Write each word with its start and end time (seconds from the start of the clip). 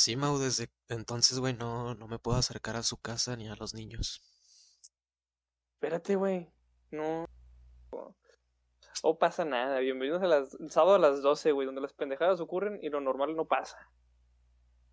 sí, 0.00 0.16
Mau, 0.16 0.38
desde 0.38 0.70
entonces, 0.88 1.38
güey, 1.38 1.54
no, 1.54 1.94
no 1.94 2.08
me 2.08 2.18
puedo 2.18 2.38
acercar 2.38 2.76
a 2.76 2.82
su 2.82 2.96
casa 2.96 3.36
ni 3.36 3.48
a 3.48 3.54
los 3.54 3.74
niños. 3.74 4.22
Espérate, 5.74 6.16
güey. 6.16 6.50
No. 6.90 7.26
No 9.02 9.18
pasa 9.18 9.44
nada. 9.44 9.78
Bienvenidos 9.80 10.22
a 10.22 10.26
las 10.26 10.56
sábado 10.68 10.94
a 10.94 10.98
las 10.98 11.22
12, 11.22 11.52
güey, 11.52 11.66
donde 11.66 11.80
las 11.82 11.92
pendejadas 11.92 12.40
ocurren 12.40 12.78
y 12.82 12.88
lo 12.88 13.00
normal 13.00 13.36
no 13.36 13.46
pasa. 13.46 13.76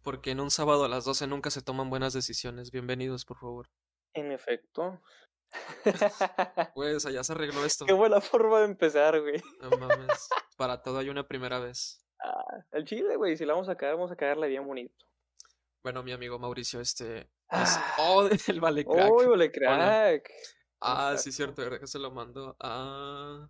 Porque 0.04 0.32
en 0.32 0.40
un 0.40 0.52
sábado 0.52 0.86
a 0.86 0.90
las 0.90 1.06
12 1.06 1.28
nunca 1.28 1.50
se 1.52 1.62
toman 1.62 1.90
buenas 1.90 2.14
decisiones. 2.14 2.72
Bienvenidos, 2.72 3.26
por 3.26 3.38
favor. 3.38 3.70
En 4.14 4.32
efecto. 4.32 5.02
Pues 6.76 7.06
allá 7.06 7.24
se 7.24 7.32
arregló 7.32 7.64
esto. 7.64 7.86
Qué 7.86 7.94
buena 7.94 8.20
forma 8.20 8.60
de 8.60 8.66
empezar, 8.66 9.22
güey. 9.22 9.42
No 9.62 9.70
mames. 9.78 10.28
Para 10.58 10.82
todo 10.82 10.98
hay 10.98 11.10
una 11.10 11.26
primera 11.26 11.60
vez. 11.60 12.06
Ah, 12.20 12.66
el 12.72 12.86
chile, 12.86 13.16
güey, 13.16 13.38
si 13.38 13.46
la 13.46 13.54
vamos 13.54 13.70
a 13.70 13.76
cagar, 13.76 13.96
vamos 13.96 14.12
a 14.12 14.16
cagarla 14.16 14.48
bien 14.48 14.66
bonito. 14.66 15.06
Bueno, 15.84 16.04
mi 16.04 16.12
amigo 16.12 16.38
Mauricio, 16.40 16.80
este. 16.82 17.22
es- 17.22 17.28
Ah. 17.50 17.96
Oh, 18.00 18.28
el 18.48 18.60
vale 18.60 18.84
crack. 18.86 19.12
Uy, 19.12 19.26
vale 19.28 19.52
crack. 19.52 20.30
Ah, 20.82 21.16
sí, 21.18 21.30
Exacto. 21.30 21.32
cierto, 21.32 21.62
verdad 21.64 21.80
que 21.80 21.88
se 21.88 22.00
lo 22.00 22.12
mando. 22.12 22.56
Ah, 22.60 23.48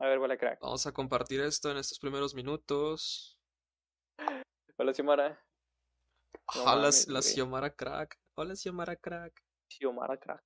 A 0.00 0.06
ver, 0.06 0.18
vale 0.18 0.36
crack. 0.38 0.60
vamos 0.60 0.86
a 0.86 0.92
compartir 0.92 1.40
esto 1.40 1.70
en 1.70 1.76
estos 1.78 1.98
primeros 1.98 2.34
minutos. 2.34 3.38
Hola, 4.76 4.92
Xiomara. 4.94 5.40
No 6.54 6.62
Hola, 6.62 6.74
mames, 6.76 7.08
la 7.08 7.20
güey. 7.20 7.32
Xiomara 7.34 7.70
crack. 7.74 8.18
Hola, 8.34 8.54
Xiomara 8.56 8.96
crack. 8.96 9.42
Xiomara 9.70 10.16
crack. 10.18 10.44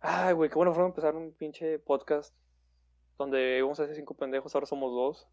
Ay, 0.00 0.32
güey, 0.34 0.48
qué 0.48 0.54
buena 0.56 0.70
forma 0.72 0.84
de 0.84 0.90
empezar 0.90 1.16
un 1.16 1.34
pinche 1.34 1.78
podcast 1.80 2.34
donde 3.18 3.60
vamos 3.62 3.80
a 3.80 3.86
ser 3.86 3.96
cinco 3.96 4.16
pendejos, 4.16 4.54
ahora 4.54 4.66
somos 4.66 4.92
dos. 4.92 5.28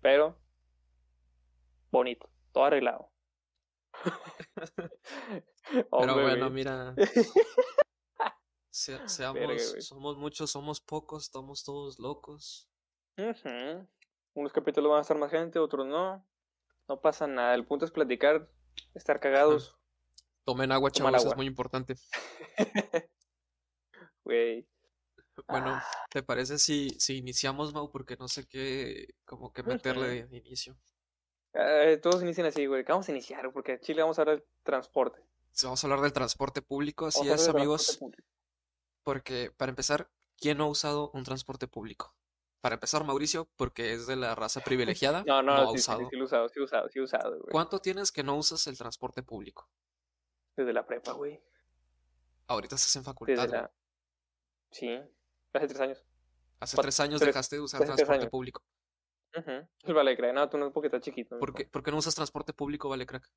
Pero, 0.00 0.38
bonito, 1.90 2.28
todo 2.52 2.64
arreglado. 2.64 3.10
Pero 5.72 6.14
bueno, 6.14 6.48
güey. 6.48 6.50
mira, 6.50 6.94
se- 8.70 9.08
seamos, 9.08 9.76
somos 9.84 10.16
muchos, 10.16 10.50
somos 10.50 10.80
pocos, 10.80 11.24
estamos 11.24 11.64
todos 11.64 11.98
locos. 11.98 12.68
Unos 14.34 14.52
capítulos 14.52 14.90
van 14.90 14.98
a 14.98 15.02
estar 15.02 15.18
más 15.18 15.30
gente, 15.30 15.58
otros 15.58 15.86
no. 15.86 16.24
No 16.88 17.00
pasa 17.00 17.26
nada. 17.26 17.54
El 17.54 17.66
punto 17.66 17.84
es 17.84 17.90
platicar, 17.90 18.48
estar 18.94 19.20
cagados. 19.20 19.76
Tomen 20.44 20.72
agua, 20.72 20.90
Tomar 20.90 21.12
chavos, 21.12 21.22
agua. 21.24 21.32
es 21.32 21.36
muy 21.36 21.46
importante. 21.46 21.94
Güey. 24.24 24.66
Bueno, 25.48 25.74
Ah, 25.74 26.06
¿te 26.10 26.22
parece 26.22 26.58
si, 26.58 26.90
si 26.98 27.16
iniciamos, 27.16 27.72
Mau? 27.74 27.90
Porque 27.90 28.16
no 28.16 28.28
sé 28.28 28.46
qué, 28.46 29.14
como 29.24 29.52
que 29.52 29.62
meterle 29.62 30.26
de 30.26 30.36
inicio. 30.38 30.76
eh, 31.54 31.98
todos 32.02 32.22
inician 32.22 32.46
así, 32.46 32.66
güey. 32.66 32.84
¿Qué 32.84 32.92
vamos 32.92 33.08
a 33.08 33.12
iniciar? 33.12 33.50
Porque 33.52 33.72
en 33.72 33.80
Chile 33.80 34.02
vamos 34.02 34.18
a 34.18 34.22
hablar 34.22 34.36
del 34.38 34.46
transporte. 34.62 35.22
Sí, 35.52 35.66
Vamos 35.66 35.82
a 35.82 35.86
hablar 35.86 36.00
del 36.00 36.12
transporte 36.12 36.62
público, 36.62 37.06
así 37.06 37.28
es, 37.28 37.48
amigos. 37.48 37.98
Porque, 39.02 39.50
para 39.56 39.70
empezar, 39.70 40.10
¿quién 40.38 40.58
no 40.58 40.64
ha 40.64 40.68
usado 40.68 41.10
un 41.12 41.24
transporte 41.24 41.66
público? 41.66 42.14
Para 42.60 42.74
empezar, 42.74 43.04
Mauricio, 43.04 43.48
porque 43.56 43.94
es 43.94 44.06
de 44.06 44.16
la 44.16 44.34
raza 44.34 44.60
privilegiada, 44.60 45.24
No, 45.26 45.42
no, 45.42 45.52
ha 45.54 45.66
sí, 45.68 45.72
sí, 45.72 45.78
usado. 45.80 46.00
sí, 46.00 46.06
sí 46.10 46.16
lo 46.16 46.22
he 46.22 46.26
usado, 46.26 46.48
sí 46.48 46.54
lo 46.58 46.62
he 46.62 46.64
usado, 46.66 46.88
sí 46.88 46.98
lo 46.98 47.02
he 47.02 47.04
usado, 47.06 47.30
güey. 47.30 47.50
¿Cuánto 47.50 47.80
tienes 47.80 48.12
que 48.12 48.22
no 48.22 48.36
usas 48.36 48.66
el 48.66 48.76
transporte 48.76 49.22
público? 49.22 49.68
Desde 50.56 50.72
la 50.72 50.84
prepa, 50.86 51.12
güey. 51.12 51.40
Ahorita 52.48 52.74
estás 52.76 52.94
en 52.96 53.00
Desde 53.02 53.10
facultad, 53.12 53.48
güey. 53.48 53.60
la... 53.62 53.70
Sí, 54.70 55.00
hace 55.54 55.66
tres 55.68 55.80
años. 55.80 56.04
Hace 56.60 56.76
tres 56.76 57.00
años 57.00 57.20
tres- 57.20 57.28
dejaste 57.34 57.56
de 57.56 57.62
usar 57.62 57.84
transporte 57.84 58.28
público. 58.28 58.62
Vale, 59.86 60.16
creo. 60.16 60.32
No, 60.32 60.48
tú 60.48 60.58
no, 60.58 60.72
porque 60.72 60.88
estás 60.88 61.02
chiquito. 61.02 61.38
¿Por 61.38 61.54
qué, 61.54 61.64
por 61.66 61.82
qué 61.82 61.90
no 61.90 61.98
usas 61.98 62.14
transporte 62.14 62.52
público, 62.52 62.88
vale, 62.88 63.06
crack? 63.06 63.28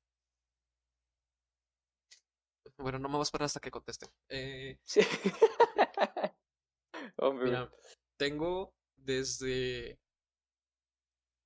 Bueno, 2.76 2.98
no 2.98 3.08
me 3.08 3.12
voy 3.14 3.20
a 3.20 3.22
esperar 3.22 3.46
hasta 3.46 3.60
que 3.60 3.70
conteste. 3.70 4.06
Eh, 4.28 4.78
Sí. 4.84 5.00
Hombre, 7.16 7.44
mira, 7.46 7.70
tengo 8.18 8.74
desde 8.96 10.00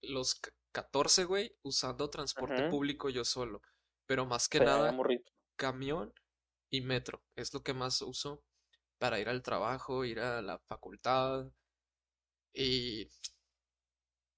los 0.02 0.30
c- 0.42 0.50
14, 0.72 1.24
güey, 1.24 1.56
usando 1.62 2.08
transporte 2.08 2.68
público 2.70 3.10
yo 3.10 3.24
solo. 3.24 3.60
Pero 4.06 4.24
más 4.24 4.48
que 4.48 4.60
nada, 4.60 4.90
morrito. 4.92 5.30
camión 5.56 6.14
y 6.70 6.80
metro. 6.80 7.22
Es 7.36 7.52
lo 7.52 7.62
que 7.62 7.74
más 7.74 8.00
uso 8.00 8.42
para 8.98 9.18
ir 9.20 9.28
al 9.28 9.42
trabajo, 9.42 10.04
ir 10.04 10.20
a 10.20 10.42
la 10.42 10.58
facultad. 10.58 11.50
Y 12.52 13.08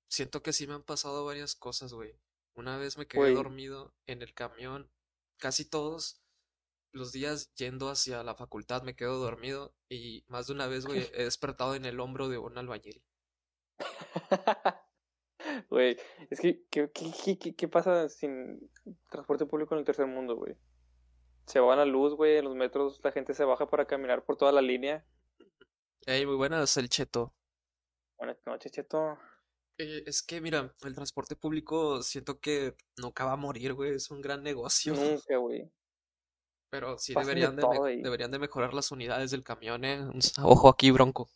siento 0.08 0.42
que 0.42 0.52
sí 0.52 0.66
me 0.66 0.74
han 0.74 0.82
pasado 0.82 1.24
varias 1.24 1.54
cosas, 1.54 1.92
güey. 1.92 2.14
Una 2.54 2.76
vez 2.76 2.98
me 2.98 3.06
quedé 3.06 3.20
Güey. 3.22 3.34
dormido 3.34 3.94
en 4.06 4.22
el 4.22 4.34
camión. 4.34 4.90
Casi 5.38 5.64
todos 5.68 6.20
los 6.92 7.12
días 7.12 7.54
yendo 7.54 7.88
hacia 7.88 8.22
la 8.22 8.34
facultad 8.34 8.82
me 8.82 8.96
quedo 8.96 9.18
dormido. 9.18 9.74
Y 9.88 10.24
más 10.28 10.46
de 10.48 10.52
una 10.54 10.66
vez, 10.66 10.84
güey, 10.86 10.98
he 11.14 11.24
despertado 11.24 11.74
en 11.74 11.84
el 11.84 12.00
hombro 12.00 12.28
de 12.28 12.38
un 12.38 12.58
albañil. 12.58 13.02
Güey, 15.70 15.96
es 16.28 16.38
que, 16.40 16.64
¿qué, 16.70 16.90
qué, 16.92 17.10
qué- 17.24 17.38
qué- 17.38 17.54
qué 17.56 17.68
pasa 17.68 18.08
sin 18.10 18.70
transporte 19.10 19.46
público 19.46 19.74
en 19.74 19.78
el 19.80 19.84
tercer 19.86 20.06
mundo, 20.06 20.36
güey? 20.36 20.54
Se 21.50 21.58
va 21.58 21.74
la 21.74 21.84
luz, 21.84 22.14
güey, 22.14 22.36
en 22.36 22.44
los 22.44 22.54
metros 22.54 23.00
la 23.02 23.10
gente 23.10 23.34
se 23.34 23.44
baja 23.44 23.68
para 23.68 23.84
caminar 23.84 24.24
por 24.24 24.36
toda 24.36 24.52
la 24.52 24.62
línea. 24.62 25.04
Ey, 26.06 26.24
muy 26.24 26.36
buenas, 26.36 26.76
el 26.76 26.88
cheto. 26.88 27.34
Buenas 28.16 28.36
noches, 28.46 28.70
cheto. 28.70 29.18
Eh, 29.76 30.04
es 30.06 30.22
que, 30.22 30.40
mira, 30.40 30.72
el 30.84 30.94
transporte 30.94 31.34
público 31.34 32.04
siento 32.04 32.38
que 32.38 32.76
nunca 32.98 33.24
va 33.24 33.32
a 33.32 33.36
morir, 33.36 33.72
güey. 33.74 33.96
Es 33.96 34.12
un 34.12 34.20
gran 34.20 34.44
negocio. 34.44 34.94
Nunca, 34.94 35.38
güey. 35.38 35.68
Pero 36.70 36.96
sí 36.98 37.14
deberían 37.14 37.56
de, 37.56 37.62
todo 37.62 37.82
me- 37.82 37.88
ahí. 37.90 38.00
deberían 38.00 38.30
de 38.30 38.38
mejorar 38.38 38.72
las 38.72 38.92
unidades 38.92 39.32
del 39.32 39.42
camión, 39.42 39.84
eh. 39.84 40.08
Ojo 40.44 40.68
aquí, 40.68 40.92
Bronco. 40.92 41.28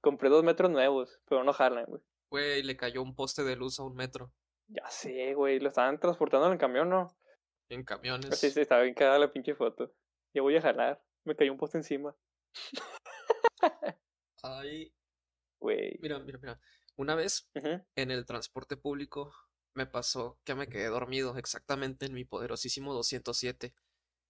Compré 0.00 0.28
dos 0.28 0.44
metros 0.44 0.70
nuevos, 0.70 1.18
pero 1.28 1.42
no 1.42 1.52
jalan, 1.52 1.86
güey. 1.88 2.00
Güey, 2.30 2.62
le 2.62 2.76
cayó 2.76 3.02
un 3.02 3.16
poste 3.16 3.42
de 3.42 3.56
luz 3.56 3.80
a 3.80 3.82
un 3.82 3.96
metro 3.96 4.32
Ya 4.68 4.88
sé, 4.88 5.34
güey, 5.34 5.58
lo 5.58 5.68
estaban 5.68 5.98
transportando 5.98 6.46
en 6.46 6.52
el 6.52 6.58
camión, 6.60 6.88
¿no? 6.88 7.12
En 7.74 7.84
camiones. 7.84 8.30
Así 8.30 8.50
sí, 8.50 8.60
estaba 8.60 8.82
bien 8.82 8.94
cagada 8.94 9.18
la 9.18 9.32
pinche 9.32 9.54
foto. 9.54 9.94
Ya 10.34 10.42
voy 10.42 10.56
a 10.56 10.62
jalar. 10.62 11.02
Me 11.24 11.36
cayó 11.36 11.52
un 11.52 11.58
poste 11.58 11.78
encima. 11.78 12.16
Ay, 14.42 14.92
Güey. 15.60 15.98
mira, 16.00 16.18
mira, 16.18 16.38
mira. 16.38 16.60
Una 16.96 17.14
vez 17.14 17.48
en 17.54 18.10
el 18.10 18.26
transporte 18.26 18.76
público 18.76 19.32
me 19.74 19.86
pasó 19.86 20.38
que 20.44 20.54
me 20.54 20.68
quedé 20.68 20.86
dormido 20.88 21.36
exactamente 21.38 22.06
en 22.06 22.12
mi 22.14 22.24
poderosísimo 22.24 22.92
207. 22.92 23.74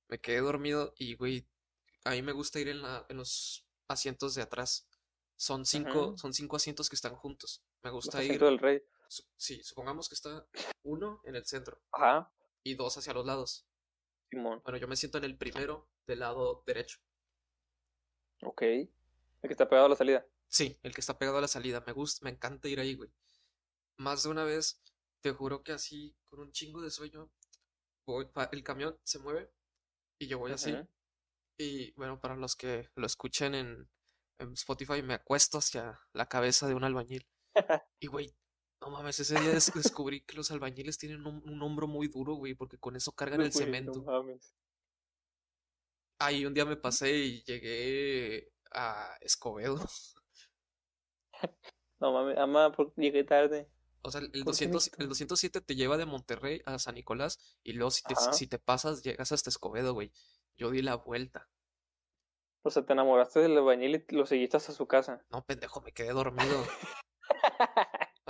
Me 0.09 0.21
quedé 0.21 0.41
dormido 0.41 0.93
y, 0.97 1.15
güey, 1.17 1.49
a 2.05 2.11
mí 2.11 2.23
me 2.23 2.33
gusta 2.33 2.61
ir 2.61 2.69
en 2.69 2.83
la, 2.83 3.07
en 3.09 3.17
los 3.17 3.67
asientos 3.89 4.35
de 4.35 4.43
atrás. 4.43 4.87
Son 5.37 5.65
cinco, 5.65 6.17
son 6.19 6.33
cinco 6.35 6.57
asientos 6.57 6.89
que 6.89 6.95
están 6.97 7.17
juntos. 7.17 7.65
Me 7.83 7.91
Los 7.91 8.05
gusta 8.05 8.19
ir. 8.23 8.31
asientos 8.33 8.51
del 8.51 8.59
rey. 8.59 8.83
su- 9.09 9.25
Sí, 9.37 9.63
supongamos 9.65 10.09
que 10.09 10.15
está 10.15 10.47
uno 10.85 11.21
en 11.25 11.35
el 11.37 11.45
centro 11.47 11.81
Ajá. 11.93 12.31
Y 12.65 12.75
dos 12.75 12.97
hacia 12.97 13.15
los 13.15 13.27
lados. 13.27 13.67
Simón. 14.31 14.63
Bueno, 14.65 14.79
yo 14.79 14.89
me 14.89 14.97
siento 14.97 15.19
en 15.19 15.25
el 15.25 15.37
primero 15.37 15.89
del 16.07 16.21
lado 16.21 16.63
derecho. 16.67 16.99
Ok. 18.43 18.63
El 18.63 18.89
que 19.43 19.53
está 19.53 19.69
pegado 19.69 19.87
a 19.87 19.91
la 19.91 19.97
salida. 19.97 20.27
Sí, 20.49 20.79
el 20.83 20.95
que 20.95 21.01
está 21.01 21.19
pegado 21.19 21.39
a 21.39 21.43
la 21.43 21.49
salida. 21.49 21.83
Me 21.87 21.93
gusta, 21.93 22.25
me 22.25 22.31
encanta 22.31 22.69
ir 22.69 22.81
ahí, 22.81 22.95
güey. 22.95 23.11
Más 23.97 24.23
de 24.23 24.31
una 24.31 24.45
vez, 24.45 24.83
te 25.21 25.33
juro 25.33 25.63
que 25.63 25.73
así, 25.73 26.17
con 26.29 26.41
un 26.41 26.53
chingo 26.53 26.81
de 26.81 26.91
sueño, 26.91 27.31
voy, 28.07 28.29
el 28.53 28.63
camión 28.63 28.99
se 29.05 29.19
mueve 29.19 29.53
y 30.19 30.27
yo 30.27 30.39
voy 30.39 30.53
así. 30.53 30.75
Y 31.59 31.93
bueno, 31.93 32.21
para 32.21 32.37
los 32.37 32.57
que 32.57 32.89
lo 32.97 33.07
escuchen 33.07 33.55
en, 33.55 33.89
en 34.39 34.53
Spotify, 34.55 35.03
me 35.03 35.15
acuesto 35.15 35.59
hacia 35.59 36.01
la 36.13 36.29
cabeza 36.29 36.67
de 36.67 36.75
un 36.75 36.85
albañil. 36.85 37.27
Y 38.01 38.07
güey, 38.09 38.35
no 38.83 38.91
mames, 38.91 39.19
ese 39.21 39.39
día 39.41 39.51
des- 39.53 39.73
descubrí 39.75 40.21
que 40.23 40.35
los 40.37 40.51
albañiles 40.51 40.99
tienen 40.99 41.27
un, 41.27 41.43
un 41.49 41.63
hombro 41.63 41.87
muy 41.87 42.09
duro, 42.09 42.35
güey, 42.35 42.55
porque 42.55 42.79
con 42.79 42.97
eso 42.97 43.13
cargan 43.13 43.41
el 43.41 43.51
Güey, 43.51 43.65
no 43.87 43.95
cemento. 43.95 44.03
mames. 44.03 44.55
Ahí 46.19 46.45
un 46.47 46.55
día 46.55 46.65
me 46.65 46.77
pasé 46.87 47.13
y 47.17 47.43
llegué 47.45 48.53
a 48.73 49.17
Escobedo. 49.21 49.79
No 52.01 52.13
mames. 52.13 52.37
Ama, 52.37 52.73
porque 52.73 53.01
llegué 53.01 53.23
tarde. 53.23 53.69
O 54.03 54.11
sea, 54.11 54.21
el 54.21 54.27
¿Por 54.27 54.35
qué 54.35 54.45
200, 54.45 54.87
el 54.89 54.93
México? 54.93 55.09
207 55.11 55.61
te 55.61 55.77
lleva 55.77 55.97
de 55.97 56.05
Monterrey 56.07 56.61
a 56.67 56.77
San 56.81 56.97
Nicolás 56.97 57.39
y 57.63 57.75
luego 57.75 57.93
si 57.93 58.03
te, 58.03 58.17
si 58.33 58.49
te 58.49 58.59
pasas 58.59 59.05
llegas 59.05 59.31
hasta 59.31 59.51
Escobedo, 59.51 59.95
güey. 59.95 60.13
Yo 60.57 60.71
di 60.73 60.83
la 60.83 60.97
vuelta. 60.97 61.49
O 62.65 62.71
sea, 62.71 62.85
te 62.85 62.93
enamoraste 62.93 63.39
del 63.39 63.57
albañil 63.57 64.05
y 64.09 64.15
lo 64.17 64.27
seguiste 64.27 64.57
hasta 64.57 64.73
su 64.73 64.89
casa. 64.89 65.25
No, 65.31 65.45
pendejo, 65.45 65.81
me 65.81 65.93
quedé 65.93 66.11
dormido. 66.13 66.65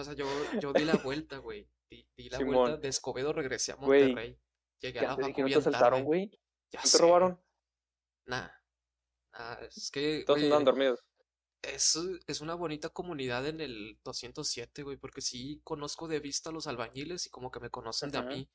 O 0.03 0.05
sea, 0.05 0.15
yo, 0.15 0.27
yo 0.61 0.73
di 0.73 0.85
la 0.85 0.97
vuelta, 0.97 1.39
güey. 1.39 1.65
Di, 1.89 2.05
di 2.17 2.29
la 2.29 2.41
vuelta 2.41 2.77
de 2.77 2.89
Escobedo, 2.89 3.33
regresé 3.33 3.71
a 3.71 3.77
Monterrey. 3.77 4.37
Llegué 4.81 4.99
a 4.99 5.03
la 5.03 5.17
facu 5.17 5.33
que 5.33 5.43
no 5.43 5.49
te 5.49 5.55
asaltaron, 5.55 6.03
güey. 6.03 6.29
Ya 6.73 6.81
¿No 6.85 6.91
te 6.91 6.99
robaron? 6.99 7.41
Nah. 8.27 8.49
Nah, 9.33 9.55
es 9.63 9.91
que, 9.93 10.25
Todos 10.27 10.43
andaban 10.43 10.65
dormidos. 10.65 11.05
Es, 11.63 11.97
es 12.27 12.41
una 12.41 12.57
bonita 12.57 12.89
comunidad 12.89 13.47
en 13.47 13.61
el 13.61 14.01
207, 14.03 14.83
güey, 14.83 14.97
porque 14.97 15.21
sí 15.21 15.61
conozco 15.63 16.09
de 16.09 16.19
vista 16.19 16.51
a 16.51 16.53
los 16.53 16.67
albañiles 16.67 17.27
y 17.27 17.31
como 17.31 17.53
que 17.53 17.61
me 17.61 17.71
conocen 17.71 18.11
de 18.11 18.19
a 18.19 18.23
mí. 18.23 18.51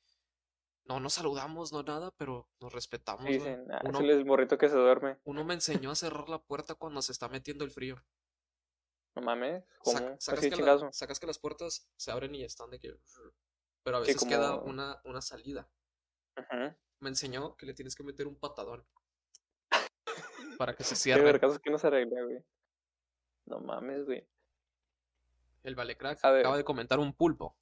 No 0.84 1.00
nos 1.00 1.14
saludamos, 1.14 1.72
no 1.72 1.82
nada, 1.82 2.10
pero 2.18 2.50
nos 2.60 2.74
respetamos, 2.74 3.24
Sí, 3.24 3.32
dicen, 3.32 3.64
ah, 3.70 3.80
Uno, 3.84 4.00
es 4.00 4.10
el 4.10 4.26
morrito 4.26 4.58
que 4.58 4.68
se 4.68 4.76
duerme. 4.76 5.16
uno 5.24 5.44
me 5.44 5.54
enseñó 5.54 5.90
a 5.90 5.94
cerrar 5.94 6.28
la 6.28 6.42
puerta 6.42 6.74
cuando 6.74 7.00
se 7.00 7.12
está 7.12 7.28
metiendo 7.30 7.64
el 7.64 7.70
frío. 7.70 7.96
No 9.14 9.22
mames, 9.22 9.64
sacas, 9.84 10.28
Así 10.28 10.42
que 10.42 10.50
la- 10.50 10.56
chingazo. 10.56 10.92
sacas 10.92 11.18
que 11.18 11.26
las 11.26 11.38
puertas 11.38 11.88
se 11.96 12.10
abren 12.10 12.34
y 12.34 12.44
están 12.44 12.70
de 12.70 12.78
que... 12.78 12.94
Pero 13.82 13.96
a 13.98 14.04
Sí, 14.04 14.12
veces 14.12 14.28
queda 14.28 14.56
una, 14.56 15.00
una 15.04 15.20
salida. 15.20 15.68
Me 17.00 17.08
enseñó 17.08 17.56
que 17.56 17.66
le 17.66 17.74
tienes 17.74 17.94
que 17.96 18.04
meter 18.04 18.26
un 18.26 18.38
patadón 18.38 18.86
para 20.58 20.74
que 20.74 20.84
se 20.84 20.94
cierre. 20.96 21.22
vergazos 21.22 21.58
que 21.58 21.70
no 21.70 21.78
se 21.78 21.86
arregla, 21.86 22.22
güey. 22.22 22.44
No 23.46 23.60
mames, 23.60 24.04
güey. 24.04 24.28
El 25.64 25.74
Valecrack 25.74 26.18
acaba 26.24 26.56
de 26.56 26.64
comentar 26.64 26.98
un 26.98 27.12
pulpo. 27.12 27.56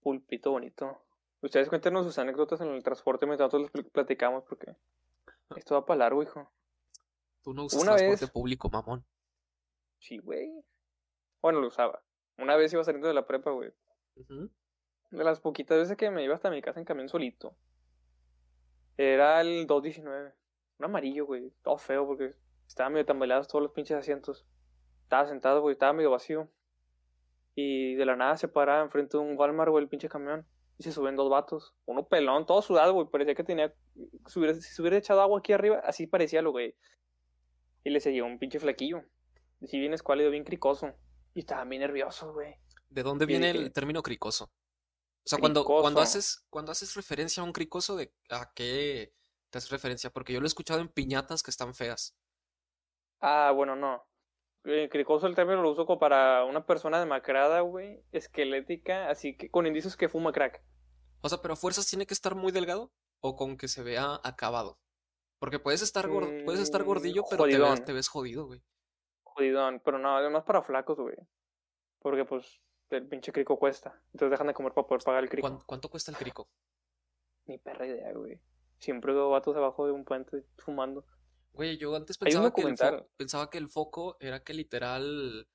Pulpito 0.00 0.50
bonito. 0.50 1.00
Ustedes 1.40 1.68
cuéntenos 1.68 2.04
sus 2.06 2.18
anécdotas 2.18 2.60
en 2.60 2.68
el 2.68 2.82
transporte 2.82 3.26
mientras 3.26 3.46
nosotros 3.52 3.62
les 3.62 3.70
pl- 3.70 3.90
platicamos 3.90 4.44
porque 4.44 4.76
esto 5.56 5.74
va 5.74 5.86
para 5.86 5.98
largo, 5.98 6.22
hijo. 6.22 6.50
Tú 7.42 7.52
no 7.54 7.64
usas 7.64 7.82
Una 7.82 7.96
transporte 7.96 8.24
vez- 8.26 8.30
público, 8.32 8.68
mamón. 8.70 9.04
Sí, 10.04 10.18
güey. 10.18 10.50
Bueno, 11.40 11.60
lo 11.62 11.68
usaba. 11.68 12.02
Una 12.36 12.56
vez 12.56 12.70
iba 12.74 12.84
saliendo 12.84 13.08
de 13.08 13.14
la 13.14 13.26
prepa, 13.26 13.52
güey. 13.52 13.72
De 15.10 15.24
las 15.24 15.40
poquitas 15.40 15.78
veces 15.78 15.96
que 15.96 16.10
me 16.10 16.22
iba 16.22 16.34
hasta 16.34 16.50
mi 16.50 16.60
casa 16.60 16.78
en 16.78 16.84
camión 16.84 17.08
solito. 17.08 17.56
Era 18.98 19.40
el 19.40 19.66
219. 19.66 20.34
Un 20.78 20.84
amarillo, 20.84 21.24
güey. 21.24 21.54
Todo 21.62 21.78
feo 21.78 22.06
porque 22.06 22.34
estaba 22.66 22.90
medio 22.90 23.06
tambaleados 23.06 23.48
todos 23.48 23.62
los 23.62 23.72
pinches 23.72 23.96
asientos. 23.96 24.46
Estaba 25.04 25.26
sentado, 25.26 25.62
güey. 25.62 25.72
Estaba 25.72 25.94
medio 25.94 26.10
vacío. 26.10 26.50
Y 27.54 27.94
de 27.94 28.04
la 28.04 28.14
nada 28.14 28.36
se 28.36 28.48
para 28.48 28.82
enfrente 28.82 29.16
de 29.16 29.22
un 29.22 29.38
Walmart, 29.38 29.70
güey, 29.70 29.84
el 29.84 29.88
pinche 29.88 30.10
camión. 30.10 30.46
Y 30.76 30.82
se 30.82 30.92
suben 30.92 31.16
dos 31.16 31.30
vatos. 31.30 31.74
Uno 31.86 32.06
pelón, 32.08 32.44
todo 32.44 32.60
sudado, 32.60 32.92
güey. 32.92 33.08
Parecía 33.08 33.34
que 33.34 33.44
tenía. 33.44 33.74
Si 34.26 34.38
hubiera, 34.38 34.54
si 34.54 34.82
hubiera 34.82 34.98
echado 34.98 35.22
agua 35.22 35.38
aquí 35.38 35.54
arriba, 35.54 35.80
así 35.82 36.06
parecía 36.06 36.42
lo, 36.42 36.50
güey. 36.50 36.76
Y 37.84 37.88
le 37.88 38.00
seguía 38.00 38.24
un 38.24 38.38
pinche 38.38 38.60
flequillo. 38.60 39.02
Si 39.66 39.78
bien 39.78 39.94
escuálido, 39.94 40.30
bien 40.30 40.44
cricoso. 40.44 40.92
Y 41.34 41.40
estaba 41.40 41.64
bien 41.64 41.80
nervioso, 41.80 42.32
güey. 42.32 42.54
¿De 42.88 43.02
dónde 43.02 43.26
viene 43.26 43.52
dije- 43.52 43.64
el 43.66 43.72
término 43.72 44.02
cricoso? 44.02 44.44
O 44.46 45.28
sea, 45.28 45.38
cuando, 45.38 45.64
cuando 45.64 46.00
haces, 46.00 46.44
cuando 46.50 46.70
haces 46.72 46.94
referencia 46.94 47.42
a 47.42 47.46
un 47.46 47.52
cricoso, 47.52 47.96
¿de 47.96 48.12
a 48.28 48.52
qué 48.54 49.14
te 49.50 49.58
haces 49.58 49.70
referencia? 49.70 50.10
Porque 50.10 50.32
yo 50.34 50.40
lo 50.40 50.46
he 50.46 50.48
escuchado 50.48 50.80
en 50.80 50.88
piñatas 50.88 51.42
que 51.42 51.50
están 51.50 51.74
feas. 51.74 52.14
Ah, 53.20 53.52
bueno, 53.54 53.74
no. 53.74 54.06
Eh, 54.64 54.88
cricoso 54.90 55.26
el 55.26 55.34
término 55.34 55.62
lo 55.62 55.70
uso 55.70 55.86
como 55.86 55.98
para 55.98 56.44
una 56.44 56.66
persona 56.66 56.98
demacrada, 57.00 57.60
güey, 57.60 58.02
esquelética, 58.12 59.10
así 59.10 59.36
que 59.36 59.50
con 59.50 59.66
indicios 59.66 59.96
que 59.96 60.08
fuma 60.08 60.32
crack. 60.32 60.62
O 61.22 61.28
sea, 61.28 61.40
pero 61.40 61.54
a 61.54 61.56
fuerzas 61.56 61.86
tiene 61.86 62.06
que 62.06 62.14
estar 62.14 62.34
muy 62.34 62.52
delgado 62.52 62.92
o 63.20 63.34
con 63.36 63.56
que 63.56 63.68
se 63.68 63.82
vea 63.82 64.20
acabado. 64.24 64.78
Porque 65.38 65.58
puedes 65.58 65.80
estar, 65.82 66.08
puedes 66.44 66.60
estar 66.60 66.82
gordillo, 66.84 67.24
pero 67.30 67.44
te 67.44 67.58
ves, 67.58 67.84
te 67.84 67.92
ves 67.94 68.08
jodido, 68.08 68.46
güey. 68.46 68.62
Jodidón, 69.34 69.80
pero 69.84 69.98
no, 69.98 70.16
además 70.16 70.44
para 70.44 70.62
flacos, 70.62 70.98
güey. 70.98 71.16
Porque 71.98 72.24
pues 72.24 72.60
el 72.90 73.08
pinche 73.08 73.32
crico 73.32 73.58
cuesta. 73.58 74.00
Entonces 74.12 74.30
dejan 74.30 74.46
de 74.46 74.54
comer 74.54 74.72
para 74.72 74.86
poder 74.86 75.02
pagar 75.02 75.22
el 75.24 75.28
crico. 75.30 75.48
¿Cuán- 75.48 75.60
¿Cuánto 75.66 75.88
cuesta 75.88 76.10
el 76.12 76.16
crico? 76.16 76.48
Ni 77.46 77.58
perra 77.58 77.86
idea, 77.86 78.12
güey. 78.12 78.40
Siempre 78.78 79.12
veo 79.12 79.30
vatos 79.30 79.56
abajo 79.56 79.86
de 79.86 79.92
un 79.92 80.04
puente 80.04 80.44
fumando. 80.58 81.04
Güey, 81.52 81.76
yo 81.78 81.94
antes 81.94 82.18
pensaba 82.18 82.52
que, 82.52 82.60
el 82.62 82.66
fo- 82.66 82.72
documental. 82.80 83.08
pensaba 83.16 83.50
que 83.50 83.58
el 83.58 83.68
foco 83.68 84.16
era 84.20 84.42
que 84.42 84.54
literal, 84.54 85.48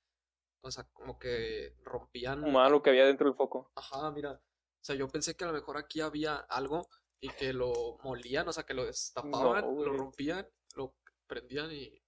o 0.61 0.71
sea, 0.71 0.85
como 0.93 1.19
que 1.19 1.75
rompían. 1.83 2.41
Fumaban 2.41 2.71
lo 2.71 2.81
que 2.81 2.89
había 2.89 3.05
dentro 3.05 3.27
del 3.27 3.35
foco. 3.35 3.71
Ajá, 3.75 4.09
mira. 4.11 4.31
O 4.33 4.83
sea, 4.83 4.95
yo 4.95 5.07
pensé 5.09 5.35
que 5.35 5.43
a 5.43 5.47
lo 5.47 5.53
mejor 5.53 5.77
aquí 5.77 5.99
había 6.01 6.37
algo 6.37 6.87
y 7.19 7.29
que 7.29 7.51
lo 7.53 7.97
molían, 8.03 8.47
o 8.47 8.53
sea, 8.53 8.63
que 8.63 8.73
lo 8.73 8.85
destapaban, 8.85 9.65
lo 9.75 9.93
rompían, 9.93 10.47
lo 10.75 10.95
prendían 11.27 11.71
y. 11.71 12.01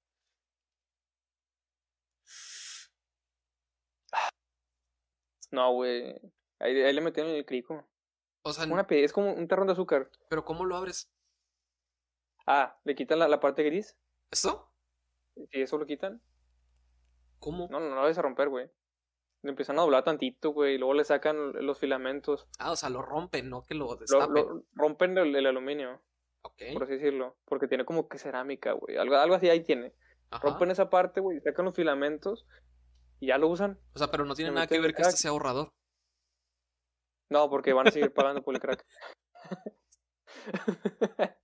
No, 5.52 5.74
güey. 5.74 6.16
Ahí, 6.60 6.82
ahí 6.82 6.94
le 6.94 7.02
metieron 7.02 7.32
el 7.32 7.46
crico. 7.46 7.88
O 8.44 8.54
sea, 8.54 8.66
Una 8.72 8.86
es 8.90 9.14
como 9.14 9.34
un 9.34 9.48
terrón 9.48 9.68
de 9.68 9.74
azúcar. 9.74 10.10
pero 10.30 10.44
¿cómo 10.46 10.66
lo 10.66 10.76
abres? 10.76 11.12
Ah, 12.48 12.80
le 12.84 12.96
quitan 12.96 13.20
la, 13.20 13.28
la 13.28 13.40
parte 13.40 13.64
gris. 13.64 13.98
¿Esto? 14.32 14.72
Si 15.52 15.62
eso 15.62 15.78
lo 15.78 15.86
quitan. 15.86 16.22
¿Cómo? 17.40 17.68
No, 17.70 17.80
no, 17.80 17.90
no 17.90 17.96
lo 17.96 18.02
vas 18.02 18.18
a 18.18 18.22
romper, 18.22 18.50
güey. 18.50 18.70
Le 19.44 19.50
empiezan 19.50 19.78
a 19.80 19.82
doblar 19.82 20.04
tantito, 20.04 20.52
güey, 20.52 20.76
y 20.76 20.78
luego 20.78 20.94
le 20.94 21.04
sacan 21.04 21.54
los 21.66 21.80
filamentos. 21.80 22.48
Ah, 22.60 22.72
o 22.72 22.76
sea, 22.76 22.90
lo 22.90 23.02
rompen, 23.02 23.50
no 23.50 23.64
que 23.64 23.74
lo 23.74 23.86
Lo, 23.88 23.96
destapen. 23.96 24.34
lo- 24.36 24.64
rompen 24.74 25.18
el, 25.18 25.36
el 25.36 25.46
aluminio, 25.48 26.00
Ok. 26.44 26.62
por 26.74 26.84
así 26.84 26.94
decirlo. 26.94 27.38
Porque 27.46 27.68
tiene 27.68 27.86
como 27.86 28.08
que 28.08 28.20
cerámica, 28.20 28.74
güey. 28.74 28.98
Algo, 28.98 29.16
algo 29.16 29.36
así 29.36 29.50
ahí 29.50 29.62
tiene. 29.64 29.94
Ajá. 30.30 30.48
Rompen 30.48 30.70
esa 30.72 30.90
parte, 30.92 31.20
güey, 31.22 31.40
sacan 31.42 31.66
los 31.66 31.76
filamentos 31.76 32.46
y 33.22 33.28
ya 33.28 33.38
lo 33.38 33.48
usan. 33.48 33.80
O 33.94 34.00
sea, 34.00 34.12
pero 34.12 34.26
no 34.26 34.36
tiene 34.36 34.52
nada 34.52 34.68
que 34.68 34.80
ver 34.80 34.94
que 34.94 35.04
este 35.04 35.16
sea 35.16 35.32
ahorrador. 35.32 35.70
No, 37.30 37.50
porque 37.50 37.72
van 37.72 37.88
a 37.88 37.92
seguir 37.92 38.14
pagando 38.14 38.42
por 38.44 38.54
el 38.56 38.60
crack. 38.60 38.86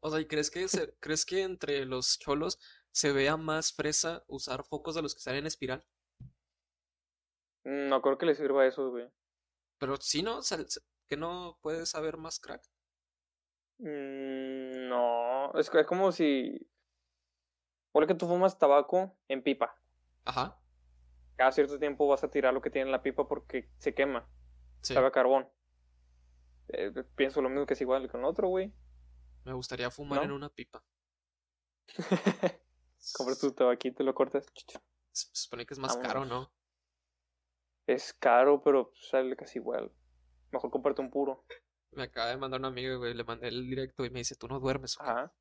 O 0.00 0.10
sea, 0.10 0.20
¿y 0.20 0.28
crees 0.28 0.52
que 0.52 0.68
se- 0.68 0.94
crees 1.00 1.24
que 1.24 1.42
entre 1.42 1.84
los 1.84 2.18
cholos 2.20 2.60
se 2.92 3.10
vea 3.12 3.36
más 3.36 3.72
fresa 3.72 4.22
usar 4.28 4.62
focos 4.62 4.94
de 4.94 5.02
los 5.02 5.14
que 5.14 5.20
salen 5.20 5.40
en 5.40 5.46
espiral? 5.46 5.84
no 7.64 8.00
creo 8.00 8.16
que 8.16 8.26
le 8.26 8.36
sirva 8.36 8.64
eso, 8.66 8.90
güey. 8.90 9.10
Pero 9.80 9.96
sí, 9.96 10.22
¿no? 10.22 10.40
Que 11.08 11.16
no 11.16 11.58
puedes 11.60 11.90
saber 11.90 12.16
más 12.18 12.38
crack. 12.38 12.62
Mm, 13.78 14.88
no, 14.88 15.52
es, 15.58 15.68
es 15.74 15.86
como 15.86 16.12
si... 16.12 16.70
Ponle 17.92 18.06
que 18.06 18.14
tú 18.14 18.28
fumas 18.28 18.56
tabaco 18.58 19.18
en 19.26 19.42
pipa. 19.42 19.74
Ajá. 20.24 20.60
Cada 21.36 21.52
cierto 21.52 21.78
tiempo 21.78 22.06
vas 22.08 22.24
a 22.24 22.30
tirar 22.30 22.54
lo 22.54 22.62
que 22.62 22.70
tiene 22.70 22.86
en 22.86 22.92
la 22.92 23.02
pipa 23.02 23.28
porque 23.28 23.70
se 23.78 23.94
quema. 23.94 24.28
Sí. 24.80 24.94
Sabe 24.94 25.08
a 25.08 25.10
carbón. 25.10 25.48
Eh, 26.68 26.92
pienso 27.14 27.42
lo 27.42 27.48
mismo 27.48 27.66
que 27.66 27.74
es 27.74 27.80
igual 27.80 28.10
con 28.10 28.24
otro, 28.24 28.48
güey. 28.48 28.72
Me 29.44 29.52
gustaría 29.52 29.90
fumar 29.90 30.24
en 30.24 30.32
una 30.32 30.48
pipa. 30.48 30.82
Compras 33.14 33.38
tu 33.38 33.52
tabaquito 33.52 34.02
y 34.02 34.06
lo 34.06 34.14
cortas. 34.14 34.46
Se 35.12 35.28
supone 35.32 35.66
que 35.66 35.74
es 35.74 35.78
más 35.78 35.96
caro. 35.96 36.24
¿no? 36.24 36.52
Es 37.86 38.12
caro, 38.12 38.62
pero 38.62 38.92
sale 38.94 39.36
casi 39.36 39.58
igual. 39.58 39.92
Mejor 40.50 40.70
comprarte 40.70 41.02
un 41.02 41.10
puro. 41.10 41.44
Me 41.92 42.04
acaba 42.04 42.28
de 42.28 42.36
mandar 42.36 42.60
una 42.60 42.68
amiga, 42.68 42.96
güey. 42.96 43.14
Le 43.14 43.24
mandé 43.24 43.48
el 43.48 43.68
directo 43.68 44.04
y 44.04 44.10
me 44.10 44.20
dice, 44.20 44.34
tú 44.34 44.48
no 44.48 44.58
duermes. 44.58 44.98
¿o 44.98 45.04
qué?". 45.04 45.10
Ajá. 45.10 45.34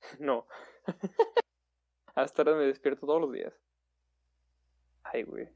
No. 0.20 0.46
Hasta 2.14 2.42
ahora 2.42 2.56
me 2.56 2.66
despierto 2.66 3.06
todos 3.06 3.20
los 3.20 3.32
días. 3.32 3.54
Ay, 5.14 5.22
güey. 5.22 5.48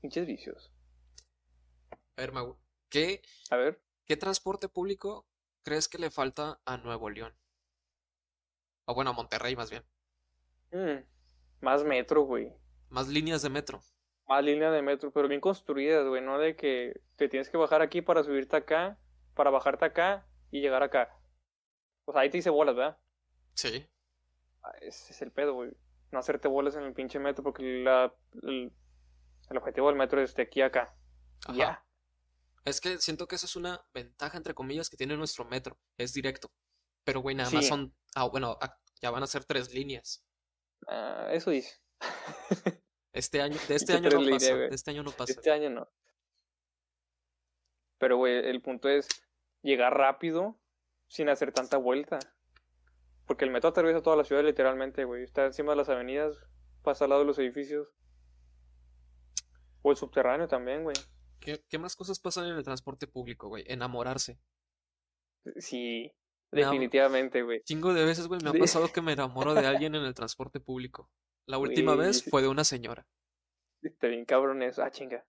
Pinches 0.00 0.26
vicios. 0.26 0.72
A 2.16 2.20
ver, 2.22 2.32
Mau, 2.32 2.58
¿qué, 2.88 3.22
A 3.50 3.56
ver. 3.56 3.80
¿qué 4.06 4.16
transporte 4.16 4.68
público 4.68 5.26
crees 5.62 5.86
que 5.88 5.98
le 5.98 6.10
falta 6.10 6.60
a 6.64 6.78
Nuevo 6.78 7.10
León? 7.10 7.36
O 8.86 8.94
bueno, 8.94 9.10
a 9.10 9.12
Monterrey 9.12 9.54
más 9.54 9.70
bien. 9.70 9.84
mm, 10.72 11.04
más 11.60 11.84
metro, 11.84 12.22
güey. 12.22 12.52
Más 12.90 13.08
líneas 13.08 13.42
de 13.42 13.50
metro. 13.50 13.80
Más 14.28 14.44
línea 14.44 14.70
de 14.70 14.82
metro, 14.82 15.10
pero 15.12 15.26
bien 15.28 15.40
construidas, 15.40 16.06
güey. 16.06 16.22
No 16.22 16.38
de 16.38 16.54
que 16.56 17.00
te 17.16 17.28
tienes 17.28 17.50
que 17.50 17.56
bajar 17.56 17.82
aquí 17.82 18.02
para 18.02 18.22
subirte 18.22 18.56
acá, 18.56 18.98
para 19.34 19.50
bajarte 19.50 19.84
acá 19.86 20.26
y 20.50 20.60
llegar 20.60 20.82
acá. 20.82 21.18
Sea, 22.12 22.22
ahí 22.22 22.30
te 22.30 22.38
hice 22.38 22.50
bolas, 22.50 22.74
¿verdad? 22.76 22.98
Sí. 23.54 23.86
Ah, 24.62 24.72
Ese 24.80 25.12
es 25.12 25.22
el 25.22 25.32
pedo, 25.32 25.54
güey. 25.54 25.72
No 26.10 26.18
hacerte 26.18 26.48
bolas 26.48 26.74
en 26.76 26.84
el 26.84 26.94
pinche 26.94 27.18
metro 27.18 27.44
porque 27.44 27.62
la, 27.62 28.14
el, 28.42 28.72
el 29.50 29.56
objetivo 29.56 29.88
del 29.88 29.96
metro 29.96 30.20
es 30.22 30.34
de 30.34 30.42
aquí 30.42 30.62
a 30.62 30.66
acá. 30.66 30.94
Ajá. 31.46 31.56
Ya. 31.56 31.84
Es 32.64 32.80
que 32.80 32.98
siento 32.98 33.26
que 33.26 33.36
eso 33.36 33.46
es 33.46 33.56
una 33.56 33.82
ventaja, 33.94 34.36
entre 34.36 34.54
comillas, 34.54 34.90
que 34.90 34.96
tiene 34.96 35.16
nuestro 35.16 35.44
metro. 35.44 35.78
Es 35.96 36.12
directo. 36.12 36.50
Pero, 37.04 37.20
güey, 37.20 37.34
nada 37.34 37.50
más 37.50 37.66
son. 37.66 37.94
Ah, 38.14 38.24
bueno, 38.28 38.58
ah, 38.60 38.78
ya 39.00 39.10
van 39.10 39.22
a 39.22 39.26
ser 39.26 39.44
tres 39.44 39.72
líneas. 39.72 40.24
Ah, 40.86 41.28
eso 41.32 41.50
dice. 41.50 41.80
Este 43.10 43.40
año, 43.40 43.56
de 43.66 43.74
este 43.74 43.94
año 43.94 44.10
no 44.10 44.20
líneas, 44.20 44.44
pasa. 44.44 44.54
De 44.54 44.68
este 44.68 44.90
año 44.90 45.02
no 45.02 45.10
pasa. 45.10 45.32
Este 45.32 45.50
año 45.50 45.70
no. 45.70 45.88
Pero, 47.98 48.18
güey, 48.18 48.48
el 48.48 48.60
punto 48.60 48.88
es 48.88 49.08
llegar 49.62 49.96
rápido 49.96 50.60
sin 51.08 51.28
hacer 51.28 51.52
tanta 51.52 51.78
vuelta. 51.78 52.18
Porque 53.28 53.44
el 53.44 53.50
metro 53.52 53.68
atraviesa 53.68 54.02
toda 54.02 54.16
la 54.16 54.24
ciudad 54.24 54.42
literalmente, 54.42 55.04
güey. 55.04 55.22
Está 55.22 55.44
encima 55.44 55.72
de 55.72 55.76
las 55.76 55.88
avenidas, 55.90 56.36
pasa 56.82 57.04
al 57.04 57.10
lado 57.10 57.20
de 57.20 57.26
los 57.26 57.38
edificios. 57.38 57.86
O 59.82 59.90
el 59.92 59.96
subterráneo 59.96 60.48
también, 60.48 60.82
güey. 60.82 60.96
¿Qué, 61.38 61.62
qué 61.68 61.78
más 61.78 61.94
cosas 61.94 62.18
pasan 62.18 62.46
en 62.46 62.56
el 62.56 62.64
transporte 62.64 63.06
público, 63.06 63.48
güey? 63.48 63.64
Enamorarse. 63.68 64.40
Sí, 65.58 66.10
definitivamente, 66.50 67.42
güey. 67.42 67.62
Chingo 67.64 67.94
de 67.94 68.04
veces, 68.04 68.26
güey, 68.26 68.40
me 68.42 68.50
ha 68.50 68.54
pasado 68.54 68.88
que 68.92 69.02
me 69.02 69.12
enamoro 69.12 69.54
de 69.54 69.66
alguien 69.66 69.94
en 69.94 70.02
el 70.04 70.14
transporte 70.14 70.58
público. 70.58 71.10
La 71.46 71.58
última 71.58 71.94
vez 71.94 72.24
fue 72.28 72.42
de 72.42 72.48
una 72.48 72.64
señora. 72.64 73.06
Está 73.82 74.08
bien 74.08 74.24
cabrón 74.24 74.62
eso. 74.62 74.82
Ah, 74.82 74.90
chinga. 74.90 75.24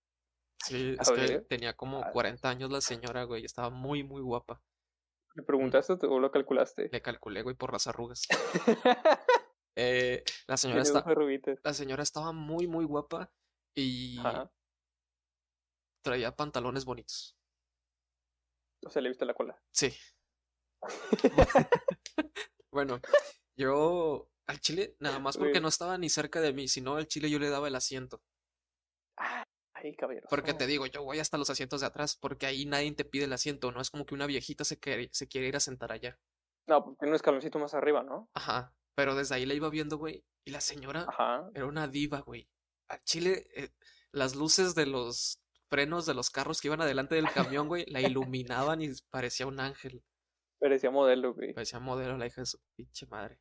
Sí, 0.64 0.96
es 0.98 1.10
que 1.10 1.40
tenía 1.40 1.74
como 1.74 2.02
Ah. 2.02 2.10
40 2.12 2.48
años 2.48 2.70
la 2.70 2.80
señora, 2.80 3.24
güey. 3.24 3.44
Estaba 3.44 3.70
muy, 3.70 4.02
muy 4.02 4.20
guapa. 4.20 4.62
¿Le 5.34 5.42
preguntaste 5.42 5.94
o 6.06 6.18
lo 6.18 6.30
calculaste? 6.30 6.88
Le 6.90 7.02
calculé, 7.02 7.42
güey, 7.42 7.56
por 7.56 7.72
las 7.72 7.86
arrugas. 7.86 8.26
Eh, 9.76 10.24
la 10.48 10.56
señora 10.56 10.82
está, 10.82 11.04
la 11.62 11.72
señora 11.72 12.02
estaba 12.02 12.32
muy, 12.32 12.66
muy 12.66 12.84
guapa 12.84 13.32
y 13.74 14.18
Ajá. 14.18 14.52
traía 16.02 16.34
pantalones 16.34 16.84
bonitos. 16.84 17.38
O 18.84 18.90
sea, 18.90 19.00
le 19.00 19.08
viste 19.08 19.24
la 19.24 19.32
cola. 19.32 19.58
Sí. 19.70 19.94
Bueno, 22.72 23.00
yo 23.56 24.30
al 24.46 24.60
chile, 24.60 24.96
nada 25.00 25.18
más 25.18 25.36
porque 25.36 25.60
no 25.60 25.68
estaba 25.68 25.98
ni 25.98 26.08
cerca 26.08 26.40
de 26.40 26.52
mí, 26.52 26.68
sino 26.68 26.96
al 26.96 27.08
chile 27.08 27.28
yo 27.28 27.38
le 27.38 27.50
daba 27.50 27.68
el 27.68 27.74
asiento. 27.74 28.22
Ay, 29.82 29.94
caballero. 29.94 30.26
Porque 30.28 30.54
te 30.54 30.66
digo, 30.66 30.86
yo 30.86 31.02
voy 31.02 31.18
hasta 31.18 31.38
los 31.38 31.50
asientos 31.50 31.80
de 31.80 31.86
atrás, 31.86 32.16
porque 32.16 32.46
ahí 32.46 32.66
nadie 32.66 32.92
te 32.92 33.04
pide 33.04 33.24
el 33.24 33.32
asiento, 33.32 33.72
no 33.72 33.80
es 33.80 33.90
como 33.90 34.04
que 34.04 34.14
una 34.14 34.26
viejita 34.26 34.64
se 34.64 34.78
quiere, 34.78 35.08
se 35.12 35.28
quiere 35.28 35.48
ir 35.48 35.56
a 35.56 35.60
sentar 35.60 35.92
allá. 35.92 36.18
No, 36.66 36.84
pues, 36.84 36.98
tiene 36.98 37.10
un 37.10 37.16
escaloncito 37.16 37.58
más 37.58 37.74
arriba, 37.74 38.02
¿no? 38.02 38.28
Ajá, 38.34 38.74
pero 38.94 39.14
desde 39.14 39.34
ahí 39.34 39.46
la 39.46 39.54
iba 39.54 39.70
viendo, 39.70 39.96
güey, 39.96 40.24
y 40.44 40.50
la 40.50 40.60
señora 40.60 41.06
Ajá. 41.08 41.50
era 41.54 41.66
una 41.66 41.88
diva, 41.88 42.20
güey. 42.20 42.48
Al 42.88 43.02
chile, 43.04 43.46
eh, 43.54 43.70
las 44.12 44.34
luces 44.34 44.74
de 44.74 44.86
los 44.86 45.40
frenos 45.68 46.04
de 46.04 46.14
los 46.14 46.30
carros 46.30 46.60
que 46.60 46.68
iban 46.68 46.80
adelante 46.80 47.14
del 47.14 47.30
camión, 47.30 47.68
güey, 47.68 47.86
la 47.86 48.00
iluminaban 48.00 48.82
y 48.82 48.90
parecía 49.10 49.46
un 49.46 49.60
ángel. 49.60 50.02
Parecía 50.58 50.90
modelo, 50.90 51.32
güey. 51.32 51.54
Parecía 51.54 51.78
modelo 51.78 52.18
la 52.18 52.26
hija 52.26 52.42
de 52.42 52.46
su 52.46 52.58
pinche 52.76 53.06
madre. 53.06 53.40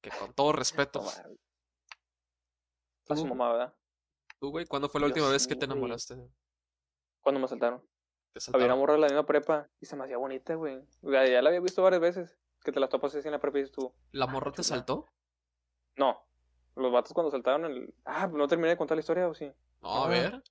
Que 0.00 0.10
con 0.10 0.32
todo 0.32 0.52
respeto. 0.52 1.02
A 3.08 3.16
su 3.16 3.26
mamá, 3.26 3.52
¿verdad? 3.52 3.74
Tú, 4.44 4.50
güey, 4.50 4.66
¿cuándo 4.66 4.88
fue 4.90 5.00
la 5.00 5.06
Yo 5.06 5.12
última 5.12 5.30
vez 5.30 5.46
que 5.46 5.56
te 5.56 5.64
enamoraste? 5.64 6.16
Cuando 7.22 7.38
me 7.40 7.46
asaltaron. 7.46 7.80
¿Te 7.80 8.40
Había 8.52 8.66
una 8.66 8.74
saltaron? 8.74 8.78
morra 8.78 8.92
de 8.94 8.98
la 9.00 9.06
misma 9.06 9.24
prepa 9.26 9.68
y 9.80 9.86
se 9.86 9.96
me 9.96 10.04
hacía 10.04 10.18
bonita, 10.18 10.54
güey. 10.54 10.82
Ya 11.02 11.40
la 11.40 11.48
había 11.48 11.60
visto 11.60 11.82
varias 11.82 12.02
veces. 12.02 12.36
Que 12.62 12.72
te 12.72 12.80
la 12.80 12.88
topas 12.88 13.14
así 13.14 13.26
en 13.28 13.32
la 13.32 13.40
prepa 13.40 13.58
y 13.58 13.62
dices 13.62 13.74
tú. 13.74 13.94
¿La 14.12 14.24
"Ah, 14.24 14.28
morra 14.28 14.50
te 14.50 14.56
chula". 14.56 14.64
saltó? 14.76 15.06
No. 15.96 16.26
Los 16.76 16.92
vatos 16.92 17.12
cuando 17.12 17.30
saltaron 17.30 17.64
el. 17.66 17.94
Ah, 18.04 18.26
no 18.26 18.46
terminé 18.48 18.70
de 18.70 18.76
contar 18.76 18.96
la 18.96 19.00
historia, 19.00 19.28
¿o 19.28 19.34
sí? 19.34 19.50
No, 19.80 19.88
a 20.02 20.06
Ah. 20.06 20.08
ver. 20.08 20.42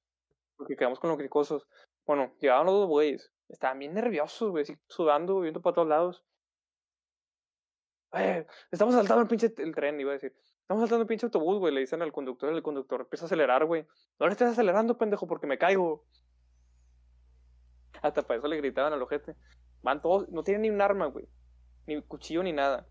Porque 0.55 0.75
quedamos 0.75 0.99
con 0.99 1.09
los 1.09 1.17
cricosos. 1.19 1.67
Bueno, 2.05 2.33
llegaban 2.39 2.65
los 2.65 2.75
dos 2.75 2.87
güeyes. 2.87 3.31
Estaban 3.49 3.79
bien 3.79 3.93
nerviosos, 3.93 4.49
güey, 4.51 4.63
así 4.63 4.75
sudando, 4.87 5.39
viendo 5.41 5.61
para 5.61 5.73
todos 5.75 5.87
lados. 5.87 6.23
Eh, 8.13 8.45
estamos 8.71 8.93
saltando 8.95 9.21
el 9.23 9.27
pinche 9.27 9.53
el 9.57 9.73
tren, 9.75 9.99
iba 9.99 10.11
a 10.11 10.13
decir. 10.13 10.35
Estamos 10.63 10.81
saltando 10.81 11.01
el 11.01 11.07
pinche 11.07 11.25
autobús, 11.25 11.59
güey. 11.59 11.73
Le 11.73 11.81
dicen 11.81 12.01
al 12.01 12.13
conductor, 12.13 12.53
el 12.53 12.63
conductor 12.63 13.01
empieza 13.01 13.25
a 13.25 13.27
acelerar, 13.27 13.65
güey. 13.65 13.85
No 14.17 14.27
le 14.27 14.31
estés 14.31 14.49
acelerando, 14.49 14.97
pendejo, 14.97 15.27
porque 15.27 15.45
me 15.45 15.57
caigo. 15.57 16.05
Hasta 18.01 18.21
para 18.21 18.37
eso 18.39 18.47
le 18.47 18.57
gritaban 18.57 18.93
al 18.93 19.01
ojete. 19.01 19.35
Van 19.81 20.01
todos, 20.01 20.29
no 20.29 20.41
tienen 20.43 20.61
ni 20.61 20.69
un 20.69 20.81
arma, 20.81 21.07
güey. 21.07 21.27
Ni 21.85 22.01
cuchillo 22.01 22.43
ni 22.43 22.53
nada. 22.53 22.87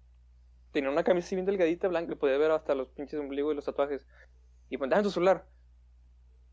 Tenían 0.71 0.93
una 0.93 1.03
camisa 1.03 1.35
bien 1.35 1.47
delgadita, 1.47 1.89
blanca, 1.89 2.11
le 2.11 2.17
podía 2.17 2.37
ver 2.37 2.51
hasta 2.51 2.75
los 2.75 2.89
pinches 2.91 3.19
ombligos 3.19 3.53
y 3.53 3.57
los 3.57 3.65
tatuajes. 3.65 4.07
Y 4.69 4.77
pues, 4.77 4.91
dame 4.91 5.03
tu 5.03 5.11
celular. 5.11 5.49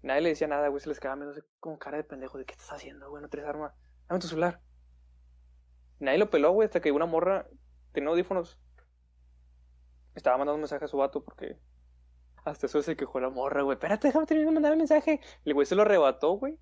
Nadie 0.01 0.21
le 0.21 0.29
decía 0.29 0.47
nada, 0.47 0.69
güey, 0.69 0.79
se 0.79 0.88
les 0.88 1.01
quedaba 1.01 1.29
así 1.29 1.41
con 1.59 1.77
cara 1.77 1.97
de 1.97 2.05
pendejo 2.05 2.38
de 2.38 2.45
qué 2.45 2.53
estás 2.53 2.71
haciendo, 2.71 3.09
güey, 3.09 3.21
no 3.21 3.27
tienes 3.27 3.49
arma. 3.49 3.75
Dame 4.07 4.21
tu 4.21 4.27
celular. 4.27 4.61
Nadie 5.99 6.17
lo 6.17 6.29
peló, 6.29 6.51
güey, 6.51 6.65
hasta 6.65 6.79
que 6.79 6.93
una 6.93 7.05
morra 7.05 7.47
tenía 7.91 8.09
audífonos. 8.09 8.57
Estaba 10.19 10.38
mandando 10.38 10.55
un 10.55 10.61
mensaje 10.61 10.83
a 10.83 10.88
su 10.89 10.97
vato 10.97 11.23
porque 11.23 11.57
hasta 12.43 12.65
eso 12.65 12.81
se 12.81 12.97
quejó 12.97 13.21
la 13.21 13.29
morra, 13.29 13.61
güey. 13.61 13.75
Espérate, 13.75 14.09
déjame 14.09 14.25
terminar 14.25 14.49
de 14.49 14.53
mandar 14.53 14.71
el 14.73 14.77
mensaje. 14.77 15.21
El 15.45 15.53
güey 15.53 15.65
se 15.65 15.75
lo 15.75 15.83
arrebató, 15.83 16.33
güey. 16.33 16.57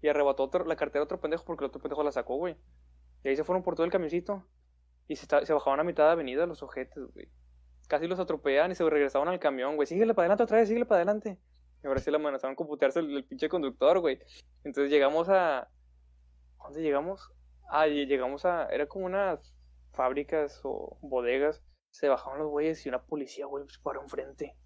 Y 0.00 0.06
arrebató 0.08 0.44
otro- 0.44 0.64
la 0.64 0.76
cartera 0.76 1.00
a 1.00 1.04
otro 1.04 1.20
pendejo 1.20 1.44
porque 1.44 1.64
el 1.64 1.70
otro 1.70 1.82
pendejo 1.82 2.04
la 2.04 2.12
sacó, 2.12 2.36
güey. 2.36 2.56
Y 3.24 3.28
ahí 3.28 3.36
se 3.36 3.42
fueron 3.42 3.64
por 3.64 3.74
todo 3.74 3.84
el 3.84 3.90
camioncito. 3.90 4.46
Y 5.08 5.16
se, 5.16 5.26
bajaban 5.52 5.80
a 5.80 5.84
mitad 5.84 6.04
de 6.06 6.12
avenida 6.12 6.46
los 6.46 6.62
ojetes, 6.62 7.02
güey. 7.14 7.28
Casi 7.88 8.06
los 8.06 8.20
atropellaban 8.20 8.70
y 8.70 8.76
se 8.76 8.88
regresaban 8.88 9.26
al 9.26 9.40
camión, 9.40 9.74
güey. 9.74 9.86
Síguele 9.88 10.14
para 10.14 10.26
adelante 10.26 10.44
otra 10.44 10.58
vez, 10.58 10.68
síguele 10.68 10.86
para 10.86 10.98
adelante. 10.98 11.36
Y 11.82 11.86
ahora 11.88 11.98
sí 12.00 12.12
le 12.12 12.16
amenazaron 12.16 12.54
con 12.54 12.68
putearse 12.68 13.00
el, 13.00 13.10
el 13.16 13.24
pinche 13.24 13.48
conductor, 13.48 13.98
güey. 13.98 14.20
Entonces 14.62 14.88
llegamos 14.92 15.28
a. 15.28 15.62
¿a 15.62 15.68
¿Dónde 16.62 16.80
llegamos? 16.80 17.28
Ah, 17.68 17.88
llegamos 17.88 18.44
a. 18.44 18.68
Era 18.68 18.86
como 18.86 19.06
unas 19.06 19.52
fábricas 19.92 20.60
o 20.62 20.96
bodegas. 21.02 21.60
Se 21.94 22.08
bajaron 22.08 22.40
los 22.40 22.50
güeyes 22.50 22.84
y 22.84 22.88
una 22.88 23.00
policía, 23.04 23.46
güey, 23.46 23.64
se 23.68 23.78
paró 23.80 24.02
enfrente. 24.02 24.56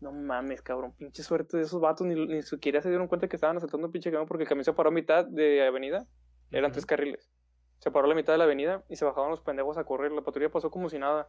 No 0.00 0.10
mames, 0.10 0.62
cabrón. 0.62 0.94
Pinche 0.96 1.22
suerte 1.22 1.58
de 1.58 1.64
esos 1.64 1.82
vatos. 1.82 2.06
Ni, 2.06 2.14
ni 2.14 2.40
siquiera 2.40 2.80
se 2.80 2.88
dieron 2.88 3.08
cuenta 3.08 3.28
que 3.28 3.36
estaban 3.36 3.58
asaltando 3.58 3.88
un 3.88 3.92
pinche 3.92 4.10
camión 4.10 4.26
porque 4.26 4.44
el 4.44 4.48
camión 4.48 4.64
se 4.64 4.72
paró 4.72 4.88
a 4.88 4.92
mitad 4.92 5.26
de 5.26 5.66
avenida. 5.66 6.06
Eran 6.50 6.72
tres 6.72 6.86
carriles. 6.86 7.30
Se 7.80 7.90
paró 7.90 8.06
a 8.06 8.08
la 8.08 8.14
mitad 8.14 8.32
de 8.32 8.38
la 8.38 8.44
avenida 8.44 8.82
y 8.88 8.96
se 8.96 9.04
bajaban 9.04 9.28
los 9.28 9.42
pendejos 9.42 9.76
a 9.76 9.84
correr. 9.84 10.12
La 10.12 10.22
patrulla 10.22 10.48
pasó 10.50 10.70
como 10.70 10.88
si 10.88 10.98
nada. 10.98 11.28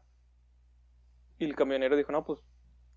Y 1.40 1.44
el 1.44 1.58
camionero 1.58 1.98
dijo, 1.98 2.14
no, 2.14 2.24
pues, 2.24 2.40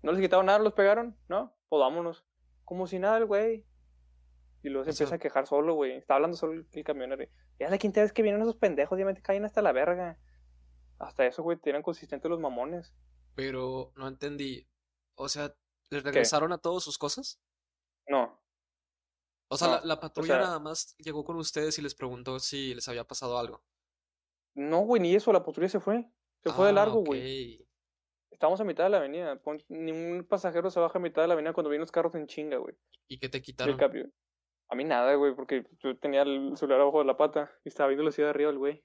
no 0.01 0.13
les 0.13 0.21
quitaron 0.21 0.45
nada, 0.45 0.59
los 0.59 0.71
pegaron, 0.71 1.17
¿no? 1.27 1.53
Pues 1.67 1.81
vámonos. 1.81 2.25
Como 2.63 2.87
si 2.87 2.97
nada 2.97 3.17
el 3.17 3.25
güey. 3.25 3.65
Y 4.63 4.69
luego 4.69 4.85
se 4.85 4.91
O 4.91 4.93
sea- 4.93 5.03
empieza 5.03 5.15
a 5.15 5.19
quejar 5.19 5.47
solo, 5.47 5.73
güey. 5.73 5.97
Está 5.97 6.15
hablando 6.15 6.37
solo 6.37 6.53
el, 6.53 6.83
camionero. 6.85 7.25
Ya 7.59 7.69
la 7.69 7.77
quinta 7.77 7.99
vez 7.99 8.13
que 8.13 8.21
vienen 8.21 8.41
esos 8.41 8.55
pendejos, 8.55 8.97
ya 8.97 9.03
me 9.03 9.13
caen 9.21 9.43
hasta 9.43 9.61
la 9.61 9.73
verga. 9.73 10.17
Hasta 10.99 11.25
eso, 11.25 11.43
güey, 11.43 11.57
eran 11.65 11.81
consistentes 11.83 12.29
los 12.29 12.39
mamones. 12.39 12.93
Pero 13.35 13.91
no 13.95 14.07
entendí. 14.07 14.67
O 15.15 15.27
sea, 15.29 15.53
¿les 15.89 16.03
regresaron 16.03 16.51
a 16.53 16.57
todos 16.57 16.83
sus 16.83 16.97
cosas? 16.97 17.39
No, 18.07 18.41
O 19.47 19.57
sea, 19.57 19.67
No, 19.67 19.73
la, 19.75 19.85
la 19.85 19.99
patrulla 19.99 20.35
sea- 20.35 20.43
nada 20.45 20.59
más 20.59 20.95
llegó 20.97 21.23
con 21.23 21.35
ustedes 21.37 21.77
y 21.77 21.81
les 21.81 21.95
preguntó 21.95 22.39
si 22.39 22.73
les 22.73 22.87
había 22.87 23.03
pasado 23.05 23.37
algo. 23.37 23.63
no, 24.55 24.79
güey, 24.81 25.01
ni 25.01 25.13
eso, 25.15 25.31
la 25.33 25.43
patrulla 25.43 25.69
se 25.69 25.79
fue. 25.79 26.09
Se 26.43 26.51
fue 26.51 26.65
de 26.65 26.71
Ah, 26.71 26.73
largo, 26.75 27.03
güey. 27.03 27.67
Estamos 28.31 28.59
a 28.61 28.63
mitad 28.63 28.83
de 28.85 28.89
la 28.89 28.97
avenida. 28.97 29.35
Pon- 29.41 29.63
ni 29.69 29.91
un 29.91 30.25
pasajero 30.25 30.69
se 30.69 30.79
baja 30.79 30.97
a 30.97 31.01
mitad 31.01 31.21
de 31.21 31.27
la 31.27 31.33
avenida 31.33 31.53
cuando 31.53 31.69
vienen 31.69 31.81
los 31.81 31.91
carros 31.91 32.15
en 32.15 32.27
chinga, 32.27 32.57
güey. 32.57 32.75
¿Y 33.07 33.17
qué 33.19 33.27
te 33.29 33.41
quitaron? 33.41 33.77
A 34.69 34.75
mí 34.75 34.83
nada, 34.83 35.13
güey, 35.15 35.35
porque 35.35 35.65
yo 35.79 35.97
tenía 35.97 36.21
el 36.23 36.55
celular 36.57 36.81
abajo 36.81 36.99
de 36.99 37.05
la 37.05 37.17
pata 37.17 37.51
y 37.63 37.69
estaba 37.69 37.87
viendo 37.89 38.03
la 38.03 38.11
ciudad 38.11 38.27
de 38.27 38.31
arriba 38.31 38.49
del 38.49 38.59
güey. 38.59 38.83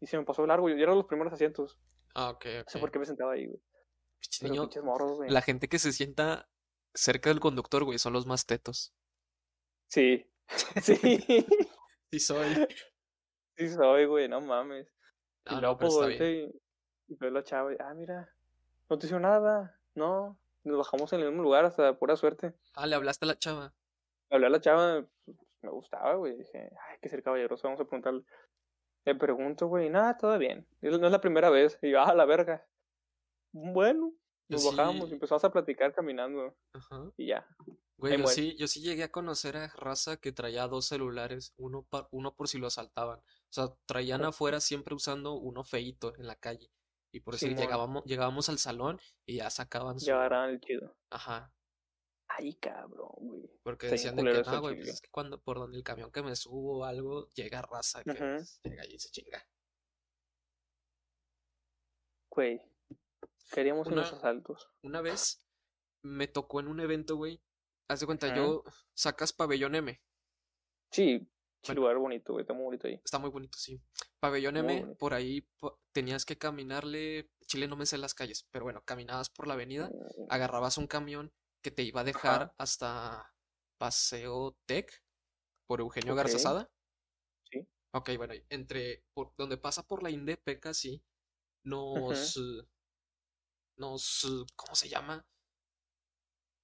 Y 0.00 0.06
se 0.06 0.18
me 0.18 0.24
pasó 0.24 0.46
largo, 0.46 0.68
yo 0.68 0.76
era 0.76 0.94
los 0.94 1.06
primeros 1.06 1.32
asientos. 1.32 1.78
Ah, 2.14 2.30
ok, 2.30 2.44
No 2.44 2.64
sé 2.68 2.78
por 2.78 2.90
qué 2.90 2.98
me 2.98 3.06
sentaba 3.06 3.32
ahí, 3.32 3.46
güey. 3.46 3.60
Niño, 4.42 4.68
morros, 4.82 5.12
güey. 5.16 5.30
la 5.30 5.42
gente 5.42 5.68
que 5.68 5.78
se 5.78 5.92
sienta 5.92 6.48
cerca 6.94 7.30
del 7.30 7.40
conductor, 7.40 7.84
güey, 7.84 7.98
son 7.98 8.12
los 8.12 8.26
más 8.26 8.46
tetos. 8.46 8.94
Sí. 9.88 10.26
Sí. 10.82 11.44
Sí 12.12 12.20
soy. 12.20 12.66
sí 13.56 13.68
soy, 13.68 14.06
güey, 14.06 14.28
no 14.28 14.40
mames. 14.40 14.86
No, 15.46 15.52
y 15.52 15.54
no, 15.60 15.60
pero 15.60 15.78
pues 15.78 15.92
está 15.94 16.06
volteé 16.06 16.32
bien. 16.32 16.52
y, 17.08 17.12
y 17.12 17.16
veo 17.16 17.30
la 17.30 17.42
chava 17.42 17.72
y, 17.72 17.76
ah, 17.80 17.94
mira, 17.94 18.32
no 18.88 18.98
te 18.98 19.06
hizo 19.06 19.18
nada, 19.18 19.80
no. 19.94 20.38
Nos 20.62 20.78
bajamos 20.78 21.12
en 21.12 21.20
el 21.20 21.26
mismo 21.28 21.42
lugar 21.42 21.64
hasta 21.64 21.98
pura 21.98 22.16
suerte. 22.16 22.54
Ah, 22.74 22.86
le 22.86 22.94
hablaste 22.96 23.24
a 23.24 23.28
la 23.28 23.38
chava. 23.38 23.74
Hablé 24.30 24.46
a 24.46 24.50
la 24.50 24.60
chava, 24.60 25.04
pues, 25.24 25.36
me 25.62 25.70
gustaba, 25.70 26.14
güey. 26.14 26.36
Dije, 26.36 26.70
ay, 26.88 26.98
que 27.00 27.08
ser 27.08 27.22
caballeroso, 27.22 27.66
vamos 27.68 27.80
a 27.80 27.84
preguntarle. 27.84 28.24
Le 29.06 29.14
pregunto, 29.14 29.68
güey, 29.68 29.88
nada, 29.88 30.16
todo 30.18 30.36
bien. 30.36 30.66
No 30.82 31.06
es 31.06 31.12
la 31.12 31.20
primera 31.20 31.48
vez. 31.48 31.78
Y 31.80 31.92
yo, 31.92 32.00
ah, 32.02 32.12
la 32.14 32.24
verga. 32.24 32.66
Bueno, 33.52 34.12
Yo 34.48 34.56
nos 34.56 34.62
sí- 34.62 34.76
bajamos 34.76 35.08
y 35.10 35.12
empezamos 35.14 35.44
a 35.44 35.50
platicar 35.52 35.94
caminando. 35.94 36.54
Ajá. 36.72 37.10
Y 37.16 37.28
ya. 37.28 37.46
Güey, 37.98 38.18
yo 38.18 38.26
sí, 38.26 38.56
yo 38.58 38.66
sí 38.66 38.82
llegué 38.82 39.04
a 39.04 39.10
conocer 39.12 39.56
a 39.56 39.68
raza 39.68 40.18
que 40.18 40.32
traía 40.32 40.66
dos 40.66 40.86
celulares, 40.86 41.54
uno, 41.56 41.86
pa- 41.88 42.08
uno 42.10 42.34
por 42.34 42.48
si 42.48 42.58
lo 42.58 42.66
asaltaban. 42.66 43.20
O 43.20 43.22
sea, 43.48 43.68
traían 43.86 44.24
afuera 44.24 44.60
siempre 44.60 44.94
usando 44.94 45.34
uno 45.34 45.64
feíto 45.64 46.14
en 46.16 46.26
la 46.26 46.34
calle. 46.36 46.68
Y 47.12 47.20
por 47.20 47.36
Simón. 47.38 47.56
llegábamos, 47.56 48.04
llegábamos 48.04 48.48
al 48.50 48.58
salón 48.58 49.00
y 49.24 49.36
ya 49.36 49.48
sacaban 49.48 49.98
su... 49.98 50.10
El 50.12 50.60
chido. 50.60 50.94
Ajá. 51.10 51.52
Ay, 52.38 52.54
cabrón, 52.56 53.08
güey. 53.18 53.50
Porque 53.62 53.86
Está 53.86 53.94
decían 53.94 54.16
de 54.16 54.22
que, 54.24 54.42
no, 54.42 54.60
güey, 54.60 54.74
pues 54.74 54.84
chile". 54.84 54.90
es 54.92 55.00
que 55.00 55.08
cuando, 55.10 55.40
por 55.40 55.58
donde 55.58 55.78
el 55.78 55.84
camión 55.84 56.10
que 56.12 56.22
me 56.22 56.36
subo 56.36 56.80
o 56.80 56.84
algo, 56.84 57.30
llega 57.32 57.62
raza 57.62 58.02
que 58.04 58.10
Ujú. 58.10 58.18
pues, 58.18 58.60
llega 58.62 58.86
y 58.86 58.98
se 58.98 59.10
chinga. 59.10 59.42
Güey. 62.30 62.60
Queríamos 63.52 63.86
Una- 63.86 64.02
asaltos. 64.02 64.68
Una 64.82 65.00
vez 65.00 65.46
me 66.02 66.26
tocó 66.26 66.60
en 66.60 66.68
un 66.68 66.80
evento, 66.80 67.16
güey. 67.16 67.42
Haz 67.88 68.00
de 68.00 68.06
cuenta, 68.06 68.34
yo 68.34 68.64
sacas 68.94 69.32
Pabellón 69.32 69.74
M. 69.76 70.00
Sí, 70.90 71.26
Bueno. 71.66 71.80
lugar 71.82 71.96
bonito, 71.98 72.32
güey. 72.32 72.42
Está 72.42 72.52
muy 72.54 72.64
bonito 72.64 72.86
ahí. 72.88 73.00
Está 73.04 73.18
muy 73.18 73.30
bonito, 73.30 73.56
sí. 73.58 73.80
Pabellón 74.20 74.56
M, 74.56 74.94
por 74.98 75.14
ahí 75.14 75.42
po- 75.58 75.80
tenías 75.92 76.24
que 76.24 76.36
caminarle. 76.36 77.30
Chile 77.46 77.68
no 77.68 77.76
me 77.76 77.86
sé 77.86 77.96
las 77.96 78.14
calles, 78.14 78.46
pero 78.50 78.64
bueno, 78.64 78.82
caminabas 78.84 79.30
por 79.30 79.46
la 79.46 79.54
avenida, 79.54 79.88
Mm, 79.88 80.26
agarrabas 80.28 80.78
un 80.78 80.88
camión 80.88 81.32
que 81.66 81.72
te 81.72 81.82
iba 81.82 82.02
a 82.02 82.04
dejar 82.04 82.42
Ajá. 82.42 82.54
hasta 82.58 83.34
Paseo 83.76 84.56
Tech 84.66 85.02
por 85.66 85.80
Eugenio 85.80 86.12
Ok. 86.12 86.18
Garzazada. 86.18 86.70
Sí. 87.50 87.66
Ok, 87.92 88.10
bueno, 88.16 88.34
entre 88.50 89.04
por, 89.12 89.34
donde 89.36 89.56
pasa 89.56 89.84
por 89.84 90.04
la 90.04 90.10
Indepe 90.10 90.60
casi, 90.60 91.02
nos, 91.64 92.36
eh, 92.36 92.68
nos, 93.78 94.24
eh, 94.26 94.46
¿cómo 94.54 94.76
se 94.76 94.88
llama? 94.88 95.26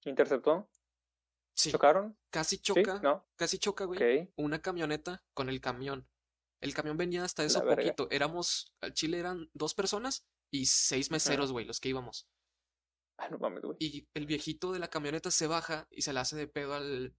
¿Interceptó? 0.05 0.69
Sí, 1.53 1.71
¿Chocaron? 1.71 2.17
casi 2.29 2.55
¿Sí? 2.55 2.61
choca, 2.61 3.01
¿No? 3.01 3.27
casi 3.35 3.59
choca, 3.59 3.83
güey, 3.83 4.31
una 4.37 4.61
camioneta 4.61 5.21
con 5.33 5.49
el 5.49 5.59
camión. 5.59 6.07
El 6.61 6.73
camión 6.73 6.95
venía 6.95 7.25
hasta 7.25 7.43
eso 7.43 7.61
poquito. 7.65 8.07
Éramos, 8.09 8.73
al 8.79 8.93
Chile 8.93 9.19
eran 9.19 9.49
dos 9.53 9.73
personas 9.73 10.25
y 10.49 10.67
seis 10.67 11.11
meseros, 11.11 11.51
güey, 11.51 11.65
los 11.65 11.81
que 11.81 11.89
íbamos. 11.89 12.29
Ah, 13.17 13.29
no 13.29 13.37
mames, 13.37 13.61
güey. 13.63 13.77
Y 13.79 14.07
el 14.13 14.25
viejito 14.25 14.71
de 14.71 14.79
la 14.79 14.89
camioneta 14.89 15.31
se 15.31 15.47
baja 15.47 15.87
y 15.91 16.01
se 16.01 16.13
le 16.13 16.19
hace 16.19 16.35
de 16.35 16.47
pedo 16.47 16.73
al, 16.73 17.15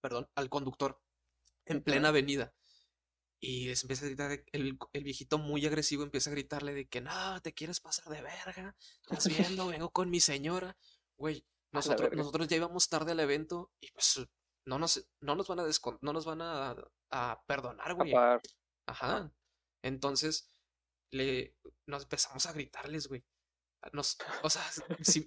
perdón, 0.00 0.28
al 0.34 0.48
conductor 0.48 1.00
en 1.66 1.82
plena 1.82 2.08
avenida. 2.08 2.52
Y 3.42 3.68
empieza 3.68 4.04
a 4.04 4.08
gritar, 4.08 4.44
el, 4.52 4.78
el 4.92 5.04
viejito 5.04 5.38
muy 5.38 5.64
agresivo 5.64 6.02
empieza 6.02 6.28
a 6.28 6.34
gritarle 6.34 6.74
de 6.74 6.88
que 6.88 7.00
no, 7.00 7.40
te 7.40 7.54
quieres 7.54 7.80
pasar 7.80 8.12
de 8.12 8.20
verga, 8.20 8.76
estás 9.02 9.28
viendo, 9.28 9.68
vengo 9.68 9.90
con 9.90 10.10
mi 10.10 10.20
señora. 10.20 10.76
Güey, 11.16 11.46
la 11.72 11.78
nosotros, 11.78 12.10
nosotros 12.12 12.48
ya 12.48 12.56
íbamos 12.56 12.88
tarde 12.88 13.12
al 13.12 13.20
evento 13.20 13.72
y 13.80 13.90
pues 13.92 14.20
no 14.66 14.78
nos, 14.78 15.08
no 15.20 15.36
nos 15.36 15.48
van 15.48 15.60
a 15.60 15.66
no 16.02 16.12
nos 16.12 16.26
van 16.26 16.42
a, 16.42 16.76
a 17.10 17.42
perdonar, 17.46 17.94
güey. 17.94 18.12
Ajá. 18.86 19.32
Entonces, 19.82 20.50
le, 21.10 21.56
nos 21.86 22.02
empezamos 22.02 22.44
a 22.44 22.52
gritarles, 22.52 23.08
güey. 23.08 23.24
Nos, 23.92 24.18
o 24.42 24.50
sea, 24.50 24.62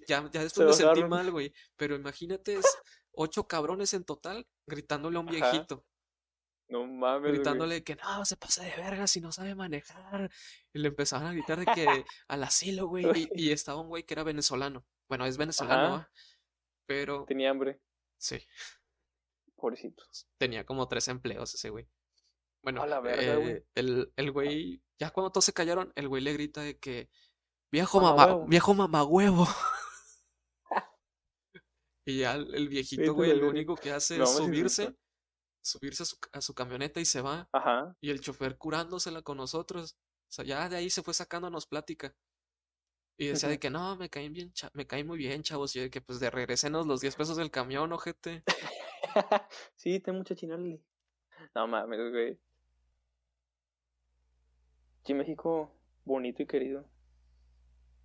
ya, 0.06 0.30
ya 0.32 0.42
después 0.42 0.66
me 0.68 0.72
sentí 0.74 1.04
mal, 1.04 1.30
güey. 1.30 1.52
Pero 1.76 1.96
imagínate, 1.96 2.54
es 2.58 2.66
ocho 3.12 3.46
cabrones 3.48 3.94
en 3.94 4.04
total 4.04 4.46
gritándole 4.66 5.16
a 5.16 5.20
un 5.20 5.28
Ajá. 5.28 5.50
viejito. 5.50 5.84
No 6.68 6.86
mames, 6.86 7.22
güey. 7.22 7.32
Gritándole 7.34 7.84
que 7.84 7.96
no, 7.96 8.24
se 8.24 8.36
pasa 8.36 8.64
de 8.64 8.74
verga 8.76 9.06
si 9.06 9.20
no 9.20 9.30
sabe 9.32 9.54
manejar. 9.54 10.30
Y 10.72 10.78
le 10.78 10.88
empezaban 10.88 11.26
a 11.26 11.32
gritar 11.32 11.58
de 11.58 11.66
que 11.66 12.04
al 12.28 12.42
asilo, 12.44 12.86
güey. 12.86 13.04
Y, 13.14 13.28
y 13.34 13.52
estaba 13.52 13.80
un 13.80 13.88
güey 13.88 14.04
que 14.04 14.14
era 14.14 14.22
venezolano. 14.24 14.86
Bueno, 15.08 15.26
es 15.26 15.36
venezolano. 15.36 16.06
Pero 16.86 17.24
Tenía 17.26 17.50
hambre. 17.50 17.80
sí, 18.18 18.38
Pobrecito. 19.56 20.04
tenía 20.38 20.64
como 20.66 20.86
tres 20.88 21.08
empleos 21.08 21.54
ese 21.54 21.70
güey. 21.70 21.88
Bueno, 22.62 22.82
A 22.82 22.86
la 22.86 23.00
verga, 23.00 23.36
güey. 23.36 23.50
eh, 23.52 23.66
el, 23.74 24.12
el 24.16 24.30
güey, 24.32 24.82
ya 24.98 25.10
cuando 25.10 25.30
todos 25.32 25.44
se 25.44 25.52
callaron, 25.52 25.92
el 25.96 26.08
güey 26.08 26.22
le 26.22 26.32
grita 26.32 26.60
de 26.62 26.78
que 26.78 27.08
viejo 27.74 28.00
Mamá 28.00 28.86
mamá, 28.86 29.04
huevo". 29.04 29.44
viejo. 29.44 29.46
Y 32.06 32.18
ya 32.18 32.34
el, 32.34 32.54
el 32.54 32.68
viejito, 32.68 33.14
güey, 33.14 33.34
lo 33.34 33.48
único 33.48 33.76
que 33.76 33.90
hace 33.90 34.18
No 34.18 34.24
es 34.24 34.36
subirse, 34.36 34.94
subirse 35.62 36.02
a 36.02 36.06
su, 36.06 36.16
a 36.32 36.40
su 36.42 36.54
camioneta 36.54 37.00
y 37.00 37.06
se 37.06 37.22
va. 37.22 37.48
Ajá. 37.50 37.96
Y 38.02 38.10
el 38.10 38.20
chofer 38.20 38.58
curándosela 38.58 39.22
con 39.22 39.38
nosotros. 39.38 39.96
O 40.28 40.32
sea, 40.32 40.44
ya 40.44 40.68
de 40.68 40.76
ahí 40.76 40.90
se 40.90 41.02
fue 41.02 41.14
sacándonos 41.14 41.66
plática. 41.66 42.14
Y 43.16 43.28
decía 43.28 43.48
de 43.48 43.58
que 43.58 43.70
no, 43.70 43.96
me 43.96 44.10
caen 44.10 44.34
bien, 44.34 44.52
me 44.74 44.86
caen 44.86 45.06
muy 45.06 45.16
bien, 45.16 45.42
chavos. 45.42 45.74
Y 45.76 45.80
de 45.80 45.90
que 45.90 46.02
pues 46.02 46.20
de 46.20 46.30
regresenos 46.30 46.86
los 46.86 47.00
10 47.00 47.16
pesos 47.16 47.36
del 47.38 47.50
camión, 47.50 47.90
ojete. 47.92 48.42
sí, 49.76 49.98
ten 50.00 50.16
mucha 50.16 50.34
chinale. 50.34 50.82
No 51.54 51.66
mames, 51.66 52.10
güey. 52.10 52.38
Sí, 55.06 55.14
México, 55.14 55.74
bonito 56.04 56.42
y 56.42 56.46
querido. 56.46 56.93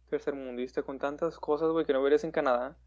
Tercermundista 0.10 0.84
con 0.84 1.00
tantas 1.00 1.38
cosas, 1.38 1.70
güey, 1.72 1.86
que 1.86 1.94
no 1.94 2.01
verías 2.01 2.24
en 2.24 2.32
Canadá. 2.32 2.78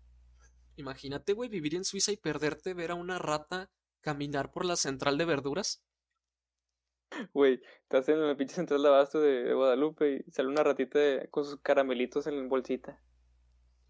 Imagínate, 0.76 1.32
güey, 1.32 1.48
vivir 1.48 1.74
en 1.74 1.84
Suiza 1.84 2.12
y 2.12 2.16
perderte 2.16 2.74
ver 2.74 2.90
a 2.90 2.94
una 2.94 3.18
rata 3.18 3.70
caminar 4.00 4.50
por 4.50 4.64
la 4.64 4.76
central 4.76 5.18
de 5.18 5.24
verduras. 5.24 5.82
Güey, 7.32 7.60
estás 7.82 8.08
en 8.08 8.26
la 8.26 8.36
pinche 8.36 8.54
central 8.54 8.82
de 8.82 8.88
abasto 8.88 9.20
de, 9.20 9.52
Guadalupe 9.52 10.24
y 10.26 10.30
sale 10.32 10.48
una 10.48 10.62
ratita 10.64 10.98
de- 10.98 11.28
con 11.30 11.44
sus 11.44 11.60
caramelitos 11.60 12.26
en 12.26 12.38
la 12.42 12.48
bolsita. 12.48 13.02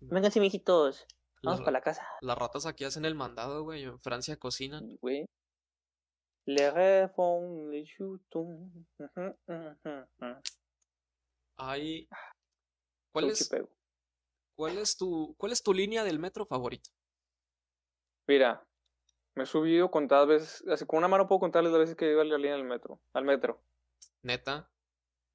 Vénganse, 0.01 0.40
mijitos. 0.40 1.07
Vamos 1.45 1.61
para 1.61 1.73
la 1.73 1.81
casa. 1.81 2.07
las 2.21 2.38
ratas 2.38 2.66
aquí 2.66 2.85
hacen 2.85 3.05
el 3.05 3.14
mandado, 3.14 3.64
güey. 3.64 3.83
En 3.85 3.99
Francia 4.01 4.37
cocinan. 4.37 4.97
Güey. 5.01 5.27
Le 6.45 6.71
ujú, 8.99 9.37
ujú. 9.47 10.35
Hay... 11.57 12.09
¿Cuál 13.12 13.31
es, 13.31 13.51
cuál 14.57 14.79
es 14.79 14.96
tu, 14.96 15.35
cuál 15.37 15.53
es 15.53 15.62
tu 15.62 15.72
línea 15.75 16.03
del 16.05 16.18
metro 16.18 16.46
favorita? 16.46 16.90
Mira, 18.27 18.66
me 19.35 19.42
he 19.44 19.46
subido 19.46 19.90
contadas 19.90 20.29
veces, 20.29 20.64
así 20.68 20.87
con 20.87 20.98
una 20.98 21.09
mano 21.09 21.27
puedo 21.27 21.40
contarles 21.40 21.72
las 21.72 21.81
veces 21.81 21.96
que 21.96 22.11
iba 22.11 22.22
a 22.22 22.25
la 22.25 22.37
línea 22.38 22.55
del 22.55 22.64
metro, 22.64 23.01
al 23.12 23.25
metro. 23.25 23.62
Neta. 24.22 24.70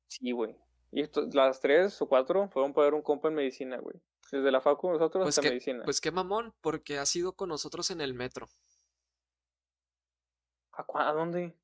Sí, 0.10 0.32
güey. 0.32 0.56
Y 0.92 1.02
esto- 1.02 1.28
las 1.34 1.60
tres 1.60 2.02
o 2.02 2.08
cuatro 2.08 2.50
fueron 2.50 2.74
para 2.74 2.86
ver 2.86 2.94
un 2.94 3.02
compa 3.02 3.28
en 3.28 3.36
medicina, 3.36 3.78
güey. 3.78 4.02
Desde 4.32 4.52
la 4.52 4.62
facu 4.62 4.90
nosotros 4.90 5.24
Pues 5.24 5.38
hasta 5.38 5.42
que, 5.42 5.50
medicina. 5.50 5.84
pues 5.84 6.02
qué 6.02 6.12
mamón, 6.12 6.54
porque 6.62 6.98
has 6.98 7.16
ido 7.16 7.34
con 7.34 7.50
nosotros 7.50 7.92
en 7.92 8.02
el 8.02 8.14
metro. 8.14 8.48
¿A, 10.72 11.10
a 11.10 11.14
dónde? 11.14 11.58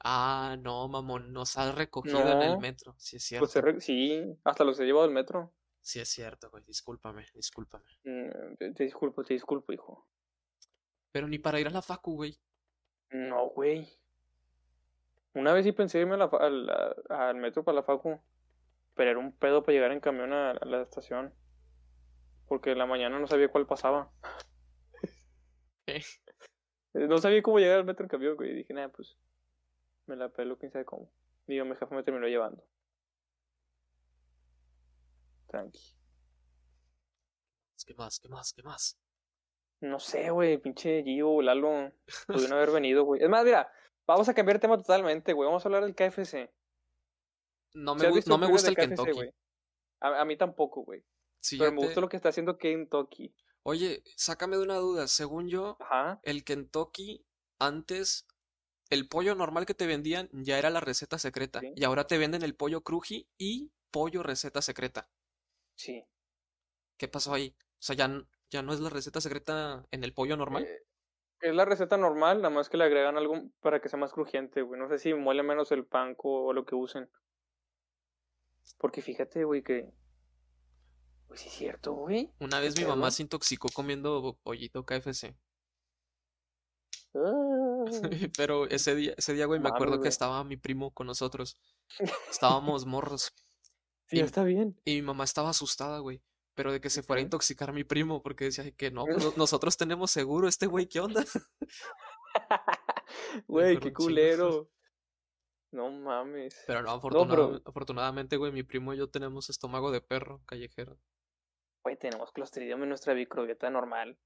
Ah, 0.00 0.56
no, 0.60 0.86
mamón, 0.88 1.32
nos 1.32 1.56
has 1.58 1.74
recogido 1.74 2.30
en 2.32 2.42
el 2.42 2.58
metro. 2.58 2.94
Sí 2.98 3.16
es 3.16 3.28
Pues 3.38 3.50
cierto. 3.50 3.60
re- 3.72 3.80
sí, 3.80 4.38
hasta 4.44 4.64
los 4.64 4.78
he 4.78 4.84
llevado 4.84 5.04
al 5.04 5.10
metro. 5.12 5.52
Sí 5.80 5.98
es 6.00 6.08
cierto, 6.08 6.50
güey. 6.50 6.62
Discúlpame, 6.64 7.26
discúlpame. 7.34 7.90
Mm, 8.04 8.54
te, 8.58 8.72
te 8.72 8.84
disculpo, 8.84 9.24
te 9.24 9.34
disculpo, 9.34 9.72
hijo. 9.72 10.06
Pero 11.10 11.26
ni 11.26 11.38
para 11.38 11.58
ir 11.60 11.66
a 11.66 11.70
la 11.70 11.82
facu, 11.82 12.14
güey. 12.14 12.38
No, 13.10 13.46
güey. 13.48 13.88
Una 15.34 15.52
vez 15.52 15.64
sí 15.64 15.72
pensé 15.72 16.00
irme 16.00 16.14
a 16.14 16.18
la 16.18 16.28
fa- 16.28 16.38
al, 16.46 17.34
metro 17.36 17.64
para 17.64 17.76
la 17.76 17.82
facu, 17.82 18.20
pero 18.94 19.10
era 19.10 19.18
un 19.18 19.32
pedo 19.32 19.62
para 19.62 19.74
llegar 19.74 19.92
en 19.92 20.00
camión 20.00 20.32
a, 20.32 20.50
a 20.52 20.64
la 20.64 20.82
estación. 20.82 21.32
Porque 22.46 22.72
en 22.72 22.78
la 22.78 22.86
mañana 22.86 23.18
no 23.18 23.26
sabía 23.26 23.48
cuál 23.48 23.66
pasaba. 23.66 24.10
Eh, 25.86 27.06
No 27.06 27.18
sabía 27.18 27.42
cómo 27.42 27.58
llegar 27.58 27.78
al 27.78 27.84
metro 27.84 28.04
en 28.04 28.08
camión, 28.08 28.36
güey. 28.36 28.54
Dije, 28.54 28.74
nada, 28.74 28.88
pues 28.90 29.16
me 30.08 30.16
la 30.16 30.28
pelo, 30.28 30.58
quién 30.58 30.70
sabe 30.72 30.84
cómo. 30.84 31.10
Digo, 31.46 31.64
mi 31.64 31.74
jefe 31.76 31.94
me 31.94 32.02
terminó 32.02 32.26
llevando. 32.26 32.62
Tranqui. 35.46 35.80
¿Qué 37.86 37.94
más? 37.94 38.18
¿Qué 38.20 38.28
más? 38.28 38.52
¿Qué 38.52 38.62
más? 38.62 38.98
No 39.80 39.98
sé, 39.98 40.30
güey, 40.30 40.58
pinche 40.58 41.02
Gio, 41.04 41.40
Lalo. 41.40 41.92
Pudieron 42.26 42.52
haber 42.58 42.70
venido, 42.72 43.04
güey. 43.04 43.22
Es 43.22 43.28
más, 43.28 43.44
mira, 43.44 43.70
vamos 44.06 44.28
a 44.28 44.34
cambiar 44.34 44.56
de 44.56 44.60
tema 44.62 44.76
totalmente, 44.76 45.32
güey. 45.32 45.46
Vamos 45.46 45.64
a 45.64 45.68
hablar 45.68 45.84
del 45.84 45.94
KFC. 45.94 46.50
No 47.74 47.94
¿Sí 47.98 48.06
me, 48.06 48.12
gu- 48.12 48.38
no 48.38 48.48
gusta 48.48 48.68
el 48.70 48.74
KFC, 48.76 48.88
Kentucky. 48.88 49.34
A, 50.00 50.20
a 50.20 50.24
mí 50.24 50.36
tampoco, 50.36 50.82
güey. 50.82 51.02
Sí, 51.40 51.56
Pero 51.56 51.72
me 51.72 51.80
te- 51.80 51.86
gusta 51.86 52.00
lo 52.00 52.08
que 52.08 52.16
está 52.16 52.28
haciendo 52.30 52.58
Kentucky. 52.58 53.34
Oye, 53.62 54.02
sácame 54.16 54.56
de 54.56 54.62
una 54.62 54.76
duda. 54.76 55.06
Según 55.08 55.48
yo, 55.48 55.76
Ajá. 55.80 56.20
el 56.24 56.44
Kentucky 56.44 57.24
antes, 57.58 58.26
el 58.90 59.08
pollo 59.08 59.34
normal 59.34 59.66
que 59.66 59.74
te 59.74 59.86
vendían 59.86 60.28
ya 60.32 60.58
era 60.58 60.70
la 60.70 60.80
receta 60.80 61.18
secreta. 61.18 61.60
Sí. 61.60 61.72
Y 61.76 61.84
ahora 61.84 62.06
te 62.06 62.18
venden 62.18 62.42
el 62.42 62.54
pollo 62.54 62.82
cruji 62.82 63.28
y 63.36 63.70
pollo 63.90 64.22
receta 64.22 64.62
secreta. 64.62 65.08
Sí. 65.74 66.04
¿Qué 66.96 67.08
pasó 67.08 67.34
ahí? 67.34 67.54
O 67.58 67.82
sea, 67.82 67.94
ya, 67.94 68.10
ya 68.50 68.62
no 68.62 68.72
es 68.72 68.80
la 68.80 68.90
receta 68.90 69.20
secreta 69.20 69.86
en 69.90 70.04
el 70.04 70.12
pollo 70.12 70.36
normal. 70.36 70.64
Eh, 70.64 70.82
es 71.40 71.54
la 71.54 71.64
receta 71.64 71.96
normal, 71.96 72.38
nada 72.38 72.50
más 72.50 72.68
que 72.68 72.76
le 72.76 72.84
agregan 72.84 73.16
algo 73.16 73.50
para 73.60 73.80
que 73.80 73.88
sea 73.88 73.98
más 73.98 74.12
crujiente, 74.12 74.62
güey. 74.62 74.80
No 74.80 74.88
sé 74.88 74.98
si 74.98 75.14
muele 75.14 75.42
menos 75.42 75.70
el 75.70 75.86
panco 75.86 76.46
o 76.46 76.52
lo 76.52 76.64
que 76.64 76.74
usen. 76.74 77.08
Porque 78.78 79.02
fíjate, 79.02 79.44
güey, 79.44 79.62
que. 79.62 79.92
Pues 81.28 81.40
sí 81.40 81.48
es 81.48 81.54
cierto, 81.54 81.92
güey. 81.92 82.32
Una 82.40 82.58
vez 82.58 82.78
mi 82.78 82.86
mamá 82.86 83.10
se 83.10 83.22
intoxicó 83.22 83.68
comiendo 83.72 84.38
pollito 84.42 84.84
KFC. 84.84 85.36
Ah. 87.14 87.67
Pero 88.36 88.66
ese 88.68 88.94
día, 88.94 89.14
ese 89.16 89.32
día, 89.34 89.46
güey, 89.46 89.60
me 89.60 89.68
acuerdo 89.68 90.00
que 90.00 90.08
estaba 90.08 90.42
mi 90.44 90.56
primo 90.56 90.92
con 90.92 91.06
nosotros. 91.06 91.56
Estábamos 92.30 92.86
morros. 92.86 93.32
Sí, 94.06 94.16
Y- 94.18 94.20
está 94.20 94.44
bien. 94.44 94.80
Y 94.84 94.96
mi 94.96 95.02
mamá 95.02 95.24
estaba 95.24 95.50
asustada, 95.50 95.98
güey. 95.98 96.22
Pero 96.54 96.72
de 96.72 96.80
que 96.80 96.90
se 96.90 97.02
fuera 97.02 97.20
a 97.20 97.22
intoxicar 97.22 97.72
mi 97.72 97.84
primo, 97.84 98.22
porque 98.22 98.46
decía 98.46 98.68
que 98.72 98.90
no, 98.90 99.04
pues, 99.04 99.24
no- 99.24 99.32
nosotros 99.36 99.76
tenemos 99.76 100.10
seguro, 100.10 100.48
este 100.48 100.66
güey, 100.66 100.86
¿qué 100.88 101.00
onda? 101.00 101.24
Güey, 103.46 103.78
qué 103.78 103.92
culero. 103.92 104.70
No 105.70 105.90
mames. 105.90 106.56
Pero 106.66 106.82
no, 106.82 107.00
pero- 107.00 107.60
afortunadamente, 107.64 108.36
güey, 108.36 108.52
mi 108.52 108.62
primo 108.62 108.94
y 108.94 108.98
yo 108.98 109.08
tenemos 109.10 109.50
estómago 109.50 109.90
de 109.90 110.00
perro 110.00 110.40
callejero. 110.46 110.98
Güey, 111.84 111.96
tenemos 111.98 112.32
clostridium 112.32 112.82
en 112.82 112.88
nuestra 112.88 113.14
microbiota 113.14 113.70
normal. 113.70 114.18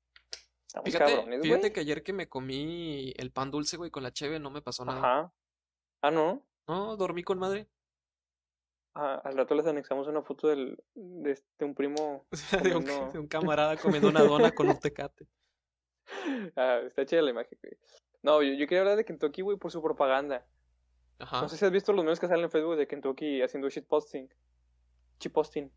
Estamos 0.72 0.87
Fíjate, 0.87 1.16
cabrones, 1.16 1.42
fíjate 1.42 1.61
güey. 1.61 1.72
que 1.74 1.80
ayer 1.80 2.02
que 2.02 2.14
me 2.14 2.30
comí 2.30 3.12
el 3.18 3.30
pan 3.30 3.50
dulce, 3.50 3.76
güey, 3.76 3.90
con 3.90 4.02
la 4.02 4.11
cheve, 4.11 4.40
no 4.40 4.50
me 4.50 4.62
pasó 4.62 4.87
nada. 4.87 5.00
Ajá. 5.00 5.32
Ah, 6.00 6.11
no. 6.11 6.42
No, 6.66 6.96
dormí 6.96 7.22
con 7.22 7.38
madre. 7.38 7.68
Ah, 8.94 9.20
al 9.22 9.37
rato 9.37 9.54
les 9.54 9.66
anexamos 9.66 10.08
una 10.08 10.22
foto 10.22 10.48
del, 10.48 10.82
de, 10.94 11.32
este- 11.32 11.66
un 11.66 11.74
primo. 11.74 12.24
De 12.72 12.74
un, 12.74 12.87
de 13.12 13.18
un 13.18 13.26
camarada 13.26 13.76
comiendo 13.76 14.08
una 14.08 14.22
dona 14.22 14.50
con 14.52 14.66
un 14.68 14.78
tecate. 14.78 15.26
Ah, 16.56 16.80
está 16.87 17.04
chida 17.04 17.20
la 17.20 17.30
imagen, 17.30 17.58
güey. 17.62 17.76
No, 18.22 18.42
yo, 18.42 18.54
yo 18.54 18.66
quería 18.66 18.80
hablar 18.80 18.96
de 18.96 19.04
Kentucky, 19.04 19.42
güey, 19.42 19.58
por 19.58 19.70
su 19.70 19.82
propaganda. 19.82 20.46
Ajá. 21.18 21.42
No 21.42 21.48
sé 21.50 21.58
si 21.58 21.64
has 21.66 21.70
visto 21.70 21.92
los 21.92 22.02
memes 22.04 22.18
que 22.18 22.28
salen 22.28 22.44
en 22.44 22.50
Facebook 22.50 22.76
de 22.76 22.87
Kentucky 22.88 23.42
haciendo 23.42 23.68
shitposting. 23.68 24.28
Shitposting. 25.20 25.70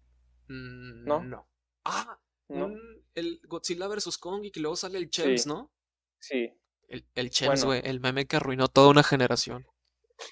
Mm, 0.47 1.03
¿no? 1.05 1.21
no. 1.23 1.47
Ah, 1.83 2.17
¿no? 2.47 2.69
El 3.15 3.39
Godzilla 3.47 3.87
vs. 3.87 4.17
Kong 4.17 4.45
y 4.45 4.51
que 4.51 4.59
luego 4.59 4.75
sale 4.75 4.97
el 4.97 5.09
Chems, 5.09 5.43
Sí. 5.43 5.49
¿no? 5.49 5.71
Sí, 6.19 6.53
El, 6.87 7.05
el 7.15 7.29
Chems, 7.29 7.65
Bueno. 7.65 7.81
güey, 7.81 7.81
el 7.89 7.99
meme 7.99 8.25
que 8.27 8.35
arruinó 8.35 8.67
toda 8.67 8.89
una 8.89 9.03
generación. 9.03 9.65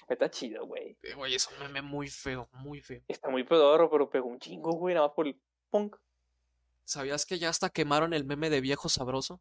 está 0.08 0.30
chido, 0.30 0.66
güey. 0.66 0.96
Eh, 1.02 1.14
Güey, 1.14 1.34
es 1.34 1.48
un 1.48 1.58
meme 1.58 1.82
muy 1.82 2.08
feo, 2.08 2.48
muy 2.52 2.80
feo. 2.80 3.02
Está 3.08 3.28
muy 3.30 3.44
pedorro, 3.44 3.90
pero 3.90 4.08
pegó 4.08 4.28
un 4.28 4.38
chingo, 4.38 4.72
güey, 4.72 4.94
nada 4.94 5.08
más 5.08 5.14
por 5.16 5.26
el 5.26 5.40
punk. 5.70 5.96
¿Sabías 6.84 7.24
que 7.26 7.38
ya 7.38 7.48
hasta 7.48 7.70
quemaron 7.70 8.12
el 8.12 8.24
meme 8.24 8.50
de 8.50 8.60
viejo 8.60 8.88
sabroso? 8.88 9.40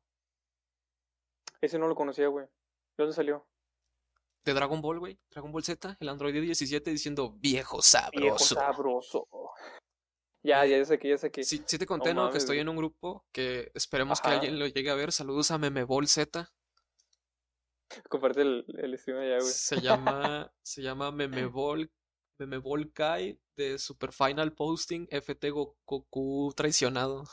Ese 1.62 1.78
no 1.80 1.88
lo 1.88 1.96
conocía, 1.96 2.28
güey. 2.28 2.46
¿De 2.46 3.04
dónde 3.04 3.14
salió? 3.14 3.46
De 4.46 4.54
Dragon 4.54 4.82
Ball, 4.82 5.00
güey. 5.00 5.18
Dragon 5.30 5.52
Ball 5.52 5.64
Z, 5.64 5.98
el 6.00 6.10
Android 6.10 6.34
17 6.34 6.90
diciendo 6.92 7.32
viejo 7.38 7.80
Viejo 8.12 8.38
sabroso. 8.40 9.28
Ya, 10.44 10.66
ya 10.66 10.84
sé 10.84 11.00
que, 11.00 11.08
ya 11.10 11.18
sé 11.18 11.32
que. 11.32 11.44
Sí, 11.44 11.64
sí 11.66 11.78
te 11.78 11.86
conté, 11.86 12.14
¿no? 12.14 12.30
Que 12.30 12.38
estoy 12.38 12.60
en 12.60 12.68
un 12.70 12.76
grupo 12.76 13.26
que 13.32 13.72
esperemos 13.74 14.20
que 14.20 14.28
alguien 14.28 14.60
lo 14.60 14.68
llegue 14.68 14.90
a 14.90 14.96
ver. 14.96 15.12
Saludos 15.14 15.52
a 15.52 15.58
Memebol 15.58 16.08
Z. 16.08 16.52
Comparte 18.10 18.42
el, 18.42 18.66
el 18.80 18.98
stream 18.98 19.20
allá, 19.20 19.38
güey. 19.40 19.52
Se 19.52 19.80
llama, 19.80 20.52
se 20.64 20.82
llama 20.82 21.12
Memebol, 21.12 21.90
Memebol 22.40 22.92
Kai 22.92 23.40
de 23.56 23.78
Super 23.80 24.12
Final 24.12 24.54
Posting 24.54 25.08
FT 25.10 25.50
Go- 25.52 25.78
Goku 25.86 26.52
traicionado. 26.56 27.24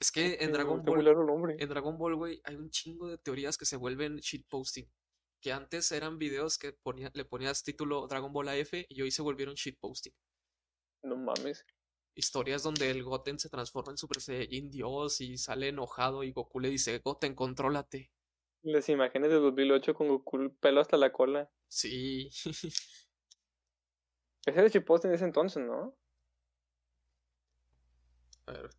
Es 0.00 0.10
que 0.10 0.38
en 0.40 0.52
Dragon 0.52 0.82
Ball, 0.82 1.06
en 1.60 1.68
Dragon 1.68 1.98
Ball, 1.98 2.16
güey, 2.16 2.40
hay 2.44 2.56
un 2.56 2.70
chingo 2.70 3.08
de 3.08 3.18
teorías 3.18 3.58
que 3.58 3.66
se 3.66 3.76
vuelven 3.76 4.16
shitposting. 4.16 4.90
Que 5.42 5.52
antes 5.52 5.92
eran 5.92 6.18
videos 6.18 6.56
que 6.58 6.72
ponía, 6.72 7.10
le 7.14 7.24
ponías 7.26 7.62
título 7.62 8.06
Dragon 8.08 8.32
Ball 8.32 8.48
AF 8.48 8.72
y 8.88 9.02
hoy 9.02 9.10
se 9.10 9.20
volvieron 9.22 9.54
shitposting. 9.54 10.14
No 11.02 11.16
mames. 11.16 11.64
Historias 12.14 12.62
donde 12.62 12.90
el 12.90 13.02
Goten 13.02 13.38
se 13.38 13.48
transforma 13.48 13.92
en 13.92 13.98
Super 13.98 14.20
Saiyajin 14.20 14.70
Dios 14.70 15.20
y 15.20 15.38
sale 15.38 15.68
enojado 15.68 16.22
y 16.22 16.32
Goku 16.32 16.60
le 16.60 16.68
dice, 16.68 16.98
Goten, 16.98 17.34
contrólate. 17.34 18.10
Las 18.62 18.88
imágenes 18.88 19.30
de 19.30 19.36
2008 19.36 19.94
con 19.94 20.08
Goku 20.08 20.36
el 20.38 20.50
pelo 20.50 20.80
hasta 20.80 20.96
la 20.96 21.12
cola. 21.12 21.50
Sí. 21.68 22.30
Ese 24.46 24.58
era 24.58 24.62
el 24.62 24.70
chippost 24.70 25.04
en 25.04 25.12
ese 25.12 25.24
entonces, 25.24 25.62
¿no? 25.62 25.94
A 28.46 28.52
ver. 28.52 28.70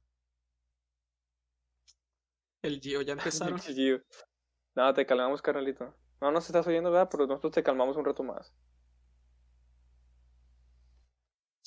El 2.63 2.79
Gio, 2.79 3.01
ya 3.01 3.13
empezaron. 3.13 3.55
Pinche 3.55 3.73
Gio. 3.73 4.03
No, 4.75 4.93
te 4.93 5.05
calmamos, 5.05 5.41
carnalito. 5.41 5.95
No 6.19 6.31
nos 6.31 6.45
estás 6.45 6.65
oyendo, 6.67 6.91
¿verdad? 6.91 7.09
Pero 7.11 7.27
nosotros 7.27 7.53
te 7.53 7.63
calmamos 7.63 7.97
un 7.97 8.05
rato 8.05 8.23
más. 8.23 8.53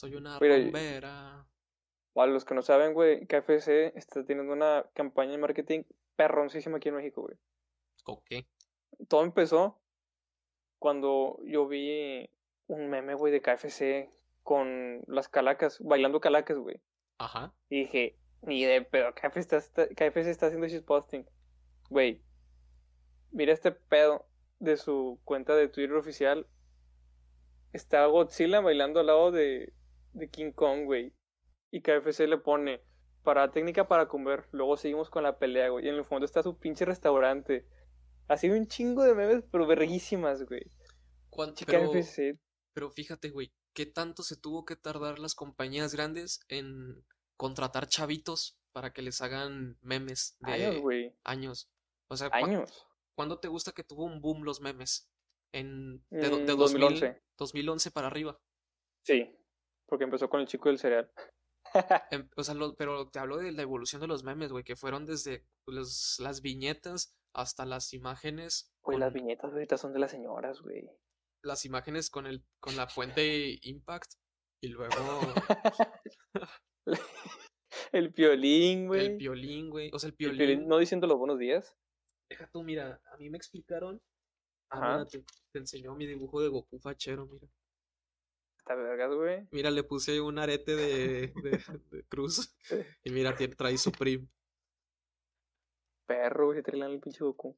Soy 0.04 0.14
una 0.16 0.38
rumbera. 0.38 1.46
Para 2.12 2.30
los 2.30 2.44
que 2.44 2.54
no 2.54 2.62
saben, 2.62 2.94
güey, 2.94 3.26
KFC 3.26 3.92
está 3.96 4.24
teniendo 4.24 4.52
una 4.52 4.84
campaña 4.94 5.32
de 5.32 5.38
marketing 5.38 5.82
perroncísima 6.16 6.76
aquí 6.76 6.88
en 6.90 6.96
México, 6.96 7.22
güey. 7.22 7.36
¿O 8.04 8.22
qué? 8.24 8.46
Todo 9.08 9.24
empezó 9.24 9.80
cuando 10.78 11.38
yo 11.44 11.66
vi 11.66 12.28
un 12.66 12.88
meme, 12.88 13.14
güey, 13.14 13.32
de 13.32 13.40
KFC 13.42 14.10
con 14.42 15.02
las 15.06 15.28
calacas, 15.28 15.78
bailando 15.80 16.20
calacas, 16.20 16.58
güey. 16.58 16.80
Ajá. 17.18 17.52
Y 17.68 17.80
dije, 17.80 18.18
ni 18.42 18.64
de 18.64 18.82
pedo, 18.82 19.12
KFC 19.14 19.38
está, 19.38 19.56
está- 19.56 19.88
KFC 19.88 20.30
está 20.30 20.46
haciendo 20.46 20.68
shitposting. 20.68 21.26
Güey, 21.90 22.22
mira 23.32 23.52
este 23.52 23.72
pedo 23.72 24.26
de 24.60 24.76
su 24.76 25.18
cuenta 25.24 25.56
de 25.56 25.68
Twitter 25.68 25.96
oficial. 25.96 26.46
Está 27.72 28.06
Godzilla 28.06 28.60
bailando 28.60 29.00
al 29.00 29.06
lado 29.06 29.32
de, 29.32 29.72
de 30.14 30.28
King 30.30 30.52
Kong, 30.52 30.84
güey. 30.84 31.12
Y 31.70 31.82
KFC 31.82 32.26
le 32.26 32.38
pone, 32.38 32.80
para 33.22 33.50
técnica 33.50 33.86
para 33.88 34.08
comer. 34.08 34.48
Luego 34.52 34.76
seguimos 34.76 35.10
con 35.10 35.22
la 35.24 35.38
pelea, 35.38 35.68
güey. 35.68 35.84
Y 35.84 35.88
en 35.88 35.96
el 35.96 36.04
fondo 36.04 36.24
está 36.24 36.42
su 36.42 36.58
pinche 36.58 36.84
restaurante. 36.84 37.66
Ha 38.28 38.36
sido 38.36 38.56
un 38.56 38.66
chingo 38.66 39.02
de 39.02 39.14
memes, 39.14 39.44
pero 39.50 39.66
verguísimas, 39.66 40.44
güey. 40.44 40.62
Pero, 41.66 41.90
KFC. 41.92 42.38
pero 42.72 42.90
fíjate, 42.90 43.30
güey, 43.30 43.52
¿qué 43.74 43.86
tanto 43.86 44.22
se 44.22 44.36
tuvo 44.36 44.64
que 44.64 44.76
tardar 44.76 45.18
las 45.18 45.34
compañías 45.34 45.92
grandes 45.94 46.40
en 46.48 47.04
contratar 47.36 47.88
chavitos 47.88 48.56
para 48.72 48.92
que 48.92 49.02
les 49.02 49.20
hagan 49.20 49.76
memes 49.82 50.36
de 50.40 50.52
Años, 50.52 50.78
güey. 50.80 51.12
años? 51.24 51.68
O 52.08 52.16
sea, 52.16 52.30
¿cu- 52.30 52.36
Años. 52.36 52.86
¿cuándo 53.16 53.40
te 53.40 53.48
gusta 53.48 53.72
que 53.72 53.82
tuvo 53.84 54.04
un 54.04 54.20
boom 54.20 54.44
los 54.44 54.60
memes? 54.60 55.10
En, 55.52 56.04
de, 56.10 56.28
do- 56.30 56.38
Mm, 56.40 56.46
de 56.46 56.56
2000 56.56 56.80
2011. 56.80 57.22
2011 57.36 57.90
para 57.90 58.06
arriba. 58.08 58.40
Sí, 59.02 59.36
porque 59.94 60.04
empezó 60.04 60.28
con 60.28 60.40
el 60.40 60.48
chico 60.48 60.68
del 60.68 60.78
cereal. 60.80 61.08
Em- 62.10 62.28
o 62.36 62.42
sea, 62.42 62.54
lo- 62.54 62.74
pero 62.74 63.08
te 63.10 63.20
hablo 63.20 63.36
de 63.36 63.52
la 63.52 63.62
evolución 63.62 64.00
de 64.00 64.08
los 64.08 64.24
memes, 64.24 64.50
güey, 64.50 64.64
que 64.64 64.74
fueron 64.76 65.06
desde 65.06 65.46
los- 65.68 66.16
las 66.18 66.42
viñetas 66.42 67.14
hasta 67.32 67.64
las 67.64 67.92
imágenes 67.94 68.72
Güey, 68.82 68.98
las 68.98 69.12
con- 69.12 69.22
viñetas 69.22 69.52
ahorita 69.52 69.78
son 69.78 69.92
de 69.92 70.00
las 70.00 70.10
señoras, 70.10 70.60
güey. 70.60 70.88
las 71.44 71.64
imágenes 71.64 72.10
con 72.10 72.26
el 72.26 72.44
con 72.60 72.74
la 72.76 72.88
fuente 72.88 73.58
Impact 73.62 74.14
y 74.62 74.68
luego 74.68 74.94
el 77.92 78.12
piolín, 78.12 78.80
el 78.82 78.86
güey. 78.88 79.16
violín, 79.16 79.70
güey. 79.70 79.90
O 79.92 79.98
sea, 79.98 80.08
el 80.08 80.12
El 80.12 80.16
piolín 80.16 80.38
violín. 80.38 80.68
no 80.68 80.78
diciendo 80.78 81.06
los 81.06 81.18
buenos 81.18 81.38
días. 81.38 81.76
Deja 82.30 82.48
tú, 82.52 82.62
mira, 82.62 83.00
a 83.12 83.16
mí 83.16 83.30
me 83.30 83.36
explicaron. 83.36 84.00
Ah, 84.70 84.78
Ajá. 84.78 84.92
mira, 84.98 85.06
te, 85.06 85.18
te 85.52 85.58
enseñó 85.58 85.94
mi 85.94 86.06
dibujo 86.06 86.40
de 86.40 86.48
Goku 86.48 86.78
fachero, 86.80 87.26
mira. 87.26 87.46
Está 88.64 88.76
vergas, 88.76 89.14
güey. 89.14 89.46
Mira, 89.50 89.70
le 89.70 89.82
puse 89.82 90.22
un 90.22 90.38
arete 90.38 90.74
de, 90.74 91.28
de, 91.42 91.62
de 91.90 92.02
cruz. 92.04 92.56
Y 93.04 93.10
mira, 93.10 93.36
tiene- 93.36 93.54
trae 93.54 93.76
su 93.76 93.92
prim. 93.92 94.26
Perro, 96.06 96.46
güey, 96.46 96.56
se 96.58 96.62
trae 96.62 96.80
el 96.80 96.98
pinche 96.98 97.22
Goku. 97.22 97.54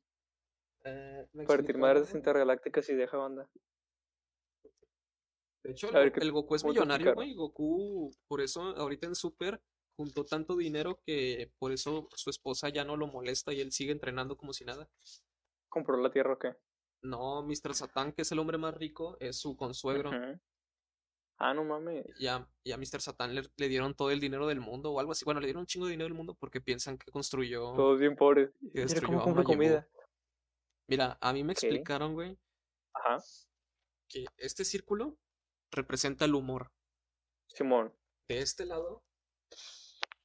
Eh, 0.85 1.27
Partir 1.47 1.79
madres 1.79 2.13
intergalácticas 2.13 2.89
y 2.89 2.95
deja 2.95 3.17
banda. 3.19 3.49
De 5.63 5.71
hecho, 5.73 5.93
ver, 5.93 6.03
el, 6.07 6.13
¿qué- 6.13 6.21
el 6.21 6.33
Goku 6.33 6.57
es 6.57 6.65
millonario, 6.65 7.15
güey. 7.15 7.35
Goku, 7.35 8.11
por 8.27 8.41
eso, 8.41 8.63
ahorita 8.77 9.07
en 9.07 9.15
Super, 9.15 9.63
juntó 9.97 10.25
tanto 10.25 10.57
dinero 10.57 11.01
que 11.07 11.53
por 11.61 11.71
eso 11.71 12.09
su 12.17 12.31
esposa 12.31 12.69
ya 12.69 12.85
no 12.85 12.97
lo 12.97 13.07
molesta 13.07 13.53
y 13.53 13.61
él 13.61 13.71
sigue 13.71 13.93
entrenando 13.93 14.37
como 14.37 14.53
si 14.53 14.65
nada. 14.65 14.89
¿Compró 15.69 15.97
la 15.99 16.11
tierra 16.11 16.33
o 16.35 16.39
qué? 16.39 16.57
No, 17.03 17.43
Mr. 17.45 17.75
Satan, 17.75 18.13
que 18.13 18.23
es 18.23 18.33
el 18.33 18.41
hombre 18.41 18.59
más 18.59 18.75
rico, 18.75 19.17
es 19.21 19.39
su 19.39 19.57
consuegro. 19.57 20.11
Ujú. 20.11 20.41
Ah, 21.39 21.53
no 21.53 21.65
mames. 21.65 22.07
Y 22.19 22.29
a, 22.29 22.49
y 22.65 22.73
a 22.73 22.79
Mr. 22.79 23.01
Satan 23.01 23.35
le, 23.35 23.43
le 23.57 23.69
dieron 23.69 23.95
todo 23.95 24.11
el 24.11 24.21
dinero 24.21 24.47
del 24.47 24.61
mundo 24.61 24.93
o 24.93 25.01
algo 25.01 25.13
así. 25.13 25.25
Bueno, 25.25 25.41
le 25.41 25.47
dieron 25.47 25.61
un 25.61 25.67
chingo 25.67 25.87
de 25.87 25.93
dinero 25.93 26.07
del 26.07 26.15
mundo 26.15 26.35
porque 26.35 26.61
piensan 26.61 26.97
que 26.97 27.11
construyó. 27.11 27.75
Todos 27.75 27.99
bien 27.99 28.17
pobres. 28.17 28.51
que 28.59 28.67
Mira 28.73 28.83
destruyó 28.87 29.21
cómo 29.21 29.41
a 29.41 29.45
comida. 29.45 29.89
Mira, 30.89 31.19
a 31.21 31.33
mí 31.33 31.45
me 31.45 31.53
explicaron, 31.53 32.15
güey, 32.15 32.39
Ajá. 32.95 33.23
que 34.09 34.25
este 34.37 34.65
círculo 34.65 35.19
representa 35.73 36.25
el 36.25 36.35
humor. 36.35 36.73
Simón. 37.49 37.93
De 38.29 38.39
este 38.41 38.65
lado, 38.67 39.05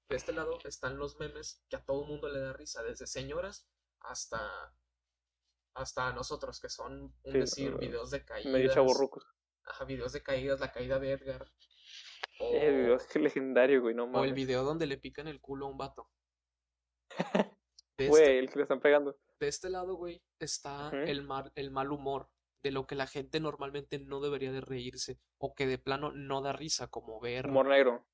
de 0.09 0.15
este 0.15 0.33
lado 0.33 0.59
están 0.65 0.97
los 0.97 1.19
memes 1.19 1.63
que 1.69 1.75
a 1.75 1.83
todo 1.83 2.05
mundo 2.05 2.29
le 2.29 2.39
da 2.39 2.53
risa, 2.53 2.83
desde 2.83 3.07
señoras 3.07 3.67
hasta 3.99 4.73
hasta 5.73 6.09
a 6.09 6.13
nosotros, 6.13 6.59
que 6.59 6.69
son, 6.69 7.15
un 7.23 7.31
Sí, 7.31 7.37
decir, 7.37 7.77
videos 7.77 8.11
de 8.11 8.19
Medio 8.19 8.73
caídas. 8.73 8.75
Ajá, 9.65 9.85
videos 9.85 10.13
de 10.13 10.23
caídas, 10.23 10.59
la 10.59 10.71
caída 10.71 10.99
de 10.99 11.11
Edgar. 11.13 11.47
O, 12.39 12.53
Eh, 12.53 12.71
video 12.71 12.95
es 12.95 13.07
que 13.07 13.19
legendario, 13.19 13.81
güey, 13.81 13.95
no 13.95 14.03
o 14.03 14.07
el 14.07 14.11
mames. 14.11 14.33
video 14.33 14.63
donde 14.63 14.87
le 14.87 14.97
pican 14.97 15.27
el 15.27 15.39
culo 15.41 15.65
a 15.67 15.69
un 15.69 15.77
vato. 15.77 16.09
De 17.97 18.05
este, 18.07 18.09
Güey, 18.09 18.37
el 18.39 18.49
que 18.49 18.55
le 18.57 18.63
están 18.63 18.79
pegando. 18.79 19.15
de 19.39 19.47
este 19.47 19.69
lado, 19.69 19.95
güey, 19.95 20.23
está 20.39 20.89
el, 20.91 21.23
mal, 21.23 21.51
el 21.55 21.71
mal 21.71 21.91
humor, 21.91 22.29
de 22.63 22.71
lo 22.71 22.87
que 22.87 22.95
la 22.95 23.05
gente 23.05 23.39
normalmente 23.39 23.99
no 23.99 24.21
debería 24.21 24.51
de 24.51 24.61
reírse, 24.61 25.19
o 25.37 25.53
que 25.53 25.67
de 25.67 25.77
plano 25.77 26.11
no 26.11 26.41
da 26.41 26.53
risa, 26.53 26.87
como 26.87 27.19
ver... 27.19 27.47
Humor 27.47 27.67
negro. 27.67 28.07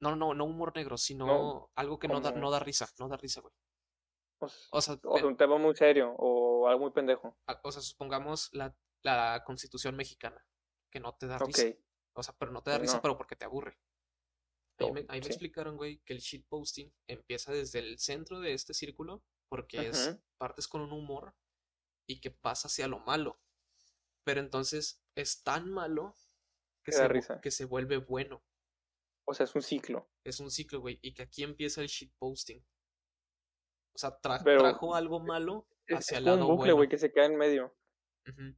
No, 0.00 0.14
no, 0.16 0.34
no 0.34 0.44
humor 0.44 0.72
negro, 0.76 0.96
sino 0.98 1.70
algo 1.76 1.98
que 1.98 2.08
no 2.08 2.20
da, 2.20 2.32
no 2.32 2.50
da 2.50 2.58
risa, 2.60 2.88
no 2.98 3.08
da 3.08 3.16
risa, 3.16 3.40
güey. 3.40 3.54
O, 4.40 4.46
O 4.72 4.80
sea, 4.80 4.98
o 5.02 5.18
sea, 5.18 5.26
un 5.26 5.36
tema 5.36 5.56
muy 5.56 5.74
serio 5.76 6.14
o 6.18 6.66
algo 6.68 6.80
muy 6.80 6.90
pendejo. 6.92 7.36
o 7.62 7.72
sea, 7.72 7.80
supongamos 7.82 8.48
la, 8.52 8.76
la 9.02 9.42
constitución 9.46 9.96
mexicana, 9.96 10.44
que 10.92 11.00
no 11.00 11.14
te 11.16 11.26
da 11.26 11.38
risa. 11.38 11.66
O 12.14 12.22
sea, 12.22 12.36
pero 12.38 12.52
no 12.52 12.62
te 12.62 12.70
da 12.70 12.78
risa, 12.78 12.96
No. 12.96 13.02
pero 13.02 13.16
porque 13.16 13.34
te 13.34 13.44
aburre. 13.46 13.78
Ahí 14.78 14.86
Oh, 14.88 14.92
me, 14.92 15.00
ahí 15.08 15.20
me 15.20 15.26
explicaron, 15.26 15.76
güey, 15.76 15.98
que 16.04 16.12
el 16.12 16.20
shitposting 16.20 16.92
empieza 17.08 17.52
desde 17.52 17.78
el 17.78 17.98
centro 17.98 18.40
de 18.40 18.52
este 18.52 18.74
círculo, 18.74 19.24
porque 19.48 19.88
es 19.88 20.16
partes 20.38 20.68
con 20.68 20.80
un 20.82 20.92
humor 20.92 21.34
y 22.06 22.20
que 22.20 22.30
pasa 22.30 22.68
hacia 22.68 22.88
lo 22.88 22.98
malo. 23.00 23.40
Pero 24.24 24.40
entonces 24.40 25.02
es 25.14 25.42
tan 25.42 25.70
malo 25.70 26.14
que 26.84 26.92
se, 26.92 27.08
risa. 27.08 27.40
que 27.40 27.50
se 27.50 27.64
vuelve 27.64 27.96
bueno. 27.98 28.42
O 29.24 29.34
sea, 29.34 29.44
es 29.44 29.54
un 29.54 29.62
ciclo. 29.62 30.10
Es 30.24 30.40
un 30.40 30.50
ciclo, 30.50 30.80
güey, 30.80 30.98
y 31.02 31.14
que 31.14 31.22
aquí 31.22 31.42
empieza 31.44 31.80
el 31.80 31.88
shitposting. 31.88 32.64
O 33.94 33.98
sea, 33.98 34.20
tra- 34.20 34.42
Pero 34.44 34.60
trajo 34.60 34.94
algo 34.94 35.20
malo 35.20 35.68
Es, 35.86 35.98
hacia 35.98 36.14
es 36.16 36.18
el 36.18 36.24
como 36.24 36.36
lado 36.36 36.46
un 36.48 36.56
bucle, 36.56 36.72
bueno. 36.72 36.76
güey, 36.76 36.88
que 36.88 36.98
se 36.98 37.12
queda 37.12 37.26
en 37.26 37.36
medio. 37.36 37.76
Ujú. 38.28 38.54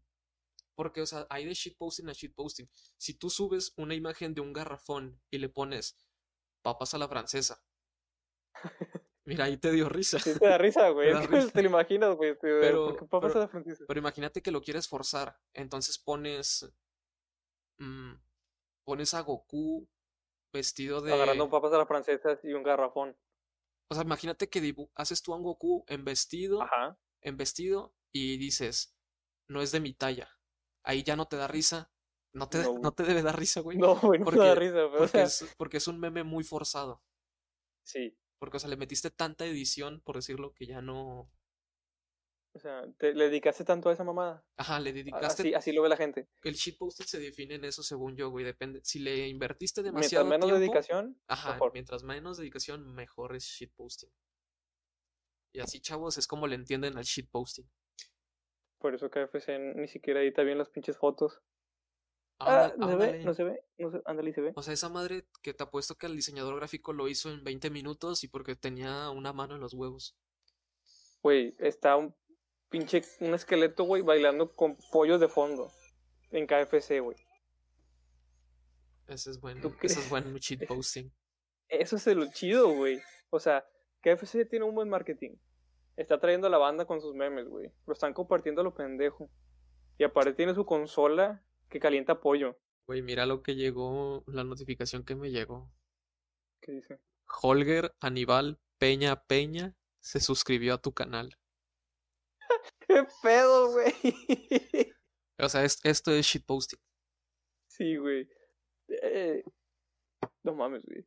Porque, 0.74 1.02
o 1.02 1.06
sea, 1.06 1.26
hay 1.30 1.44
de 1.44 1.54
shitposting 1.54 2.08
a 2.08 2.12
shitposting. 2.12 2.68
Si 2.96 3.14
tú 3.14 3.30
subes 3.30 3.72
una 3.76 3.94
imagen 3.94 4.34
de 4.34 4.40
un 4.40 4.52
garrafón 4.52 5.20
y 5.30 5.38
le 5.38 5.48
pones 5.48 5.96
papas 6.62 6.94
a 6.94 6.98
la 6.98 7.08
francesa. 7.08 7.62
Mira, 9.26 9.44
ahí 9.46 9.56
te 9.56 9.70
dio 9.72 9.88
risa. 9.88 10.18
Sí, 10.18 10.38
te 10.38 10.46
da 10.46 10.58
risa, 10.58 10.88
güey. 10.90 11.12
risa. 11.28 11.50
Te 11.50 11.62
lo 11.62 11.68
imaginas, 11.68 12.14
güey. 12.16 12.36
Pero- 12.38 12.86
¿Por 12.88 12.98
qué 12.98 13.06
papas 13.06 13.32
pero- 13.32 13.40
a 13.40 13.44
la 13.44 13.48
francesa? 13.48 13.84
Pero 13.86 14.00
imagínate 14.00 14.42
que 14.42 14.50
lo 14.50 14.60
quieres 14.60 14.88
forzar. 14.88 15.38
Entonces 15.52 15.98
pones. 15.98 16.70
mm, 17.78 18.14
pones 18.84 19.14
a 19.14 19.20
Goku 19.20 19.88
vestido 20.52 21.00
de. 21.00 21.12
Agarrando 21.12 21.48
papas 21.48 21.72
a 21.72 21.78
la 21.78 21.86
francesa 21.86 22.38
y 22.42 22.52
un 22.52 22.62
garrafón. 22.62 23.16
O 23.90 23.94
sea, 23.94 24.04
imagínate 24.04 24.48
que 24.50 24.74
haces 24.94 25.22
tú 25.22 25.32
a 25.32 25.36
un 25.36 25.42
Goku 25.42 25.84
en 25.88 26.04
vestido. 26.04 26.62
Ajá. 26.62 26.98
En 27.22 27.36
vestido. 27.36 27.94
Y 28.12 28.36
dices. 28.38 28.96
No 29.48 29.60
es 29.62 29.72
de 29.72 29.80
mi 29.80 29.92
talla. 29.94 30.33
Ahí 30.84 31.02
ya 31.02 31.16
no 31.16 31.26
te 31.26 31.36
da 31.36 31.48
risa. 31.48 31.90
No 32.32 32.48
te, 32.48 32.58
No, 32.62 32.78
no, 32.78 32.92
te 32.92 33.02
debe 33.04 33.22
dar 33.22 33.38
risa, 33.38 33.60
güey. 33.60 33.78
No, 33.82 33.96
güey, 34.00 34.20
no 34.20 34.26
me 34.30 34.36
da 34.36 34.48
Porque- 34.54 34.60
risa, 34.60 34.82
güey. 34.84 34.94
O 34.94 34.98
Porque 34.98 35.08
sea, 35.08 35.22
es, 35.24 35.54
porque 35.56 35.76
es 35.78 35.88
un 35.88 35.98
meme 35.98 36.22
muy 36.24 36.44
forzado. 36.44 37.02
sí. 37.82 38.16
Porque, 38.40 38.58
o 38.58 38.60
sea, 38.60 38.68
le 38.68 38.76
metiste 38.76 39.10
tanta 39.10 39.46
edición, 39.46 40.02
por 40.02 40.16
decirlo, 40.16 40.52
que 40.52 40.66
ya 40.66 40.82
no. 40.82 41.30
O 42.52 42.58
sea, 42.58 42.84
te, 42.98 43.14
le 43.14 43.24
dedicaste 43.30 43.64
tanto 43.64 43.88
a 43.88 43.92
esa 43.94 44.04
mamada. 44.04 44.44
Ajá, 44.58 44.80
le 44.80 44.92
dedicaste. 44.92 45.42
Así, 45.42 45.54
así 45.54 45.72
lo 45.72 45.80
ve 45.80 45.88
la 45.88 45.96
gente. 45.96 46.28
El 46.42 46.54
shitposting 46.54 47.06
se 47.06 47.18
define 47.20 47.54
en 47.54 47.64
eso, 47.64 47.82
según 47.82 48.16
yo, 48.16 48.28
güey. 48.28 48.44
Depende. 48.44 48.80
Si 48.84 48.98
le 48.98 49.28
invertiste 49.28 49.80
Mientras 49.80 50.02
demasiado 50.10 50.24
menos 50.26 50.46
tiempo. 50.48 50.60
dedicación, 50.60 51.18
Ajá, 51.26 51.52
mejor. 51.54 51.72
mientras 51.72 52.02
menos 52.02 52.36
dedicación, 52.36 52.92
mejor 52.94 53.34
es 53.34 53.44
shitposting. 53.44 54.10
Y 55.54 55.60
así, 55.60 55.80
chavos, 55.80 56.18
es 56.18 56.26
como 56.26 56.46
le 56.46 56.56
entienden 56.56 56.98
al 56.98 57.04
shitposting. 57.04 57.70
Por 58.84 58.94
eso 58.94 59.08
KFC 59.08 59.58
ni 59.76 59.88
siquiera 59.88 60.20
edita 60.20 60.42
bien 60.42 60.58
las 60.58 60.68
pinches 60.68 60.98
fotos. 60.98 61.40
Ah, 62.38 62.70
Ándale, 62.78 62.84
no 62.84 62.90
se 62.90 62.96
ve, 62.96 63.24
no 63.24 63.34
se 63.34 63.44
ve, 63.44 63.64
no 63.78 63.90
se, 63.90 64.02
ándale 64.04 64.28
y 64.28 64.32
se 64.34 64.42
ve. 64.42 64.52
O 64.54 64.62
sea, 64.62 64.74
esa 64.74 64.90
madre 64.90 65.24
que 65.42 65.54
te 65.54 65.62
apuesto 65.62 65.94
que 65.94 66.04
el 66.04 66.14
diseñador 66.14 66.56
gráfico 66.56 66.92
lo 66.92 67.08
hizo 67.08 67.30
en 67.30 67.42
20 67.42 67.70
minutos 67.70 68.24
y 68.24 68.28
porque 68.28 68.56
tenía 68.56 69.08
una 69.08 69.32
mano 69.32 69.54
en 69.54 69.62
los 69.62 69.72
huevos. 69.72 70.18
Güey, 71.22 71.56
está 71.60 71.96
un 71.96 72.14
pinche, 72.68 73.00
un 73.20 73.32
esqueleto, 73.32 73.84
güey, 73.84 74.02
bailando 74.02 74.54
con 74.54 74.76
pollos 74.92 75.18
de 75.18 75.28
fondo. 75.28 75.72
En 76.30 76.46
KFC, 76.46 77.00
güey. 77.00 77.16
Ese 79.06 79.30
es 79.30 79.40
buen, 79.40 79.62
¿Tú 79.62 79.74
ese 79.80 80.00
es 80.00 80.10
buen 80.10 80.24
shitposting. 80.34 81.10
Eso 81.70 81.96
es 81.96 82.06
lo 82.08 82.30
chido, 82.30 82.68
güey. 82.68 83.00
O 83.30 83.40
sea, 83.40 83.66
KFC 84.02 84.44
tiene 84.46 84.66
un 84.66 84.74
buen 84.74 84.90
marketing. 84.90 85.38
Está 85.96 86.18
trayendo 86.18 86.46
a 86.48 86.50
la 86.50 86.58
banda 86.58 86.86
con 86.86 87.00
sus 87.00 87.14
memes, 87.14 87.48
güey. 87.48 87.72
Lo 87.86 87.92
están 87.92 88.12
compartiendo 88.14 88.60
a 88.60 88.64
lo 88.64 88.74
pendejo. 88.74 89.30
Y 89.98 90.04
aparte 90.04 90.32
tiene 90.32 90.54
su 90.54 90.66
consola 90.66 91.44
que 91.68 91.78
calienta 91.78 92.20
pollo. 92.20 92.58
Güey, 92.86 93.00
mira 93.02 93.26
lo 93.26 93.42
que 93.42 93.54
llegó, 93.54 94.24
la 94.26 94.44
notificación 94.44 95.04
que 95.04 95.14
me 95.14 95.30
llegó. 95.30 95.70
¿Qué 96.60 96.72
dice? 96.72 96.98
Holger 97.42 97.94
Aníbal 98.00 98.58
Peña 98.78 99.22
Peña 99.24 99.74
se 100.00 100.20
suscribió 100.20 100.74
a 100.74 100.78
tu 100.82 100.92
canal. 100.92 101.38
¿Qué 102.86 103.06
pedo, 103.22 103.70
güey? 103.72 103.94
O 105.38 105.48
sea, 105.48 105.64
es- 105.64 105.80
esto 105.84 106.10
es 106.12 106.26
shitposting. 106.26 106.78
sí, 107.68 107.96
güey. 107.96 108.28
Eh, 108.88 109.42
no 110.42 110.54
mames, 110.54 110.84
güey. 110.84 111.06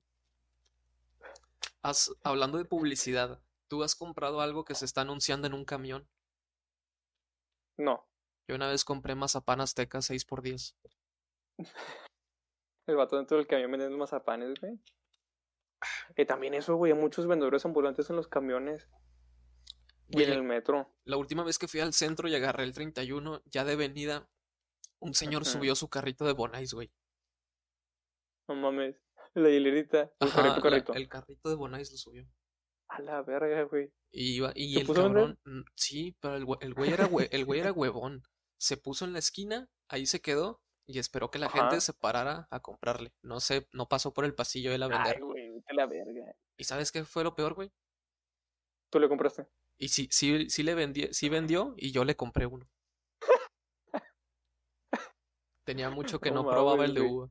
Hablando 2.23 2.57
de 2.57 2.65
publicidad, 2.65 3.39
¿tú 3.67 3.83
has 3.83 3.95
comprado 3.95 4.41
algo 4.41 4.63
que 4.65 4.75
se 4.75 4.85
está 4.85 5.01
anunciando 5.01 5.47
en 5.47 5.53
un 5.53 5.65
camión? 5.65 6.07
No. 7.77 8.07
Yo 8.47 8.55
una 8.55 8.67
vez 8.69 8.83
compré 8.85 9.15
mazapán 9.15 9.61
azteca 9.61 9.99
6x10. 9.99 10.75
El 12.87 12.95
vato 12.95 13.17
dentro 13.17 13.37
del 13.37 13.47
camión 13.47 13.71
vendiendo 13.71 13.97
mazapanes, 13.97 14.59
güey. 14.61 14.79
Que 16.15 16.25
también 16.25 16.53
eso, 16.53 16.75
güey. 16.75 16.93
Hay 16.93 16.97
muchos 16.97 17.27
vendedores 17.27 17.65
ambulantes 17.65 18.09
en 18.09 18.15
los 18.15 18.27
camiones. 18.27 18.87
Y 20.09 20.23
en 20.23 20.31
el 20.31 20.43
metro. 20.43 20.89
La 21.03 21.17
última 21.17 21.43
vez 21.43 21.59
que 21.59 21.67
fui 21.67 21.81
al 21.81 21.93
centro 21.93 22.29
y 22.29 22.35
agarré 22.35 22.63
el 22.63 22.73
31, 22.73 23.41
ya 23.45 23.65
de 23.65 23.75
venida, 23.75 24.29
un 24.99 25.13
señor 25.13 25.43
subió 25.45 25.75
su 25.75 25.89
carrito 25.89 26.23
de 26.25 26.31
Bonais, 26.31 26.73
güey. 26.73 26.89
No 28.47 28.55
mames. 28.55 28.95
La 29.33 29.49
hilerita. 29.49 30.09
El 30.21 30.27
Ajá, 30.29 30.35
carrito, 30.41 30.55
la- 30.55 30.61
carrito. 30.61 30.93
el 30.93 31.09
carrito 31.09 31.49
de 31.49 31.55
Bonais 31.55 31.91
lo 31.91 31.97
subió. 31.97 32.25
A 32.97 33.01
la 33.01 33.21
verga, 33.21 33.63
güey. 33.63 33.91
Y, 34.11 34.37
iba, 34.37 34.51
y 34.55 34.73
¿Se 34.75 34.81
el 34.81 34.87
cabrón, 34.87 35.39
mm, 35.45 35.61
sí, 35.75 36.15
pero 36.19 36.35
el, 36.35 36.45
güe- 36.45 36.57
el 36.61 36.73
güey 36.73 36.91
era, 36.91 37.09
el 37.31 37.45
güey 37.45 37.59
era 37.59 37.71
huevón. 37.71 38.23
Se 38.57 38.77
puso 38.77 39.05
en 39.05 39.13
la 39.13 39.19
esquina, 39.19 39.69
ahí 39.87 40.05
se 40.05 40.21
quedó 40.21 40.61
y 40.87 40.99
esperó 40.99 41.29
que 41.29 41.39
la 41.39 41.47
Ajá. 41.47 41.59
gente 41.61 41.81
se 41.81 41.93
parara 41.93 42.47
a 42.49 42.59
comprarle. 42.61 43.13
No 43.21 43.39
sé, 43.39 43.67
no 43.73 43.87
pasó 43.87 44.13
por 44.13 44.25
el 44.25 44.33
pasillo 44.33 44.71
él 44.73 44.83
a 44.83 44.87
Ay, 44.87 44.91
vender. 44.91 45.23
güey. 45.23 45.49
vete 45.51 45.73
la 45.73 45.85
verga. 45.85 46.33
¿Y 46.57 46.63
sabes 46.63 46.91
qué 46.91 47.03
fue 47.03 47.23
lo 47.23 47.35
peor, 47.35 47.53
güey? 47.53 47.71
¿Tú 48.89 48.99
le 48.99 49.09
compraste? 49.09 49.45
Y 49.77 49.89
sí, 49.89 50.07
sí, 50.11 50.49
sí 50.49 50.63
le 50.63 50.73
vendí, 50.73 51.09
sí 51.13 51.29
vendió 51.29 51.75
y 51.77 51.91
yo 51.91 52.03
le 52.05 52.15
compré 52.15 52.45
uno. 52.45 52.67
Tenía 55.65 55.89
mucho 55.89 56.19
que 56.19 56.31
No 56.31 56.43
no 56.43 56.49
probaba 56.49 56.85
el 56.85 56.93
de 56.93 57.01
uva. 57.01 57.29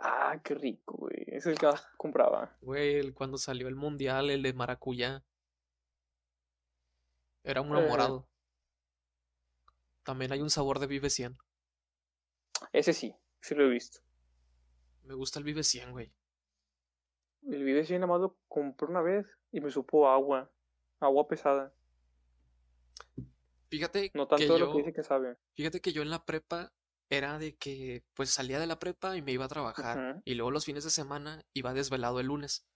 Ah, 0.00 0.40
qué 0.44 0.54
rico, 0.54 0.96
güey. 0.96 1.16
Ese 1.26 1.36
es 1.38 1.46
el 1.46 1.58
que 1.58 1.70
compraba. 1.96 2.56
Güey, 2.60 3.12
cuando 3.12 3.36
salió 3.36 3.66
el 3.68 3.74
mundial, 3.74 4.30
el 4.30 4.42
de 4.42 4.52
maracuyá. 4.52 5.24
Era 7.42 7.60
uno 7.62 7.80
Eh. 7.80 7.88
morado. 7.88 8.28
También 10.04 10.32
hay 10.32 10.40
un 10.40 10.50
sabor 10.50 10.78
de 10.78 10.86
Vive 10.86 11.10
100. 11.10 11.36
Ese 12.72 12.92
sí, 12.92 13.14
sí 13.40 13.54
lo 13.54 13.64
he 13.66 13.68
visto. 13.70 14.00
Me 15.02 15.14
gusta 15.14 15.38
el 15.38 15.44
Vive 15.44 15.62
100, 15.64 15.90
güey. 15.92 16.12
El 17.42 17.64
Vive 17.64 17.84
100 17.84 18.00
nada 18.00 18.12
más 18.12 18.20
lo 18.20 18.38
compré 18.48 18.88
una 18.88 19.00
vez 19.02 19.26
y 19.50 19.60
me 19.60 19.70
supo 19.70 20.08
agua. 20.08 20.50
Agua 21.00 21.26
pesada. 21.28 21.74
Fíjate 23.70 24.10
No 24.14 24.26
que 24.28 24.36
tanto 24.36 24.58
lo 24.58 24.72
que 24.72 24.78
dice 24.78 24.92
que 24.92 25.02
sabe. 25.02 25.36
fíjate 25.54 25.80
que 25.80 25.92
yo 25.92 26.02
en 26.02 26.10
la 26.10 26.24
prepa 26.24 26.72
era 27.10 27.38
de 27.38 27.56
que 27.56 28.04
pues 28.14 28.30
salía 28.30 28.60
de 28.60 28.66
la 28.66 28.78
prepa 28.78 29.16
y 29.16 29.22
me 29.22 29.32
iba 29.32 29.44
a 29.44 29.48
trabajar 29.48 30.20
y 30.24 30.34
luego 30.34 30.50
los 30.50 30.64
fines 30.64 30.84
de 30.84 30.90
semana 30.90 31.42
iba 31.54 31.72
desvelado 31.72 32.20
el 32.20 32.26
lunes 32.26 32.66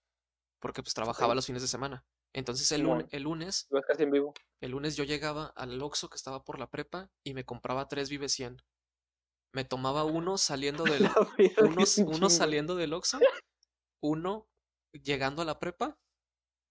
porque 0.60 0.82
pues 0.82 0.94
trabajaba 0.94 1.34
los 1.34 1.46
fines 1.46 1.62
de 1.62 1.68
semana. 1.68 2.06
Entonces 2.34 2.70
el, 2.72 2.82
lunes, 2.82 3.66
Ibas 3.70 3.84
casi 3.84 4.04
en 4.04 4.10
vivo. 4.10 4.32
el 4.60 4.70
lunes 4.70 4.96
yo 4.96 5.04
llegaba 5.04 5.52
al 5.54 5.80
Oxxo 5.82 6.08
que 6.08 6.16
estaba 6.16 6.44
por 6.44 6.58
la 6.58 6.70
prepa 6.70 7.10
y 7.22 7.34
me 7.34 7.44
compraba 7.44 7.88
tres 7.88 8.08
Vive 8.08 8.28
100. 8.28 8.62
Me 9.52 9.64
tomaba 9.64 10.04
uno 10.04 10.38
saliendo 10.38 10.84
del, 10.84 11.10
uno, 11.58 11.84
uno 12.06 12.30
saliendo 12.30 12.74
del 12.74 12.94
Oxxo, 12.94 13.18
uno 14.00 14.48
llegando 14.92 15.42
a 15.42 15.44
la 15.44 15.58
prepa 15.58 15.98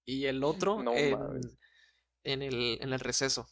y 0.04 0.26
el 0.26 0.44
otro 0.44 0.82
No 0.82 0.96
en, 0.96 1.16
en 2.24 2.42
el, 2.42 2.80
en 2.82 2.94
el 2.94 3.00
receso. 3.00 3.48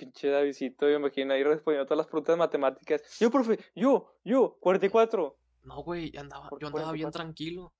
Pinche 0.00 0.30
Davidcito, 0.30 0.86
me 0.86 0.94
imagino 0.94 1.34
ahí 1.34 1.44
respondiendo 1.44 1.84
todas 1.84 1.98
las 1.98 2.06
preguntas 2.06 2.38
matemáticas. 2.38 3.02
Yo, 3.20 3.30
profe, 3.30 3.58
yo, 3.74 4.14
yo, 4.24 4.56
44. 4.58 5.36
No, 5.64 5.82
güey, 5.82 6.16
andaba, 6.16 6.48
¿Por 6.48 6.58
yo 6.58 6.68
andaba 6.68 6.92
bien 6.92 7.10
44? 7.10 7.22
tranquilo, 7.22 7.74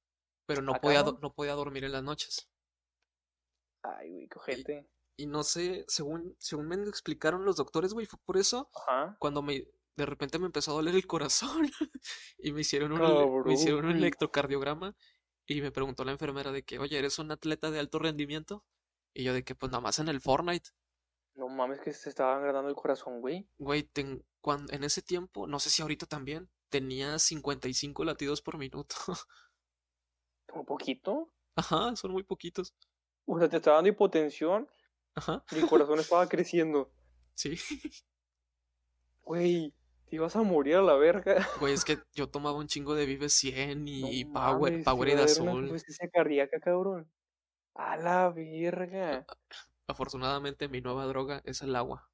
pero 0.45 0.61
no 0.61 0.75
podía, 0.75 1.03
no 1.03 1.33
podía 1.33 1.55
dormir 1.55 1.85
en 1.85 1.93
las 1.93 2.03
noches. 2.03 2.51
Ay, 3.83 4.11
güey, 4.11 4.29
cojete. 4.29 4.87
Y 5.17 5.29
no 5.29 5.43
sé, 5.45 5.87
según, 5.89 6.37
según 6.39 6.69
me 6.69 6.77
explicaron 6.77 7.47
los 7.47 7.57
doctores, 7.57 7.95
güey, 7.95 8.05
fue 8.05 8.19
por 8.23 8.37
eso 8.37 8.71
Ajá. 8.87 9.17
cuando 9.19 9.41
me, 9.41 9.67
de 9.97 10.07
repente 10.07 10.39
me 10.39 10.45
empezó 10.45 10.73
a 10.73 10.75
doler 10.75 10.95
el 10.95 11.07
corazón 11.07 11.71
y 12.39 12.53
me 12.53 12.61
hicieron 12.61 12.93
un, 12.93 13.45
me 13.47 13.55
hicieron 13.55 13.87
un 13.87 13.97
electrocardiograma 13.97 14.95
y 15.47 15.63
me 15.63 15.73
preguntó 15.73 16.05
la 16.05 16.13
enfermera 16.13 16.53
de 16.53 16.65
que, 16.65 16.79
oye, 16.79 16.99
¿eres 16.99 17.19
un 17.19 17.31
atleta 17.31 17.71
de 17.71 17.79
alto 17.79 17.99
rendimiento? 17.99 18.63
Y 19.15 19.25
yo 19.25 19.33
de 19.33 19.43
que, 19.43 19.55
pues 19.55 19.73
nada 19.73 19.81
más 19.81 19.99
en 19.99 20.09
el 20.09 20.21
Fortnite. 20.21 20.69
No 21.35 21.49
mames 21.49 21.81
que 21.81 21.93
se 21.93 22.09
estaba 22.11 22.37
agrandando 22.37 22.69
el 22.69 22.77
corazón, 22.77 23.21
güey. 23.21 23.49
Güey, 23.59 23.83
ten- 23.85 24.25
cuan- 24.41 24.67
en 24.71 24.85
ese 24.85 25.01
tiempo, 25.03 25.47
no 25.47 25.59
sé 25.59 25.71
si 25.71 25.83
ahorita 25.83 26.07
también, 26.07 26.51
tenía 26.69 27.19
55 27.19 28.05
latidos 28.05 28.43
por 28.43 28.59
minuto. 28.59 28.95
Un 30.55 30.65
poquito. 30.67 31.33
Ajá, 31.57 31.95
son 31.97 32.13
muy 32.13 32.23
poquitos. 32.25 32.75
O 33.27 33.39
sea, 33.39 33.49
te 33.49 33.57
estaba 33.59 33.77
dando 33.77 33.91
hipotensión 33.91 34.69
Ajá, 35.15 35.45
y 35.53 35.59
el 35.59 35.67
corazón 35.69 35.99
estaba 36.01 36.29
creciendo. 36.29 36.93
sí. 37.35 37.57
Güey, 39.23 39.75
te 40.07 40.17
ibas 40.17 40.35
a 40.35 40.43
morir 40.43 40.77
a 40.77 40.83
la 40.83 40.95
verga. 40.95 41.37
Güey, 41.61 41.73
es 41.75 41.85
que 41.85 41.99
yo 42.15 42.29
tomaba 42.29 42.59
un 42.59 42.67
chingo 42.67 42.95
de 42.95 43.07
Vive 43.07 43.29
100 43.29 43.87
y 43.87 44.25
No 44.25 44.33
Power, 44.33 44.73
mames, 44.73 44.85
dar 44.85 44.95
una 44.97 45.25
Azul. 45.25 45.63
insuficiencia 45.65 46.09
cardíaca, 46.11 46.59
cabrón. 46.61 47.11
A 47.75 47.97
la 47.97 48.31
verga. 48.31 49.25
Afortunadamente 49.91 50.69
mi 50.69 50.81
nueva 50.81 51.05
droga 51.07 51.43
es 51.45 51.63
el 51.63 51.75
agua. 51.77 52.09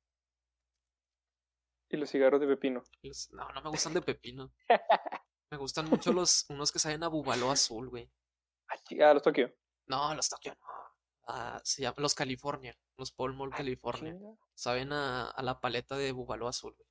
Y 1.89 1.97
los 1.97 2.11
cigarros 2.11 2.41
de 2.41 2.47
pepino. 2.49 2.83
Los- 3.03 3.31
No, 3.33 3.49
no 3.53 3.63
me 3.63 3.71
gustan 3.71 3.95
de 3.95 4.03
pepino. 4.03 4.53
Me 5.49 5.59
gustan 5.59 5.89
mucho 5.89 6.13
los 6.13 6.45
unos 6.49 6.73
que 6.73 6.81
saben 6.81 7.05
a 7.05 7.09
bubalo 7.09 7.53
azul, 7.53 7.89
güey. 7.89 8.11
Ah, 8.69 8.75
Ah, 9.05 9.15
los 9.15 9.23
Tokio. 9.23 9.55
No, 9.87 10.13
los 10.13 10.29
Tokio 10.29 10.53
no. 10.61 10.67
Ah, 11.29 11.61
se 11.63 11.83
llaman 11.83 12.03
los 12.03 12.17
California, 12.17 12.77
los 12.97 13.13
Paul 13.13 13.35
Mall 13.35 13.51
California. 13.51 14.13
Chinga. 14.13 14.37
Saben 14.57 14.93
a, 14.93 15.31
a 15.31 15.43
la 15.45 15.61
paleta 15.61 15.97
de 15.97 16.11
bubalo 16.11 16.49
azul, 16.49 16.75
güey. 16.77 16.89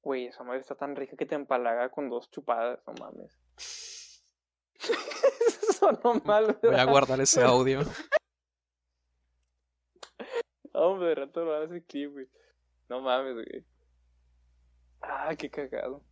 Güey, 0.00 0.26
esa 0.26 0.44
madre 0.44 0.60
está 0.60 0.76
tan 0.76 0.94
rica 0.94 1.16
que 1.16 1.26
te 1.26 1.34
empalaga 1.34 1.90
con 1.90 2.08
dos 2.08 2.30
chupadas, 2.30 2.80
no 2.86 2.92
mames. 2.94 3.36
Sonó 5.78 6.14
mal, 6.24 6.58
Voy 6.62 6.74
a 6.76 6.84
guardar 6.84 7.20
ese 7.20 7.42
audio. 7.42 7.80
Hombre, 10.72 11.08
de 11.08 11.14
rato 11.16 11.44
lo 11.44 11.52
van 11.52 11.62
a 11.62 11.64
hacer 11.66 11.84
clip, 11.84 12.12
güey. 12.12 12.26
No 12.88 13.00
mames, 13.00 13.34
güey. 13.34 13.64
Ah, 15.00 15.34
qué 15.36 15.50
cagado. 15.50 16.02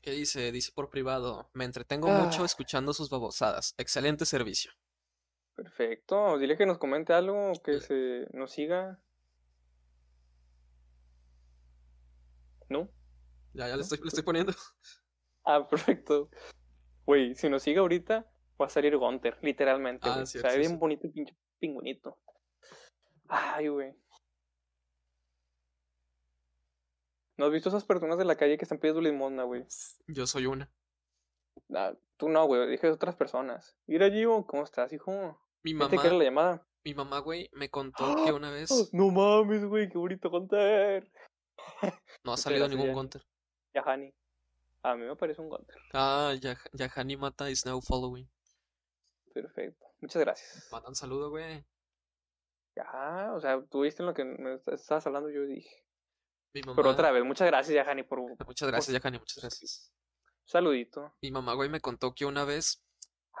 ¿Qué 0.00 0.12
dice? 0.12 0.50
Dice 0.52 0.72
por 0.74 0.88
privado. 0.90 1.50
Me 1.52 1.64
entretengo 1.64 2.08
mucho 2.08 2.42
Ah. 2.42 2.46
escuchando 2.46 2.92
sus 2.92 3.10
babosadas. 3.10 3.74
Excelente 3.76 4.24
servicio. 4.24 4.72
Perfecto. 5.54 6.38
Dile 6.38 6.56
que 6.56 6.64
nos 6.66 6.78
comente 6.78 7.12
algo, 7.12 7.52
que 7.62 7.80
se 7.80 8.26
nos 8.32 8.50
siga. 8.50 8.98
¿No? 12.68 12.88
Ya, 13.52 13.66
ya 13.66 13.72
le 13.72 13.76
¿No? 13.76 13.80
estoy, 13.82 13.98
le 13.98 14.08
estoy 14.08 14.22
poniendo. 14.22 14.52
Ah, 15.42 15.66
perfecto. 15.66 16.28
Güey, 17.06 17.34
si 17.34 17.48
nos 17.48 17.62
sigue 17.62 17.78
ahorita, 17.78 18.30
va 18.60 18.66
a 18.66 18.68
salir 18.68 18.94
Gunter, 18.98 19.38
literalmente. 19.40 20.06
Ah, 20.08 20.24
cierto, 20.26 20.46
o 20.46 20.50
sea, 20.50 20.50
sí, 20.50 20.58
bien 20.58 20.72
sí. 20.72 20.76
bonito 20.76 21.06
el 21.06 21.12
pinche 21.14 21.34
pingüinito. 21.58 22.18
Ay, 23.30 23.68
güey. 23.68 23.94
¿No 27.36 27.46
has 27.46 27.52
visto 27.52 27.68
esas 27.68 27.84
personas 27.84 28.18
de 28.18 28.24
la 28.24 28.36
calle 28.36 28.58
que 28.58 28.64
están 28.64 28.78
pidiendo 28.78 29.00
limosna, 29.00 29.44
güey? 29.44 29.64
Yo 30.08 30.26
soy 30.26 30.46
una. 30.46 30.70
Ah, 31.72 31.94
tú 32.16 32.28
no, 32.28 32.44
güey, 32.46 32.68
dije 32.68 32.88
de 32.88 32.92
otras 32.92 33.14
personas. 33.14 33.76
Mira, 33.86 34.10
Gio, 34.10 34.44
¿cómo 34.46 34.64
estás, 34.64 34.92
hijo? 34.92 35.40
Mi 35.62 35.72
¿Viste 35.72 35.96
mamá, 35.96 36.06
era 36.06 36.16
la 36.16 36.24
llamada? 36.24 36.66
mi 36.84 36.94
mamá, 36.94 37.20
güey, 37.20 37.48
me 37.52 37.70
contó 37.70 38.24
que 38.24 38.32
una 38.32 38.50
vez 38.50 38.70
No 38.92 39.10
mames, 39.10 39.64
güey, 39.64 39.88
qué 39.88 39.96
bonito 39.96 40.28
Gunter. 40.28 41.10
no 42.24 42.32
ha 42.32 42.36
salido 42.36 42.68
ningún 42.68 42.86
Yanni. 42.86 42.94
Gunter. 42.94 43.22
Yahani. 43.74 44.14
A 44.82 44.96
mí 44.96 45.06
me 45.06 45.14
parece 45.14 45.40
un 45.40 45.50
Gunter. 45.50 45.76
Ah, 45.92 46.34
ya, 46.40 46.58
Yahani 46.72 47.16
Mata 47.16 47.48
is 47.48 47.64
now 47.64 47.80
following. 47.80 48.28
Perfecto. 49.32 49.86
Muchas 50.00 50.20
gracias. 50.20 50.68
Mandan 50.72 50.96
saludo, 50.96 51.30
güey. 51.30 51.64
Ya, 52.82 53.32
o 53.34 53.40
sea, 53.40 53.62
tú 53.70 53.82
viste 53.82 54.02
en 54.02 54.06
lo 54.06 54.14
que 54.14 54.24
me 54.24 54.54
est- 54.54 54.68
estabas 54.68 55.06
hablando, 55.06 55.28
yo 55.30 55.44
dije. 55.44 55.84
Mi 56.54 56.62
mamá. 56.62 56.76
Pero 56.76 56.90
otra 56.90 57.10
vez, 57.12 57.24
muchas 57.24 57.46
gracias, 57.46 57.74
Yahani, 57.74 58.02
por 58.04 58.18
un 58.18 58.36
Muchas 58.46 58.68
gracias, 58.68 58.94
Yahani, 58.94 59.18
muchas 59.18 59.38
gracias. 59.38 59.92
saludito. 60.44 61.14
Mi 61.22 61.30
mamá, 61.30 61.54
güey, 61.54 61.68
me 61.68 61.80
contó 61.80 62.14
que 62.14 62.24
una 62.24 62.44
vez 62.44 62.84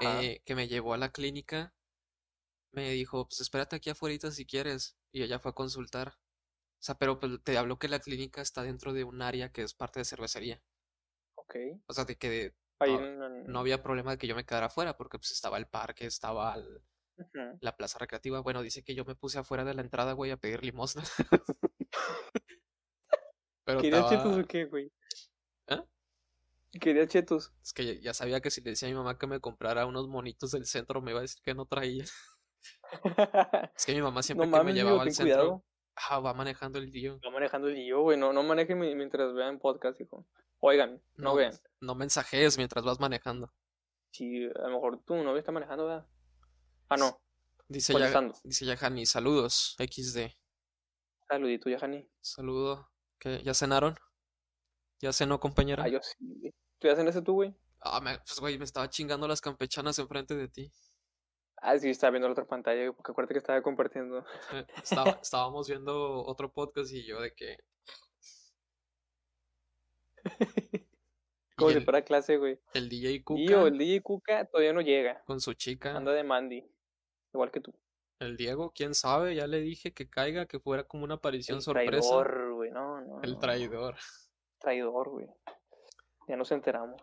eh, 0.00 0.42
que 0.44 0.54
me 0.54 0.68
llevó 0.68 0.94
a 0.94 0.98
la 0.98 1.10
clínica, 1.10 1.74
me 2.72 2.90
dijo, 2.90 3.26
pues 3.26 3.40
espérate 3.40 3.76
aquí 3.76 3.90
afuera 3.90 4.30
si 4.30 4.46
quieres. 4.46 4.96
Y 5.12 5.22
ella 5.22 5.38
fue 5.40 5.50
a 5.50 5.54
consultar. 5.54 6.08
O 6.08 6.82
sea, 6.82 6.94
pero 6.96 7.18
pues, 7.18 7.42
te 7.42 7.58
habló 7.58 7.78
que 7.78 7.88
la 7.88 7.98
clínica 7.98 8.40
está 8.40 8.62
dentro 8.62 8.92
de 8.92 9.04
un 9.04 9.22
área 9.22 9.50
que 9.50 9.62
es 9.62 9.74
parte 9.74 10.00
de 10.00 10.04
cervecería. 10.04 10.62
Ok. 11.34 11.56
O 11.86 11.92
sea, 11.92 12.04
de 12.04 12.16
que 12.16 12.54
Ahí 12.78 12.96
no, 12.96 13.28
no 13.28 13.58
había 13.58 13.82
problema 13.82 14.12
de 14.12 14.18
que 14.18 14.26
yo 14.26 14.34
me 14.34 14.46
quedara 14.46 14.66
afuera, 14.66 14.96
porque 14.96 15.18
pues 15.18 15.32
estaba 15.32 15.58
el 15.58 15.66
parque, 15.66 16.06
estaba 16.06 16.54
el- 16.54 16.82
La 17.60 17.76
plaza 17.76 17.98
recreativa. 17.98 18.40
Bueno, 18.40 18.62
dice 18.62 18.82
que 18.82 18.94
yo 18.94 19.04
me 19.04 19.14
puse 19.14 19.38
afuera 19.38 19.64
de 19.64 19.74
la 19.74 19.82
entrada, 19.82 20.12
güey, 20.12 20.30
a 20.30 20.36
pedir 20.36 20.64
limosna. 20.64 21.02
Pero 23.64 23.80
¿Querías 23.80 24.04
chetos 24.08 24.24
estaba... 24.26 24.42
o 24.42 24.46
qué, 24.46 24.64
güey? 24.64 24.92
¿Eh? 25.68 25.82
¿Querías 26.80 27.08
chetos? 27.08 27.52
Es 27.62 27.72
que 27.72 28.00
ya- 28.00 28.14
sabía 28.14 28.40
que 28.40 28.50
si 28.50 28.60
le 28.62 28.70
decía 28.70 28.88
a 28.88 28.90
mi 28.90 28.96
mamá 28.96 29.18
que 29.18 29.26
me 29.26 29.40
comprara 29.40 29.86
unos 29.86 30.08
monitos 30.08 30.50
del 30.52 30.66
centro, 30.66 31.00
me 31.02 31.10
iba 31.12 31.20
a 31.20 31.22
decir 31.22 31.42
que 31.42 31.54
no 31.54 31.66
traía. 31.66 32.04
Es 33.76 33.86
que 33.86 33.94
mi 33.94 34.02
mamá 34.02 34.22
siempre 34.22 34.46
no 34.46 34.52
que 34.52 34.58
me 34.58 34.64
mames, 34.64 34.74
llevaba 34.74 35.02
al 35.02 35.12
centro, 35.12 35.24
cuidado. 35.36 35.64
ah, 36.10 36.18
va 36.20 36.34
manejando 36.34 36.78
el 36.78 36.90
tío. 36.90 37.18
Va 37.24 37.30
manejando 37.30 37.68
el 37.68 37.76
Gio, 37.76 38.02
güey. 38.02 38.18
No, 38.18 38.32
no 38.34 38.42
manejen 38.42 38.78
mi- 38.78 38.94
mientras 38.94 39.32
vean 39.34 39.58
podcast, 39.58 39.98
hijo. 40.00 40.26
Oigan, 40.58 41.02
no, 41.16 41.30
No, 41.30 41.34
vean. 41.36 41.52
no 41.80 41.94
mensajes 41.94 42.58
mientras 42.58 42.84
vas 42.84 43.00
manejando. 43.00 43.50
Si 44.12 44.44
a 44.44 44.68
lo 44.68 44.74
mejor 44.74 45.02
tu 45.04 45.14
novia 45.16 45.38
está 45.38 45.52
manejando, 45.52 45.86
¿verdad? 45.86 46.06
Ah, 46.90 46.96
no. 46.96 47.20
Dice 47.68 47.92
ya, 47.96 48.32
dice 48.42 48.66
Yahani, 48.66 49.06
saludos, 49.06 49.76
XD. 49.78 50.34
Saludito, 51.28 51.70
Yahani. 51.70 52.10
Saludo. 52.20 52.90
¿Qué, 53.20 53.40
¿Ya 53.44 53.54
cenaron? 53.54 53.94
¿Ya 55.00 55.12
cenó, 55.12 55.38
compañera? 55.38 55.84
Ah, 55.84 55.88
yo 55.88 56.00
sí. 56.02 56.52
¿Tú 56.80 56.88
ya 56.88 56.94
ese 56.94 57.22
tú, 57.22 57.34
güey? 57.34 57.54
Ah, 57.80 58.00
me- 58.00 58.18
pues, 58.18 58.40
güey, 58.40 58.58
me 58.58 58.64
estaba 58.64 58.90
chingando 58.90 59.28
las 59.28 59.40
campechanas 59.40 59.98
enfrente 60.00 60.34
de 60.34 60.48
ti. 60.48 60.72
Ah, 61.62 61.78
sí, 61.78 61.90
estaba 61.90 62.10
viendo 62.10 62.26
la 62.26 62.32
otra 62.32 62.46
pantalla, 62.46 62.80
güey, 62.82 62.92
porque 62.96 63.12
acuérdate 63.12 63.34
que 63.34 63.38
estaba 63.38 63.62
compartiendo. 63.62 64.24
Eh, 64.52 64.66
estaba- 64.82 65.18
estábamos 65.22 65.68
viendo 65.68 66.24
otro 66.24 66.52
podcast 66.52 66.90
y 66.92 67.06
yo 67.06 67.20
de 67.20 67.32
que... 67.34 67.56
Como 71.56 71.70
si 71.72 71.80
fuera 71.80 72.02
clase, 72.02 72.36
güey. 72.38 72.58
el 72.74 72.88
DJ 72.88 73.22
Cuca 73.22 73.62
el 73.66 73.78
DJ 73.78 74.00
Cuca 74.02 74.44
todavía 74.46 74.72
no 74.72 74.80
llega. 74.80 75.22
con 75.26 75.40
su 75.40 75.52
chica. 75.54 75.96
Anda 75.96 76.12
de 76.12 76.24
Mandy. 76.24 76.64
Igual 77.32 77.50
que 77.50 77.60
tú. 77.60 77.72
El 78.18 78.36
Diego, 78.36 78.72
quién 78.74 78.94
sabe, 78.94 79.34
ya 79.34 79.46
le 79.46 79.60
dije 79.60 79.94
que 79.94 80.10
caiga, 80.10 80.46
que 80.46 80.60
fuera 80.60 80.84
como 80.84 81.04
una 81.04 81.14
aparición 81.14 81.56
El 81.58 81.62
sorpresa. 81.62 81.90
traidor, 82.10 82.52
güey. 82.54 82.70
No, 82.70 83.00
no. 83.00 83.22
El 83.22 83.38
traidor. 83.38 83.96
Traidor, 84.58 85.08
güey. 85.08 85.26
Ya 86.28 86.36
nos 86.36 86.52
enteramos. 86.52 87.00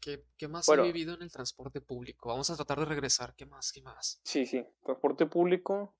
¿Qué, 0.00 0.24
qué 0.36 0.48
más 0.48 0.66
Bueno. 0.66 0.82
he 0.82 0.86
vivido 0.86 1.14
en 1.14 1.22
el 1.22 1.30
transporte 1.30 1.80
público? 1.80 2.28
Vamos 2.30 2.50
a 2.50 2.56
tratar 2.56 2.80
de 2.80 2.86
regresar. 2.86 3.34
¿Qué 3.36 3.46
más? 3.46 3.70
¿Qué 3.72 3.82
más? 3.82 4.20
Sí, 4.24 4.46
sí. 4.46 4.66
Transporte 4.82 5.26
público. 5.26 5.94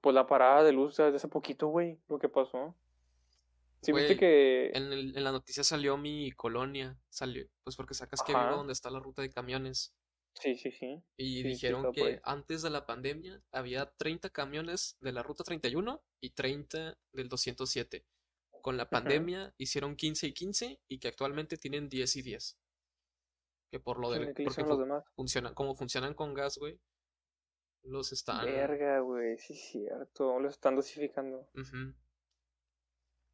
Pues 0.00 0.14
la 0.14 0.26
parada 0.28 0.62
de 0.62 0.70
luz 0.72 0.96
desde 0.96 1.16
hace 1.16 1.26
poquito, 1.28 1.66
güey. 1.68 1.98
Lo 2.08 2.18
que 2.20 2.28
pasó. 2.28 2.76
Sí, 3.82 3.90
viste 3.92 4.16
que. 4.16 4.70
En, 4.74 4.92
el- 4.92 5.16
en 5.16 5.24
la 5.24 5.32
noticia 5.32 5.64
salió 5.64 5.96
mi 5.96 6.30
colonia. 6.32 6.96
Salió, 7.08 7.44
pues 7.64 7.74
porque 7.74 7.94
sacas 7.94 8.22
que 8.22 8.32
vivo 8.32 8.56
donde 8.56 8.72
está 8.72 8.90
la 8.90 9.00
ruta 9.00 9.22
de 9.22 9.30
camiones. 9.30 9.92
Sí, 10.34 10.56
sí, 10.56 10.70
sí. 10.72 11.02
Y 11.16 11.42
Sí, 11.42 11.48
dijeron 11.48 11.92
que 11.92 12.20
antes 12.24 12.62
de 12.62 12.70
la 12.70 12.86
pandemia 12.86 13.42
había 13.52 13.86
30 13.96 14.30
camiones 14.30 14.96
de 15.00 15.12
la 15.12 15.22
ruta 15.22 15.44
31 15.44 16.02
y 16.20 16.30
30 16.30 16.98
del 17.12 17.28
207. 17.28 18.04
Con 18.62 18.76
la 18.76 18.88
pandemia 18.88 19.54
hicieron 19.58 19.94
15 19.94 20.26
y 20.28 20.32
15 20.32 20.80
y 20.88 20.98
que 20.98 21.08
actualmente 21.08 21.56
tienen 21.56 21.88
10 21.88 22.16
y 22.16 22.22
10. 22.22 22.58
Que 23.70 23.80
por 23.80 23.98
lo 23.98 24.10
de, 24.10 24.32
¿Qué 24.34 24.44
porque 24.44 24.62
los 24.62 24.78
demás? 24.78 25.04
funcionan, 25.14 25.54
como 25.54 25.74
funcionan 25.74 26.14
con 26.14 26.34
gas, 26.34 26.58
güey. 26.58 26.80
Los 27.82 28.12
están. 28.12 28.46
Verga, 28.46 29.00
güey. 29.00 29.36
Sí, 29.38 29.52
es 29.52 29.60
cierto. 29.70 30.38
Los 30.40 30.52
están 30.52 30.76
dosificando. 30.76 31.48
Ujú. 31.54 31.94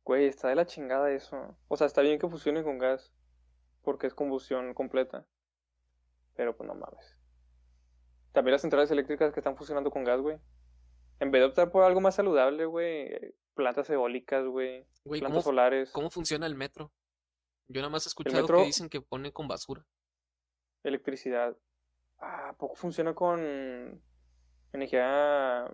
Güey, 0.04 0.26
está 0.26 0.48
de 0.48 0.56
la 0.56 0.66
chingada 0.66 1.12
eso. 1.12 1.56
O 1.68 1.76
sea, 1.76 1.86
está 1.86 2.02
bien 2.02 2.18
que 2.18 2.28
funcione 2.28 2.64
con 2.64 2.78
gas. 2.78 3.12
Porque 3.82 4.08
es 4.08 4.14
combustión 4.14 4.74
completa. 4.74 5.26
Pero 6.40 6.56
pues 6.56 6.66
no 6.66 6.74
mames. 6.74 7.18
También 8.32 8.52
las 8.52 8.62
centrales 8.62 8.90
eléctricas 8.90 9.30
que 9.34 9.40
están 9.40 9.56
funcionando 9.58 9.90
con 9.90 10.04
gas, 10.04 10.22
güey. 10.22 10.38
En 11.18 11.30
vez 11.30 11.42
de 11.42 11.48
optar 11.48 11.70
por 11.70 11.84
algo 11.84 12.00
más 12.00 12.14
saludable, 12.14 12.64
güey. 12.64 13.10
Plantas 13.52 13.90
eólicas, 13.90 14.46
güey. 14.46 14.86
¿cómo, 15.04 15.18
Plantas 15.18 15.44
fu- 15.44 15.50
solares. 15.50 15.90
cómo 15.92 16.08
funciona 16.08 16.46
el 16.46 16.54
metro? 16.54 16.90
Yo 17.68 17.82
nada 17.82 17.90
más 17.90 18.06
he 18.06 18.08
escuchado 18.08 18.36
que 18.36 18.40
metro- 18.40 18.64
dicen 18.64 18.88
que 18.88 19.02
ponen 19.02 19.32
con 19.32 19.48
basura. 19.48 19.84
Electricidad. 20.82 21.54
Ah, 22.20 22.54
poco 22.58 22.74
funciona 22.74 23.14
con 23.14 24.02
energía. 24.72 25.70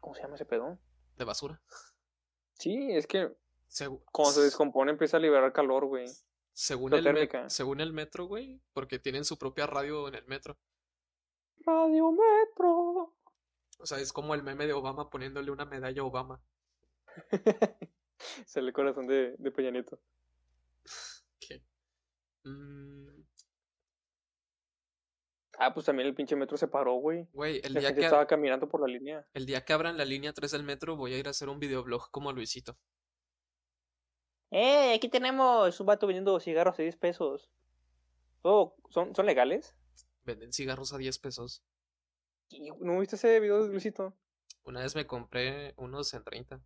¿Cómo 0.00 0.14
se 0.14 0.22
llama 0.22 0.36
ese 0.36 0.44
pedo? 0.44 0.78
De 1.16 1.24
basura. 1.24 1.60
Sí, 2.60 2.92
es 2.92 3.08
que 3.08 3.36
Segu- 3.68 4.04
cuando 4.12 4.34
se 4.34 4.42
descompone 4.42 4.92
empieza 4.92 5.16
a 5.16 5.20
liberar 5.20 5.52
calor, 5.52 5.86
güey. 5.86 6.06
Según, 6.56 6.94
el 6.94 7.50
según 7.50 7.80
el 7.82 7.92
metro, 7.92 8.24
güey, 8.24 8.62
porque 8.72 8.98
tienen 8.98 9.26
su 9.26 9.36
propia 9.36 9.66
radio 9.66 10.08
en 10.08 10.14
el 10.14 10.26
metro. 10.26 10.58
Radio 11.66 12.12
Metro. 12.12 13.14
O 13.78 13.84
sea, 13.84 13.98
es 13.98 14.10
como 14.10 14.34
el 14.34 14.42
meme 14.42 14.66
de 14.66 14.72
Obama 14.72 15.10
poniéndole 15.10 15.50
una 15.50 15.66
medalla 15.66 16.00
a 16.00 16.04
Obama. 16.06 16.40
Sale 18.46 18.68
el 18.68 18.72
corazón 18.72 19.06
de, 19.06 19.34
de 19.36 19.50
Peña 19.50 19.70
Nieto. 19.70 20.00
¿Qué? 21.38 21.62
Mm, 22.44 23.26
Ah, 25.58 25.72
pues 25.72 25.86
también 25.86 26.08
el 26.08 26.14
pinche 26.14 26.36
metro 26.36 26.56
se 26.56 26.68
paró, 26.68 26.94
güey. 26.94 27.28
Güey, 27.32 27.60
el 27.64 27.74
La 27.74 27.80
día 27.80 27.88
gente 27.88 28.00
que, 28.00 28.06
estaba 28.06 28.26
caminando 28.26 28.68
por 28.68 28.80
la 28.80 28.86
línea. 28.86 29.26
el 29.34 29.46
día 29.46 29.64
que 29.64 29.72
abran 29.72 29.96
la 29.96 30.04
línea 30.04 30.32
3 30.32 30.50
del 30.50 30.62
metro, 30.62 30.96
voy 30.96 31.14
a 31.14 31.18
ir 31.18 31.26
a 31.26 31.30
hacer 31.30 31.48
un 31.48 31.58
videoblog 31.58 32.10
como 32.10 32.32
Luisito. 32.32 32.78
¡Eh! 34.50 34.94
Aquí 34.94 35.08
tenemos 35.08 35.78
un 35.80 35.86
vato 35.86 36.06
vendiendo 36.06 36.38
cigarros 36.40 36.78
a 36.78 36.82
10 36.82 36.96
pesos. 36.96 37.50
Oh, 38.42 38.76
¿son, 38.90 39.14
¿son 39.14 39.26
legales? 39.26 39.76
Venden 40.24 40.52
cigarros 40.52 40.92
a 40.92 40.98
10 40.98 41.18
pesos. 41.18 41.62
¿No 42.80 42.98
viste 43.00 43.16
ese 43.16 43.40
video 43.40 43.62
de 43.64 43.70
Luisito? 43.70 44.14
Una 44.64 44.80
vez 44.82 44.94
me 44.94 45.06
compré 45.06 45.74
unos 45.76 46.12
en 46.14 46.22
30. 46.24 46.60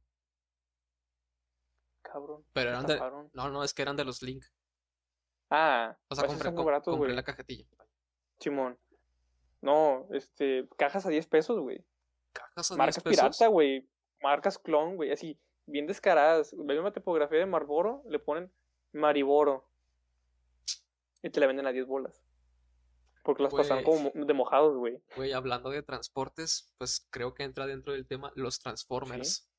Cabrón. 2.02 2.44
Pero 2.52 2.70
eran 2.70 2.86
de. 2.86 2.98
No, 3.32 3.48
no, 3.50 3.62
es 3.64 3.72
que 3.74 3.82
eran 3.82 3.96
de 3.96 4.04
los 4.04 4.22
Link. 4.22 4.44
Ah, 5.50 5.96
O 6.08 6.14
sea, 6.14 6.24
esos 6.24 6.36
compré, 6.36 6.54
co- 6.54 6.64
baratos, 6.64 6.96
compré 6.96 7.14
la 7.14 7.22
cajetilla. 7.22 7.66
Simón. 8.38 8.78
No, 9.60 10.06
este, 10.12 10.68
cajas 10.78 11.04
a 11.06 11.10
10 11.10 11.26
pesos, 11.26 11.58
güey. 11.60 11.84
Cajas 12.32 12.70
a 12.70 12.74
10 12.74 12.78
Marcas 12.78 13.02
pesos. 13.02 13.18
pirata, 13.20 13.46
güey. 13.48 13.88
Marcas 14.22 14.58
clon, 14.58 14.96
güey. 14.96 15.12
Así, 15.12 15.38
bien 15.70 15.86
descaradas. 15.86 16.54
Ven 16.56 16.78
una 16.78 16.92
tipografía 16.92 17.38
de 17.38 17.46
Marlboro, 17.46 18.02
le 18.08 18.18
ponen 18.18 18.52
Mariboro. 18.92 19.68
Y 21.22 21.30
te 21.30 21.40
la 21.40 21.46
venden 21.46 21.66
a 21.66 21.72
10 21.72 21.86
bolas. 21.86 22.22
Porque 23.22 23.42
las 23.42 23.52
pasaban 23.52 23.84
como 23.84 24.10
de 24.14 24.34
mojados, 24.34 24.76
güey. 24.76 25.02
Güey, 25.16 25.32
hablando 25.32 25.70
de 25.70 25.82
transportes, 25.82 26.72
pues 26.78 27.06
creo 27.10 27.34
que 27.34 27.42
entra 27.42 27.66
dentro 27.66 27.92
del 27.92 28.06
tema 28.06 28.32
los 28.34 28.58
Transformers. 28.58 29.50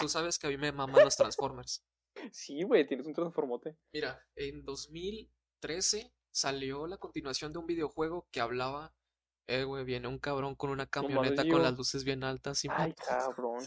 ¿Tú, 0.00 0.08
sabes 0.08 0.38
que 0.38 0.46
a 0.46 0.50
mí 0.50 0.56
me 0.56 0.72
maman 0.72 1.04
los 1.04 1.16
Transformers. 1.16 1.84
Sí, 2.32 2.64
güey, 2.64 2.84
tienes 2.84 3.06
un 3.06 3.14
transformote. 3.14 3.76
Mira, 3.92 4.20
en 4.34 4.64
2013 4.64 6.12
salió 6.32 6.88
la 6.88 6.96
continuación 6.96 7.52
de 7.52 7.60
un 7.60 7.66
videojuego 7.66 8.26
que 8.32 8.40
hablaba, 8.40 8.92
eh, 9.48 9.64
güey, 9.64 9.84
viene 9.84 10.08
un 10.08 10.18
cabrón 10.18 10.54
con 10.54 10.70
una 10.70 10.86
camioneta 10.86 11.42
con 11.48 11.62
las 11.62 11.76
luces 11.76 12.04
bien 12.04 12.22
altas 12.22 12.64
y 12.64 12.68
Ay, 12.70 12.94
cabrón. 13.08 13.64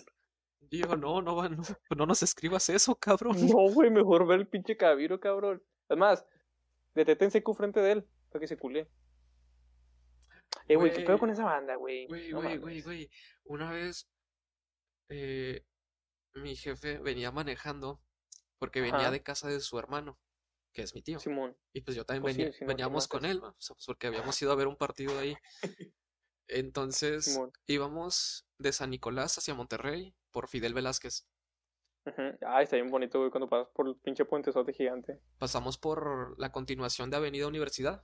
Digo, 0.59 0.95
no, 0.95 1.21
no, 1.21 1.49
no, 1.49 1.63
no 1.97 2.05
nos 2.05 2.23
escribas 2.23 2.69
eso, 2.69 2.95
cabrón. 2.95 3.35
No, 3.47 3.73
güey, 3.73 3.89
mejor 3.89 4.27
ver 4.27 4.41
el 4.41 4.47
pinche 4.47 4.77
cabiro, 4.77 5.19
cabrón. 5.19 5.61
Además, 5.89 6.23
detétense 6.93 7.39
seco 7.39 7.55
frente 7.55 7.81
de 7.81 7.93
él 7.93 8.07
para 8.29 8.41
que 8.41 8.47
se 8.47 8.57
culé. 8.57 8.87
Eh, 10.67 10.75
güey, 10.75 10.93
¿qué 10.93 11.01
pedo 11.01 11.17
con 11.17 11.31
esa 11.31 11.43
banda, 11.43 11.75
güey? 11.75 12.07
Güey, 12.07 12.31
güey, 12.31 12.57
güey, 12.57 12.81
güey. 12.81 13.09
Una 13.45 13.71
vez 13.71 14.07
eh, 15.09 15.65
mi 16.35 16.55
jefe 16.55 16.99
venía 16.99 17.31
manejando 17.31 18.01
porque 18.59 18.81
venía 18.81 19.09
de 19.09 19.23
casa 19.23 19.49
de 19.49 19.59
su 19.59 19.79
hermano, 19.79 20.19
que 20.73 20.83
es 20.83 20.95
mi 20.95 21.01
tío. 21.01 21.19
Simón. 21.19 21.57
Y 21.73 21.81
pues 21.81 21.95
yo 21.95 22.05
también 22.05 22.23
pues 22.23 22.37
venía, 22.37 22.53
veníamos 22.67 23.07
con 23.07 23.25
él, 23.25 23.39
pues, 23.39 23.73
porque 23.85 24.07
habíamos 24.07 24.41
ido 24.41 24.51
a 24.51 24.55
ver 24.55 24.67
un 24.67 24.77
partido 24.77 25.17
ahí. 25.19 25.35
Entonces 26.47 27.39
íbamos 27.67 28.45
de 28.57 28.73
San 28.73 28.89
Nicolás 28.89 29.37
hacia 29.37 29.53
Monterrey 29.53 30.13
por 30.31 30.47
Fidel 30.47 30.73
Velázquez. 30.73 31.27
Ah, 32.41 32.61
está 32.61 32.77
bien 32.77 32.89
bonito, 32.89 33.19
güey, 33.19 33.29
cuando 33.29 33.47
pasas 33.47 33.71
por 33.73 33.87
el 33.87 33.95
pinche 33.95 34.25
puente 34.25 34.51
sote 34.51 34.73
gigante. 34.73 35.21
Pasamos 35.37 35.77
por 35.77 36.37
la 36.39 36.51
continuación 36.51 37.09
de 37.09 37.17
Avenida 37.17 37.47
Universidad. 37.47 38.03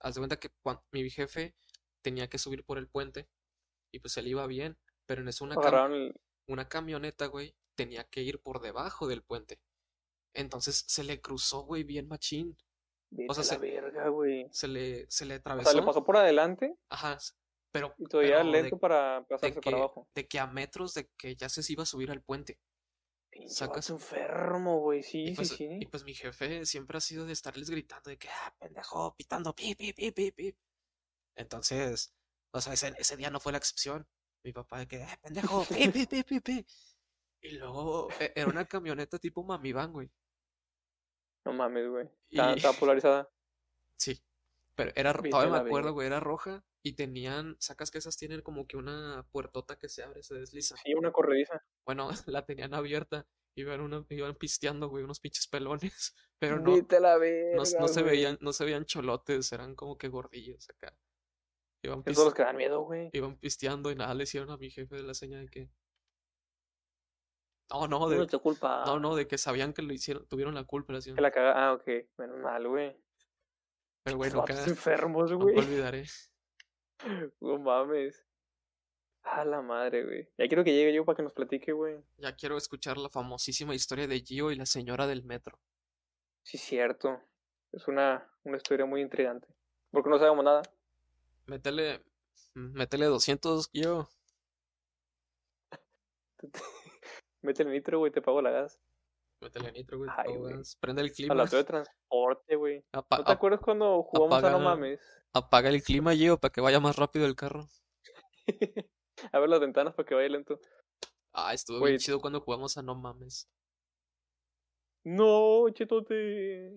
Haz 0.00 0.14
de 0.14 0.20
cuenta 0.20 0.38
que 0.38 0.50
mi 0.90 1.08
jefe 1.08 1.54
tenía 2.02 2.28
que 2.28 2.38
subir 2.38 2.64
por 2.64 2.76
el 2.76 2.88
puente 2.88 3.28
y 3.92 4.00
pues 4.00 4.16
él 4.16 4.26
iba 4.26 4.46
bien. 4.46 4.76
Pero 5.06 5.22
en 5.22 5.28
eso 5.28 5.44
una, 5.44 5.56
una 6.46 6.68
camioneta, 6.68 7.26
güey, 7.26 7.54
tenía 7.74 8.04
que 8.04 8.22
ir 8.22 8.40
por 8.42 8.60
debajo 8.60 9.06
del 9.06 9.22
puente. 9.22 9.60
Entonces 10.34 10.84
se 10.86 11.04
le 11.04 11.20
cruzó, 11.20 11.62
güey, 11.62 11.84
bien 11.84 12.08
machín. 12.08 12.56
o 13.28 13.34
sea, 13.34 13.44
se, 13.44 13.58
verga, 13.58 14.08
güey. 14.08 14.48
Se 14.50 14.68
le, 14.68 15.10
se 15.10 15.24
le 15.24 15.34
atravesó. 15.34 15.68
O 15.68 15.72
sea, 15.72 15.80
le 15.80 15.86
pasó 15.86 16.04
por 16.04 16.16
adelante. 16.16 16.76
Ajá. 16.88 17.18
Pero. 17.72 17.94
Y 17.98 18.06
todavía 18.06 18.42
lento 18.42 18.78
para 18.78 19.24
pasarse 19.28 19.60
para 19.60 19.76
abajo. 19.78 20.08
De 20.14 20.26
que 20.26 20.38
a 20.38 20.46
metros 20.46 20.94
de 20.94 21.08
que 21.16 21.36
ya 21.36 21.48
se 21.48 21.72
iba 21.72 21.84
a 21.84 21.86
subir 21.86 22.10
al 22.10 22.22
puente. 22.22 22.58
Sacas 23.46 23.90
enfermo, 23.90 24.80
güey. 24.80 25.02
Sí, 25.02 25.28
sí, 25.28 25.34
pues, 25.34 25.48
sí. 25.48 25.68
Y 25.80 25.86
pues 25.86 26.04
mi 26.04 26.14
jefe 26.14 26.64
siempre 26.66 26.98
ha 26.98 27.00
sido 27.00 27.26
de 27.26 27.32
estarles 27.32 27.68
gritando 27.68 28.10
de 28.10 28.16
que, 28.16 28.28
ah, 28.28 28.54
pendejo, 28.58 29.14
pitando, 29.16 29.54
pi, 29.54 29.74
pi, 29.74 29.92
pi, 29.92 30.12
pi, 30.12 30.30
pi. 30.30 30.56
Entonces, 31.34 32.14
o 32.52 32.60
sea, 32.60 32.72
ese, 32.72 32.94
ese 32.96 33.16
día 33.16 33.30
no 33.30 33.40
fue 33.40 33.52
la 33.52 33.58
excepción. 33.58 34.06
Mi 34.44 34.52
papá 34.52 34.78
de 34.78 34.86
que, 34.86 35.02
eh, 35.02 35.18
pendejo, 35.22 35.64
pi, 35.64 35.88
pi, 35.88 36.06
pi, 36.06 36.22
pi, 36.22 36.40
pi. 36.40 36.66
Y 37.42 37.50
luego 37.52 38.08
e, 38.20 38.32
era 38.36 38.48
una 38.48 38.66
camioneta 38.66 39.18
tipo 39.18 39.42
Mami 39.42 39.72
Van, 39.72 39.92
güey. 39.92 40.10
No 41.44 41.52
mames, 41.52 41.88
güey. 41.88 42.08
Estaba, 42.30 42.72
polarizada. 42.74 43.28
Sí. 43.96 44.20
Pero 44.74 44.90
era, 44.96 45.12
todavía 45.12 45.52
me 45.52 45.68
acuerdo, 45.68 45.92
güey, 45.92 46.08
era 46.08 46.18
roja 46.18 46.64
y 46.82 46.94
tenían, 46.94 47.56
sacas 47.60 47.90
que 47.90 47.98
esas 47.98 48.16
tienen 48.16 48.42
como 48.42 48.66
que 48.66 48.76
una 48.76 49.24
puertota 49.30 49.78
que 49.78 49.88
se 49.88 50.02
abre, 50.02 50.22
se 50.22 50.34
desliza. 50.34 50.76
Sí, 50.76 50.94
una 50.94 51.12
corrediza. 51.12 51.64
Bueno, 51.86 52.08
la 52.26 52.44
tenían 52.44 52.74
abierta. 52.74 53.26
Iban, 53.56 53.80
una, 53.80 54.04
iban 54.10 54.34
pisteando, 54.34 54.88
güey, 54.88 55.04
unos 55.04 55.20
pinches 55.20 55.46
pelones. 55.46 56.14
Pero 56.40 56.58
no, 56.58 56.76
la 56.76 57.18
no, 57.54 57.88
se 57.88 58.02
veían, 58.02 58.36
no 58.40 58.52
se 58.52 58.64
veían 58.64 58.84
cholotes, 58.84 59.52
eran 59.52 59.74
como 59.76 59.96
que 59.96 60.08
gordillos 60.08 60.68
acá. 60.68 60.94
Iban 61.82 62.02
Esos 62.04 62.24
los 62.24 62.34
que 62.34 62.42
dan 62.42 62.56
miedo, 62.56 62.80
güey. 62.82 63.10
Iban 63.12 63.36
pisteando 63.36 63.90
y 63.90 63.94
nada 63.94 64.12
le 64.14 64.24
hicieron 64.24 64.50
a 64.50 64.56
mi 64.56 64.70
jefe 64.70 64.96
de 64.96 65.02
la 65.04 65.14
seña 65.14 65.38
de 65.38 65.48
que. 65.48 65.70
No, 67.74 67.88
no, 67.88 68.08
de. 68.08 68.18
No, 68.18 68.40
culpa. 68.40 68.84
no, 68.86 69.00
no, 69.00 69.16
de 69.16 69.26
que 69.26 69.36
sabían 69.36 69.72
que 69.72 69.82
lo 69.82 69.92
hicieron, 69.92 70.24
tuvieron 70.28 70.54
la 70.54 70.62
culpa. 70.62 70.92
La 70.92 71.00
que 71.00 71.20
la 71.20 71.30
caga. 71.32 71.52
Ah, 71.56 71.72
ok. 71.72 71.88
Menos 72.18 72.38
mal, 72.38 72.68
güey. 72.68 72.96
Pero, 74.04 74.16
güey, 74.16 74.30
nunca. 74.32 74.64
enfermos, 74.64 75.32
güey. 75.32 75.56
No 75.56 75.62
olvidaré. 75.62 76.04
No 77.40 77.58
mames. 77.58 78.24
A 79.24 79.44
la 79.44 79.60
madre, 79.60 80.04
güey. 80.04 80.28
Ya 80.38 80.46
quiero 80.46 80.62
que 80.62 80.72
llegue 80.72 80.94
yo 80.94 81.04
para 81.04 81.16
que 81.16 81.22
nos 81.22 81.32
platique, 81.32 81.72
güey. 81.72 81.96
Ya 82.18 82.36
quiero 82.36 82.56
escuchar 82.56 82.96
la 82.96 83.08
famosísima 83.08 83.74
historia 83.74 84.06
de 84.06 84.20
Gio 84.20 84.52
y 84.52 84.56
la 84.56 84.66
señora 84.66 85.06
del 85.06 85.24
metro. 85.24 85.58
Sí, 86.42 86.58
cierto. 86.58 87.20
Es 87.72 87.88
una, 87.88 88.30
una 88.44 88.56
historia 88.56 88.86
muy 88.86 89.00
intrigante. 89.00 89.48
Porque 89.90 90.10
no 90.10 90.18
sabemos 90.18 90.44
nada. 90.44 90.62
Métele, 91.46 92.04
métele 92.54 93.06
200, 93.06 93.70
yo. 93.72 94.08
métele 97.44 97.70
nitro, 97.70 97.98
güey, 97.98 98.10
te 98.10 98.22
pago 98.22 98.42
la 98.42 98.50
gas. 98.50 98.80
Métele 99.40 99.72
nitro, 99.72 99.98
güey, 99.98 100.10
Prende 100.80 101.02
el 101.02 101.12
clima. 101.12 101.34
La 101.34 101.44
de 101.44 101.64
transporte, 101.64 102.56
güey. 102.56 102.84
¿No 102.92 103.02
te 103.02 103.32
acuerdas 103.32 103.60
cuando 103.60 104.02
jugamos 104.02 104.42
a 104.42 104.50
No 104.50 104.60
Mames? 104.60 105.00
Apaga 105.32 105.68
el 105.68 105.82
clima, 105.82 106.14
Gio, 106.14 106.38
para 106.38 106.52
que 106.52 106.60
vaya 106.60 106.80
más 106.80 106.96
rápido 106.96 107.26
el 107.26 107.36
carro. 107.36 107.68
a 109.32 109.38
las 109.38 109.60
ventanas 109.60 109.94
para 109.94 110.06
que 110.06 110.14
vaya 110.14 110.28
lento. 110.28 110.60
Ah, 111.32 111.52
estuvo 111.52 111.84
bien 111.84 111.98
chido 111.98 112.20
cuando 112.20 112.40
jugamos 112.40 112.76
a 112.76 112.82
No 112.82 112.94
Mames. 112.94 113.48
No, 115.04 115.68
chetote. 115.70 116.72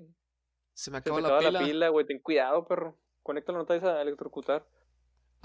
Se 0.74 0.92
me 0.92 0.98
acaba, 0.98 1.22
la, 1.22 1.40
pila. 1.40 1.52
la 1.52 1.60
pila, 1.60 1.90
güey. 1.90 2.06
Ten 2.06 2.20
cuidado, 2.20 2.66
perro. 2.66 3.00
Conecta 3.24 3.52
la 3.52 3.60
nota 3.60 3.74
a 3.74 4.02
electrocutar. 4.02 4.68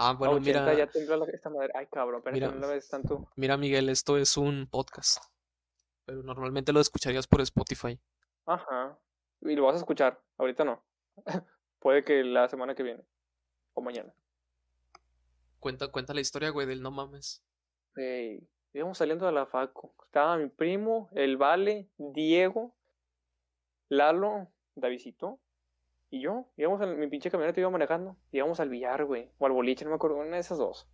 Ah, 0.05 0.13
bueno, 0.13 0.39
mira. 0.39 0.73
Ya 0.73 0.83
esta 0.83 1.49
madre. 1.49 1.71
Ay, 1.75 1.87
cabrón, 1.87 2.21
pero 2.23 2.33
mira, 2.33 2.51
no 2.51 2.67
ves 2.67 2.89
tanto. 2.89 3.29
Mira, 3.37 3.55
Miguel, 3.55 3.87
esto 3.87 4.17
es 4.17 4.35
un 4.35 4.67
podcast. 4.69 5.23
Pero 6.05 6.23
normalmente 6.23 6.73
lo 6.73 6.81
escucharías 6.81 7.25
por 7.25 7.39
Spotify. 7.41 7.97
Ajá. 8.45 8.99
Y 9.41 9.55
lo 9.55 9.63
vas 9.63 9.75
a 9.75 9.77
escuchar. 9.79 10.21
Ahorita 10.37 10.65
no. 10.65 10.83
Puede 11.79 12.03
que 12.03 12.23
la 12.23 12.49
semana 12.49 12.75
que 12.75 12.83
viene. 12.83 13.05
O 13.73 13.81
mañana. 13.81 14.13
Cuenta, 15.59 15.87
cuenta 15.87 16.13
la 16.13 16.21
historia, 16.21 16.49
güey, 16.49 16.67
del 16.67 16.81
no 16.81 16.91
mames. 16.91 17.41
Hey, 17.95 18.45
íbamos 18.73 18.97
saliendo 18.97 19.25
de 19.25 19.31
la 19.31 19.45
faco. 19.45 19.95
Estaba 20.05 20.37
mi 20.37 20.49
primo, 20.49 21.09
el 21.13 21.37
Vale, 21.37 21.89
Diego, 21.97 22.75
Lalo, 23.87 24.51
Davidito 24.75 25.39
y 26.13 26.21
yo, 26.21 26.45
íbamos 26.57 26.79
en 26.81 26.99
mi 26.99 27.07
pinche 27.07 27.31
camioneta, 27.31 27.59
iba 27.59 27.71
manejando, 27.71 28.15
íbamos 28.31 28.59
al 28.59 28.69
billar, 28.69 29.03
güey, 29.03 29.31
o 29.39 29.47
al 29.47 29.51
boliche, 29.51 29.83
no 29.83 29.89
me 29.89 29.95
acuerdo, 29.95 30.17
una 30.17 30.35
de 30.35 30.41
esas 30.41 30.59
dos. 30.59 30.87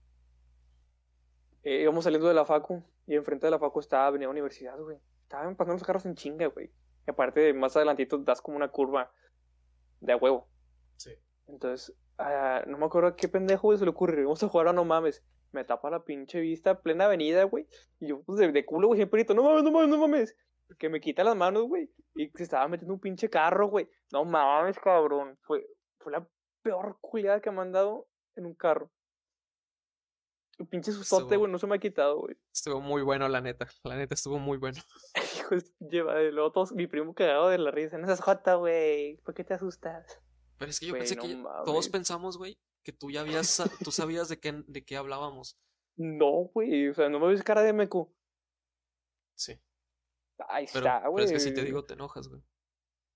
Eh, 1.62 1.82
íbamos 1.82 2.06
saliendo 2.06 2.30
de 2.30 2.34
la 2.34 2.46
facu, 2.46 2.82
y 3.06 3.16
enfrente 3.16 3.46
de 3.46 3.52
la 3.52 3.60
facu 3.60 3.82
estaba 3.82 4.08
Avenida 4.08 4.30
Universidad, 4.30 4.80
güey. 4.80 4.98
Estaban 5.24 5.58
pasando 5.58 5.74
los 5.74 5.84
carros 5.84 6.06
en 6.06 6.16
chinga, 6.16 6.48
güey. 6.48 6.72
Y 7.06 7.12
aparte, 7.12 7.52
más 7.52 7.76
adelantito 7.76 8.18
das 8.20 8.42
como 8.42 8.56
una 8.56 8.70
curva 8.70 9.12
de 10.00 10.14
a 10.14 10.16
huevo. 10.16 10.48
Sí. 10.96 11.12
Entonces, 11.48 11.94
ah, 12.18 12.64
no 12.66 12.78
me 12.78 12.86
acuerdo 12.86 13.14
qué 13.18 13.28
pendejo, 13.28 13.68
güey, 13.68 13.78
se 13.78 13.84
le 13.84 13.92
ocurre. 13.92 14.24
Vamos 14.24 14.42
a 14.42 14.48
jugar 14.48 14.70
a 14.70 14.74
no 14.74 14.86
mames. 14.86 15.22
Me 15.52 15.66
tapa 15.66 15.90
la 15.90 16.06
pinche 16.06 16.40
vista, 16.40 16.80
plena 16.80 17.08
avenida, 17.08 17.44
güey. 17.44 17.68
Y 18.00 18.08
yo, 18.08 18.22
pues, 18.22 18.40
de, 18.40 18.54
de 18.54 18.66
culo, 18.66 18.88
güey, 18.88 19.00
siempre 19.00 19.20
grito, 19.20 19.34
no 19.34 19.44
mames, 19.44 19.64
no 19.64 19.72
mames, 19.72 19.90
no 19.90 19.98
mames 19.98 20.38
que 20.78 20.90
me 20.90 21.02
quita 21.02 21.24
las 21.24 21.36
manos, 21.36 21.64
güey, 21.64 21.90
y 22.16 22.30
se 22.30 22.44
estaba 22.44 22.68
metiendo 22.68 22.94
un 22.94 23.00
pinche 23.00 23.30
carro, 23.30 23.68
güey. 23.68 23.90
No 24.12 24.26
mames, 24.26 24.78
cabrón. 24.80 25.38
Fue, 25.42 25.66
fue 26.00 26.12
la 26.12 26.28
peor 26.62 26.98
culiada 27.02 27.42
que 27.42 27.52
me 27.52 27.62
han 27.62 27.72
dado 27.72 28.08
en 28.36 28.46
un 28.46 28.56
carro. 28.56 28.92
Un 30.60 30.68
pinche 30.68 30.92
sustote, 30.92 31.38
güey, 31.38 31.50
no 31.50 31.58
se 31.58 31.68
me 31.68 31.76
ha 31.76 31.80
quitado, 31.80 32.20
güey. 32.20 32.36
Estuvo 32.54 32.82
muy 32.82 33.02
bueno, 33.02 33.30
la 33.30 33.40
neta. 33.40 33.68
La 33.84 33.96
neta 33.96 34.14
estuvo 34.14 34.40
muy 34.40 34.58
bueno. 34.58 34.82
Hijo, 35.36 35.56
lleva 35.80 36.16
de 36.16 36.32
luego 36.32 36.52
todos, 36.52 36.74
mi 36.74 36.86
primo 36.86 37.14
cagado 37.14 37.48
de 37.48 37.58
la 37.58 37.72
risa. 37.72 37.98
No 37.98 38.08
seas 38.08 38.20
jota, 38.20 38.56
güey. 38.56 39.18
¿Por 39.24 39.34
qué 39.34 39.46
te 39.46 39.54
asustas? 39.54 40.22
Pero 40.58 40.72
es 40.72 40.80
que 40.80 40.88
yo 40.88 40.94
pensé 40.94 41.16
que 41.16 41.42
todos 41.64 41.88
pensamos, 41.88 42.38
güey, 42.38 42.60
que 42.84 42.92
tú 42.92 43.10
ya 43.10 43.22
habías, 43.22 43.64
tú 43.84 43.92
sabías 43.92 44.28
de 44.28 44.40
qué, 44.40 44.64
de 44.68 44.84
qué 44.84 44.98
hablábamos. 44.98 45.58
No, 46.02 46.50
güey, 46.54 46.88
o 46.88 46.94
sea, 46.94 47.10
no 47.10 47.20
me 47.20 47.28
ves 47.28 47.44
cara 47.44 47.62
de 47.62 47.74
meco. 47.74 48.10
Sí. 49.36 49.60
Ahí 50.48 50.66
está, 50.66 51.08
güey. 51.08 51.26
Pero 51.26 51.38
es 51.38 51.44
que 51.44 51.50
si 51.50 51.54
te 51.54 51.64
digo, 51.64 51.84
te 51.86 51.94
enojas, 51.94 52.28
güey. 52.28 52.42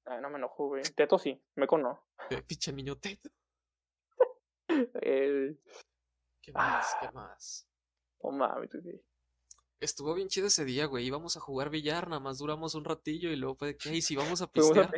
Ay, 0.05 0.21
no 0.21 0.29
me 0.29 0.37
enojo, 0.37 0.67
güey. 0.67 0.83
Teto 0.95 1.17
sí, 1.17 1.41
me 1.55 1.67
cono. 1.67 2.05
Pinche 2.47 2.73
niño 2.73 2.97
teto. 2.97 3.29
El... 5.01 5.61
¿Qué 6.41 6.51
más? 6.51 6.95
¿Qué 6.99 7.11
más? 7.11 7.67
Oh, 8.19 8.31
mami, 8.31 8.67
güey. 8.67 9.01
Estuvo 9.79 10.13
bien 10.13 10.27
chido 10.27 10.47
ese 10.47 10.65
día, 10.65 10.85
güey. 10.85 11.05
Íbamos 11.05 11.37
a 11.37 11.39
jugar 11.39 11.69
billar, 11.69 12.07
nada 12.07 12.19
más 12.19 12.37
duramos 12.37 12.75
un 12.75 12.85
ratillo 12.85 13.29
y 13.31 13.35
luego 13.35 13.55
fue 13.55 13.69
de 13.69 13.77
que, 13.77 14.01
si 14.01 14.15
vamos 14.15 14.41
a 14.41 14.47
pistear. 14.51 14.91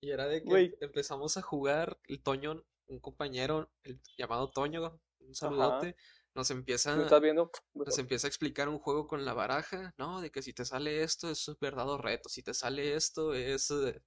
y 0.00 0.10
era 0.10 0.26
de 0.26 0.42
que 0.42 0.74
empezamos 0.80 1.36
a 1.36 1.42
jugar 1.42 1.98
el 2.04 2.22
Toño, 2.22 2.64
un 2.86 3.00
compañero, 3.00 3.70
el 3.84 4.00
llamado 4.16 4.50
Toño, 4.50 5.00
un 5.20 5.34
saludote 5.34 5.96
nos 6.34 6.50
empieza, 6.50 6.96
viendo? 7.20 7.50
nos 7.74 7.98
empieza 7.98 8.26
a 8.26 8.28
explicar 8.30 8.68
un 8.68 8.78
juego 8.78 9.06
con 9.06 9.24
la 9.24 9.34
baraja, 9.34 9.94
¿no? 9.98 10.20
De 10.20 10.30
que 10.30 10.42
si 10.42 10.52
te 10.52 10.64
sale 10.64 11.02
esto 11.02 11.30
es 11.30 11.50
verdad 11.60 11.88
o 11.90 11.98
reto, 11.98 12.28
si 12.28 12.42
te 12.42 12.54
sale 12.54 12.94
esto 12.94 13.34
es, 13.34 13.70
eh, 13.70 14.02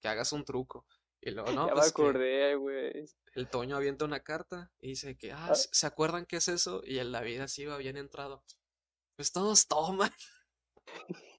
que 0.00 0.08
hagas 0.08 0.32
un 0.32 0.44
truco. 0.44 0.86
Y 1.20 1.30
luego, 1.32 1.50
no, 1.66 1.66
ya 1.66 1.72
pues 1.74 1.86
me 1.86 1.92
que 1.92 2.02
acordé, 2.02 2.54
güey. 2.56 3.04
el 3.34 3.48
Toño 3.48 3.76
avienta 3.76 4.04
una 4.04 4.20
carta 4.20 4.70
y 4.80 4.88
dice 4.88 5.16
que, 5.16 5.32
ah, 5.32 5.48
Ah. 5.50 5.54
¿se 5.54 5.68
se 5.72 5.86
acuerdan 5.86 6.26
qué 6.26 6.36
es 6.36 6.48
eso? 6.48 6.82
Y 6.84 6.98
el 6.98 7.12
David 7.12 7.40
así 7.40 7.66
va 7.66 7.76
bien 7.78 7.96
entrado. 7.96 8.44
Pues 9.16 9.32
todos 9.32 9.66
toman. 9.66 10.10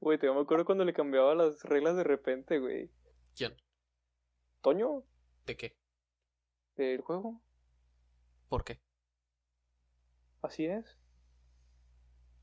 Güey, 0.00 0.18
te 0.18 0.30
me 0.30 0.40
acuerdo 0.40 0.64
cuando 0.64 0.84
le 0.84 0.94
cambiaba 0.94 1.34
las 1.34 1.62
reglas 1.62 1.96
de 1.96 2.04
repente, 2.04 2.58
güey. 2.58 2.90
¿Quién? 3.36 3.54
¿Toño? 4.62 5.04
¿De 5.44 5.56
qué? 5.58 5.76
¿Del 6.76 7.02
juego? 7.02 7.42
¿Por 8.48 8.64
qué? 8.64 8.80
Así 10.42 10.66
es. 10.66 10.84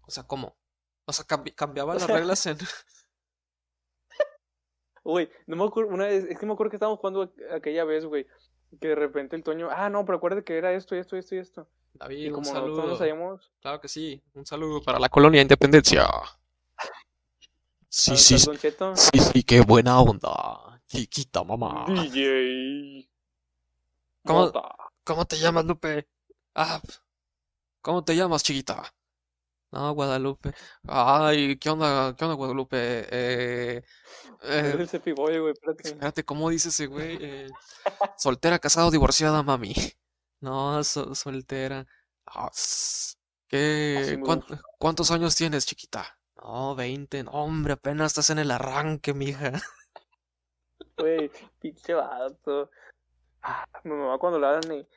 O 0.08 0.12
sea, 0.12 0.24
¿cómo? 0.24 0.56
O 1.06 1.14
sea, 1.14 1.26
cambi- 1.26 1.54
cambiaba 1.56 1.94
las 1.94 2.08
reglas 2.08 2.46
en... 2.46 2.58
Güey, 5.04 5.30
no 5.48 5.56
me 5.56 5.64
acuerdo, 5.66 5.90
una 5.92 6.06
vez, 6.06 6.26
es 6.26 6.38
que 6.38 6.46
me 6.46 6.54
acuerdo 6.54 6.70
que 6.70 6.76
estábamos 6.76 7.00
jugando 7.00 7.24
aqu- 7.34 7.54
aquella 7.56 7.84
vez, 7.86 8.06
güey. 8.06 8.28
Que 8.80 8.90
de 8.90 8.96
repente 8.96 9.36
el 9.36 9.44
Toño, 9.44 9.68
ah, 9.72 9.90
no, 9.90 10.06
pero 10.06 10.18
acuérdate 10.18 10.44
que 10.44 10.58
era 10.58 10.72
esto 10.74 10.96
y 10.96 11.00
esto 11.00 11.16
y 11.16 11.20
esto 11.20 11.36
y 11.36 11.40
esto. 11.40 11.68
David, 11.94 12.18
Y 12.20 12.28
un 12.28 12.34
como 12.36 12.46
nosotros 12.54 12.76
saludo. 12.78 12.92
no 12.92 12.96
sabíamos, 12.98 13.52
Claro 13.62 13.82
que 13.82 13.88
sí. 13.88 14.22
Un 14.36 14.46
saludo 14.46 14.82
para 14.82 15.00
la 15.00 15.10
colonia 15.10 15.42
Independencia. 15.42 16.08
Sí, 17.90 18.16
¿sabes, 18.16 18.22
sí, 18.22 18.38
sí, 18.96 19.20
sí, 19.20 19.44
qué 19.44 19.60
buena 19.62 20.00
onda. 20.00 20.82
Chiquita, 20.88 21.44
mamá. 21.44 21.86
DJ. 21.90 23.10
¿Cómo? 24.26 24.40
Mota. 24.42 24.76
¿Cómo 25.04 25.26
te 25.26 25.38
llamas, 25.38 25.66
Lupe? 25.66 26.08
Ah, 26.56 26.82
¿cómo 27.82 28.04
te 28.04 28.16
llamas, 28.16 28.44
chiquita? 28.44 28.94
No, 29.72 29.94
Guadalupe. 29.94 30.54
Ay, 30.88 31.58
¿qué 31.58 31.70
onda, 31.70 32.14
qué 32.18 32.26
onda, 32.26 32.36
Guadalupe? 32.36 32.78
Eh, 33.10 33.84
eh, 34.44 34.76
el 34.78 34.90
cepiboy, 34.90 35.40
güey, 35.40 35.54
espérate. 35.54 35.88
espérate, 35.88 36.26
¿cómo 36.26 36.50
dice 36.50 36.70
ese 36.70 36.88
güey? 36.88 37.18
Eh, 37.22 37.48
soltera, 38.18 38.60
casado, 38.60 38.92
divorciada, 38.92 39.44
mami. 39.44 39.74
No, 40.42 40.84
so- 40.84 41.14
soltera. 41.14 41.86
Ah, 42.26 42.50
¿qué? 43.48 44.20
¿Cuántos 44.80 45.12
años 45.12 45.36
tienes, 45.36 45.68
chiquita? 45.68 46.18
No, 46.42 46.74
20. 46.76 47.24
No, 47.24 47.32
hombre, 47.32 47.74
apenas 47.74 48.08
estás 48.08 48.32
en 48.32 48.40
el 48.40 48.50
arranque, 48.50 49.14
mija. 49.14 49.52
Güey, 50.98 51.32
pinche 51.60 51.94
vato. 51.94 52.70
Ah, 53.42 53.66
mi 53.84 53.92
mamá 53.92 54.18
cuando 54.20 54.40
le 54.40 54.46
hablan 54.48 54.72
y, 54.80 54.88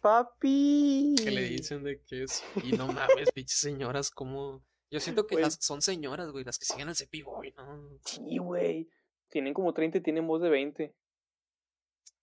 papi. 0.00 1.14
que 1.22 1.30
le 1.30 1.42
dicen 1.42 1.82
de 1.84 2.00
que 2.02 2.24
es. 2.24 2.42
Y 2.64 2.72
no 2.76 2.86
mames, 2.88 3.30
pinches 3.32 3.58
señoras, 3.58 4.10
como. 4.10 4.62
Yo 4.90 5.00
siento 5.00 5.26
que 5.26 5.34
Güey. 5.36 5.44
las 5.44 5.54
son 5.60 5.82
señoras, 5.82 6.30
güey, 6.30 6.44
las 6.44 6.58
que 6.58 6.66
siguen 6.66 6.88
al 6.88 6.96
Cepiboy, 6.96 7.52
¿no? 7.56 7.98
Sí, 8.04 8.38
güey. 8.38 8.88
Tienen 9.28 9.52
como 9.54 9.72
30 9.74 9.98
y 9.98 10.00
tienen 10.02 10.26
voz 10.26 10.40
de 10.42 10.50
20. 10.50 10.94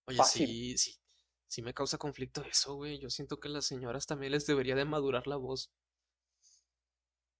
Oye, 0.05 0.17
Fácil. 0.17 0.47
sí, 0.47 0.77
sí. 0.77 0.97
Sí 1.47 1.61
me 1.61 1.73
causa 1.73 1.97
conflicto 1.97 2.41
eso, 2.45 2.75
güey. 2.75 2.97
Yo 2.99 3.09
siento 3.09 3.39
que 3.41 3.49
las 3.49 3.65
señoras 3.65 4.05
también 4.05 4.31
les 4.31 4.45
debería 4.47 4.75
de 4.75 4.85
madurar 4.85 5.27
la 5.27 5.35
voz. 5.35 5.69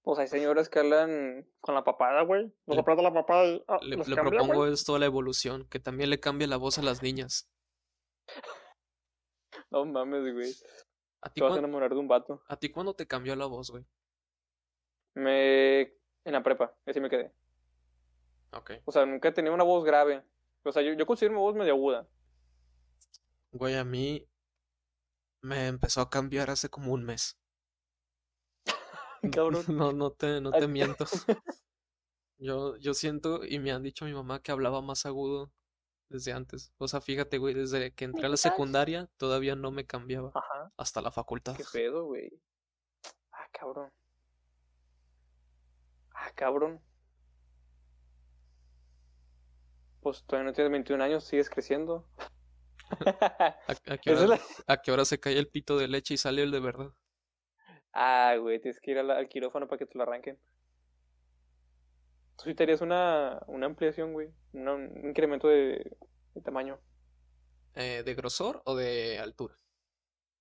Pues 0.04 0.20
hay 0.20 0.28
señoras 0.28 0.68
que 0.68 0.80
hablan 0.80 1.48
con 1.62 1.76
la 1.76 1.84
papada, 1.86 2.24
güey. 2.24 2.52
Los 2.66 2.76
Le- 2.76 3.02
la 3.04 3.14
papada 3.14 3.46
y 3.48 3.64
ah, 3.70 3.78
Le, 3.84 3.96
los 3.96 4.08
le 4.10 4.16
cambia, 4.16 4.32
propongo 4.40 4.62
güey. 4.62 4.74
esto 4.74 4.96
a 4.96 5.00
la 5.00 5.06
evolución, 5.06 5.66
que 5.70 5.80
también 5.80 6.10
le 6.10 6.20
cambie 6.20 6.48
la 6.48 6.58
voz 6.58 6.78
a 6.78 6.82
las 6.82 7.02
niñas. 7.04 7.48
No 9.70 9.86
mames, 9.86 10.34
güey. 10.34 10.54
¿A 11.22 11.30
ti, 11.30 11.40
Te 11.40 11.44
vas 11.44 11.56
a 11.56 11.60
enamorar 11.60 11.92
de 11.92 11.98
un 11.98 12.08
vato. 12.08 12.42
¿A 12.48 12.58
ti 12.58 12.70
cuándo 12.70 12.94
te 12.94 13.08
cambió 13.08 13.36
la 13.36 13.46
voz, 13.46 13.70
güey? 13.70 13.86
Me... 15.14 15.82
En 16.24 16.34
la 16.34 16.44
prepa, 16.44 16.76
así 16.86 17.00
me 17.00 17.10
quedé. 17.10 17.34
Ok. 18.52 18.72
O 18.86 18.92
sea, 18.92 19.06
nunca 19.06 19.30
he 19.30 19.32
tenido 19.32 19.54
una 19.54 19.64
voz 19.64 19.84
grave. 19.84 20.24
O 20.64 20.72
sea, 20.72 20.82
yo, 20.82 20.94
yo 20.94 21.06
considero 21.06 21.34
mi 21.34 21.40
voz 21.40 21.56
medio 21.56 21.74
aguda. 21.74 22.08
Güey, 23.52 23.76
a 23.76 23.84
mí 23.84 24.28
me 25.42 25.68
empezó 25.68 26.02
a 26.02 26.10
cambiar 26.10 26.50
hace 26.50 26.70
como 26.70 26.94
un 26.94 27.04
mes. 27.04 27.40
Cabrón. 29.34 29.66
No, 29.70 29.92
no 29.92 30.12
te, 30.12 30.42
no 30.42 30.52
te 30.52 30.68
miento. 30.68 31.06
Yo, 32.44 32.76
yo 32.78 32.96
siento, 32.96 33.46
y 33.46 33.60
me 33.60 33.72
han 33.72 33.84
dicho 33.84 34.04
mi 34.04 34.14
mamá 34.14 34.42
que 34.42 34.52
hablaba 34.52 34.82
más 34.82 35.06
agudo 35.06 35.52
desde 36.12 36.34
antes. 36.34 36.72
O 36.78 36.88
sea, 36.88 37.02
fíjate, 37.02 37.38
güey, 37.40 37.54
desde 37.54 37.92
que 37.94 38.06
entré 38.06 38.26
a 38.26 38.30
la 38.30 38.38
secundaria 38.38 39.10
todavía 39.18 39.56
no 39.56 39.72
me 39.72 39.86
cambiaba. 39.86 40.32
Ajá. 40.36 40.72
Hasta 40.78 41.02
la 41.02 41.12
facultad. 41.12 41.56
¿Qué 41.58 41.64
pedo, 41.72 42.06
güey? 42.06 42.30
Ah, 43.32 43.48
cabrón. 43.52 43.92
Ah, 46.14 46.32
cabrón. 46.36 46.80
Pues 50.02 50.24
todavía 50.26 50.50
no 50.50 50.54
tienes 50.54 50.72
21 50.72 51.02
años, 51.04 51.24
sigues 51.24 51.50
creciendo. 51.50 52.08
¿A, 53.06 53.56
a 53.88 53.98
qué 53.98 54.14
hora, 54.14 54.40
a 54.68 54.78
qué 54.82 54.92
hora 54.92 55.06
se 55.06 55.20
cae 55.20 55.38
el 55.38 55.48
pito 55.48 55.78
de 55.78 55.88
leche 55.88 56.16
y 56.16 56.18
sale 56.18 56.44
el 56.44 56.52
de 56.52 56.60
verdad? 56.60 56.92
Ah, 57.94 58.36
güey, 58.40 58.60
tienes 58.60 58.80
que 58.82 58.92
ir 58.92 59.04
la- 59.04 59.18
al 59.18 59.30
quirófano 59.30 59.68
para 59.68 59.78
que 59.80 59.86
te 59.86 59.98
lo 59.98 60.04
arranquen. 60.04 60.40
Sí 62.44 62.54
te 62.56 62.64
harías 62.64 62.82
una, 62.82 63.42
una 63.48 63.68
ampliación, 63.68 64.14
güey. 64.14 64.30
una- 64.54 64.74
un 64.74 65.08
incremento 65.08 65.48
de, 65.48 65.96
de 66.34 66.42
tamaño. 66.42 66.80
Eh, 67.76 68.04
¿de 68.06 68.16
grosor 68.16 68.62
o 68.66 68.76
de 68.78 69.20
altura? 69.20 69.56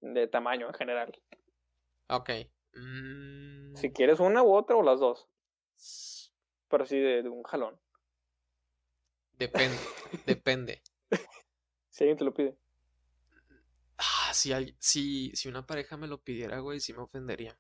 De 0.02 0.26
tamaño 0.28 0.66
en 0.66 0.74
general. 0.74 1.12
Ok. 2.08 2.30
Mm, 2.76 3.74
Si 3.74 3.90
quieres 3.92 4.20
una 4.20 4.44
u 4.44 4.52
otra 4.54 4.76
o 4.76 4.82
las 4.84 5.00
dos. 5.00 5.28
Pero 6.70 6.86
sí 6.86 6.98
de, 6.98 7.22
de 7.22 7.28
un 7.28 7.42
jalón. 7.42 7.78
Depende, 9.38 9.90
depende. 10.24 10.82
Si 11.90 12.02
alguien 12.04 12.16
te 12.18 12.24
lo 12.24 12.34
pide. 12.34 12.56
Ah, 13.98 14.32
si, 14.34 14.52
al- 14.52 14.74
si, 14.80 15.30
si 15.36 15.48
una 15.48 15.64
pareja 15.66 15.96
me 15.96 16.08
lo 16.08 16.20
pidiera, 16.22 16.58
güey, 16.60 16.80
sí 16.80 16.92
me 16.92 17.02
ofendería. 17.02 17.56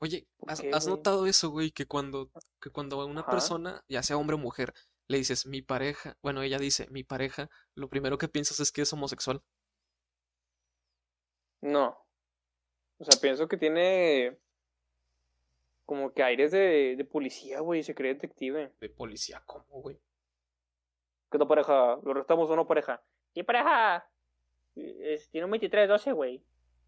Oye, 0.00 0.26
¿Por 0.38 0.50
¿has, 0.50 0.86
notado 0.86 1.26
eso, 1.26 1.50
güey? 1.50 1.70
Que 1.70 1.86
cuando, 1.86 2.30
que 2.60 2.70
cuando 2.70 3.00
a 3.00 3.06
una 3.06 3.20
Ajá. 3.20 3.30
persona, 3.30 3.84
ya 3.88 4.02
sea 4.02 4.16
hombre 4.16 4.34
o 4.34 4.38
mujer, 4.38 4.74
le 5.06 5.18
dices 5.18 5.46
mi 5.46 5.62
pareja, 5.62 6.16
bueno, 6.22 6.42
ella 6.42 6.58
dice 6.58 6.86
mi 6.90 7.04
pareja, 7.04 7.48
lo 7.74 7.88
primero 7.88 8.18
que 8.18 8.28
piensas 8.28 8.60
es 8.60 8.72
que 8.72 8.82
es 8.82 8.92
homosexual. 8.92 9.42
No. 11.60 11.96
O 12.98 13.04
sea, 13.04 13.20
pienso 13.20 13.48
que 13.48 13.56
tiene 13.56 14.38
como 15.86 16.12
que 16.12 16.22
aires 16.22 16.50
de, 16.50 16.96
de 16.96 17.04
policía, 17.04 17.60
güey, 17.60 17.82
se 17.82 17.94
cree 17.94 18.14
detective. 18.14 18.72
De 18.80 18.90
policía, 18.90 19.42
¿cómo, 19.46 19.80
güey? 19.80 19.98
¿Qué 21.30 21.38
tal 21.38 21.48
pareja? 21.48 21.98
¿Lo 22.02 22.14
restamos 22.14 22.50
o 22.50 22.56
no 22.56 22.66
pareja? 22.66 23.02
¿Qué 23.34 23.44
pareja? 23.44 24.08
Es, 24.74 25.28
tiene 25.30 25.46
un 25.46 25.52
23-12, 25.52 26.14
güey. 26.14 26.42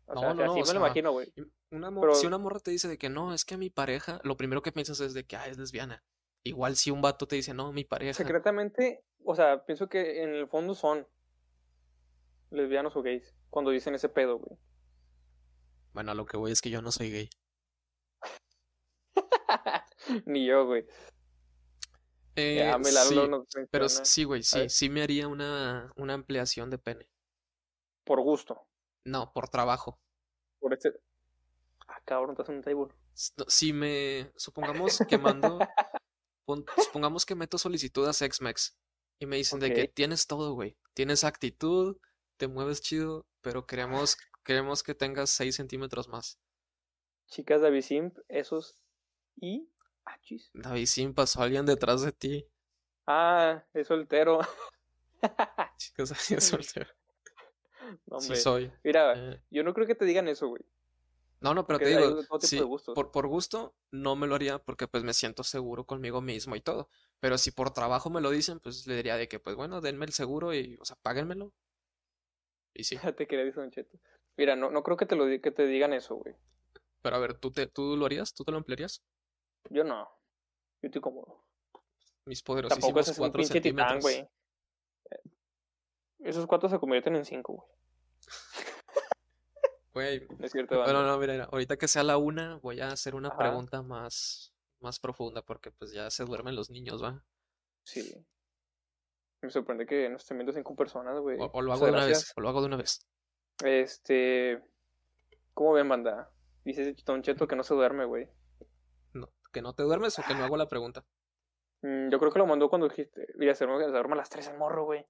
O 0.07 0.15
No, 0.15 0.21
sea, 0.21 0.35
no, 0.35 0.35
no, 0.35 0.43
así 0.43 0.51
o 0.51 0.55
me 0.61 0.65
sea, 0.65 0.75
lo 0.75 0.81
imagino, 0.81 1.13
güey. 1.13 1.33
Una 1.71 1.91
Pero- 2.01 2.15
si 2.15 2.27
una 2.27 2.39
morra 2.39 2.59
te 2.61 2.71
dice 2.73 2.89
de 2.89 2.99
que 2.99 3.09
no, 3.09 3.33
es 3.33 3.45
que 3.45 3.57
mi 3.57 3.71
pareja, 3.71 4.21
lo 4.25 4.37
primero 4.37 4.63
que 4.63 4.73
piensas 4.73 5.01
es 5.01 5.15
de 5.15 5.25
que 5.25 5.37
ah, 5.37 5.47
es 5.47 5.57
lesbiana. 5.59 6.03
Igual 6.43 6.77
si 6.77 6.91
un 6.91 7.01
vato 7.03 7.29
te 7.29 7.37
dice, 7.37 7.55
no, 7.55 7.73
mi 7.73 7.85
pareja. 7.85 8.15
Secretamente, 8.15 9.05
o 9.25 9.35
sea, 9.35 9.65
pienso 9.65 9.89
que 9.89 10.23
en 10.23 10.31
el 10.35 10.49
fondo 10.49 10.75
son 10.75 11.07
lesbianos 12.51 12.97
o 12.97 13.03
gays 13.03 13.35
cuando 13.51 13.71
dicen 13.71 13.95
ese 13.95 14.09
pedo, 14.09 14.39
güey. 14.39 14.59
Bueno, 15.93 16.13
a 16.13 16.15
lo 16.15 16.25
que 16.27 16.37
voy 16.37 16.51
es 16.53 16.61
que 16.61 16.71
yo 16.71 16.83
no 16.83 16.91
soy 16.93 17.11
gay. 17.11 17.31
Ni 20.27 20.47
yo, 20.47 20.67
güey. 20.67 20.87
Eh, 22.37 22.57
Ya 22.59 22.79
me 22.79 22.91
la 22.93 23.03
sí, 23.03 23.21
pero 23.71 23.89
sí, 23.89 24.25
güey, 24.25 24.43
sí, 24.43 24.69
sí 24.69 24.89
me 24.89 25.03
haría 25.03 25.29
una, 25.29 25.93
una 25.97 26.15
ampliación 26.15 26.71
de 26.71 26.79
pene. 26.79 27.09
Por 28.05 28.21
gusto. 28.23 28.67
No, 29.05 29.33
por 29.33 29.49
trabajo. 29.49 30.01
Por 30.59 30.73
este. 30.75 30.93
Ah, 31.89 32.01
cabrón, 32.05 32.33
estás 32.33 32.49
en 32.51 32.57
un 32.57 32.63
table. 32.63 32.95
Si 33.15 33.73
me, 33.73 34.31
supongamos 34.37 34.99
que 35.09 35.19
mando, 35.19 35.59
pon- 36.45 36.65
supongamos 36.77 37.27
que 37.27 37.35
meto 37.35 37.59
solicitud 37.59 38.07
a 38.09 38.13
SexMex 38.13 38.77
y 39.19 39.27
me 39.27 39.37
dicen 39.37 39.59
de 39.61 39.73
que 39.75 39.89
tienes 39.89 40.27
todo, 40.27 40.55
güey. 40.55 40.77
Tienes 40.95 41.25
actitud, 41.25 41.97
te 42.37 42.47
mueves 42.49 42.81
chido, 42.81 43.27
pero 43.41 43.67
queremos, 43.67 44.17
queremos 44.45 44.83
que 44.83 44.95
tengas 44.95 45.31
6 45.31 45.57
centímetros 45.57 46.09
más. 46.09 46.39
Chicas 47.27 47.61
de 47.61 47.69
Avisimp, 47.69 48.19
esos. 48.29 48.81
Y. 49.37 49.69
Ah, 50.05 50.19
chis. 50.23 50.51
David, 50.55 50.87
sí, 50.87 51.07
pasó 51.09 51.43
alguien 51.43 51.67
detrás 51.67 52.03
de 52.03 52.13
ti. 52.13 52.47
Ah, 53.07 53.65
es 53.75 53.87
soltero. 53.89 54.41
Chicos, 55.77 56.13
alguien 56.13 56.41
soltero. 56.41 56.91
No, 58.07 58.21
Sí 58.21 58.37
soy. 58.37 58.73
Mira, 58.85 59.15
Eh, 59.17 59.43
yo 59.51 59.63
no 59.65 59.75
creo 59.75 59.87
que 59.87 59.95
te 59.95 60.05
digan 60.05 60.29
eso, 60.29 60.49
güey. 60.49 60.63
no, 61.41 61.55
no, 61.55 61.67
pero 61.67 61.79
Porque 61.79 61.95
te 61.95 62.01
digo, 62.01 62.23
sí, 62.41 62.61
por, 62.95 63.11
por 63.11 63.27
gusto 63.29 63.75
no 63.91 64.17
me 64.17 64.27
lo 64.27 64.35
haría 64.35 64.59
porque 64.59 64.87
pues 64.89 65.05
me 65.05 65.15
siento 65.15 65.43
seguro 65.45 65.85
conmigo 65.87 66.21
mismo 66.21 66.57
y 66.57 66.61
todo. 66.61 66.89
Pero 67.21 67.39
si 67.39 67.51
por 67.51 67.73
trabajo 67.73 68.11
me 68.11 68.21
lo 68.21 68.31
dicen, 68.31 68.61
pues 68.61 68.87
le 68.87 68.97
diría 68.97 69.17
de 69.17 69.29
que 69.29 69.39
pues 69.41 69.57
bueno, 69.57 69.81
denme 69.81 70.07
el 70.07 70.13
seguro 70.13 70.55
y, 70.55 70.77
o 70.81 70.85
sea, 70.85 70.97
páguenmelo. 71.03 71.53
Y 72.75 72.85
sí. 72.85 72.97
te 73.17 73.27
quería 73.27 73.45
decir 73.45 73.61
un 73.63 73.71
cheto. 73.71 73.99
Mira, 74.37 74.57
no, 74.57 74.71
no 74.71 74.83
creo 74.83 74.97
que 74.97 75.07
te, 75.07 75.17
lo, 75.17 75.25
que 75.27 75.51
te 75.51 75.67
digan 75.67 75.93
eso, 75.93 76.15
güey. 76.17 76.35
Pero 77.03 77.17
a 77.17 77.19
ver, 77.19 77.35
¿tú, 77.35 77.51
te, 77.51 77.67
¿tú 77.67 77.97
lo 77.97 78.07
harías? 78.07 78.35
¿Tú 78.35 78.45
te 78.45 78.53
lo 78.53 78.59
emplearías? 78.59 79.03
Yo 79.71 79.85
no. 79.85 80.09
Yo 80.83 80.87
estoy 80.87 81.01
cómodo. 81.01 81.45
Mis 82.27 82.43
Tampoco 82.43 82.69
poderosísimos 82.69 83.01
ese 83.09 83.11
es 83.13 83.19
un 83.19 83.33
4 83.33 83.39
pinche 83.39 83.61
titán, 83.61 84.01
centímetros. 84.01 84.03
güey. 84.03 84.17
Eh, 85.11 85.31
Esos 86.21 86.47
cuatro 86.47 86.69
se 86.69 86.79
convierten 86.79 87.17
en 87.17 87.25
cinco, 87.25 87.55
güey. 87.55 87.69
Güey, 89.93 90.27
No 90.39 90.47
es 90.47 90.53
cierto, 90.53 90.79
Bueno, 90.83 91.03
no, 91.05 91.19
mira, 91.19 91.33
mira, 91.33 91.45
ahorita 91.51 91.77
que 91.77 91.89
sea 91.89 92.05
la 92.05 92.17
una, 92.17 92.59
voy 92.59 92.81
a 92.81 92.89
hacer 92.89 93.15
una 93.15 93.29
Ajá. 93.29 93.39
pregunta 93.39 93.83
más, 93.83 94.55
más 94.79 95.01
profunda, 95.01 95.43
porque 95.43 95.73
pues 95.73 95.93
ya 95.93 96.11
se 96.11 96.25
duermen 96.25 96.55
los 96.55 96.71
niños, 96.71 97.03
¿va? 97.03 97.25
Sí. 97.85 98.15
Me 99.43 99.51
sorprende 99.51 99.87
que 99.87 100.09
nos 100.09 100.23
estén 100.23 100.39
viendo 100.39 100.53
cinco 100.53 100.77
personas, 100.77 101.19
güey. 101.19 101.39
O, 101.41 101.51
o 101.53 101.63
lo 101.63 101.73
hago 101.73 101.87
de 101.87 101.93
una 101.93 102.07
vez, 102.07 102.33
o 102.37 102.41
lo 102.41 102.49
hago 102.49 102.61
de 102.61 102.67
una 102.67 102.77
vez. 102.77 103.05
Este. 103.65 104.63
¿Cómo 105.55 105.73
ven, 105.73 105.89
banda? 105.89 106.31
Dice 106.65 106.95
Don 107.05 107.23
Cheto 107.23 107.49
que 107.49 107.57
no 107.57 107.65
se 107.65 107.75
duerme, 107.75 108.05
güey. 108.05 108.29
No, 109.13 109.33
que 109.53 109.61
no 109.63 109.75
te 109.75 109.83
duermes 109.83 110.19
o 110.19 110.23
que 110.23 110.35
no 110.35 110.45
hago 110.45 110.57
la 110.57 110.69
pregunta. 110.69 111.05
Mm, 111.83 112.11
yo 112.11 112.19
creo 112.19 112.31
que 112.31 112.39
lo 112.39 112.47
mandó 112.47 112.69
cuando 112.69 112.89
dijiste. 112.89 113.27
Mira, 113.37 113.55
se 113.55 113.67
duerme, 113.67 113.85
se 113.85 113.91
duerme 113.91 114.13
a 114.13 114.19
las 114.19 114.29
3 114.31 114.47
el 114.49 114.59
morro, 114.59 114.85
güey. 114.85 115.05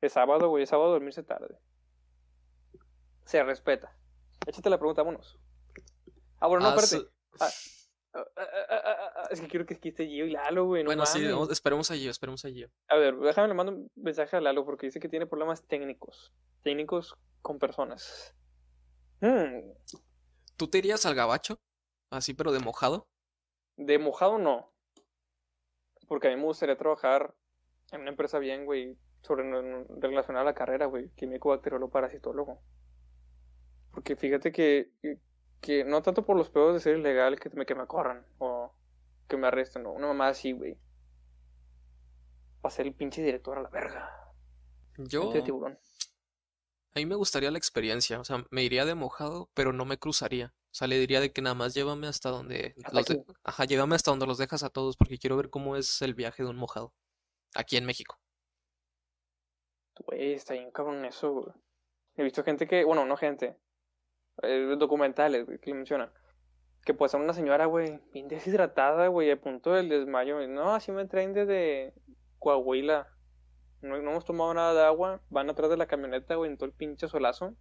Es 0.00 0.12
sábado, 0.12 0.48
güey. 0.50 0.62
Es 0.62 0.68
sábado 0.68 0.92
dormirse 0.92 1.22
tarde. 1.22 1.58
Se 3.24 3.42
respeta. 3.42 3.96
Échate 4.46 4.70
la 4.70 4.78
pregunta, 4.78 5.02
vámonos. 5.02 5.38
Ah, 6.40 6.46
bueno, 6.48 6.64
no, 6.64 6.70
Haz- 6.70 6.92
espérate. 6.92 7.10
Ah, 7.40 7.48
ah, 8.14 8.24
ah, 8.36 8.46
ah, 8.70 8.82
ah, 8.84 9.12
ah, 9.16 9.28
es 9.30 9.40
que 9.40 9.48
quiero 9.48 9.66
que 9.66 9.74
esté 9.74 10.06
Gio 10.06 10.26
y 10.26 10.30
Lalo, 10.30 10.66
güey. 10.66 10.84
No 10.84 10.88
bueno, 10.88 11.06
sí, 11.06 11.26
vamos- 11.26 11.50
esperemos 11.50 11.90
allí, 11.90 12.06
esperemos 12.08 12.44
allí. 12.44 12.64
A 12.88 12.96
ver, 12.96 13.16
déjame 13.16 13.48
le 13.48 13.54
mando 13.54 13.72
un 13.72 13.90
mensaje 13.96 14.36
a 14.36 14.40
Lalo 14.40 14.64
porque 14.64 14.86
dice 14.86 15.00
que 15.00 15.08
tiene 15.08 15.26
problemas 15.26 15.64
técnicos. 15.66 16.32
Técnicos 16.62 17.16
con 17.42 17.58
personas. 17.58 18.34
Hmm, 19.20 19.72
¿Tú 20.56 20.68
te 20.68 20.78
irías 20.78 21.04
al 21.06 21.14
gabacho? 21.14 21.58
Así, 22.10 22.34
pero 22.34 22.52
de 22.52 22.60
mojado. 22.60 23.08
de 23.76 23.98
mojado 23.98 24.38
no. 24.38 24.72
Porque 26.06 26.28
a 26.28 26.30
mí 26.30 26.36
me 26.36 26.44
gustaría 26.44 26.76
trabajar 26.76 27.34
en 27.90 28.02
una 28.02 28.10
empresa 28.10 28.38
bien, 28.38 28.66
güey, 28.66 28.96
sobre 29.22 29.42
relacionada 30.00 30.42
a 30.42 30.44
la 30.44 30.54
carrera, 30.54 30.86
güey, 30.86 31.08
químico, 31.16 31.48
bacteriólogo, 31.48 31.90
parasitólogo. 31.90 32.62
Porque 33.94 34.16
fíjate 34.16 34.50
que, 34.50 34.90
que 35.60 35.84
no 35.84 36.02
tanto 36.02 36.26
por 36.26 36.36
los 36.36 36.50
pedos 36.50 36.74
de 36.74 36.80
ser 36.80 36.98
ilegal 36.98 37.38
que 37.38 37.48
me, 37.50 37.64
que 37.64 37.76
me 37.76 37.86
corran 37.86 38.26
o 38.38 38.74
que 39.28 39.36
me 39.36 39.46
arresten, 39.46 39.84
no, 39.84 39.92
una 39.92 40.08
mamá 40.08 40.28
así, 40.28 40.52
güey. 40.52 40.74
Va 42.64 42.68
a 42.68 42.70
ser 42.70 42.86
el 42.86 42.94
pinche 42.94 43.22
director 43.22 43.56
a 43.58 43.62
la 43.62 43.70
verga. 43.70 44.10
Yo, 44.98 45.24
Mente 45.24 45.38
de 45.38 45.44
tiburón. 45.44 45.78
a 46.94 46.98
mí 46.98 47.06
me 47.06 47.14
gustaría 47.14 47.50
la 47.50 47.58
experiencia, 47.58 48.20
o 48.20 48.24
sea, 48.24 48.44
me 48.50 48.62
iría 48.62 48.84
de 48.84 48.94
mojado, 48.94 49.50
pero 49.54 49.72
no 49.72 49.84
me 49.84 49.98
cruzaría. 49.98 50.54
O 50.70 50.74
sea, 50.76 50.88
le 50.88 50.98
diría 50.98 51.20
de 51.20 51.32
que 51.32 51.40
nada 51.40 51.54
más 51.54 51.72
llévame 51.72 52.08
hasta 52.08 52.30
donde 52.30 52.74
Hasta 52.84 52.98
los 52.98 53.06
de-. 53.06 53.24
Ajá, 53.44 53.64
llévame 53.64 53.94
hasta 53.94 54.10
donde 54.10 54.26
los 54.26 54.38
dejas 54.38 54.64
a 54.64 54.70
todos, 54.70 54.96
porque 54.96 55.18
quiero 55.18 55.36
ver 55.36 55.50
cómo 55.50 55.76
es 55.76 56.02
el 56.02 56.14
viaje 56.14 56.42
de 56.42 56.48
un 56.48 56.56
mojado. 56.56 56.92
Aquí 57.54 57.76
en 57.76 57.86
México. 57.86 58.18
Güey, 60.06 60.32
está 60.32 60.54
bien 60.54 60.72
cabrón 60.72 61.04
eso, 61.04 61.32
güey. 61.32 61.54
He 62.16 62.24
visto 62.24 62.42
gente 62.42 62.66
que, 62.66 62.84
bueno, 62.84 63.04
no 63.06 63.16
gente, 63.16 63.56
eh, 64.42 64.76
documentales, 64.78 65.46
que 65.60 65.70
le 65.70 65.74
mencionan. 65.74 66.10
Que 66.84 66.94
pues 66.94 67.14
a 67.14 67.18
una 67.18 67.32
señora, 67.32 67.66
güey, 67.66 68.00
bien 68.12 68.28
deshidratada, 68.28 69.08
güey, 69.08 69.30
a 69.30 69.40
punto 69.40 69.72
del 69.72 69.88
desmayo. 69.88 70.46
No, 70.48 70.74
así 70.74 70.92
me 70.92 71.06
traen 71.06 71.32
desde 71.32 71.94
Coahuila. 72.38 73.08
No, 73.80 74.00
no 74.00 74.10
hemos 74.10 74.24
tomado 74.24 74.52
nada 74.52 74.74
de 74.74 74.82
agua. 74.82 75.22
Van 75.30 75.48
atrás 75.48 75.70
de 75.70 75.76
la 75.76 75.86
camioneta, 75.86 76.34
güey, 76.34 76.50
en 76.50 76.58
todo 76.58 76.66
el 76.66 76.74
pinche 76.74 77.08
solazo. 77.08 77.54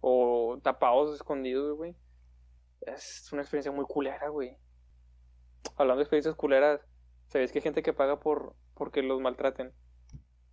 O 0.00 0.58
tapados, 0.62 1.14
escondidos, 1.14 1.76
güey. 1.76 1.96
Es 2.80 3.30
una 3.32 3.42
experiencia 3.42 3.72
muy 3.72 3.84
culera, 3.84 4.28
güey. 4.28 4.56
Hablando 5.76 5.98
de 5.98 6.02
experiencias 6.02 6.34
culeras, 6.34 6.80
¿sabéis 7.28 7.52
que 7.52 7.58
hay 7.58 7.62
gente 7.62 7.82
que 7.82 7.92
paga 7.92 8.20
por 8.20 8.54
porque 8.74 9.02
los 9.02 9.20
maltraten? 9.20 9.72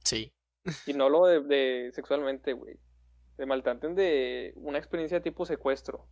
Sí. 0.03 0.32
Y 0.86 0.93
no 0.93 1.09
lo 1.09 1.26
de, 1.26 1.41
de 1.41 1.91
sexualmente, 1.91 2.53
güey. 2.53 2.80
De 3.38 3.45
maltraten 3.45 3.95
de 3.95 4.53
una 4.55 4.77
experiencia 4.77 5.21
tipo 5.21 5.45
secuestro. 5.45 6.07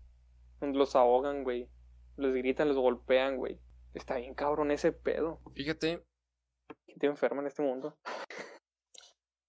Los 0.61 0.95
ahogan, 0.95 1.43
güey. 1.43 1.69
Los 2.15 2.33
gritan, 2.33 2.67
los 2.67 2.77
golpean, 2.77 3.37
güey. 3.37 3.59
Está 3.93 4.17
bien 4.17 4.33
cabrón 4.33 4.71
ese 4.71 4.91
pedo. 4.91 5.41
Fíjate, 5.53 6.05
Gente 6.85 7.07
enferma 7.07 7.41
en 7.41 7.47
este 7.47 7.61
mundo. 7.61 7.97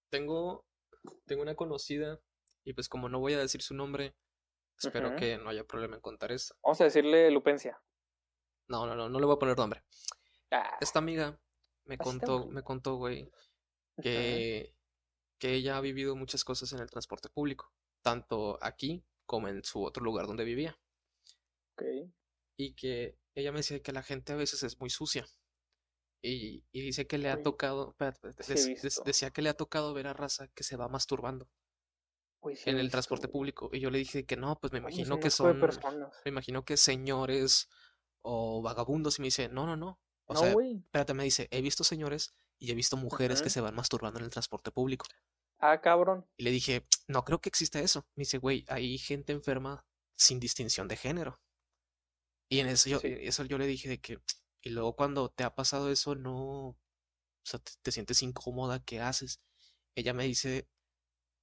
tengo, 0.09 0.65
tengo 1.25 1.41
una 1.41 1.55
conocida, 1.55 2.19
y 2.63 2.73
pues 2.73 2.87
como 2.89 3.09
no 3.09 3.19
voy 3.19 3.33
a 3.33 3.39
decir 3.39 3.61
su 3.61 3.73
nombre, 3.73 4.15
espero 4.77 5.15
que 5.15 5.37
no 5.37 5.49
haya 5.49 5.63
problema 5.63 5.95
en 5.95 6.01
contar 6.01 6.31
esto. 6.31 6.55
Vamos 6.63 6.81
a 6.81 6.85
decirle 6.85 7.31
lupencia. 7.31 7.81
No, 8.67 8.85
no, 8.85 8.95
no, 8.95 9.09
no 9.09 9.19
le 9.19 9.25
voy 9.25 9.35
a 9.35 9.39
poner 9.39 9.57
nombre. 9.57 9.83
Ah, 10.51 10.77
Esta 10.79 10.99
amiga 10.99 11.39
me 11.85 11.97
contó, 11.97 12.47
me 12.47 12.61
contó, 12.63 12.95
güey, 12.95 13.31
que, 14.01 14.75
que 15.41 15.55
ella 15.55 15.75
ha 15.77 15.81
vivido 15.81 16.15
muchas 16.15 16.43
cosas 16.43 16.71
en 16.71 16.79
el 16.79 16.91
transporte 16.91 17.27
público, 17.27 17.73
tanto 18.03 18.59
aquí 18.61 19.03
como 19.25 19.47
en 19.47 19.63
su 19.63 19.83
otro 19.83 20.03
lugar 20.03 20.27
donde 20.27 20.43
vivía. 20.45 20.79
ok. 21.73 22.11
Y 22.57 22.75
que 22.75 23.17
ella 23.33 23.51
me 23.51 23.59
decía 23.59 23.81
que 23.81 23.91
la 23.91 24.03
gente 24.03 24.33
a 24.33 24.35
veces 24.35 24.61
es 24.61 24.79
muy 24.79 24.91
sucia. 24.91 25.25
Y, 26.21 26.63
y 26.71 26.81
dice 26.81 27.07
que 27.07 27.17
le 27.17 27.31
ha 27.31 27.41
tocado, 27.41 27.95
sí 28.39 28.75
decía 29.03 29.31
que 29.31 29.41
le 29.41 29.49
ha 29.49 29.55
tocado 29.55 29.95
ver 29.95 30.05
a 30.05 30.13
raza 30.13 30.47
que 30.49 30.63
se 30.63 30.75
va 30.77 30.87
masturbando 30.87 31.49
sí 32.55 32.69
en 32.69 32.75
el 32.75 32.83
visto, 32.83 32.91
transporte 32.91 33.27
público. 33.27 33.71
Y 33.73 33.79
yo 33.79 33.89
le 33.89 33.97
dije 33.97 34.25
que 34.25 34.37
no, 34.37 34.59
pues 34.59 34.71
me 34.71 34.79
imagino 34.79 35.19
que 35.19 35.31
son, 35.31 35.59
personas. 35.59 36.15
me 36.23 36.29
imagino 36.29 36.63
que 36.63 36.77
señores 36.77 37.67
o 38.21 38.61
vagabundos. 38.61 39.17
Y 39.17 39.21
me 39.23 39.27
dice, 39.27 39.49
no, 39.49 39.65
no, 39.65 39.75
no. 39.75 39.99
O 40.27 40.33
No, 40.35 40.39
sea, 40.39 40.51
espérate, 40.51 41.15
me 41.15 41.23
dice, 41.23 41.47
he 41.49 41.61
visto 41.61 41.83
señores 41.83 42.35
y 42.59 42.71
he 42.71 42.75
visto 42.75 42.97
mujeres 42.97 43.41
que 43.41 43.49
se 43.49 43.59
van 43.61 43.73
masturbando 43.75 44.19
en 44.19 44.25
el 44.25 44.31
transporte 44.31 44.71
público. 44.71 45.07
Ah, 45.61 45.79
cabrón. 45.79 46.25
Y 46.37 46.43
le 46.43 46.51
dije, 46.51 46.85
no 47.07 47.23
creo 47.23 47.39
que 47.39 47.49
exista 47.49 47.79
eso. 47.79 48.07
Me 48.15 48.21
dice, 48.23 48.39
güey, 48.39 48.65
hay 48.67 48.97
gente 48.97 49.31
enferma 49.31 49.85
sin 50.17 50.39
distinción 50.39 50.87
de 50.87 50.97
género. 50.97 51.39
Y 52.49 52.59
en 52.59 52.67
eso 52.67 52.89
yo, 52.89 52.99
Sí. 52.99 53.07
eso 53.21 53.45
yo 53.45 53.57
le 53.57 53.67
dije 53.67 53.87
de 53.87 53.99
que, 54.01 54.19
y 54.61 54.71
luego 54.71 54.95
cuando 54.95 55.29
te 55.29 55.43
ha 55.43 55.53
pasado 55.55 55.91
eso, 55.91 56.15
no, 56.15 56.69
o 56.69 56.77
sea, 57.45 57.59
te, 57.59 57.71
te 57.81 57.91
sientes 57.91 58.21
incómoda, 58.23 58.83
¿qué 58.83 58.99
haces? 58.99 59.39
Ella 59.95 60.13
me 60.13 60.25
dice, 60.25 60.67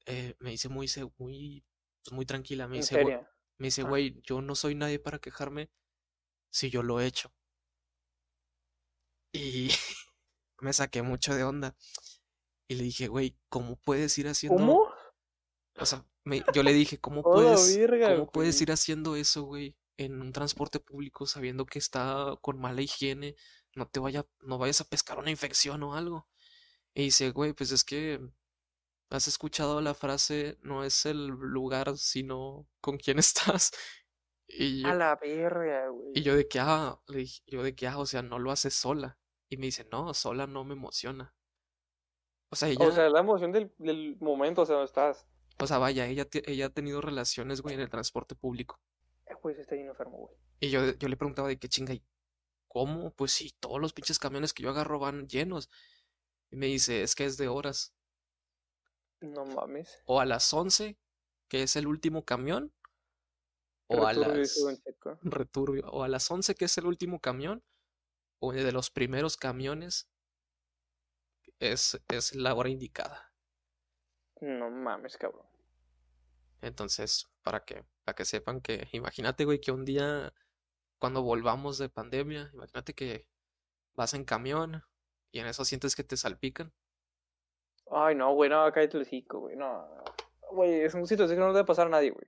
eh, 0.06 0.34
me 0.40 0.50
dice 0.50 0.68
muy, 0.68 0.88
muy, 1.18 1.64
pues, 2.04 2.12
muy 2.12 2.26
tranquila, 2.26 2.66
me 2.68 2.78
dice, 2.78 2.96
"Güey- 2.96 3.04
serio. 3.04 3.28
me 3.58 3.66
dice, 3.68 3.82
Ah. 3.82 3.88
güey, 3.88 4.20
yo 4.22 4.42
no 4.42 4.54
soy 4.54 4.74
nadie 4.74 4.98
para 4.98 5.18
quejarme 5.18 5.70
si 6.50 6.70
yo 6.70 6.82
lo 6.82 7.00
he 7.00 7.06
hecho. 7.06 7.32
Y 9.32 9.68
me 10.60 10.72
saqué 10.72 11.02
mucho 11.02 11.34
de 11.34 11.44
onda. 11.44 11.76
Y 12.68 12.74
le 12.74 12.84
dije, 12.84 13.08
güey, 13.08 13.36
¿cómo 13.48 13.76
puedes 13.76 14.16
ir 14.18 14.28
haciendo 14.28 14.58
¿Cómo? 14.58 14.92
o 15.80 15.86
sea, 15.86 16.04
me- 16.24 16.44
yo 16.54 16.62
le 16.62 16.72
dije, 16.72 16.98
¿cómo 17.00 17.22
puedes, 17.22 17.78
cómo 18.06 18.30
puedes 18.30 18.60
ir 18.60 18.70
haciendo 18.72 19.16
eso, 19.16 19.42
güey, 19.44 19.76
en 19.96 20.20
un 20.20 20.32
transporte 20.32 20.78
público 20.80 21.26
sabiendo 21.26 21.64
que 21.66 21.78
está 21.78 22.36
con 22.42 22.60
mala 22.60 22.82
higiene? 22.82 23.36
No 23.74 23.88
te 23.88 24.00
vaya, 24.00 24.26
no 24.40 24.58
vayas 24.58 24.80
a 24.80 24.88
pescar 24.88 25.18
una 25.18 25.30
infección 25.30 25.82
o 25.82 25.94
algo. 25.94 26.28
Y 26.94 27.04
dice, 27.04 27.30
güey, 27.30 27.52
pues 27.54 27.70
es 27.72 27.84
que 27.84 28.20
has 29.10 29.28
escuchado 29.28 29.80
la 29.80 29.94
frase, 29.94 30.58
no 30.62 30.84
es 30.84 31.06
el 31.06 31.26
lugar, 31.28 31.96
sino 31.96 32.68
con 32.80 32.98
quién 32.98 33.18
estás. 33.18 33.70
Y 34.48 34.84
A 34.84 34.92
yo, 34.92 34.94
la 34.94 35.16
verga, 35.16 35.86
y 36.12 36.22
güey. 36.22 36.22
yo 36.22 36.36
de 36.36 36.48
que, 36.48 36.58
ah, 36.60 37.00
le 37.08 37.18
dije, 37.20 37.42
yo 37.46 37.62
de 37.62 37.74
que, 37.74 37.86
ah, 37.86 37.98
o 37.98 38.06
sea, 38.06 38.22
no 38.22 38.38
lo 38.38 38.50
haces 38.50 38.74
sola. 38.74 39.18
Y 39.48 39.56
me 39.58 39.66
dice, 39.66 39.86
no, 39.92 40.12
sola 40.14 40.46
no 40.46 40.64
me 40.64 40.74
emociona. 40.74 41.34
O 42.50 42.56
sea, 42.56 42.68
O 42.68 42.72
ella, 42.72 42.92
sea, 42.92 43.08
la 43.10 43.20
emoción 43.20 43.52
del, 43.52 43.72
del 43.78 44.16
momento, 44.20 44.62
o 44.62 44.66
sea, 44.66 44.76
donde 44.76 44.86
estás. 44.86 45.26
o 45.58 45.66
sea, 45.66 45.78
vaya, 45.78 46.06
ella, 46.06 46.26
ella 46.46 46.66
ha 46.66 46.70
tenido 46.70 47.00
relaciones, 47.00 47.60
güey, 47.60 47.74
en 47.74 47.80
el 47.80 47.90
transporte 47.90 48.34
público. 48.34 48.80
Eh, 49.26 49.34
güey, 49.42 49.54
se 49.54 49.62
está 49.62 49.74
bien 49.74 49.88
enfermo, 49.88 50.16
güey. 50.18 50.34
Y 50.60 50.70
yo, 50.70 50.92
yo 50.94 51.08
le 51.08 51.16
preguntaba 51.16 51.48
de 51.48 51.58
qué 51.58 51.68
chinga, 51.68 51.92
¿y 51.94 52.02
cómo? 52.68 53.12
Pues 53.12 53.32
sí, 53.32 53.54
todos 53.60 53.80
los 53.80 53.92
pinches 53.92 54.18
camiones 54.18 54.52
que 54.52 54.62
yo 54.62 54.70
agarro 54.70 54.98
van 54.98 55.28
llenos. 55.28 55.68
Y 56.50 56.56
me 56.56 56.66
dice, 56.66 57.02
es 57.02 57.14
que 57.14 57.24
es 57.26 57.36
de 57.36 57.48
horas. 57.48 57.94
No 59.20 59.44
mames. 59.44 60.00
O 60.06 60.20
a 60.20 60.24
las 60.24 60.52
11, 60.52 60.96
que 61.48 61.62
es 61.62 61.76
el 61.76 61.86
último 61.86 62.24
camión, 62.24 62.72
o 63.88 64.06
a 64.06 64.12
Returbio, 64.12 64.44
Don 64.64 64.78
las 65.04 65.18
returbio, 65.22 65.86
o 65.90 66.02
a 66.02 66.08
las 66.08 66.30
11, 66.30 66.54
que 66.54 66.66
es 66.66 66.78
el 66.78 66.86
último 66.86 67.20
camión, 67.20 67.62
o 68.38 68.52
de 68.52 68.70
los 68.72 68.90
primeros 68.90 69.36
camiones, 69.36 70.08
es, 71.60 72.00
es 72.08 72.34
la 72.34 72.54
hora 72.54 72.68
indicada. 72.68 73.32
No 74.40 74.70
mames, 74.70 75.16
cabrón. 75.16 75.46
Entonces, 76.60 77.28
para 77.42 77.64
que, 77.64 77.84
para 78.04 78.14
que 78.16 78.24
sepan 78.24 78.60
que, 78.60 78.88
imagínate, 78.92 79.44
güey, 79.44 79.60
que 79.60 79.72
un 79.72 79.84
día, 79.84 80.32
cuando 80.98 81.22
volvamos 81.22 81.78
de 81.78 81.88
pandemia, 81.88 82.50
imagínate 82.52 82.94
que 82.94 83.26
vas 83.94 84.14
en 84.14 84.24
camión 84.24 84.82
y 85.32 85.40
en 85.40 85.46
eso 85.46 85.64
sientes 85.64 85.94
que 85.96 86.04
te 86.04 86.16
salpican. 86.16 86.72
Ay, 87.90 88.14
no, 88.14 88.34
güey, 88.34 88.50
no, 88.50 88.70
cállate 88.72 88.96
el 88.98 89.02
hocico, 89.04 89.40
güey. 89.40 89.56
No, 89.56 89.88
güey, 90.52 90.82
es 90.82 90.94
una 90.94 91.06
situación 91.06 91.36
que 91.36 91.40
no 91.40 91.48
le 91.48 91.54
debe 91.54 91.66
pasar 91.66 91.86
a 91.86 91.90
nadie, 91.90 92.10
güey. 92.10 92.26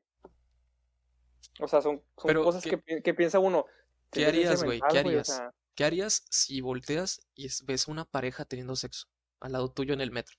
O 1.61 1.69
sea, 1.69 1.83
son, 1.83 1.99
son 2.17 2.27
Pero, 2.29 2.43
cosas 2.45 2.63
¿qué- 2.63 2.81
que, 2.81 3.03
que 3.03 3.15
piensa 3.15 3.39
uno. 3.39 3.67
¿Qué 4.11 4.21
"Tienes 4.25 4.29
harías, 4.35 4.65
güey? 4.65 4.81
¿Qué 4.81 5.03
güey", 5.03 5.17
o 5.17 5.19
harías? 5.21 5.27
sea, 5.27 5.55
¿Qué 5.75 5.85
harías 5.85 6.25
si 6.31 6.61
volteas 6.61 7.21
y 7.35 7.47
es- 7.47 7.65
ves 7.65 7.89
a 7.89 7.91
una 7.93 8.05
pareja 8.05 8.45
teniendo 8.45 8.75
sexo 8.77 9.09
al 9.41 9.53
lado 9.53 9.71
tuyo 9.73 9.95
en 9.95 10.01
el 10.01 10.11
metro? 10.11 10.37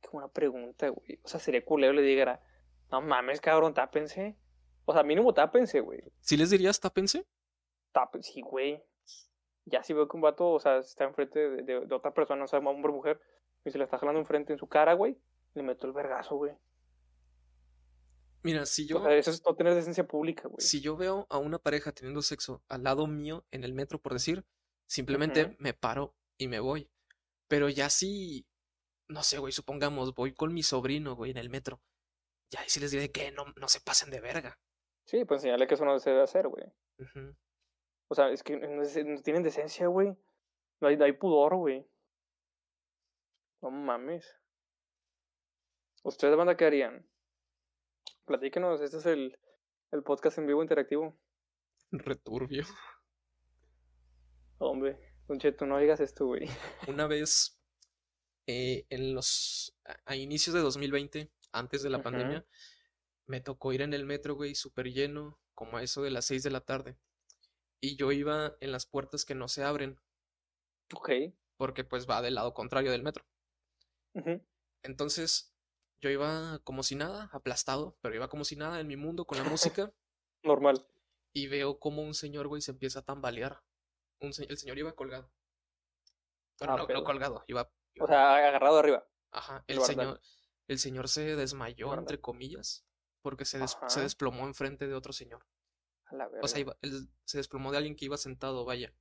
Qué 0.00 0.08
buena 0.12 0.28
pregunta, 0.28 0.88
güey. 0.88 1.18
O 1.22 1.28
sea, 1.28 1.40
sería 1.40 1.64
culero 1.64 1.92
le 1.92 2.02
dijera, 2.02 2.42
no 2.90 3.00
mames, 3.00 3.40
cabrón, 3.40 3.74
tápense. 3.74 4.36
O 4.84 4.92
sea, 4.92 5.02
mínimo 5.02 5.32
tápense, 5.32 5.80
güey. 5.80 6.02
¿Sí 6.20 6.36
les 6.36 6.50
dirías 6.50 6.78
tápense? 6.80 7.26
Tápense, 7.92 8.32
sí, 8.32 8.42
güey. 8.42 8.82
Ya 9.64 9.82
si 9.82 9.94
veo 9.94 10.06
que 10.08 10.16
un 10.16 10.22
vato, 10.22 10.50
o 10.50 10.60
sea, 10.60 10.78
está 10.78 11.04
enfrente 11.04 11.38
de, 11.38 11.62
de- 11.62 11.86
de 11.86 11.94
otra 11.94 12.12
persona, 12.12 12.44
o 12.44 12.46
sea, 12.46 12.58
hombre 12.58 12.92
o 12.92 12.94
mujer, 12.94 13.20
y 13.64 13.70
se 13.70 13.78
le 13.78 13.84
está 13.84 13.98
jalando 13.98 14.20
enfrente 14.20 14.52
en 14.52 14.58
su 14.58 14.66
cara, 14.68 14.92
güey, 14.92 15.18
le 15.54 15.62
meto 15.62 15.86
el 15.86 15.94
vergazo, 15.94 16.36
güey. 16.36 16.52
Mira, 18.42 18.66
si 18.66 18.84
O 18.84 18.86
yo, 18.98 19.02
sea, 19.02 19.14
eso 19.16 19.30
es 19.30 19.42
no 19.46 19.54
tener 19.56 19.74
decencia 19.74 20.06
pública, 20.06 20.48
güey. 20.48 20.60
si 20.60 20.82
yo 20.82 20.96
veo 20.98 21.26
a 21.30 21.38
una 21.38 21.58
pareja 21.58 21.92
teniendo 21.92 22.20
sexo 22.20 22.62
al 22.68 22.82
lado 22.82 23.06
mío 23.06 23.46
en 23.52 23.64
el 23.64 23.72
metro, 23.72 23.98
por 23.98 24.12
decir, 24.12 24.44
simplemente 24.86 25.56
me 25.58 25.74
paro 25.74 26.14
y 26.38 26.48
me 26.48 26.60
voy. 26.60 26.90
Pero 27.48 27.68
ya 27.68 27.90
si, 27.90 28.46
no 29.08 29.22
sé, 29.22 29.38
güey, 29.38 29.52
supongamos, 29.52 30.14
voy 30.14 30.34
con 30.34 30.52
mi 30.52 30.62
sobrino, 30.62 31.14
güey, 31.14 31.30
en 31.30 31.38
el 31.38 31.50
metro. 31.50 31.80
Ya 32.50 32.60
ahí 32.60 32.68
sí 32.68 32.80
les 32.80 32.90
diré 32.90 33.10
que 33.10 33.32
no, 33.32 33.44
no 33.56 33.68
se 33.68 33.80
pasen 33.80 34.10
de 34.10 34.20
verga. 34.20 34.58
Sí, 35.06 35.24
pues 35.24 35.38
enseñarle 35.38 35.66
que 35.66 35.74
eso 35.74 35.84
no 35.84 35.98
se 35.98 36.10
debe 36.10 36.22
hacer, 36.22 36.48
güey. 36.48 36.64
O 38.08 38.14
sea, 38.14 38.30
es 38.30 38.42
que 38.42 38.56
no, 38.56 38.82
tienen 39.22 39.42
decencia, 39.42 39.86
güey. 39.88 40.16
No 40.80 40.88
hay, 40.88 40.96
no 40.96 41.04
hay 41.04 41.12
pudor, 41.12 41.56
güey. 41.56 41.86
No 43.60 43.70
mames. 43.70 44.38
¿Ustedes, 46.02 46.36
banda, 46.36 46.56
qué 46.56 46.66
harían? 46.66 47.06
Platíquenos, 48.26 48.80
este 48.80 48.98
es 48.98 49.06
el, 49.06 49.38
el 49.90 50.02
podcast 50.02 50.38
en 50.38 50.46
vivo 50.46 50.62
interactivo. 50.62 51.18
Returbio. 51.90 52.64
Hombre, 54.70 54.98
Don 55.28 55.38
Cheto, 55.38 55.66
no 55.66 55.78
digas 55.78 56.00
esto, 56.00 56.26
güey. 56.26 56.48
Una 56.88 57.06
vez, 57.06 57.58
eh, 58.46 58.86
en 58.90 59.14
los, 59.14 59.76
a, 60.04 60.16
inicios 60.16 60.54
de 60.54 60.60
2020, 60.60 61.30
antes 61.52 61.82
de 61.82 61.90
la 61.90 62.02
pandemia, 62.02 62.46
me 63.26 63.40
tocó 63.40 63.72
ir 63.72 63.82
en 63.82 63.94
el 63.94 64.04
metro, 64.04 64.34
güey, 64.34 64.54
súper 64.54 64.92
lleno, 64.92 65.38
como 65.54 65.76
a 65.76 65.82
eso 65.82 66.02
de 66.02 66.10
las 66.10 66.26
6 66.26 66.42
de 66.42 66.50
la 66.50 66.60
tarde. 66.60 66.96
Y 67.80 67.96
yo 67.96 68.12
iba 68.12 68.56
en 68.60 68.72
las 68.72 68.86
puertas 68.86 69.24
que 69.24 69.34
no 69.34 69.48
se 69.48 69.62
abren, 69.62 70.00
Ok. 70.94 71.10
porque 71.56 71.84
pues 71.84 72.08
va 72.08 72.22
del 72.22 72.34
lado 72.34 72.54
contrario 72.54 72.90
del 72.90 73.02
metro. 73.02 73.24
Entonces, 74.82 75.54
yo 76.00 76.10
iba 76.10 76.60
como 76.64 76.82
si 76.82 76.94
nada, 76.94 77.30
aplastado, 77.32 77.96
pero 78.00 78.14
iba 78.14 78.28
como 78.28 78.44
si 78.44 78.56
nada 78.56 78.80
en 78.80 78.86
mi 78.86 78.96
mundo 78.96 79.26
con 79.26 79.38
la 79.38 79.44
música, 79.44 79.92
Normal. 80.42 80.86
y 81.32 81.48
veo 81.48 81.78
como 81.78 82.02
un 82.02 82.14
señor, 82.14 82.48
güey, 82.48 82.62
se 82.62 82.70
empieza 82.72 83.00
a 83.00 83.04
tambalear. 83.04 83.62
Un 84.24 84.32
el 84.48 84.58
señor 84.58 84.78
iba 84.78 84.92
colgado. 84.94 85.30
Bueno, 86.58 86.74
Ah, 86.74 86.76
no, 86.76 86.86
no 86.94 87.04
colgado, 87.04 87.44
iba, 87.48 87.70
O 88.00 88.06
sea, 88.06 88.36
agarrado 88.36 88.78
arriba. 88.78 89.06
Ajá, 89.32 89.64
el 89.66 89.80
señor, 89.80 90.20
el 90.68 90.78
señor 90.78 91.08
se 91.08 91.34
desmayó, 91.36 91.92
entre 91.94 92.20
comillas, 92.20 92.86
porque 93.22 93.44
se, 93.44 93.58
des- 93.58 93.72
se 93.88 93.98
Ajá. 93.98 94.00
desplomó 94.02 94.46
enfrente 94.46 94.86
de 94.86 94.94
otro 94.94 95.12
señor. 95.12 95.44
A 96.06 96.14
la 96.14 96.26
O 96.42 96.48
sea, 96.48 96.58
verga. 96.58 96.60
iba- 96.60 96.76
él 96.82 97.08
se 97.24 97.38
desplomó 97.38 97.70
de 97.72 97.78
alguien 97.78 97.96
que 97.96 98.04
iba 98.04 98.16
sentado, 98.16 98.64
vaya. 98.64 98.94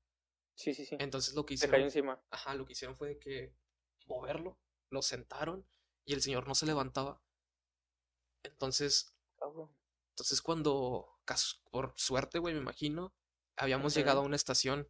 Sí, 0.55 0.74
sí, 0.74 0.86
sí. 0.86 0.95
Entonces 0.99 1.34
lo 1.36 1.45
que 1.45 1.57
Se 1.57 1.67
cayó 1.69 1.86
hicieron, 1.88 2.11
encima. 2.15 2.24
ajá, 2.32 2.55
lo 2.55 2.65
que 2.65 2.74
hicieron 2.74 2.95
fue 2.95 3.09
de 3.09 3.19
que 3.19 3.55
moverlo, 4.07 4.59
lo 4.89 5.01
sentaron 5.01 5.67
y 6.05 6.13
el 6.13 6.21
señor 6.21 6.47
no 6.47 6.55
se 6.55 6.65
levantaba. 6.65 7.21
Entonces, 8.43 9.15
Cabrón. 9.38 9.69
entonces 10.09 10.41
cuando, 10.41 11.19
por 11.71 11.93
suerte, 11.97 12.39
güey, 12.39 12.53
me 12.53 12.61
imagino, 12.61 13.13
habíamos 13.55 13.93
llegado 13.95 14.19
a 14.21 14.24
una 14.24 14.36
estación. 14.36 14.88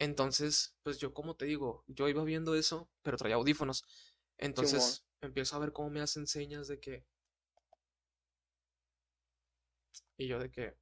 Entonces, 0.00 0.74
pues 0.82 0.98
yo, 0.98 1.12
como 1.12 1.36
te 1.36 1.44
digo, 1.44 1.84
yo 1.86 2.08
iba 2.08 2.24
viendo 2.24 2.54
eso, 2.54 2.88
pero 3.02 3.18
traía 3.18 3.36
audífonos. 3.36 3.84
Entonces, 4.38 5.04
empiezo 5.20 5.54
a 5.54 5.58
ver 5.58 5.72
cómo 5.72 5.90
me 5.90 6.00
hacen 6.00 6.26
señas 6.26 6.66
de 6.68 6.80
que. 6.80 7.04
Y 10.16 10.26
yo 10.26 10.38
de 10.38 10.50
que 10.50 10.74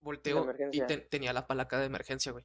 volteo 0.00 0.52
y 0.72 0.80
tenía 1.08 1.32
la 1.32 1.46
palanca 1.46 1.78
de 1.78 1.86
emergencia, 1.86 2.32
güey. 2.32 2.44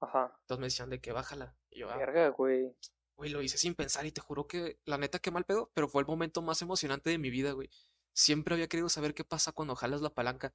Ajá. 0.00 0.36
Entonces 0.40 0.60
me 0.60 0.66
decían 0.66 0.90
de 0.90 1.00
que 1.00 1.12
bájala. 1.12 1.56
Y 1.70 1.80
yo, 1.80 1.90
ah, 1.90 1.96
Verga, 1.96 2.28
güey. 2.30 2.74
güey, 3.16 3.30
lo 3.30 3.40
hice 3.40 3.56
sin 3.56 3.76
pensar 3.76 4.04
y 4.04 4.10
te 4.12 4.20
juro 4.20 4.48
que, 4.48 4.80
la 4.84 4.98
neta, 4.98 5.20
qué 5.20 5.30
mal 5.30 5.44
pedo, 5.44 5.70
pero 5.74 5.88
fue 5.88 6.02
el 6.02 6.08
momento 6.08 6.42
más 6.42 6.60
emocionante 6.60 7.10
de 7.10 7.18
mi 7.18 7.30
vida, 7.30 7.52
güey. 7.52 7.70
Siempre 8.12 8.54
había 8.54 8.68
querido 8.68 8.88
saber 8.88 9.14
qué 9.14 9.24
pasa 9.24 9.52
cuando 9.52 9.76
jalas 9.76 10.00
la 10.00 10.10
palanca 10.10 10.54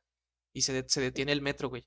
y 0.53 0.63
se, 0.63 0.73
de- 0.73 0.89
se 0.89 0.99
detiene 0.99 1.31
el 1.31 1.41
metro, 1.41 1.69
güey. 1.69 1.85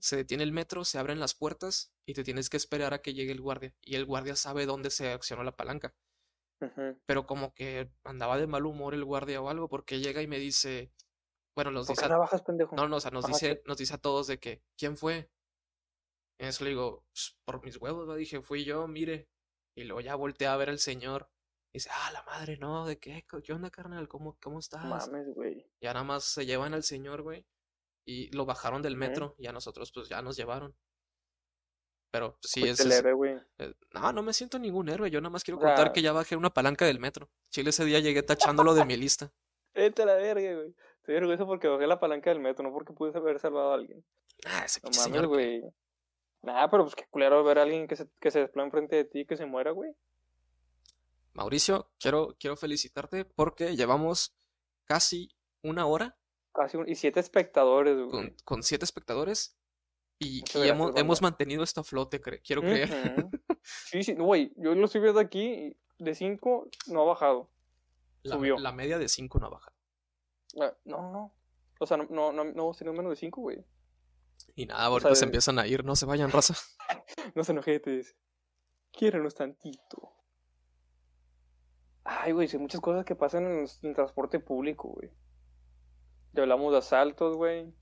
Se 0.00 0.16
detiene 0.16 0.44
el 0.44 0.52
metro, 0.52 0.84
se 0.84 0.98
abren 0.98 1.20
las 1.20 1.34
puertas 1.34 1.92
y 2.06 2.14
te 2.14 2.24
tienes 2.24 2.50
que 2.50 2.56
esperar 2.56 2.94
a 2.94 3.00
que 3.02 3.14
llegue 3.14 3.32
el 3.32 3.40
guardia. 3.40 3.74
Y 3.82 3.94
el 3.96 4.04
guardia 4.04 4.36
sabe 4.36 4.66
dónde 4.66 4.90
se 4.90 5.10
accionó 5.12 5.42
la 5.44 5.56
palanca. 5.56 5.94
Pero 7.06 7.26
como 7.26 7.54
que 7.54 7.90
andaba 8.04 8.38
de 8.38 8.46
mal 8.46 8.66
humor 8.66 8.94
el 8.94 9.04
guardia 9.04 9.40
o 9.40 9.48
algo, 9.48 9.68
porque 9.68 10.00
llega 10.00 10.20
y 10.22 10.26
me 10.26 10.38
dice, 10.38 10.92
bueno, 11.56 11.70
nos 11.70 11.86
¿Por 11.86 11.96
dice, 11.96 12.06
qué 12.06 12.12
a- 12.12 12.14
la 12.14 12.18
bajas, 12.18 12.42
pendejo? 12.42 12.76
no, 12.76 12.88
no, 12.88 12.96
o 12.96 13.00
sea, 13.00 13.10
nos 13.10 13.26
dice, 13.26 13.62
nos 13.66 13.78
dice 13.78 13.94
a 13.94 13.98
todos 13.98 14.26
de 14.26 14.38
que, 14.38 14.62
¿quién 14.76 14.96
fue? 14.96 15.30
Y 16.40 16.44
eso 16.46 16.64
le 16.64 16.70
digo, 16.70 17.04
"Pues, 17.12 17.36
por 17.44 17.64
mis 17.64 17.76
huevos, 17.76 18.08
¿va?". 18.08 18.16
dije, 18.16 18.42
fui 18.42 18.64
yo, 18.64 18.86
mire. 18.86 19.28
Y 19.76 19.84
luego 19.84 20.00
ya 20.00 20.14
volteé 20.14 20.46
a 20.48 20.56
ver 20.56 20.70
al 20.70 20.78
señor. 20.78 21.30
Y 21.72 21.78
dice, 21.78 21.90
ah, 21.92 22.10
la 22.12 22.22
madre, 22.24 22.56
no, 22.58 22.86
¿de 22.86 22.98
qué? 22.98 23.24
¿Qué 23.44 23.52
onda, 23.52 23.70
carnal? 23.70 24.08
¿Cómo, 24.08 24.36
cómo 24.40 24.58
estás? 24.58 24.84
Mames, 24.84 25.28
güey. 25.34 25.64
Ya 25.80 25.92
nada 25.92 26.04
más 26.04 26.24
se 26.24 26.46
llevan 26.46 26.74
al 26.74 26.82
señor, 26.82 27.22
güey. 27.22 27.46
Y 28.10 28.30
lo 28.34 28.46
bajaron 28.46 28.80
del 28.80 28.96
metro 28.96 29.34
y 29.36 29.48
a 29.48 29.52
nosotros, 29.52 29.92
pues 29.92 30.08
ya 30.08 30.22
nos 30.22 30.34
llevaron. 30.34 30.74
Pero 32.10 32.38
pues, 32.40 32.50
sí, 32.52 32.60
Fuiste 32.60 32.72
ese 32.72 32.82
el 32.84 32.92
es- 32.92 32.98
héroe, 33.00 33.12
güey. 33.12 33.36
eh, 33.58 33.74
No, 33.92 34.12
no 34.14 34.22
me 34.22 34.32
siento 34.32 34.58
ningún 34.58 34.88
héroe. 34.88 35.10
Yo 35.10 35.20
nada 35.20 35.28
más 35.30 35.44
quiero 35.44 35.58
contar 35.60 35.92
que 35.92 36.00
ya 36.00 36.12
bajé 36.12 36.34
una 36.34 36.48
palanca 36.48 36.86
del 36.86 37.00
metro. 37.00 37.28
Chile 37.50 37.68
ese 37.68 37.84
día 37.84 38.00
llegué 38.00 38.22
tachándolo 38.22 38.72
de 38.72 38.86
mi 38.86 38.96
lista. 38.96 39.30
Vete 39.74 40.02
a 40.02 40.06
la 40.06 40.14
verga, 40.14 40.54
güey. 40.54 40.74
Estoy 40.96 41.16
orgulloso 41.16 41.46
porque 41.46 41.68
bajé 41.68 41.86
la 41.86 42.00
palanca 42.00 42.30
del 42.30 42.40
metro, 42.40 42.64
no 42.64 42.72
porque 42.72 42.94
pude 42.94 43.16
haber 43.16 43.38
salvado 43.38 43.72
a 43.72 43.74
alguien. 43.74 44.02
Ah, 44.46 44.62
ese 44.64 44.80
No 44.82 44.88
mames, 44.90 45.26
güey. 45.26 45.62
Nada, 46.40 46.70
pero 46.70 46.84
pues 46.84 46.94
qué 46.94 47.04
culero 47.10 47.44
ver 47.44 47.58
a 47.58 47.62
alguien 47.62 47.86
que 47.86 47.96
se, 47.96 48.08
que 48.20 48.30
se 48.30 48.38
desploma 48.40 48.66
enfrente 48.68 48.96
de 48.96 49.04
ti 49.04 49.20
y 49.20 49.26
que 49.26 49.36
se 49.36 49.44
muera, 49.44 49.72
güey. 49.72 49.92
Mauricio, 51.34 51.90
quiero, 52.00 52.34
quiero 52.40 52.56
felicitarte 52.56 53.26
porque 53.26 53.76
llevamos 53.76 54.34
casi 54.86 55.28
una 55.62 55.84
hora 55.84 56.16
Casi 56.58 56.76
un... 56.76 56.88
Y 56.88 56.94
siete 56.96 57.20
espectadores, 57.20 57.96
güey. 57.96 58.10
con, 58.10 58.34
con 58.44 58.62
siete 58.64 58.84
espectadores 58.84 59.56
y, 60.18 60.38
y 60.58 60.68
hemos, 60.68 60.96
hemos 60.96 61.22
mantenido 61.22 61.62
esto 61.62 61.82
a 61.82 61.84
flote, 61.84 62.20
cre- 62.20 62.40
quiero 62.44 62.62
creer. 62.62 62.90
Ujú. 63.18 63.30
Sí, 63.62 64.02
sí, 64.02 64.14
no, 64.14 64.24
güey. 64.24 64.52
Yo 64.56 64.74
lo 64.74 64.86
estoy 64.86 65.02
viendo 65.02 65.20
aquí 65.20 65.76
de 65.98 66.14
cinco 66.14 66.68
no 66.86 67.02
ha 67.02 67.04
bajado. 67.04 67.50
La, 68.22 68.36
Subió. 68.36 68.58
la 68.58 68.72
media 68.72 68.98
de 68.98 69.08
cinco 69.08 69.38
no 69.38 69.46
ha 69.46 69.50
bajado. 69.50 69.76
Ah, 70.60 70.74
No, 70.86 71.02
no, 71.02 71.12
no. 71.12 71.34
O 71.78 71.86
sea, 71.86 71.96
no, 71.98 72.06
no, 72.08 72.32
no, 72.32 72.44
no 72.44 72.50
hemos 72.50 72.76
tenido 72.78 72.94
menos 72.94 73.10
de 73.10 73.16
cinco, 73.16 73.42
güey. 73.42 73.62
Y 74.56 74.64
nada, 74.66 74.84
ahorita 74.86 75.10
sea, 75.10 75.14
se 75.16 75.20
de- 75.20 75.26
empiezan 75.26 75.58
a 75.58 75.66
ir, 75.66 75.84
no 75.84 75.94
se 75.96 76.06
vayan, 76.06 76.30
raza. 76.30 76.54
No 77.34 77.44
se 77.44 77.52
enojetes. 77.52 78.16
Quiérenos 78.90 79.34
tantito. 79.34 80.14
Ay, 82.04 82.32
güey, 82.32 82.48
sí, 82.48 82.56
hay 82.56 82.62
muchas 82.62 82.80
cosas 82.80 83.04
que 83.04 83.14
pasan 83.14 83.44
en, 83.44 83.52
el- 83.60 83.70
en 83.82 83.88
el 83.90 83.94
transporte 83.94 84.40
público, 84.40 84.88
güey. 84.88 85.10
Ya 86.32 86.42
hablamos 86.42 86.72
de 86.72 86.78
asaltos, 86.78 87.36
güey. 87.36 87.72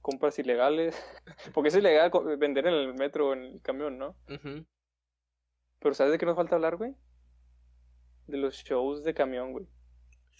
Compras 0.00 0.38
ilegales. 0.38 0.96
Porque 1.54 1.68
es 1.68 1.76
ilegal 1.76 2.10
vender 2.38 2.66
en 2.66 2.74
el 2.74 2.94
metro 2.94 3.28
o 3.28 3.32
en 3.34 3.42
el 3.44 3.60
camión, 3.62 3.98
¿no? 3.98 4.16
Ujú. 4.28 4.66
Pero 5.78 5.94
¿sabes 5.94 6.12
de 6.12 6.18
qué 6.18 6.26
nos 6.26 6.36
falta 6.36 6.56
hablar, 6.56 6.76
güey? 6.76 6.94
De 8.26 8.36
los 8.38 8.54
shows 8.56 9.02
de 9.04 9.14
camión, 9.14 9.52
güey. 9.52 9.66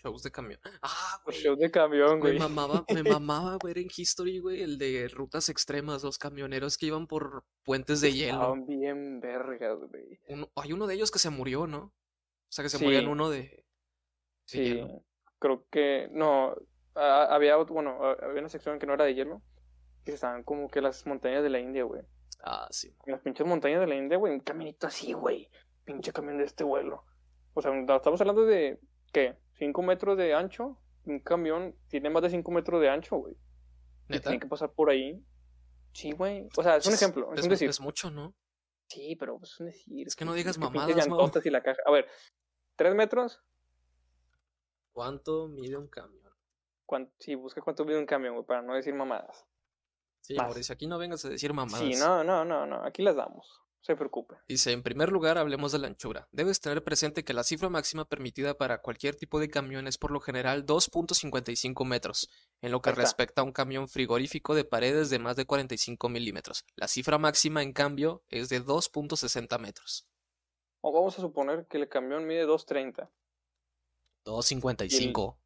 Shows 0.03 0.23
de 0.23 0.31
camión. 0.33 0.59
Ah, 0.83 1.21
güey. 1.25 1.37
shows 1.37 1.59
de 1.59 1.71
camión, 1.71 2.15
Me 2.15 2.21
güey. 2.21 2.39
mamaba, 2.39 2.85
me 2.93 3.03
mamaba 3.21 3.59
ver 3.63 3.79
en 3.79 3.89
History, 3.95 4.39
güey, 4.41 4.63
el 4.63 4.79
de 4.79 5.09
rutas 5.09 5.49
extremas, 5.49 6.03
los 6.03 6.19
camioneros 6.19 6.77
que 6.77 6.87
iban 6.87 7.07
por 7.07 7.45
puentes 7.65 8.01
de 8.01 8.13
hielo. 8.13 8.33
Estaban 8.35 8.67
bien 8.67 9.21
vergas, 9.21 9.79
güey. 9.91 10.19
Uno- 10.29 10.51
hay 10.57 10.73
uno 10.73 10.87
de 10.87 10.95
ellos 10.95 11.11
que 11.11 11.19
se 11.21 11.31
murió, 11.31 11.67
¿no? 11.67 11.79
O 11.85 11.93
sea, 12.53 12.63
que 12.65 12.69
se 12.69 12.83
murió 12.83 12.99
en 12.99 13.09
uno 13.09 13.31
de... 13.31 13.65
Sí, 14.45 14.59
hielo. 14.65 15.05
creo 15.39 15.67
que 15.71 16.09
no. 16.11 16.55
Ah, 16.95 17.29
había, 17.31 17.57
bueno, 17.57 17.99
ah, 18.01 18.17
había 18.23 18.41
una 18.41 18.49
sección 18.49 18.79
que 18.79 18.87
no 18.87 18.95
era 18.95 19.05
de 19.05 19.15
hielo. 19.15 19.43
Que 20.05 20.13
estaban 20.13 20.43
como 20.43 20.69
que 20.69 20.81
las 20.81 21.07
montañas 21.07 21.43
de 21.43 21.51
la 21.51 21.61
India, 21.61 21.85
güey. 21.85 22.03
Ah, 22.43 22.67
sí. 22.71 22.95
En 23.07 23.13
las 23.13 23.21
pinches 23.21 23.47
montañas 23.47 23.81
de 23.81 23.87
la 23.87 23.95
India, 23.95 24.19
güey, 24.19 24.33
un 24.33 24.41
caminito 24.41 24.87
así, 24.87 25.13
güey. 25.13 25.49
Pinche 25.85 26.13
camión 26.13 26.39
de 26.39 26.45
este 26.45 26.65
vuelo. 26.65 27.05
O 27.55 27.63
sea, 27.63 27.73
estamos 27.79 28.21
hablando 28.21 28.45
de, 28.45 28.81
¿qué? 29.13 29.37
¿5 29.61 29.85
metros 29.85 30.17
de 30.17 30.35
ancho? 30.35 30.79
Un 31.05 31.21
camión 31.21 31.77
tiene 31.89 32.11
más 32.11 32.23
de 32.23 32.31
5 32.31 32.51
metros 32.51 32.81
de 32.81 32.89
ancho, 32.89 33.17
güey. 33.17 33.37
¿Neta? 34.09 34.31
tiene 34.31 34.41
que 34.41 34.49
pasar 34.49 34.73
por 34.73 34.91
ahí. 34.91 35.25
Sí, 35.93 36.13
güey. 36.13 36.49
O 36.57 36.63
sea, 36.63 36.77
es 36.77 36.87
un 36.87 36.95
ejemplo, 36.95 37.33
es, 37.33 37.41
es, 37.41 37.45
un 37.45 37.51
decir. 37.51 37.71
es 37.71 37.81
mucho, 37.81 38.11
¿no? 38.11 38.35
Sí, 38.89 39.17
pero 39.17 39.39
es 39.43 39.61
un 39.61 39.67
decir. 39.67 40.07
Es 40.07 40.17
que 40.17 40.25
no 40.25 40.33
pues, 40.33 40.39
digas 40.39 40.59
mamadas, 40.59 41.47
y 41.47 41.51
la 41.51 41.63
caja. 41.63 41.81
A 41.87 41.93
ver, 41.93 42.07
¿3 42.77 42.95
metros? 42.95 43.41
¿Cuánto 44.93 45.49
mide 45.49 45.77
un 45.77 45.89
camión? 45.89 46.22
¿Cuán- 46.93 47.11
Sí, 47.19 47.35
busca 47.37 47.63
cuánto 47.63 47.87
mide 47.87 47.99
un 47.99 48.05
camión, 48.05 48.35
güey, 48.35 48.45
para 48.45 48.61
no 48.61 48.75
decir 48.75 48.93
mamadas. 48.93 49.47
Sí, 50.21 50.35
Más. 50.35 50.49
Mauricio, 50.49 50.75
aquí 50.75 50.87
no 50.87 50.99
vengas 50.99 51.25
a 51.25 51.31
decir 51.31 51.51
mamadas. 51.55 51.81
Sí, 51.81 51.95
no, 51.99 52.23
no, 52.23 52.45
no, 52.45 52.67
no. 52.67 52.85
Aquí 52.85 53.03
las 53.03 53.17
damos. 53.17 53.49
No 53.79 53.83
se 53.87 53.97
preocupe. 53.97 54.37
Dice, 54.47 54.73
en 54.73 54.83
primer 54.83 55.11
lugar, 55.11 55.39
hablemos 55.39 55.73
de 55.73 55.79
la 55.79 55.87
anchura. 55.87 56.29
Debes 56.33 56.61
tener 56.61 56.85
presente 56.85 57.25
que 57.25 57.33
la 57.33 57.45
cifra 57.45 57.71
máxima 57.71 58.05
permitida 58.05 58.59
para 58.59 58.83
cualquier 58.83 59.17
tipo 59.17 59.41
de 59.41 59.49
camión 59.49 59.87
es 59.87 59.97
por 59.97 60.11
lo 60.11 60.21
general 60.21 60.67
2.55 60.67 61.87
metros, 61.87 62.29
en 62.61 62.71
lo 62.73 62.83
que 62.83 62.91
está. 62.91 63.01
respecta 63.01 63.41
a 63.41 63.45
un 63.45 63.53
camión 63.53 63.89
frigorífico 63.89 64.55
de 64.55 64.67
paredes 64.67 65.09
de 65.09 65.19
más 65.19 65.35
de 65.37 65.47
45 65.47 66.11
milímetros. 66.11 66.67
La 66.77 66.89
cifra 66.89 67.17
máxima, 67.17 67.63
en 67.63 67.73
cambio, 67.73 68.23
es 68.29 68.51
de 68.51 68.61
2.60 68.63 69.59
metros. 69.59 70.07
O 70.83 70.93
vamos 70.93 71.19
a 71.19 71.23
suponer 71.23 71.67
que 71.69 71.79
el 71.79 71.89
camión 71.89 72.27
mide 72.27 72.47
2.30. 72.47 73.09
2.55. 74.27 75.39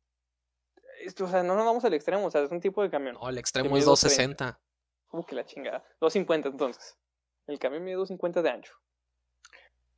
Esto, 1.07 1.25
o 1.25 1.29
sea, 1.29 1.45
no 1.45 1.55
nos 1.55 1.65
vamos 1.65 1.85
al 1.85 1.95
extremo, 1.95 2.27
o 2.27 2.31
sea, 2.33 2.43
es 2.43 2.51
un 2.51 2.61
tipo 2.61 2.83
de 2.83 2.91
camión. 2.91 3.15
No, 3.15 3.29
el 3.29 3.39
extremo 3.39 3.77
es 3.77 3.87
2.60. 3.87 4.59
Como 5.07 5.25
que 5.25 5.37
la 5.37 5.45
chingada. 5.45 5.85
250 6.01 6.49
entonces. 6.49 6.99
El 7.47 7.61
camión 7.61 7.85
mide 7.85 7.95
250 7.95 8.43
de 8.43 8.51
ancho. 8.51 8.75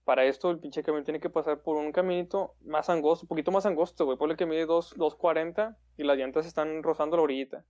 Para 0.04 0.26
esto 0.26 0.50
el 0.50 0.58
pinche 0.58 0.82
camión 0.82 1.04
tiene 1.04 1.18
que 1.18 1.30
pasar 1.30 1.62
por 1.62 1.76
un 1.76 1.92
caminito 1.92 2.56
más 2.60 2.90
angosto, 2.90 3.24
un 3.24 3.28
poquito 3.28 3.50
más 3.50 3.64
angosto, 3.64 4.04
güey. 4.04 4.18
Ponle 4.18 4.36
que 4.36 4.44
mide 4.44 4.66
2, 4.66 4.96
240 4.96 5.78
y 5.96 6.04
las 6.04 6.18
llantas 6.18 6.44
están 6.44 6.82
rozando 6.82 7.16
la 7.16 7.22
orillita. 7.22 7.64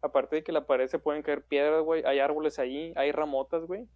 Aparte 0.00 0.36
de 0.36 0.42
que 0.42 0.52
la 0.52 0.66
pared 0.66 0.88
se 0.88 0.98
pueden 0.98 1.22
caer 1.22 1.44
piedras, 1.44 1.82
güey. 1.82 2.02
Hay 2.06 2.20
árboles 2.20 2.58
ahí, 2.58 2.94
hay 2.96 3.12
ramotas, 3.12 3.66
güey. 3.66 3.86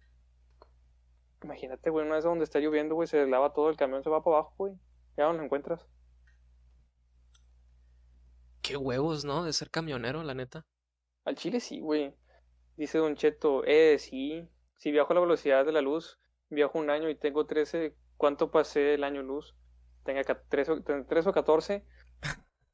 Imagínate, 1.43 1.89
güey, 1.89 2.05
una 2.05 2.15
vez 2.15 2.23
donde 2.23 2.43
está 2.43 2.59
lloviendo, 2.59 2.93
güey, 2.93 3.07
se 3.07 3.25
lava 3.25 3.53
todo, 3.53 3.69
el 3.69 3.75
camión 3.75 4.03
se 4.03 4.09
va 4.11 4.23
para 4.23 4.37
abajo, 4.37 4.53
güey. 4.57 4.73
Ya 5.17 5.25
no 5.25 5.33
lo 5.33 5.43
encuentras. 5.43 5.87
Qué 8.67 8.77
huevos, 8.77 9.23
¿no? 9.25 9.43
De 9.45 9.53
ser 9.53 9.69
camionero, 9.69 10.23
la 10.23 10.33
neta. 10.33 10.65
Al 11.25 11.35
chile 11.35 11.59
sí, 11.59 11.79
güey. 11.79 12.13
Dice 12.75 12.97
Don 12.97 13.15
Cheto, 13.15 13.63
eh, 13.65 13.97
sí. 13.99 14.47
Si 14.75 14.91
viajo 14.91 15.11
a 15.11 15.15
la 15.15 15.21
velocidad 15.21 15.65
de 15.65 15.71
la 15.71 15.81
luz, 15.81 16.19
viajo 16.49 16.77
un 16.79 16.89
año 16.89 17.09
y 17.09 17.15
tengo 17.15 17.45
13, 17.45 17.95
¿cuánto 18.17 18.51
pasé 18.51 18.93
el 18.93 19.03
año 19.03 19.23
luz? 19.23 19.55
Tenga 20.03 20.23
13, 20.23 20.71
o- 20.71 20.83
ten- 20.83 21.05
13 21.07 21.29
o 21.29 21.33
14. 21.33 21.85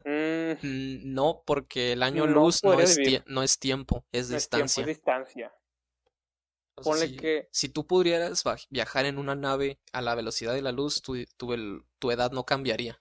Mm, 0.05 0.51
Mm, 0.61 1.13
No, 1.13 1.43
porque 1.45 1.93
el 1.93 2.03
año 2.03 2.27
No 2.27 2.33
luz 2.33 2.63
no 2.63 2.73
es, 2.79 2.97
no 2.97 3.03
tiempo, 3.03 3.25
es 3.25 3.33
no 3.33 3.41
es 3.43 3.59
tiempo, 3.59 4.05
distancia. 4.17 4.81
es 4.81 4.87
distancia. 4.87 5.53
Ponle 6.75 7.07
si, 7.07 7.17
que- 7.17 7.47
si 7.51 7.69
tú 7.69 7.85
pudieras 7.87 8.43
viajar 8.69 9.05
en 9.05 9.17
una 9.17 9.35
nave 9.35 9.79
a 9.93 10.01
la 10.01 10.15
velocidad 10.15 10.53
de 10.53 10.61
la 10.61 10.71
luz, 10.71 11.01
tu, 11.01 11.15
tu, 11.37 11.53
el- 11.53 11.83
tu 11.99 12.11
edad 12.11 12.31
no 12.31 12.45
cambiaría. 12.45 12.99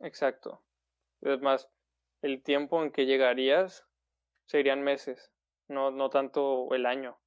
Exacto. 0.00 0.62
Es 1.22 1.40
más, 1.40 1.68
el 2.26 2.42
tiempo 2.42 2.82
en 2.82 2.90
que 2.92 3.06
llegarías 3.06 3.86
serían 4.46 4.82
meses, 4.82 5.32
no, 5.68 5.90
no 5.90 6.10
tanto 6.10 6.68
el 6.74 6.86
año. 6.86 7.18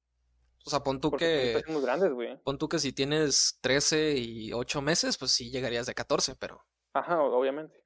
O 0.66 0.70
sea, 0.70 0.80
pon 0.80 1.00
tú 1.00 1.10
Porque 1.10 1.62
que, 1.64 1.72
muy 1.72 1.80
grandes, 1.82 2.12
güey. 2.12 2.36
pon 2.42 2.58
tú 2.58 2.68
que 2.68 2.78
si 2.78 2.92
tienes 2.92 3.58
13 3.62 4.12
y 4.18 4.52
8 4.52 4.82
meses, 4.82 5.16
pues 5.16 5.32
sí 5.32 5.50
llegarías 5.50 5.86
de 5.86 5.94
14, 5.94 6.36
pero 6.36 6.64
Ajá, 6.92 7.22
obviamente. 7.22 7.82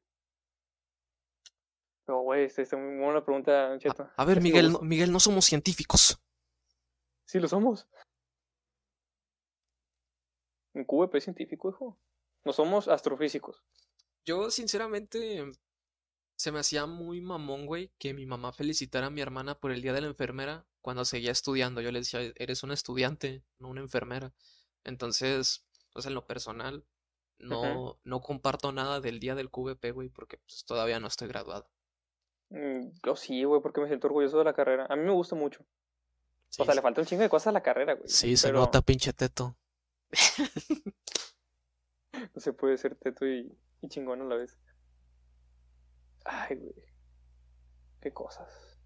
Pero, 2.07 2.21
güey, 2.21 2.45
esta 2.45 2.63
es 2.63 2.73
muy 2.73 2.99
buena 2.99 3.25
pregunta, 3.25 3.79
Cheto. 3.79 4.03
a, 4.03 4.23
a 4.23 4.25
ver, 4.25 4.41
Miguel, 4.41 4.73
no. 4.73 4.81
Miguel, 4.81 5.13
no 5.13 5.21
somos 5.21 5.45
científicos. 5.45 6.19
Sí 7.27 7.39
lo 7.39 7.49
somos. 7.49 7.87
En 10.75 10.85
QVP 10.85 11.19
es 11.19 11.25
científico, 11.25 11.71
hijo. 11.71 11.99
No 12.45 12.53
somos 12.53 12.89
astrofísicos. 12.89 13.63
Yo, 14.27 14.51
sinceramente, 14.51 15.51
se 16.37 16.53
me 16.53 16.59
hacía 16.59 16.87
muy 16.87 17.21
mamón, 17.21 17.67
güey, 17.67 17.93
que 17.99 18.15
mi 18.15 18.27
mamá 18.27 18.53
felicitara 18.53 19.07
a 19.07 19.11
mi 19.11 19.21
hermana 19.21 19.59
por 19.59 19.71
el 19.71 19.83
día 19.83 19.93
de 19.93 20.01
la 20.01 20.09
enfermera 20.09 20.67
cuando 20.81 21.05
seguía 21.05 21.31
estudiando. 21.31 21.81
Yo 21.81 21.93
le 21.93 22.01
decía, 22.01 22.21
eres 22.37 22.63
una 22.63 22.75
estudiante, 22.75 23.43
no 23.59 23.69
una 23.69 23.81
enfermera. 23.81 24.33
Entonces, 24.85 25.65
pues 25.93 26.07
en 26.07 26.15
lo 26.15 26.27
personal, 26.27 26.85
no, 27.39 27.99
no 28.05 28.21
comparto 28.21 28.73
nada 28.73 29.01
del 29.01 29.21
día 29.21 29.35
del 29.35 29.51
QVP, 29.51 29.93
güey, 29.93 30.09
porque 30.09 30.39
pues, 30.39 30.65
todavía 30.65 31.01
no 31.01 31.07
estoy 31.07 31.29
graduado. 31.29 31.69
Mm, 32.51 32.91
Yo 33.05 33.17
sí, 33.17 33.45
güey, 33.45 33.61
porque 33.63 33.81
me 33.81 33.89
siento 33.89 34.09
orgulloso 34.09 34.39
de 34.39 34.45
la 34.45 34.55
carrera. 34.55 34.87
A 34.89 34.97
mí 34.97 35.05
me 35.05 35.13
gusta 35.13 35.37
mucho. 35.37 35.65
Sí, 36.49 36.63
o 36.63 36.65
sea, 36.65 36.75
sí. 36.75 36.79
le 36.79 36.83
falta 36.83 37.01
un 37.01 37.07
chingo 37.07 37.23
de 37.23 37.29
cosas 37.29 37.49
a 37.49 37.53
la 37.53 37.63
carrera, 37.63 37.95
güey. 37.95 38.09
Sí, 38.09 38.37
se 38.37 38.53
nota, 38.53 38.83
pinche 38.83 39.13
teto. 39.13 39.57
No 42.35 42.41
se 42.41 42.53
puede 42.53 42.77
ser 42.79 42.95
teto 42.97 43.27
y, 43.27 43.57
y 43.81 43.89
chingón 43.89 44.23
a 44.23 44.25
la 44.25 44.37
vez. 44.37 44.57
Ay, 46.25 46.57
güey. 46.57 46.75
Qué 48.01 48.13
cosas. 48.13 48.79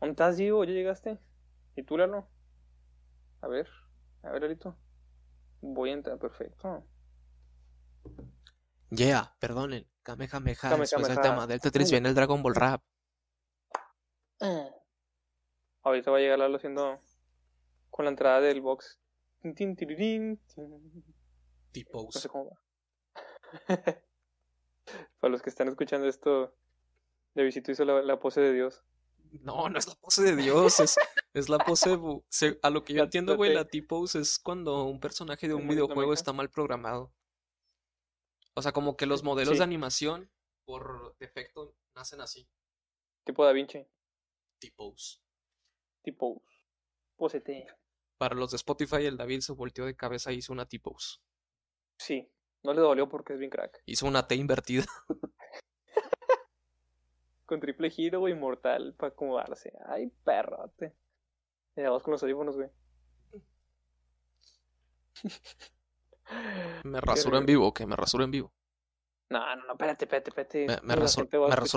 ¿Dónde 0.00 0.12
estás, 0.12 0.36
Gio? 0.36 0.64
¿Ya 0.64 0.72
llegaste? 0.72 1.18
¿Y 1.76 1.82
tú, 1.82 1.96
Lalo? 1.96 2.28
A 3.40 3.48
ver. 3.48 3.68
A 4.22 4.30
ver, 4.30 4.42
Lalito. 4.42 4.76
Voy 5.60 5.90
a 5.90 5.94
entrar. 5.94 6.18
Perfecto. 6.18 6.84
Yeah, 8.90 9.36
perdonen. 9.38 9.88
Kamehameha, 10.02 10.56
Kame, 10.70 10.80
después 10.80 11.06
del 11.08 11.20
tema 11.20 11.46
del 11.46 11.60
Tetris 11.60 11.88
Uh. 11.88 11.92
viene 11.92 12.08
el 12.08 12.14
Dragon 12.14 12.42
Ball 12.42 12.54
Rap. 12.54 12.82
Ahorita 15.82 16.10
va 16.10 16.16
a 16.16 16.20
llegar 16.20 16.38
Lalo 16.38 16.56
haciendo 16.56 16.98
con 17.90 18.04
la 18.06 18.10
entrada 18.10 18.40
del 18.40 18.60
box. 18.60 18.98
Tin, 19.54 19.76
tin. 19.76 20.40
Tipos. 21.72 22.14
No 22.14 22.20
sé 22.20 22.28
cómo 22.28 22.50
va. 22.50 22.60
Para 25.20 25.30
los 25.32 25.42
que 25.42 25.50
están 25.50 25.68
escuchando 25.68 26.06
esto, 26.08 26.54
de 27.34 27.42
visito 27.44 27.70
hizo 27.72 27.84
la, 27.84 28.02
la 28.02 28.18
pose 28.20 28.40
de 28.40 28.52
Dios. 28.52 28.82
No, 29.42 29.68
no 29.68 29.78
es 29.78 29.86
la 29.86 29.94
pose 29.94 30.22
de 30.22 30.34
Dios, 30.34 30.80
es, 30.80 30.96
es 31.34 31.48
la 31.48 31.58
pose. 31.58 31.96
se- 32.28 32.58
a 32.62 32.70
lo 32.70 32.82
que 32.84 32.94
yo 32.94 33.02
entiendo, 33.04 33.36
güey, 33.36 33.54
la 33.54 33.64
T-pose 33.64 34.18
es 34.20 34.38
cuando 34.40 34.84
un 34.84 34.98
personaje 34.98 35.46
de 35.46 35.54
un 35.54 35.60
¿Cómo 35.60 35.72
es 35.72 35.78
la 35.78 35.84
videojuego 35.84 36.12
está 36.12 36.32
mal 36.32 36.50
programado. 36.50 37.12
O 38.54 38.62
sea, 38.62 38.72
como 38.72 38.96
que 38.96 39.06
los 39.06 39.22
modelos 39.22 39.52
Sí. 39.54 39.58
de 39.58 39.64
animación, 39.64 40.30
por 40.64 41.16
defecto, 41.18 41.76
nacen 41.94 42.20
así. 42.20 42.48
Tipo 43.24 43.44
Da 43.44 43.52
Vinci. 43.52 43.86
T-pose. 44.58 45.18
Tipo. 46.02 46.42
Posete. 47.16 47.66
Para 48.18 48.34
los 48.34 48.50
de 48.50 48.56
Spotify, 48.56 49.06
el 49.06 49.16
David 49.16 49.40
se 49.40 49.52
volteó 49.52 49.84
de 49.84 49.94
cabeza 49.94 50.32
y 50.32 50.36
hizo 50.38 50.52
una 50.52 50.66
T-pose. 50.66 51.18
Sí. 51.98 52.28
No 52.62 52.74
le 52.74 52.80
dolió 52.80 53.08
porque 53.08 53.32
es 53.34 53.38
bien 53.38 53.50
crack. 53.50 53.82
Hizo 53.86 54.06
una 54.06 54.26
T 54.26 54.34
invertida. 54.34 54.84
Con 57.46 57.60
triple 57.60 57.90
giro, 57.90 58.20
güey, 58.20 58.34
mortal 58.34 58.94
para 58.96 59.12
acomodarse. 59.12 59.72
Ay, 59.86 60.12
perrote. 60.24 60.94
Y 61.76 61.82
vamos 61.82 62.02
con 62.02 62.12
los 62.12 62.22
audífonos, 62.22 62.56
güey. 62.56 62.68
Me 66.84 67.00
rasuro 67.00 67.38
en 67.38 67.46
vivo, 67.46 67.74
que 67.74 67.86
me 67.86 67.96
rasuro 67.96 68.24
en 68.24 68.30
vivo. 68.30 68.52
No, 69.30 69.56
no, 69.56 69.64
no, 69.64 69.72
espérate, 69.72 70.04
espérate, 70.04 70.30
espérate. 70.30 70.66
¿Me, 70.66 70.76
me 70.82 70.96
rasuro, 70.96 71.26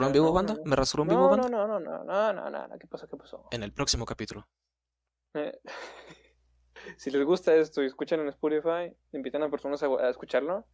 me 0.02 0.08
en 0.08 0.14
vivo, 0.14 0.28
No, 0.28 0.34
banda? 0.34 0.54
no, 0.54 0.60
no. 0.60 0.66
¿Me 0.70 0.76
rasuro 0.76 1.04
en 1.04 1.10
vivo, 1.10 1.22
No, 1.22 1.30
banda? 1.30 1.50
no, 1.50 1.68
no, 1.68 1.80
no, 1.80 2.04
no, 2.04 2.34
no, 2.34 2.50
no, 2.50 2.68
no, 2.68 2.80
¿qué 2.80 2.88
pasó? 2.88 3.08
¿Qué 3.08 3.18
pasó? 3.18 3.48
En 3.52 3.64
el 3.64 3.74
próximo 3.74 4.06
capítulo. 4.06 4.48
Eh, 5.36 5.60
si 6.98 7.12
les 7.12 7.24
gusta 7.26 7.56
esto 7.56 7.82
y 7.84 7.86
escuchan 7.88 8.20
en 8.22 8.28
Spotify, 8.30 8.96
invitan 9.12 9.44
a 9.44 9.50
personas 9.50 9.82
a, 9.84 9.88
a 9.88 10.10
escucharlo, 10.10 10.66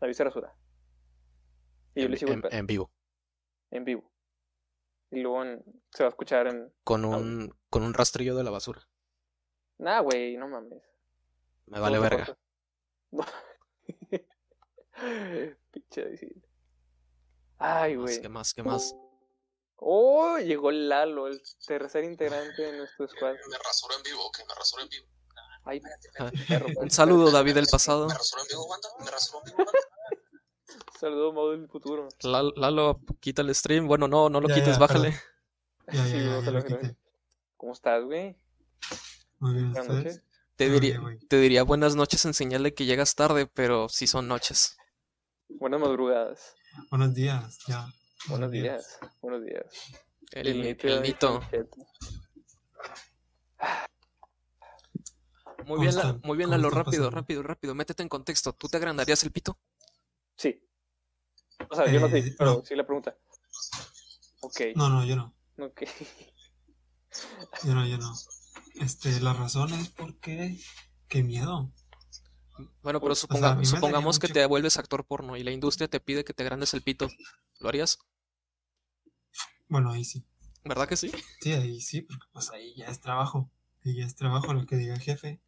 David 0.00 0.14
se 0.14 0.24
rasura. 0.24 0.54
Y 1.94 2.00
yo 2.00 2.06
En, 2.06 2.12
le 2.12 2.16
sigo 2.18 2.32
en- 2.32 2.42
pedo, 2.42 2.52
en 2.56 2.66
vivo. 2.66 2.90
en 3.70 3.84
vivo. 3.84 4.12
Y 5.10 5.20
luego 5.20 5.42
en- 5.42 5.64
se 5.90 6.02
va 6.02 6.08
a 6.08 6.10
escuchar 6.10 6.46
en... 6.48 6.72
Con 6.84 7.04
Audio. 7.04 7.18
un, 7.18 7.54
con 7.70 7.82
un 7.82 7.94
rastrillo 7.94 8.36
de 8.36 8.44
la 8.44 8.50
basura. 8.50 8.86
Nah, 9.78 10.00
güey, 10.00 10.36
no 10.36 10.48
mames. 10.48 10.82
Me 11.66 11.78
vale 11.80 11.96
No 11.96 12.02
verga. 12.02 12.38
No. 13.10 13.24
Pinche. 15.70 16.18
Ay, 17.58 17.96
güey. 17.96 18.20
¿Qué 18.20 18.28
más? 18.28 18.52
¿Qué 18.54 18.62
más? 18.62 18.94
Oh, 19.76 20.38
llegó 20.38 20.70
Lalo, 20.72 21.28
el 21.28 21.40
tercer 21.66 22.04
integrante 22.04 22.62
de 22.62 22.76
nuestro 22.78 23.06
squad. 23.08 23.34
Me 23.48 23.56
rasuro 23.58 23.94
en 23.96 24.02
vivo, 24.02 24.30
que 24.36 24.44
me 24.44 24.54
rasuro 24.54 24.82
en 24.82 24.88
vivo. 24.88 25.06
Ay, 25.68 25.82
Ah, 26.18 26.30
perro, 26.48 26.66
Un 26.68 26.74
perro. 26.74 26.90
saludo, 26.90 27.30
David 27.30 27.54
del 27.54 27.66
pasado. 27.66 28.08
rasuro 28.08 28.40
en 28.42 28.48
vivo, 28.48 28.68
banda? 28.68 28.88
¿Me 29.04 29.10
rasuro 29.10 29.42
en 29.44 29.52
vivo, 29.54 29.70
Saludos, 30.98 31.34
modo 31.34 31.50
del 31.52 31.68
futuro. 31.68 32.08
Lalo, 32.22 32.52
Lalo, 32.56 33.00
quita 33.20 33.42
el 33.42 33.54
stream. 33.54 33.86
Bueno, 33.86 34.08
no, 34.08 34.30
no 34.30 34.40
lo 34.40 34.48
Ya, 34.48 34.54
quites, 34.54 34.74
ya, 34.74 34.78
bájale. 34.78 35.10
Ya, 35.88 35.94
ya, 35.94 36.04
Sí, 36.04 36.12
ya, 36.12 36.18
ya 36.24 36.36
bájalo, 36.36 36.60
lo. 36.60 36.96
¿Cómo 37.58 37.72
estás, 37.72 38.02
güey? 38.04 38.36
Muy 39.40 39.52
bien, 39.54 39.72
Buenas 39.72 39.88
noches. 39.88 40.22
Te 40.56 40.70
diría, 40.70 41.00
bien, 41.00 41.18
te 41.28 41.38
diría 41.38 41.62
buenas 41.62 41.94
noches 41.96 42.24
en 42.24 42.34
señal 42.34 42.62
de 42.62 42.74
que 42.74 42.84
llegas 42.86 43.14
tarde, 43.14 43.46
pero 43.46 43.88
sí 43.90 44.06
son 44.06 44.26
noches. 44.26 44.76
Buenas 45.48 45.80
madrugadas. 45.80 46.54
Buenos 46.90 47.14
días, 47.14 47.58
ya. 47.66 47.86
Buenos 48.26 48.50
días. 48.50 48.98
Buenos 49.20 49.42
días. 49.44 49.64
El, 50.32 50.48
el 50.66 51.02
Nito. 51.02 51.40
Cheto. 51.50 51.86
Muy 55.58 55.66
¿Cómo 55.66 55.80
bien, 55.80 55.96
La- 55.96 56.12
muy 56.22 56.36
bien, 56.36 56.48
¿Cómo 56.50 56.56
Lalo. 56.56 56.70
Rápido, 56.70 56.84
pasando? 57.04 57.10
rápido, 57.10 57.42
rápido. 57.42 57.74
Métete 57.74 58.02
en 58.02 58.08
contexto. 58.08 58.52
¿Tú 58.54 58.68
te 58.68 58.76
agrandarías 58.76 59.22
el 59.24 59.32
pito? 59.32 59.58
Sí. 60.36 60.62
O 61.70 61.74
sea, 61.74 61.90
yo 61.90 62.00
no 62.00 62.08
sé, 62.08 62.18
Eh, 62.18 62.34
pero 62.38 62.54
no. 62.58 62.64
sí 62.64 62.74
la 62.76 62.86
pregunta. 62.86 63.16
Ok. 64.40 64.60
No, 64.76 64.88
no, 64.88 65.04
yo 65.04 65.16
no. 65.16 65.34
Ok. 65.58 65.82
Yo 67.64 67.74
no, 67.74 67.86
yo 67.86 67.98
no. 67.98 68.14
este, 68.76 69.18
la 69.20 69.32
razón 69.32 69.72
es 69.74 69.88
porque, 69.88 70.56
qué 71.08 71.22
miedo. 71.24 71.72
Bueno, 72.82 73.00
pero 73.00 73.12
O 73.12 73.14
sea, 73.16 73.26
a 73.26 73.56
suponga- 73.56 73.64
supongamos 73.64 74.18
que 74.18 74.28
mucho- 74.28 74.34
te 74.34 74.46
vuelves 74.46 74.76
actor 74.76 75.04
porno 75.06 75.36
y 75.36 75.42
la 75.42 75.50
industria 75.50 75.88
te 75.88 76.00
pide 76.00 76.24
que 76.24 76.32
te 76.34 76.44
grandes 76.44 76.74
el 76.74 76.82
pito. 76.82 77.08
¿Lo 77.60 77.68
harías? 77.68 77.98
Bueno, 79.68 79.90
ahí 79.92 80.04
sí. 80.04 80.24
¿Verdad 80.64 80.88
que 80.88 80.96
sí? 80.96 81.10
Sí, 81.40 81.52
ahí 81.52 81.80
sí, 81.80 82.02
porque 82.02 82.26
pues 82.32 82.50
ahí 82.50 82.74
ya 82.76 82.86
es 82.86 83.00
trabajo. 83.00 83.50
Ahí 83.84 83.96
ya 83.96 84.06
es 84.06 84.14
trabajo 84.16 84.52
lo 84.52 84.66
que 84.66 84.76
diga 84.76 84.94
el 84.94 85.00
jefe. 85.00 85.40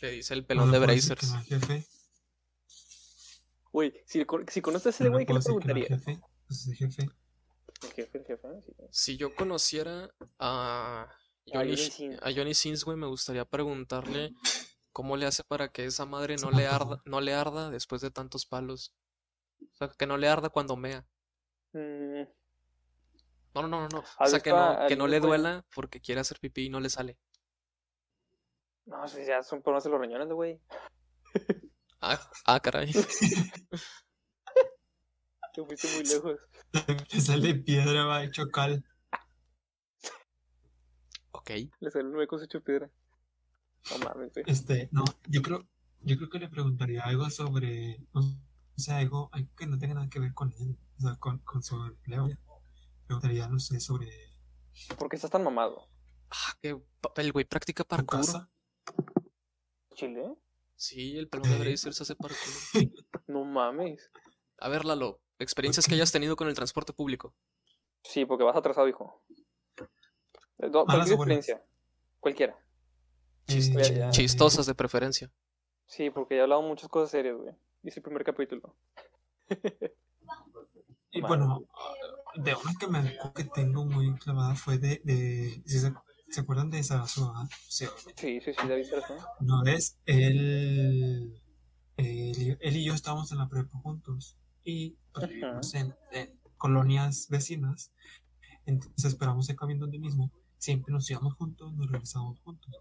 Te 0.00 0.10
dice 0.10 0.34
el 0.34 0.44
pelón 0.44 0.70
le 0.70 0.78
de 0.78 0.86
Brazers. 0.86 1.30
no 1.32 1.42
jefe. 1.44 1.84
Si, 4.06 4.24
si 4.48 4.60
conoces 4.62 4.86
a 4.86 4.90
ese 4.90 5.04
No 5.04 5.10
le 5.10 5.10
güey, 5.10 5.26
¿qué 5.26 5.32
le 5.32 5.40
que 5.40 5.48
no 5.52 5.56
al 5.56 5.62
preguntarías? 5.62 5.88
jefe. 6.04 6.20
Pues 6.46 6.66
el 6.68 6.74
jefe. 6.76 7.02
El 7.82 7.92
jefe, 7.92 8.18
el 8.18 8.24
jefe, 8.24 8.48
sí. 8.66 8.72
Si 8.90 9.16
yo 9.16 9.34
conociera 9.34 10.14
a 10.38 11.08
Johnny, 11.46 11.76
a 12.22 12.32
Johnny 12.32 12.54
Sins, 12.54 12.84
güey, 12.84 12.96
me 12.96 13.06
gustaría 13.06 13.44
preguntarle 13.44 14.32
cómo 14.92 15.16
le 15.16 15.26
hace 15.26 15.42
para 15.44 15.68
que 15.72 15.84
esa 15.86 16.06
madre 16.06 16.36
no 16.36 16.50
le 16.50 16.66
arda, 16.66 17.02
no 17.04 17.20
le 17.20 17.34
arda 17.34 17.70
después 17.70 18.00
de 18.00 18.10
tantos 18.10 18.46
palos. 18.46 18.94
O 19.60 19.76
sea, 19.76 19.88
que 19.88 20.06
no 20.06 20.16
le 20.16 20.28
arda 20.28 20.50
cuando 20.50 20.76
mea. 20.76 21.04
Mm, 21.72 22.22
No, 23.54 23.62
no, 23.62 23.68
no, 23.68 23.88
no. 23.88 23.98
O 24.00 24.04
¿Has 24.18 24.30
sea, 24.30 24.40
que 24.40 24.50
no, 24.50 24.78
que 24.88 24.96
no 24.96 25.06
le 25.08 25.20
duela 25.20 25.66
porque 25.74 26.00
quiere 26.00 26.20
hacer 26.20 26.38
pipí 26.40 26.66
y 26.66 26.70
no 26.70 26.80
le 26.80 26.90
sale. 26.90 27.18
No, 28.86 29.08
si 29.08 29.24
ya 29.24 29.42
son 29.42 29.62
por 29.62 29.74
los 29.74 30.00
riñones, 30.00 30.28
güey. 30.28 30.60
Ah, 32.00 32.20
ah, 32.44 32.60
caray. 32.60 32.92
Te 35.54 35.64
fuiste 35.64 35.88
muy 35.94 36.04
lejos. 36.04 36.38
Le 37.12 37.20
sale 37.20 37.54
piedra, 37.54 38.04
va 38.04 38.24
hecho 38.24 38.50
cal. 38.50 38.84
Ok. 41.30 41.50
Le 41.80 41.90
salió 41.90 42.10
un 42.10 42.16
hueco 42.16 42.38
hecho 42.42 42.62
piedra. 42.62 42.90
No 43.90 43.98
mames, 44.04 44.34
güey. 44.34 44.44
Este, 44.46 44.90
no, 44.92 45.04
yo 45.28 45.40
creo, 45.40 45.66
yo 46.00 46.16
creo 46.16 46.28
que 46.28 46.40
le 46.40 46.50
preguntaría 46.50 47.04
algo 47.04 47.30
sobre, 47.30 48.06
no 48.12 48.22
sé, 48.76 48.92
algo, 48.92 49.30
algo 49.32 49.48
que 49.56 49.66
no 49.66 49.78
tenga 49.78 49.94
nada 49.94 50.10
que 50.10 50.20
ver 50.20 50.34
con 50.34 50.52
él, 50.58 50.76
o 50.98 51.00
sea, 51.00 51.16
con, 51.16 51.38
con 51.38 51.62
su 51.62 51.76
empleo. 51.86 52.28
Preguntaría, 53.06 53.48
no 53.48 53.58
sé, 53.58 53.80
sobre 53.80 54.34
¿Por 54.98 55.08
qué 55.08 55.16
estás 55.16 55.30
tan 55.30 55.44
mamado? 55.44 55.88
Ah, 56.30 56.54
que 56.60 56.76
el 57.16 57.32
güey 57.32 57.44
practica 57.44 57.84
parkour. 57.84 58.48
¿Chile? 59.94 60.34
Sí, 60.76 61.16
el 61.16 61.28
pelón 61.28 61.48
de 61.50 61.56
Eh. 61.56 61.60
Brazers 61.60 62.00
hace 62.00 62.16
parkour. 62.16 62.38
No 63.26 63.44
mames. 63.44 64.10
A 64.58 64.68
ver, 64.68 64.84
Lalo, 64.84 65.20
experiencias 65.38 65.86
que 65.86 65.94
hayas 65.94 66.12
tenido 66.12 66.36
con 66.36 66.48
el 66.48 66.54
transporte 66.54 66.92
público. 66.92 67.34
Sí, 68.02 68.24
porque 68.26 68.44
vas 68.44 68.54
atrasado, 68.56 68.86
hijo. 68.86 69.24
Eh, 70.58 70.68
do- 70.68 70.84
Malas 70.84 71.08
Cualquier 71.08 71.14
experiencia. 71.14 71.64
Cualquiera. 72.20 72.58
Chis- 73.46 73.74
chi- 73.82 74.10
Chistosas 74.10 74.66
de 74.66 74.74
preferencia. 74.74 75.32
Sí, 75.86 76.10
porque 76.10 76.36
ya 76.36 76.42
hablamos 76.42 76.66
muchas 76.66 76.88
cosas 76.90 77.10
serias, 77.10 77.36
güey. 77.36 77.54
Dice 77.82 78.00
el 78.00 78.04
primer 78.04 78.24
capítulo. 78.24 78.76
Y 81.10 81.20
bueno, 81.20 81.64
de 82.34 82.54
una 82.54 82.74
que 82.78 82.86
me 82.88 82.98
acuerdo 82.98 83.32
que 83.34 83.44
tengo 83.44 83.84
muy 83.84 84.14
clavada 84.16 84.54
fue 84.54 84.78
de, 84.78 85.00
de 85.04 85.62
¿sí 85.66 85.78
se, 86.34 86.40
¿se 86.40 86.40
acuerdan 86.40 86.70
de 86.70 86.82
Sarasua? 86.82 87.48
Sí, 87.68 87.86
Sí, 88.16 88.40
sí, 88.40 88.52
sí, 88.52 88.68
David 88.68 88.84
Sarasua. 88.84 89.34
una 89.40 89.62
vez 89.62 89.98
él, 90.06 91.40
él, 91.96 92.58
él 92.60 92.76
y 92.76 92.84
yo 92.84 92.94
estábamos 92.94 93.30
en 93.32 93.38
la 93.38 93.48
prepa 93.48 93.78
juntos 93.78 94.36
y 94.64 94.96
pues, 95.12 95.28
vivimos 95.28 95.74
en, 95.74 95.94
en 96.12 96.38
colonias 96.56 97.28
vecinas, 97.28 97.92
entonces 98.66 99.04
esperamos 99.04 99.48
el 99.48 99.56
camión 99.56 99.78
donde 99.78 99.98
mismo, 99.98 100.32
siempre 100.58 100.92
nos 100.92 101.10
íbamos 101.10 101.34
juntos, 101.34 101.72
nos 101.74 101.90
regresábamos 101.90 102.40
juntos. 102.40 102.74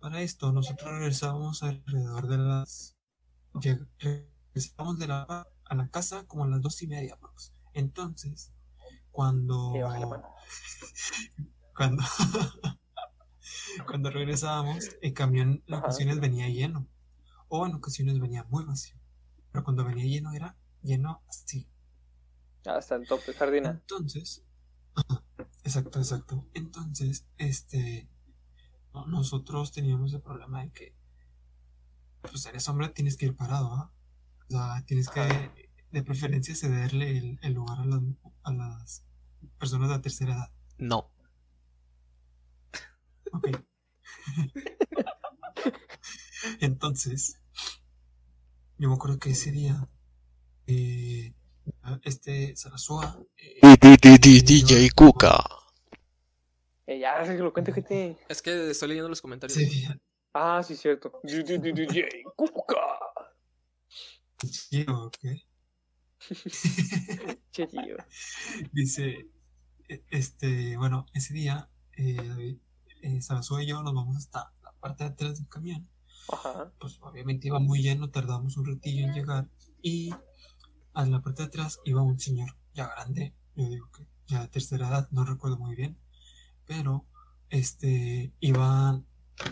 Para 0.00 0.20
esto 0.20 0.52
nosotros 0.52 0.90
regresábamos 0.90 1.62
alrededor 1.62 2.28
de 2.28 2.38
las... 2.38 2.96
Regresábamos 3.98 4.98
de 4.98 5.06
la 5.06 5.46
a 5.68 5.74
la 5.74 5.88
casa 5.88 6.24
como 6.26 6.44
a 6.44 6.48
las 6.48 6.62
dos 6.62 6.82
y 6.82 6.86
media. 6.86 7.18
Entonces, 7.72 8.52
cuando... 9.10 9.72
Cuando, 11.76 12.02
cuando 13.86 14.10
regresábamos, 14.10 14.96
el 15.02 15.12
camión 15.12 15.62
en 15.66 15.74
ocasiones 15.74 16.20
venía 16.20 16.48
lleno. 16.48 16.86
O 17.48 17.66
en 17.66 17.74
ocasiones 17.74 18.18
venía 18.18 18.44
muy 18.44 18.64
vacío. 18.64 18.96
Pero 19.52 19.64
cuando 19.64 19.84
venía 19.84 20.04
lleno 20.04 20.32
era 20.32 20.56
lleno 20.82 21.22
así. 21.28 21.68
Hasta 22.64 22.96
el 22.96 23.06
tope, 23.06 23.32
sardina. 23.32 23.70
Entonces, 23.70 24.44
exacto, 25.64 25.98
exacto. 26.00 26.48
Entonces, 26.54 27.28
este, 27.38 28.08
no- 28.92 29.06
nosotros 29.06 29.70
teníamos 29.72 30.12
el 30.14 30.20
problema 30.22 30.62
de 30.62 30.72
que, 30.72 30.96
pues 32.22 32.44
eres 32.46 32.68
hombre, 32.68 32.88
tienes 32.88 33.16
que 33.16 33.26
ir 33.26 33.36
parado, 33.36 33.72
¿ah? 33.72 33.92
O 34.48 34.50
sea, 34.50 34.84
tienes 34.84 35.08
que, 35.08 35.70
de 35.92 36.02
preferencia, 36.02 36.54
cederle 36.56 37.16
el, 37.18 37.38
el 37.42 37.52
lugar 37.52 37.80
a 37.80 37.84
las, 37.84 38.00
a 38.42 38.52
las 38.52 39.04
personas 39.58 39.88
de 39.88 39.94
la 39.96 40.02
tercera 40.02 40.34
edad. 40.34 40.50
No. 40.78 41.10
Ok. 43.32 43.48
Entonces, 46.60 47.38
yo 48.78 48.88
me 48.88 48.94
acuerdo 48.94 49.18
que 49.18 49.30
ese 49.30 49.50
día, 49.50 49.88
eh, 50.66 51.32
este 52.02 52.54
Sarasua, 52.56 53.18
eh, 53.36 53.60
DJ 53.80 54.90
Kuka. 54.94 55.42
Eh, 56.86 56.98
ya, 57.00 57.22
que 57.24 57.42
lo 57.42 57.52
gente. 57.72 58.16
Es 58.28 58.42
que 58.42 58.70
estoy 58.70 58.88
leyendo 58.88 59.08
los 59.08 59.20
comentarios. 59.20 59.58
ese 59.58 59.70
día, 59.70 59.98
Ah, 60.32 60.62
sí, 60.62 60.76
cierto. 60.76 61.20
DJ 61.24 62.22
Cuca. 62.36 62.98
tío, 64.70 65.04
¿ok? 65.06 65.18
Dice, 68.72 69.26
e- 69.88 70.04
este, 70.10 70.76
bueno, 70.76 71.06
ese 71.14 71.32
día, 71.34 71.68
eh, 71.96 72.16
David, 72.16 72.58
eh, 73.06 73.22
Sarasua 73.22 73.62
y 73.62 73.66
yo 73.66 73.82
nos 73.82 73.94
vamos 73.94 74.16
hasta 74.16 74.52
la 74.62 74.72
parte 74.72 75.04
de 75.04 75.10
atrás 75.10 75.38
del 75.38 75.48
camión. 75.48 75.88
Ajá. 76.32 76.72
Pues 76.78 76.98
obviamente 77.00 77.48
iba 77.48 77.60
muy 77.60 77.82
lleno, 77.82 78.10
tardamos 78.10 78.56
un 78.56 78.66
ratillo 78.66 79.06
en 79.06 79.14
llegar. 79.14 79.48
Y 79.80 80.10
a 80.92 81.06
la 81.06 81.22
parte 81.22 81.42
de 81.42 81.48
atrás 81.48 81.78
iba 81.84 82.02
un 82.02 82.18
señor 82.18 82.56
ya 82.74 82.88
grande, 82.88 83.34
yo 83.54 83.68
digo 83.68 83.90
que 83.92 84.06
ya 84.26 84.42
de 84.42 84.48
tercera 84.48 84.88
edad, 84.88 85.08
no 85.12 85.24
recuerdo 85.24 85.56
muy 85.56 85.76
bien. 85.76 85.98
Pero, 86.66 87.04
este, 87.48 88.32
iban 88.40 89.06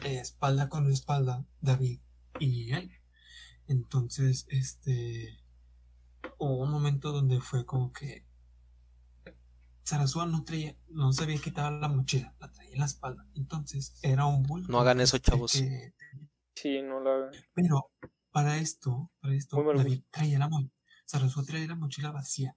eh, 0.05 0.19
espalda 0.19 0.69
con 0.69 0.91
espalda 0.91 1.45
David 1.61 2.01
y 2.41 2.73
él. 2.73 2.91
Entonces, 3.69 4.47
este, 4.49 5.39
hubo 6.39 6.59
un 6.59 6.71
momento 6.71 7.13
donde 7.13 7.41
fue 7.41 7.65
como 7.65 7.93
que 7.93 8.27
Sarasua 9.85 10.27
no 10.27 10.45
traía, 10.45 10.77
no 10.89 11.13
se 11.13 11.23
había 11.25 11.39
quitado 11.39 11.71
la 11.79 11.89
mochila, 11.89 12.35
la 12.41 12.51
traía 12.51 12.73
en 12.73 12.81
la 12.81 12.87
espalda. 12.87 13.27
Entonces, 13.35 13.95
era 14.03 14.25
un 14.27 14.43
bulto. 14.43 14.71
No 14.73 14.81
hagan 14.81 15.01
eso, 15.01 15.19
chavos. 15.19 15.53
que- 15.53 15.95
Sí, 16.57 16.81
no 16.83 17.01
lo 17.01 17.11
hagan. 17.13 17.31
pero 17.53 17.91
para 18.31 18.57
esto, 18.59 19.11
para 19.21 19.35
esto, 19.35 19.57
David 19.85 20.03
traía 20.11 20.39
la 20.39 20.49
mochila, 20.49 20.73
Sarasua 21.05 21.45
traía 21.45 21.67
la 21.69 21.75
mochila 21.77 22.11
vacía. 22.11 22.57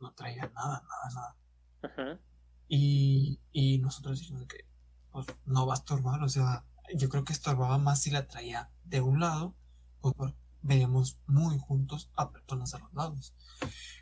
No 0.00 0.12
traía 0.14 0.50
nada, 0.54 0.82
nada, 0.88 1.14
nada. 1.14 1.36
Ajá. 1.82 2.20
Y, 2.68 3.40
y 3.50 3.78
nosotros 3.78 4.20
dijimos 4.20 4.46
que 4.46 4.64
pues, 5.10 5.26
no 5.44 5.66
va 5.66 5.74
a 5.74 5.76
estorbar, 5.76 6.22
o 6.22 6.28
sea, 6.28 6.64
yo 6.94 7.08
creo 7.08 7.24
que 7.24 7.32
estorbaba 7.32 7.78
más 7.78 8.00
si 8.02 8.10
la 8.10 8.26
traía 8.28 8.70
de 8.84 9.00
un 9.00 9.18
lado, 9.20 9.56
pues 10.00 10.14
por- 10.14 10.36
veíamos 10.62 11.18
muy 11.26 11.58
juntos 11.58 12.10
a 12.16 12.30
personas 12.30 12.72
a 12.74 12.78
los 12.78 12.92
lados. 12.94 13.34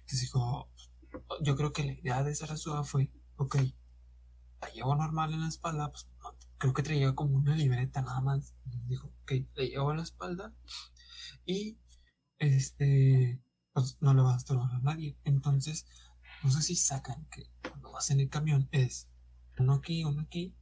Entonces 0.00 0.20
dijo, 0.20 0.70
yo 1.42 1.56
creo 1.56 1.72
que 1.72 1.84
la 1.84 1.92
idea 1.92 2.22
de 2.22 2.34
Sarasua 2.34 2.84
fue, 2.84 3.11
ok, 3.36 3.56
la 4.61 4.68
llevo 4.70 4.94
normal 4.94 5.32
en 5.32 5.40
la 5.40 5.48
espalda, 5.48 5.90
pues 5.90 6.08
creo 6.58 6.74
que 6.74 6.82
traía 6.82 7.14
como 7.14 7.36
una 7.36 7.56
libreta 7.56 8.02
nada 8.02 8.20
más. 8.20 8.54
Dijo, 8.86 9.12
ok, 9.22 9.32
la 9.54 9.64
llevo 9.64 9.90
en 9.90 9.96
la 9.98 10.02
espalda 10.02 10.54
y 11.46 11.78
este, 12.38 13.42
pues 13.72 13.98
no 14.00 14.14
le 14.14 14.22
va 14.22 14.34
a 14.34 14.36
estorbar 14.36 14.70
a 14.72 14.80
nadie. 14.80 15.18
Entonces, 15.24 15.86
no 16.42 16.50
sé 16.50 16.62
si 16.62 16.76
sacan 16.76 17.26
que 17.30 17.50
cuando 17.68 17.92
vas 17.92 18.11
en 18.11 18.20
el 18.20 18.28
camión 18.28 18.68
es 18.72 19.08
uno 19.58 19.74
aquí, 19.74 20.04
uno 20.04 20.22
aquí, 20.22 20.54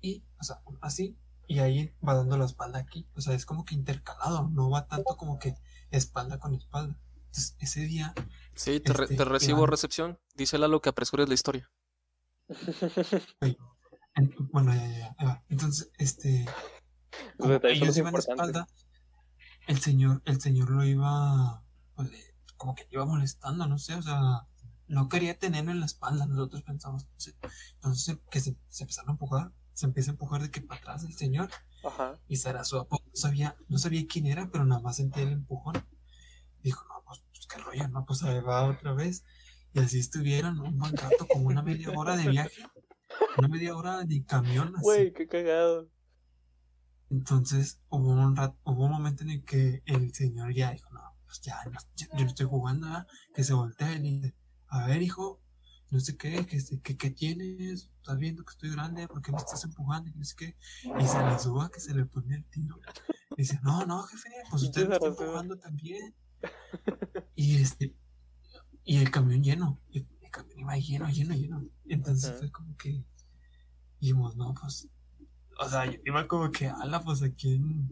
y, 0.00 0.24
o 0.40 0.44
sea, 0.44 0.62
así, 0.80 1.18
y 1.46 1.58
ahí 1.58 1.94
va 2.06 2.14
dando 2.14 2.36
la 2.36 2.46
espalda 2.46 2.78
aquí. 2.78 3.06
O 3.14 3.20
sea, 3.20 3.34
es 3.34 3.46
como 3.46 3.64
que 3.64 3.74
intercalado, 3.74 4.48
no 4.48 4.70
va 4.70 4.86
tanto 4.86 5.16
como 5.16 5.38
que 5.38 5.54
espalda 5.90 6.38
con 6.38 6.54
espalda. 6.54 6.98
Entonces, 7.16 7.56
ese 7.58 7.80
día, 7.82 8.14
Sí, 8.54 8.80
te, 8.80 8.92
re- 8.92 9.04
Este, 9.04 9.16
te 9.16 9.24
recibo 9.24 9.58
Iván. 9.58 9.70
recepción. 9.70 10.18
Dice 10.34 10.58
Lalo 10.58 10.80
que 10.82 10.88
apresures 10.90 11.28
la 11.28 11.34
historia. 11.34 11.70
en- 13.40 13.56
bueno, 14.52 14.74
ya, 14.74 14.86
ya, 14.88 15.16
ya. 15.20 15.44
Entonces, 15.48 15.90
este, 15.98 16.46
como 17.38 17.54
son 17.54 17.66
ellos 17.66 17.86
los 17.88 17.96
iban 17.96 18.12
de 18.14 18.20
espalda, 18.20 18.66
el 19.66 19.80
señor, 19.80 20.22
el 20.24 20.40
señor 20.40 20.70
lo 20.70 20.84
iba, 20.84 21.62
pues, 21.94 22.10
le- 22.10 22.34
como 22.56 22.74
que 22.74 22.82
le 22.84 22.88
iba 22.92 23.06
molestando, 23.06 23.66
no 23.66 23.78
sé, 23.78 23.94
o 23.94 24.02
sea, 24.02 24.46
no 24.86 25.08
quería 25.08 25.38
tenerlo 25.38 25.70
en 25.70 25.80
la 25.80 25.86
espalda, 25.86 26.26
nosotros 26.26 26.62
pensamos, 26.62 27.06
entonces 27.74 28.18
que 28.30 28.40
se, 28.40 28.56
se 28.68 28.84
empezaron 28.84 29.10
a 29.10 29.12
empujar, 29.12 29.52
se 29.72 29.86
empieza 29.86 30.10
a 30.10 30.12
empujar 30.14 30.42
de 30.42 30.50
que 30.50 30.60
para 30.60 30.80
atrás 30.80 31.04
el 31.04 31.14
señor, 31.14 31.50
Ajá. 31.84 32.18
y 32.28 32.36
Sarasua 32.36 32.86
pues, 32.86 33.00
no 33.04 33.10
sabía, 33.14 33.56
no 33.68 33.78
sabía 33.78 34.06
quién 34.06 34.26
era, 34.26 34.50
pero 34.50 34.64
nada 34.64 34.80
más 34.82 34.96
sentía 34.96 35.22
el 35.22 35.32
empujón. 35.32 35.74
Dijo, 36.62 36.84
no, 36.88 37.01
qué 37.54 37.62
rollo, 37.62 37.88
no, 37.88 38.04
pues 38.04 38.22
ahí 38.22 38.40
va 38.40 38.64
otra 38.68 38.92
vez. 38.92 39.24
Y 39.74 39.80
así 39.80 39.98
estuvieron 39.98 40.58
un 40.60 40.78
buen 40.78 40.96
rato, 40.96 41.26
como 41.28 41.46
una 41.46 41.62
media 41.62 41.90
hora 41.96 42.16
de 42.16 42.28
viaje, 42.28 42.62
una 43.38 43.48
media 43.48 43.74
hora 43.76 44.04
de 44.04 44.24
camión 44.24 44.68
así. 44.76 44.82
Güey, 44.84 45.12
qué 45.12 45.26
cagado. 45.26 45.88
Entonces 47.10 47.80
hubo 47.88 48.10
un 48.12 48.36
rat- 48.36 48.56
hubo 48.64 48.84
un 48.86 48.90
momento 48.92 49.22
en 49.22 49.30
el 49.30 49.44
que 49.44 49.82
el 49.86 50.14
señor 50.14 50.54
ya 50.54 50.70
dijo, 50.72 50.90
no, 50.92 51.00
pues 51.26 51.40
ya, 51.42 51.58
no- 51.66 51.78
ya- 51.96 52.08
yo 52.16 52.24
no 52.24 52.26
estoy 52.26 52.46
jugando, 52.46 52.86
¿verdad?". 52.86 53.06
que 53.34 53.44
se 53.44 53.52
voltea 53.54 53.92
y 53.92 53.98
le 53.98 54.10
dice, 54.10 54.34
a 54.68 54.86
ver 54.86 55.02
hijo, 55.02 55.40
no 55.90 56.00
sé 56.00 56.16
qué, 56.16 56.46
que, 56.46 56.58
se- 56.60 56.80
que, 56.80 56.96
que 56.96 57.10
tienes, 57.10 57.90
estás 57.98 58.16
viendo 58.16 58.44
que 58.44 58.52
estoy 58.52 58.70
grande, 58.70 59.06
¿por 59.08 59.20
qué 59.20 59.30
me 59.30 59.38
estás 59.38 59.62
empujando? 59.64 60.08
Y 60.08 60.14
no 60.14 60.24
sé 60.24 60.34
qué, 60.36 60.56
y 60.84 61.06
se 61.06 61.22
le 61.22 61.38
suba 61.38 61.70
que 61.70 61.80
se 61.80 61.94
le 61.94 62.06
pone 62.06 62.34
el 62.36 62.44
tiro. 62.46 62.78
Y 63.32 63.42
dice, 63.42 63.58
no, 63.62 63.84
no, 63.84 64.02
jefe, 64.04 64.30
pues 64.50 64.62
usted 64.62 64.88
me 64.88 64.94
está 64.94 65.06
empujando 65.08 65.58
también. 65.58 66.14
Y 67.34 67.60
este, 67.62 67.94
y 68.84 68.98
el 68.98 69.10
camión 69.10 69.42
lleno, 69.42 69.80
el, 69.92 70.06
el 70.20 70.30
camión 70.30 70.60
iba 70.60 70.76
lleno, 70.76 71.08
lleno, 71.10 71.34
lleno. 71.34 71.64
Entonces 71.86 72.30
Ajá. 72.30 72.38
fue 72.38 72.50
como 72.50 72.76
que 72.76 73.04
dijimos, 74.00 74.36
no, 74.36 74.54
pues, 74.54 74.88
o 75.58 75.68
sea, 75.68 75.86
yo 75.86 75.98
iba 76.04 76.26
como 76.28 76.50
que, 76.50 76.68
ala, 76.68 77.02
pues 77.02 77.22
a 77.22 77.30
quién, 77.30 77.90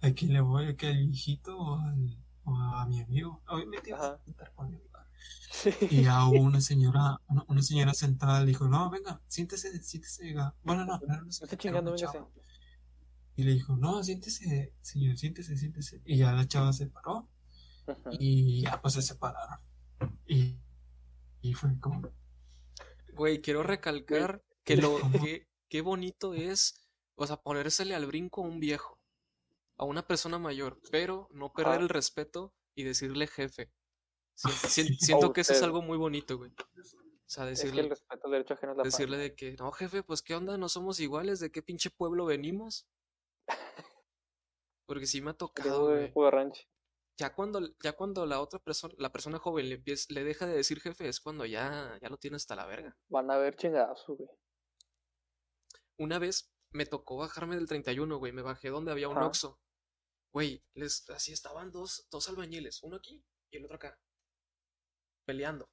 a 0.00 0.10
quién 0.12 0.32
le 0.32 0.40
voy, 0.40 0.66
a 0.66 0.76
que 0.76 0.88
al 0.88 1.06
viejito 1.08 1.58
o, 1.58 1.76
al- 1.78 2.18
o 2.44 2.56
a 2.56 2.86
mi 2.86 3.00
amigo. 3.00 3.42
Obviamente 3.48 3.90
iba 3.90 4.14
a 4.14 4.18
sentar 4.24 4.52
con 4.54 4.70
mi 4.70 4.76
amigo. 4.76 4.88
Sí. 5.50 5.70
Y 5.90 6.02
ya 6.04 6.24
hubo 6.26 6.40
una 6.40 6.60
señora, 6.60 7.20
una, 7.28 7.44
una 7.48 7.62
señora 7.62 7.94
sentada, 7.94 8.40
le 8.40 8.46
dijo, 8.48 8.68
no, 8.68 8.90
venga, 8.90 9.20
siéntese, 9.28 9.82
siéntese. 9.82 10.34
Bueno, 10.62 10.84
no, 10.84 10.98
no, 11.00 11.22
No 11.22 11.28
era 11.42 11.56
chingando, 11.58 11.96
chava. 11.96 12.28
Y 13.36 13.44
le 13.44 13.52
dijo, 13.52 13.76
no, 13.76 14.02
siéntese, 14.02 14.74
señor, 14.80 15.16
siéntese, 15.16 15.56
siéntese. 15.56 16.02
Y 16.04 16.16
ya 16.18 16.32
la 16.32 16.46
chava 16.46 16.72
se 16.72 16.86
paró 16.88 17.28
Y 18.18 18.62
ya 18.62 18.80
pues 18.80 18.94
se 18.94 19.02
separaron. 19.02 19.58
Y, 20.26 20.56
y 21.40 21.54
fue 21.54 21.78
como, 21.80 22.10
Güey, 23.14 23.40
quiero 23.40 23.62
recalcar 23.62 24.44
que 24.64 24.76
lo 24.76 24.98
que 25.20 25.48
qué 25.68 25.80
bonito 25.80 26.34
es, 26.34 26.88
o 27.16 27.26
sea, 27.26 27.36
ponérsele 27.36 27.94
al 27.94 28.06
brinco 28.06 28.42
a 28.42 28.46
un 28.46 28.60
viejo, 28.60 28.98
a 29.76 29.84
una 29.84 30.06
persona 30.06 30.38
mayor, 30.38 30.80
pero 30.90 31.28
no 31.32 31.52
perder 31.52 31.80
el 31.80 31.88
respeto 31.88 32.54
y 32.74 32.84
decirle 32.84 33.26
jefe. 33.26 33.70
Sí. 34.68 34.94
siento 34.94 35.32
que 35.32 35.40
eso 35.40 35.52
es 35.52 35.62
algo 35.64 35.82
muy 35.82 35.98
bonito, 35.98 36.38
güey. 36.38 36.52
O 36.52 37.30
sea, 37.30 37.50
Es 37.50 37.60
que 37.60 37.66
el 37.70 37.74
decirle, 37.74 37.88
respeto 37.88 38.26
al 38.26 38.30
derecho 38.30 38.54
ajeno 38.54 38.72
es 38.72 38.78
la 38.78 38.84
paz. 38.84 38.92
decirle 38.92 39.18
de 39.18 39.34
que, 39.34 39.56
no, 39.58 39.72
jefe, 39.72 40.04
pues 40.04 40.22
qué 40.22 40.36
onda, 40.36 40.56
no 40.56 40.68
somos 40.68 41.00
iguales, 41.00 41.40
¿de 41.40 41.50
qué 41.50 41.60
pinche 41.60 41.90
pueblo 41.90 42.24
venimos? 42.24 42.86
Porque 44.86 45.06
sí 45.06 45.20
me 45.20 45.30
ha 45.32 45.34
tocado, 45.34 45.68
Yo 45.68 45.88
de 45.88 46.10
güey. 46.10 46.12
Ya 47.18 47.34
cuando, 47.34 47.60
ya 47.82 47.94
cuando 47.94 48.24
la 48.26 48.40
otra 48.40 48.60
persona, 48.60 48.94
la 48.96 49.10
persona 49.10 49.38
joven 49.38 49.68
le 49.68 49.74
empieza, 49.74 50.06
le 50.14 50.22
deja 50.22 50.46
de 50.46 50.54
decir 50.54 50.80
jefe, 50.80 51.08
es 51.08 51.18
cuando 51.20 51.44
ya, 51.44 51.98
ya 52.00 52.08
lo 52.08 52.16
tiene 52.16 52.36
hasta 52.36 52.54
la 52.54 52.64
verga. 52.64 52.96
Van 53.08 53.28
a 53.30 53.36
ver 53.36 53.56
chingazo, 53.56 54.14
güey. 54.14 54.30
Una 55.98 56.20
vez 56.20 56.52
me 56.70 56.86
tocó 56.86 57.16
bajarme 57.16 57.56
del 57.56 57.66
31, 57.66 58.18
güey. 58.18 58.32
Me 58.32 58.42
bajé 58.42 58.68
donde 58.68 58.92
había 58.92 59.08
un 59.08 59.16
Ajá. 59.16 59.26
Oxxo. 59.26 59.58
Güey, 60.32 60.62
les, 60.74 61.08
así 61.10 61.32
estaban 61.32 61.72
dos, 61.72 62.06
dos 62.10 62.28
albañiles, 62.28 62.82
uno 62.84 62.96
aquí 62.96 63.24
y 63.50 63.56
el 63.56 63.64
otro 63.64 63.76
acá. 63.76 63.98
Peleando. 65.24 65.68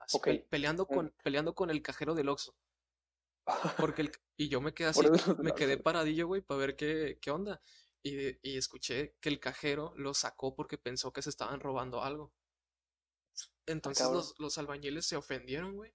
Así, 0.00 0.18
pe- 0.18 0.46
peleando, 0.50 0.84
Mm. 0.90 0.94
con, 0.94 1.14
peleando 1.22 1.54
con 1.54 1.70
el 1.70 1.80
cajero 1.80 2.14
del 2.16 2.28
Oxxo. 2.28 2.56
Porque 3.88 4.02
el, 4.02 4.12
y 4.36 4.48
yo 4.48 4.60
me 4.60 4.74
quedé 4.74 4.88
así, 4.88 5.06
me 5.38 5.52
quedé 5.52 5.76
paradillo, 5.78 6.26
güey, 6.26 6.40
para 6.42 6.58
ver 6.58 6.74
qué, 6.76 7.18
qué 7.20 7.30
onda. 7.30 7.60
Y, 8.04 8.38
y 8.42 8.56
escuché 8.56 9.14
que 9.20 9.28
el 9.28 9.38
cajero 9.38 9.92
lo 9.96 10.14
sacó 10.14 10.54
porque 10.54 10.78
pensó 10.78 11.12
que 11.12 11.22
se 11.22 11.30
estaban 11.30 11.60
robando 11.60 12.02
algo. 12.02 12.32
Entonces 13.66 14.04
cabrón. 14.04 14.18
los, 14.18 14.34
los 14.38 14.58
albañiles 14.58 15.06
se 15.06 15.16
ofendieron, 15.16 15.74
güey. 15.74 15.94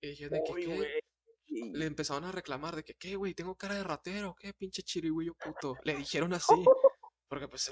Y 0.00 0.08
dijeron 0.08 0.38
de 0.38 0.44
que, 0.44 0.54
¿qué? 0.54 1.00
le 1.48 1.86
empezaron 1.86 2.24
a 2.24 2.32
reclamar 2.32 2.76
de 2.76 2.84
que, 2.84 2.94
¿qué, 2.94 3.16
güey? 3.16 3.34
Tengo 3.34 3.56
cara 3.56 3.74
de 3.76 3.84
ratero, 3.84 4.34
¿qué 4.38 4.52
pinche 4.52 4.82
chirigüillo 4.82 5.34
puto? 5.34 5.76
Le 5.84 5.94
dijeron 5.94 6.32
así, 6.34 6.54
porque 7.28 7.48
pues 7.48 7.70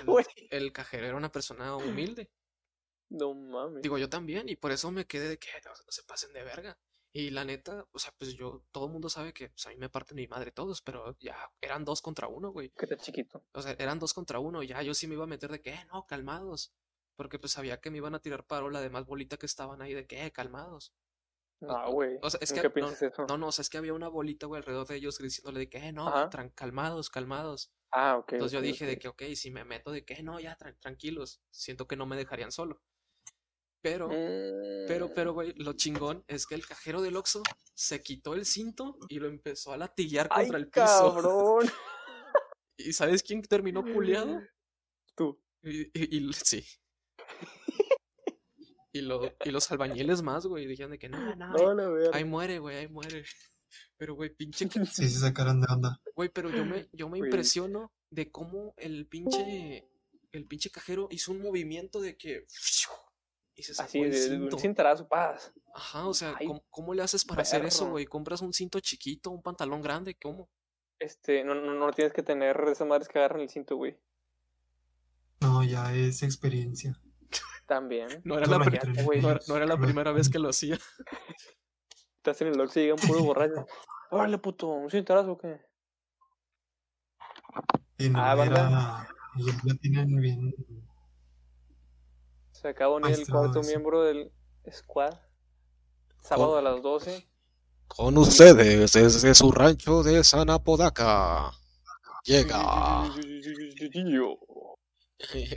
el, 0.51 0.73
cajero 0.73 1.07
era 1.07 1.17
una 1.17 1.33
persona 1.33 1.77
humilde. 1.77 2.31
No 3.11 3.35
mames. 3.35 3.83
Digo, 3.83 3.99
yo 3.99 4.09
también, 4.09 4.49
y 4.49 4.57
por 4.57 4.73
eso 4.73 4.91
me 4.91 5.07
quedé 5.07 5.29
de 5.29 5.39
que 5.39 5.49
no, 5.65 5.71
no 5.71 5.91
se 5.93 6.03
pasen 6.05 6.33
de 6.33 6.43
verga. 6.43 6.79
Y 7.17 7.31
la 7.31 7.45
neta, 7.45 7.87
o 7.93 7.99
sea, 8.01 8.13
pues 8.19 8.35
yo, 8.35 8.65
todo 8.73 8.87
el 8.87 8.93
mundo 8.93 9.09
sabe 9.09 9.33
que 9.33 9.49
pues, 9.51 9.65
a 9.67 9.71
mí 9.71 9.77
me 9.77 9.89
parten 9.89 10.17
mi 10.17 10.27
madre 10.27 10.51
todos, 10.51 10.83
pero 10.83 11.17
ya 11.21 11.49
eran 11.61 11.85
dos 11.85 12.03
contra 12.03 12.27
uno, 12.27 12.51
güey. 12.51 12.73
Que 12.77 12.85
está 12.87 12.97
chiquito. 12.97 13.45
O 13.53 13.63
sea, 13.63 13.73
eran 13.79 14.01
dos 14.01 14.15
contra 14.15 14.41
uno, 14.41 14.65
ya 14.65 14.83
yo 14.83 14.95
sí 14.95 15.07
me 15.07 15.15
iba 15.15 15.25
a 15.25 15.29
meter 15.29 15.51
de 15.53 15.63
que, 15.63 15.71
"Eh, 15.75 15.87
no, 15.93 16.07
calmados. 16.07 16.75
Porque 17.17 17.39
pues 17.39 17.53
sabía 17.53 17.81
que 17.81 17.91
me 17.93 17.99
iban 17.99 18.17
a 18.17 18.21
tirar 18.21 18.47
paro 18.47 18.69
la 18.71 18.81
demás 18.81 19.07
bolita 19.07 19.37
que 19.37 19.47
estaban 19.47 19.81
ahí 19.83 19.95
de 19.95 20.07
que, 20.09 20.27
"Eh, 20.27 20.33
calmados. 20.33 20.93
No, 21.61 21.91
güey. 21.93 22.19
O 22.21 22.31
sea, 22.31 22.39
es 22.43 22.51
¿En 22.51 22.57
que 22.57 22.63
¿Qué 22.73 22.81
no, 22.81 22.91
eso? 23.03 23.27
no, 23.29 23.39
no, 23.39 23.49
o 23.49 23.53
sea, 23.53 23.63
es 23.63 23.71
que 23.71 23.79
había 23.79 23.95
una 23.95 24.09
bolita, 24.09 24.47
güey, 24.47 24.59
alrededor 24.61 24.87
de 24.89 24.97
ellos 24.97 25.19
diciéndole 25.19 25.61
de 25.61 25.69
que, 25.71 25.79
eh, 25.79 25.93
no, 25.93 26.11
Ajá. 26.11 26.31
tran- 26.31 26.53
calmados, 26.55 27.11
calmados. 27.11 27.73
Ah, 27.93 28.17
ok. 28.19 28.33
Entonces 28.35 28.53
yo 28.55 28.63
dije 28.63 28.87
de 28.87 28.99
que, 28.99 29.09
ok, 29.09 29.23
si 29.37 29.51
me 29.53 29.65
meto 29.65 29.93
de 29.93 30.05
que, 30.05 30.15
"Eh, 30.15 30.23
no, 30.25 30.41
ya, 30.41 30.57
tran- 30.59 30.79
tranquilos, 30.81 31.43
siento 31.51 31.87
que 31.89 31.97
no 31.97 32.07
me 32.07 32.17
dejarían 32.17 32.53
solo. 32.53 32.83
Pero, 33.85 34.09
pero, 34.89 35.13
pero, 35.15 35.33
Mm. 35.33 35.35
güey, 35.35 35.53
lo 35.57 35.75
chingón 35.75 36.25
es 36.27 36.47
que 36.47 36.55
el 36.55 36.67
cajero 36.67 37.03
del 37.03 37.17
Oxxo 37.17 37.43
se 37.75 38.03
quitó 38.03 38.33
el 38.33 38.47
cinto 38.47 38.97
y 39.11 39.19
lo 39.19 39.29
empezó 39.29 39.75
a 39.75 39.77
latillar 39.77 40.27
¡Ay, 40.31 40.47
contra 40.47 40.59
el 40.59 40.69
piso. 40.69 41.13
cabrón! 41.15 41.67
¿Y 42.79 42.95
sabes 42.95 43.23
quién 43.23 43.43
terminó 43.43 43.85
puleado? 43.85 44.41
Tú. 45.15 45.39
Y, 45.63 45.83
y- 45.83 46.17
y- 46.17 46.33
sí. 46.33 46.65
Y, 48.93 49.03
lo, 49.03 49.31
y 49.45 49.51
los 49.51 49.71
albañiles 49.71 50.23
más, 50.23 50.47
güey, 50.47 50.67
dijeron 50.67 50.93
de 50.93 50.99
que, 50.99 51.09
no, 51.11 51.35
no, 51.37 51.75
No, 51.75 52.11
ahí 52.13 52.25
muere, 52.25 52.61
güey, 52.61 52.77
ahí 52.79 52.89
muere. 52.89 53.25
Pero, 53.99 54.15
güey, 54.15 54.31
pinche 54.35 54.69
sí 54.71 55.09
se 55.11 55.19
sacaron 55.21 55.61
de 55.61 55.67
onda. 55.71 56.01
Güey, 56.15 56.29
pero 56.31 56.49
yo 56.49 56.65
me, 56.65 56.89
yo 56.93 57.09
me 57.09 57.19
Güey. 57.19 57.29
impresiono 57.29 57.93
de 58.11 58.31
cómo 58.31 58.73
el 58.79 59.07
pinche, 59.09 59.91
el 60.33 60.47
pinche 60.47 60.71
cajero 60.71 61.09
hizo 61.11 61.33
un 61.33 61.43
movimiento 61.43 62.01
de 62.01 62.17
que 62.17 62.47
y 63.55 63.63
se 63.63 63.75
sacó 63.75 63.87
Así, 63.89 64.01
el 64.01 64.15
cinto. 64.15 64.57
un 64.57 64.61
cintarazo, 64.63 65.07
paz. 65.09 65.53
Ajá, 65.75 66.07
o 66.07 66.15
sea, 66.15 66.35
Ay, 66.39 66.47
¿cómo, 66.47 66.65
cómo 66.71 66.95
le 66.95 67.03
haces 67.03 67.25
para 67.25 67.43
hacer 67.43 67.65
eso, 67.65 67.89
güey? 67.91 68.05
¿Compras 68.07 68.41
un 68.43 68.53
cinto 68.53 68.81
chiquito, 68.81 69.31
un 69.31 69.43
pantalón 69.43 69.81
grande? 69.83 70.17
¿Cómo? 70.21 70.49
Este, 70.99 71.45
no, 71.45 71.55
no, 71.55 71.75
no 71.75 71.91
tienes 71.93 72.13
que 72.13 72.23
tener 72.23 72.57
esas 72.69 72.87
madres 72.87 73.09
que 73.09 73.19
agarran 73.19 73.41
el 73.41 73.49
cinto, 73.51 73.77
güey. 73.77 73.97
No, 75.41 75.63
ya 75.65 75.95
es 75.95 76.23
experiencia. 76.23 76.99
También. 77.67 78.09
No 78.25 78.39
era, 78.39 78.47
la, 78.47 78.59
güey. 79.05 79.21
no 79.21 79.31
era- 79.31 79.41
no 79.49 79.57
era 79.57 79.67
la 79.67 79.77
primera 79.79 80.13
vez 80.13 80.29
que 80.29 80.39
lo 80.39 80.49
hacía. 80.51 80.79
Estás 82.17 82.41
en 82.41 82.49
el 82.49 82.61
Oxxo 82.61 82.81
y 82.81 82.83
llega 82.85 82.95
un 82.95 83.07
puro 83.07 83.23
borracho. 83.23 83.67
Órale, 84.11 84.39
puto, 84.39 84.69
¿un 84.69 84.91
cintarazo 84.91 85.33
o 85.33 85.39
qué? 85.39 85.61
Y 87.99 88.09
no 88.09 88.19
Ah, 88.21 88.33
era, 88.33 89.09
y 89.37 89.47
ya 89.47 89.53
la 89.65 89.75
tienen 89.81 90.21
bien. 90.21 90.55
Se 92.65 92.71
acaba 92.71 92.99
de 92.99 93.03
unir 93.05 93.21
el 93.21 93.29
cuarto 93.29 93.61
eso. 93.61 93.69
miembro 93.69 94.05
del 94.05 94.33
squad. 94.73 95.13
Sábado 96.23 96.57
a 96.57 96.63
las 96.63 96.81
12. 96.81 97.23
Con 97.87 98.17
ustedes, 98.17 98.91
desde 98.95 99.35
su 99.35 99.53
rancho 99.53 100.03
de 100.03 100.25
San 100.25 100.49
Apodaca, 100.49 101.51
llega. 102.25 103.13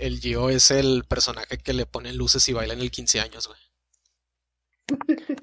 El 0.02 0.20
Gio 0.20 0.50
es 0.50 0.70
el 0.70 1.06
personaje 1.08 1.58
que 1.60 1.72
le 1.72 1.86
ponen 1.86 2.18
luces 2.18 2.46
y 2.50 2.52
baila 2.52 2.74
en 2.74 2.82
el 2.82 2.92
15 2.92 3.22
años, 3.22 3.48
güey. 3.48 3.60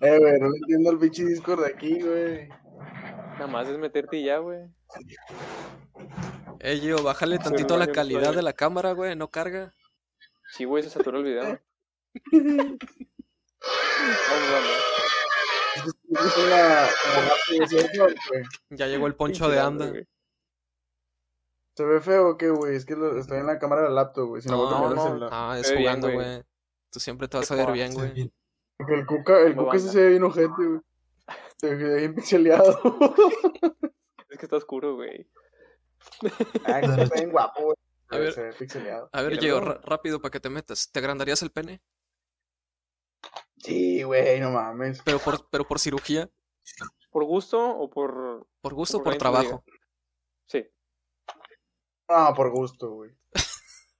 Eh, 0.00 0.18
güey, 0.18 0.40
no 0.40 0.48
le 0.48 0.56
entiendo 0.56 0.90
el 0.90 0.98
pinche 0.98 1.24
Discord 1.24 1.60
de 1.62 1.68
aquí, 1.68 2.00
güey. 2.00 2.48
Nada 2.48 3.46
más 3.46 3.68
es 3.68 3.78
meterte 3.78 4.16
y 4.16 4.24
ya, 4.24 4.38
güey. 4.38 4.58
Eh, 6.58 6.78
Gio, 6.80 7.00
bájale 7.04 7.38
tantito 7.38 7.78
la 7.78 7.86
calidad 7.86 8.34
de 8.34 8.42
la 8.42 8.54
cámara, 8.54 8.90
güey, 8.90 9.14
no 9.14 9.30
carga. 9.30 9.72
Sí, 10.52 10.64
güey, 10.64 10.82
se 10.82 10.90
saturó 10.90 11.18
el 11.18 11.24
video. 11.24 11.58
Vamos, 12.32 12.78
vamos. 14.52 15.96
Es 16.10 16.36
una, 16.36 16.56
la 16.56 16.88
laptop 17.28 17.68
de 17.68 17.82
Discord, 17.82 18.14
güey. 18.28 18.42
Ya 18.70 18.86
llegó 18.86 19.06
el 19.06 19.14
poncho 19.14 19.48
de 19.48 19.60
anda. 19.60 19.88
güey. 19.88 20.06
¿Se 21.76 21.84
ve 21.84 22.00
feo 22.00 22.30
o 22.30 22.36
qué, 22.36 22.50
güey? 22.50 22.74
Es 22.76 22.84
que 22.84 22.96
lo- 22.96 23.16
estoy 23.18 23.38
en 23.38 23.46
la 23.46 23.58
cámara 23.58 23.82
de 23.82 23.88
la 23.88 23.94
laptop, 23.94 24.28
güey. 24.28 24.42
Si 24.42 24.48
no, 24.48 24.68
No, 24.70 24.94
no. 24.94 25.02
celular. 25.02 25.30
Ah, 25.32 25.56
es 25.58 25.68
Se 25.68 25.76
jugando, 25.76 26.10
güey. 26.10 26.42
Tú 26.90 26.98
siempre 27.00 27.28
te 27.28 27.36
vas 27.38 27.50
a 27.50 27.54
ver 27.54 27.72
bien, 27.72 27.92
se 27.92 27.98
güey. 27.98 28.32
Porque 28.76 28.94
el 28.94 29.06
Cuca, 29.06 29.40
el 29.40 29.54
Cuca 29.54 29.76
ese 29.76 29.86
banda. 29.86 29.92
se 29.92 30.00
ve 30.00 30.08
bien 30.10 30.24
ojete, 30.24 30.48
güey. 30.48 30.80
Se 31.58 31.74
ve 31.74 31.96
bien 32.00 32.14
pixeleado. 32.14 32.80
Es 34.28 34.38
que 34.38 34.46
está 34.46 34.56
oscuro, 34.56 34.94
güey. 34.96 35.28
Ay, 36.64 36.82
que 36.82 37.02
está 37.02 37.14
bien 37.16 37.30
guapo, 37.30 37.62
güey. 37.62 37.76
A 38.10 38.18
ver. 38.18 38.32
Se 38.32 38.42
ve 38.42 38.52
pixeleado. 38.52 39.08
A 39.12 39.22
ver, 39.22 39.40
ra- 39.40 39.80
rápido 39.84 40.20
para 40.20 40.30
que 40.32 40.40
te 40.40 40.50
metas. 40.50 40.90
¿Te 40.90 40.98
agrandarías 40.98 41.42
el 41.42 41.50
pene? 41.50 41.80
Sí, 43.58 44.02
güey, 44.02 44.40
no 44.40 44.50
mames. 44.50 45.00
Pero 45.04 45.18
por, 45.18 45.48
pero 45.50 45.66
por 45.66 45.78
cirugía, 45.78 46.30
¿Por 47.10 47.24
gusto 47.24 47.58
o 47.58 47.90
por...? 47.90 48.46
por 48.60 48.74
gusto 48.74 48.98
o 48.98 49.02
Por 49.02 49.16
trabajo. 49.16 49.64
Sí. 50.46 50.64
No, 52.08 52.32
por 52.34 52.50
gusto, 52.50 52.90
güey. 52.90 53.10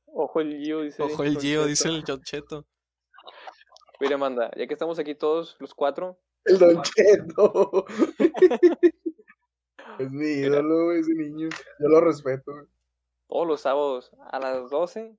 Ojo 0.07 0.41
el 0.41 0.59
Gio, 0.62 0.81
dice. 0.82 1.03
Ojo 1.03 1.23
el 1.24 1.35
Don 1.35 1.43
Gio, 1.43 1.66
dice 1.66 1.89
el 1.89 2.05
John 2.07 2.23
Cheto. 2.23 2.66
Mira, 4.01 4.16
manda, 4.16 4.51
ya 4.57 4.66
que 4.66 4.73
estamos 4.73 4.99
aquí 4.99 5.15
todos, 5.15 5.57
los 5.61 5.74
cuatro, 5.74 6.20
El 6.45 6.59
Don 6.59 6.82
Cheto. 6.82 7.85
es 9.99 10.11
mi 10.11 10.27
ídolo, 10.27 10.87
güey, 10.87 11.01
ese 11.01 11.12
niño. 11.15 11.49
Yo 11.78 11.89
lo 11.89 12.01
respeto, 12.01 12.53
güey. 12.53 12.66
Todos 13.31 13.47
los 13.47 13.61
sábados 13.61 14.11
a 14.31 14.39
las 14.40 14.69
12 14.70 15.16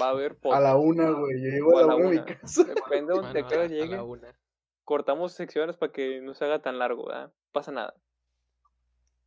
va 0.00 0.06
a 0.06 0.10
haber 0.10 0.32
A 0.32 0.34
podcast. 0.36 0.62
la 0.62 0.76
una, 0.76 1.10
güey. 1.10 1.42
Yo 1.42 1.50
llego 1.50 1.78
a 1.78 1.82
la 1.86 1.94
una 1.94 2.08
a 2.08 2.10
mi 2.10 2.24
casa. 2.24 2.64
Depende 2.64 3.12
de 3.12 3.20
Bueno, 3.20 3.32
de 3.34 3.40
a 3.40 3.46
qué 3.46 3.54
a 3.54 3.66
llegue. 3.66 3.96
la 3.96 4.02
una. 4.04 4.34
Cortamos 4.84 5.32
secciones 5.32 5.76
para 5.76 5.92
que 5.92 6.20
no 6.22 6.34
se 6.34 6.44
haga 6.44 6.60
tan 6.62 6.78
largo, 6.78 7.06
¿verdad? 7.06 7.26
No 7.28 7.52
pasa 7.52 7.70
nada. 7.70 7.94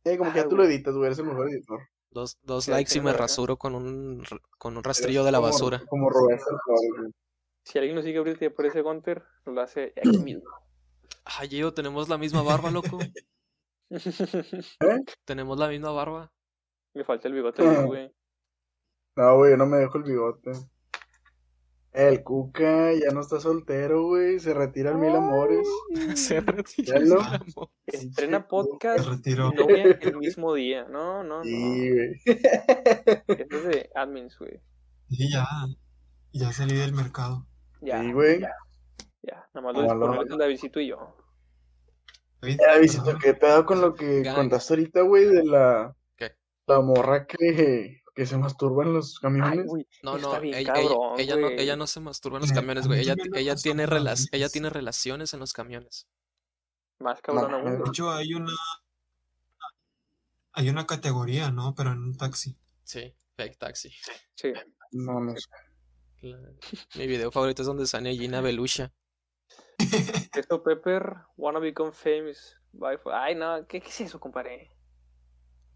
Eh, 0.04 0.18
como 0.18 0.32
que 0.32 0.40
Ah, 0.40 0.42
ya 0.42 0.48
tú 0.48 0.56
lo 0.56 0.64
editas, 0.64 0.94
güey. 0.94 1.06
Eres 1.06 1.18
el 1.20 1.26
mejor 1.26 1.48
editor. 1.48 1.80
Dos, 2.10 2.38
dos 2.42 2.64
Sí, 2.64 2.70
likes 2.70 2.96
y 2.96 3.00
me 3.00 3.06
verdad. 3.06 3.20
rasuro 3.20 3.56
con 3.56 3.74
un, 3.74 4.24
con 4.58 4.72
un 4.74 4.78
Eres 4.78 4.86
rastrillo 4.86 5.24
de 5.24 5.32
la 5.32 5.38
como- 5.38 5.50
basura. 5.52 5.82
Como 5.88 6.10
Roberto 6.10 6.44
güey. 6.66 7.12
Si 7.64 7.78
alguien 7.78 7.94
nos 7.96 8.04
sigue 8.04 8.18
ahorita 8.18 8.44
y 8.44 8.48
aparece 8.48 8.82
Gunter, 8.82 9.22
lo 9.44 9.60
hace 9.60 9.92
aquí 10.16 10.18
mismo. 10.18 10.44
Ah, 11.24 11.44
Gio, 11.48 11.72
tenemos 11.74 12.08
la 12.08 12.18
misma 12.18 12.42
barba, 12.42 12.70
loco. 12.70 12.98
Tenemos 15.24 15.58
la 15.58 15.68
misma 15.68 15.90
barba. 15.92 16.32
Me 16.96 17.04
falta 17.04 17.28
el 17.28 17.34
bigote, 17.34 17.62
Gio, 17.62 17.86
güey. 17.86 18.12
No, 19.16 19.36
güey, 19.36 19.50
yo 19.52 19.56
no 19.56 19.66
me 19.66 19.76
dejo 19.78 19.98
el 19.98 20.04
bigote. 20.04 20.52
El 21.92 22.22
Cuca 22.22 22.92
ya 22.92 23.10
no 23.12 23.20
está 23.20 23.40
soltero, 23.40 24.04
güey. 24.04 24.38
Se 24.38 24.52
retira 24.52 24.90
el 24.90 24.98
Mil 24.98 25.14
Amores. 25.16 25.66
Se 26.14 26.40
retira 26.40 26.98
Ya 26.98 27.04
no. 27.04 27.14
el 27.20 27.26
amor. 27.26 27.70
Estrena 27.86 28.38
Se 28.40 28.44
podcast 28.44 29.06
retiró. 29.08 29.50
y 29.52 29.56
novia 29.56 29.84
el 30.00 30.16
mismo 30.18 30.52
día. 30.54 30.84
No, 30.90 31.22
no, 31.22 31.38
no. 31.38 31.44
Sí, 31.44 31.90
güey. 31.90 32.20
Esto 32.26 32.42
es 33.56 33.64
de 33.64 33.90
admins, 33.94 34.38
güey. 34.38 34.60
Y 35.08 35.32
ya. 35.32 35.46
Ya 36.32 36.52
salí 36.52 36.76
del 36.76 36.92
mercado. 36.92 37.46
Ya, 37.80 38.02
Sí, 38.02 38.12
güey. 38.12 38.40
ya. 38.40 39.48
Nada 39.54 39.66
más 39.66 39.74
lo 39.76 39.82
disponible 39.82 40.32
es 40.32 40.38
Davidcito 40.38 40.80
y 40.80 40.88
yo. 40.88 41.16
David, 42.42 42.58
Ya, 42.60 42.78
visito, 42.78 43.16
¿qué 43.18 43.32
pedo 43.32 43.64
con 43.64 43.80
lo 43.80 43.94
que 43.94 44.22
Gang. 44.22 44.34
contaste 44.36 44.74
ahorita, 44.74 45.00
güey? 45.02 45.24
De 45.26 45.44
la. 45.44 45.96
La 46.66 46.80
morra 46.80 47.26
que, 47.26 48.02
que 48.14 48.26
se 48.26 48.36
masturba 48.38 48.84
en 48.84 48.94
los 48.94 49.16
Ay, 49.16 49.20
camiones. 49.22 49.66
güey. 49.66 49.86
No, 50.02 50.18
no, 50.18 50.40
bien 50.40 50.54
ella, 50.54 50.72
cabrón, 50.72 51.18
ella, 51.18 51.34
ella 51.34 51.36
no, 51.40 51.48
ella 51.48 51.76
no 51.76 51.86
se 51.86 52.00
masturba 52.00 52.38
en 52.38 52.42
los 52.42 52.52
camiones, 52.52 52.86
güey. 52.86 53.00
Ella, 53.00 53.14
ella, 53.34 53.54
tiene 53.56 53.84
una 53.84 53.92
relas- 53.96 54.28
ella 54.32 54.48
tiene 54.48 54.70
relaciones 54.70 55.32
en 55.34 55.40
los 55.40 55.52
camiones. 55.52 56.06
Más 56.98 57.20
cabrón 57.20 57.50
No, 57.50 57.56
aún. 57.58 57.82
de 57.84 57.88
hecho, 57.90 58.10
hay 58.10 58.34
una. 58.34 58.52
Hay 60.52 60.70
una 60.70 60.86
categoría, 60.86 61.50
¿no? 61.50 61.74
Pero 61.74 61.92
en 61.92 61.98
un 61.98 62.16
taxi. 62.16 62.56
Sí, 62.84 63.14
fake 63.36 63.58
taxi. 63.58 63.90
Sí. 64.34 64.52
No, 64.92 65.20
no 65.20 65.34
sé. 65.36 65.48
La- 66.22 66.38
mi 66.96 67.06
video 67.06 67.30
favorito 67.30 67.62
es 67.62 67.66
donde 67.68 67.86
sale 67.86 68.14
Gina 68.16 68.40
Belushi. 68.40 68.84
Esto 70.34 70.62
Pepper, 70.62 71.14
wanna 71.36 71.58
become 71.58 71.92
famous. 71.92 72.56
Bye 72.72 72.98
for- 72.98 73.12
Ay, 73.14 73.34
no, 73.34 73.66
¿qué, 73.66 73.80
qué 73.80 73.88
es 73.88 74.00
eso, 74.00 74.18
compadre? 74.18 74.70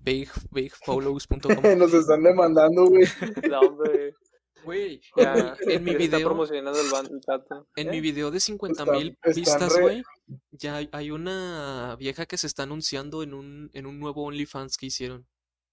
Big, 0.01 0.29
bigfollows.com. 0.51 1.41
Nos 1.79 1.93
están 1.95 2.23
demandando, 2.23 2.87
güey. 2.87 3.05
No, 3.49 3.61
hombre. 3.61 4.15
Güey, 4.65 5.01
Ya, 5.17 5.57
en 5.61 5.85
mi, 5.85 5.93
ya 5.93 5.99
está 5.99 6.17
video, 6.17 6.29
promocionando 6.29 6.79
el, 6.79 7.21
tato. 7.25 7.67
en 7.77 7.89
¿Eh? 7.89 7.91
mi 7.91 8.01
video 8.03 8.31
de 8.31 8.41
50 8.41 8.83
Están- 8.83 8.95
mil 8.99 9.19
vistas, 9.35 9.75
re- 9.75 9.81
güey, 9.81 10.03
ya 10.51 10.77
hay, 10.77 10.89
hay 10.93 11.11
una 11.11 11.97
vieja 11.99 12.27
que 12.27 12.37
se 12.37 12.47
está 12.47 12.65
anunciando 12.65 13.23
en 13.23 13.33
un, 13.33 13.71
en 13.73 13.87
un 13.87 13.99
nuevo 13.99 14.23
OnlyFans 14.25 14.77
que 14.77 14.87
hicieron. 14.87 15.27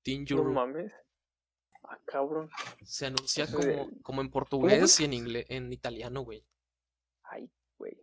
Teen 0.03 0.25
No 0.29 0.43
mames. 0.45 0.89
Ah, 1.83 1.99
cabrón. 2.05 2.49
Se 2.85 3.07
anuncia 3.07 3.43
Eso 3.43 3.57
de- 3.57 3.75
como, 3.77 4.01
como 4.03 4.21
en 4.21 4.29
portugués 4.29 4.97
y 5.01 5.03
en 5.03 5.13
inglés, 5.13 5.45
en 5.49 5.73
italiano, 5.73 6.21
güey. 6.21 6.45
Ay, 7.23 7.51
güey. 7.77 8.01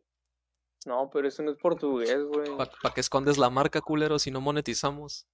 No, 0.84 1.08
pero 1.10 1.28
eso 1.28 1.42
no 1.42 1.52
es 1.52 1.56
portugués, 1.56 2.22
güey. 2.24 2.58
¿Para 2.58 2.94
que 2.94 3.00
escondes 3.00 3.38
la 3.38 3.48
marca, 3.48 3.80
culero, 3.80 4.18
si 4.18 4.30
no 4.30 4.42
monetizamos? 4.42 5.26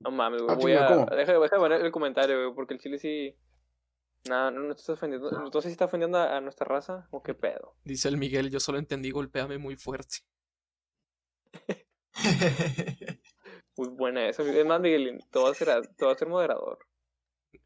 No 0.00 0.10
mames, 0.10 0.42
güey. 0.42 0.52
Ah, 0.52 0.58
Voy 0.58 0.72
chinga, 0.72 1.02
a. 1.12 1.16
Deja, 1.16 1.32
deja 1.32 1.56
de 1.56 1.60
poner 1.60 1.80
el 1.80 1.92
comentario, 1.92 2.36
güey, 2.42 2.54
porque 2.54 2.74
el 2.74 2.80
chile 2.80 2.98
sí. 2.98 3.36
Nada, 4.28 4.50
no, 4.50 4.60
no 4.60 4.74
te 4.74 4.80
está 4.80 4.92
ofendiendo. 4.94 5.30
No 5.30 5.50
sé 5.52 5.68
si 5.68 5.72
está 5.72 5.86
ofendiendo 5.86 6.18
a, 6.18 6.36
a 6.36 6.40
nuestra 6.40 6.66
raza 6.66 7.08
o 7.10 7.22
qué 7.22 7.34
pedo. 7.34 7.76
Dice 7.84 8.08
el 8.08 8.16
Miguel, 8.16 8.50
yo 8.50 8.60
solo 8.60 8.78
entendí 8.78 9.10
golpéame 9.10 9.58
muy 9.58 9.76
fuerte. 9.76 10.18
Muy 13.76 13.88
buena 13.90 14.28
esa. 14.28 14.42
Es 14.42 14.66
más, 14.66 14.80
Miguelín, 14.80 15.20
te 15.30 15.38
voy 15.38 15.52
a 15.52 15.54
ser, 15.54 15.68
te 15.96 16.04
voy 16.04 16.12
a 16.12 16.18
ser 16.18 16.28
moderador. 16.28 16.78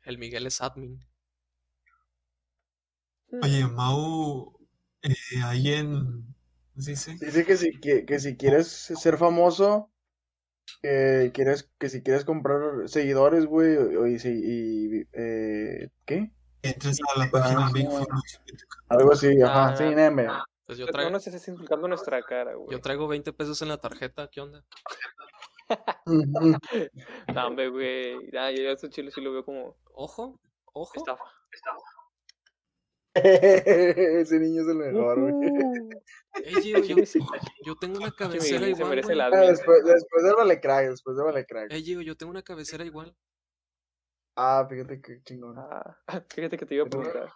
El 0.02 0.18
Miguel 0.18 0.46
es 0.46 0.60
admin. 0.60 1.00
Oye, 3.42 3.66
Mau, 3.66 4.59
eh, 5.02 5.42
ahí 5.44 5.72
en. 5.72 5.94
¿Cómo 5.94 6.82
se 6.82 6.90
dice? 6.90 7.16
Dice 7.18 7.46
que 7.46 7.56
si, 7.56 7.80
que, 7.80 8.04
que 8.04 8.18
si 8.18 8.36
quieres 8.36 8.68
ser 8.68 9.16
famoso, 9.16 9.91
que 10.82 11.30
quieres, 11.34 11.70
que 11.78 11.89
si 11.89 12.02
quieres 12.02 12.24
comprar 12.24 12.89
seguidores, 12.89 13.47
güey, 13.47 13.76
o- 13.76 14.06
y, 14.06 14.18
si, 14.18 14.30
y, 14.30 15.06
eh, 15.12 15.90
¿qué? 16.05 16.30
Entres 16.62 16.98
a 17.14 17.18
la 17.18 17.30
página 17.30 17.66
Ah, 17.66 17.70
Big 17.72 17.89
no. 17.89 18.06
Algo 18.89 19.12
así, 19.12 19.40
ajá, 19.43 19.68
Ah. 19.70 19.76
sí, 19.76 19.84
neme. 19.84 20.28
Pues 20.64 20.78
yo 20.78 20.86
No 20.86 20.93
traigo, 20.93 21.10
nos 21.10 21.26
estés 21.26 21.47
insultando 21.48 21.89
nuestra 21.89 22.22
cara, 22.22 22.55
güey. 22.55 22.68
yo 22.70 22.80
traigo 22.80 23.09
20 23.09 23.32
pesos 23.32 23.60
en 23.62 23.68
la 23.68 23.78
tarjeta, 23.78 24.28
¿qué 24.30 24.40
onda? 24.40 24.64
No, 27.34 27.47
hombre, 27.47 27.68
güey. 27.68 28.30
Ya, 28.32 28.51
yo 28.51 28.68
a 28.68 28.72
este 28.72 28.90
chile 28.90 29.10
sí 29.10 29.20
lo 29.20 29.32
veo 29.32 29.44
como 29.44 29.76
Ojo, 29.94 30.39
ojo. 30.72 30.93
estafa. 30.97 31.24
Ese 34.22 34.39
niño 34.39 34.62
es 34.62 34.68
el 34.68 34.76
mejor, 34.76 35.20
güey. 35.20 35.34
Yo, 36.64 36.78
yo 37.66 37.76
tengo 37.76 37.98
una 37.98 38.10
cabecera 38.10 38.66
igual, 38.66 38.89
merece 38.89 39.12
Ah, 39.20 39.26
admin. 39.26 39.51
después, 39.51 39.84
después 39.84 40.24
de 40.24 40.32
Vale 40.32 40.60
Crack, 40.62 40.89
después 40.89 41.14
de 41.14 41.22
Vale 41.22 41.44
Crack. 41.44 41.70
Ey, 41.70 41.82
Gio, 41.82 42.01
yo 42.01 42.16
tengo 42.16 42.30
una 42.30 42.43
cabecera 42.43 42.86
igual. 42.86 43.14
Ah, 44.34 44.66
fíjate 44.66 45.02
que 45.02 45.22
chingón. 45.24 45.59
Ah, 45.59 45.98
fíjate 46.30 46.56
que 46.56 46.64
te 46.64 46.74
iba 46.74 46.86
a 46.86 46.89
preguntar. 46.89 47.30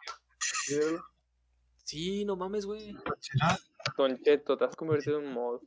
Sí, 1.84 2.24
no 2.24 2.36
mames, 2.36 2.64
güey. 2.64 2.96
Don 3.98 4.16
Cheto, 4.22 4.56
te 4.56 4.64
has 4.64 4.74
convertido 4.76 5.20
en 5.20 5.30
mod. 5.30 5.60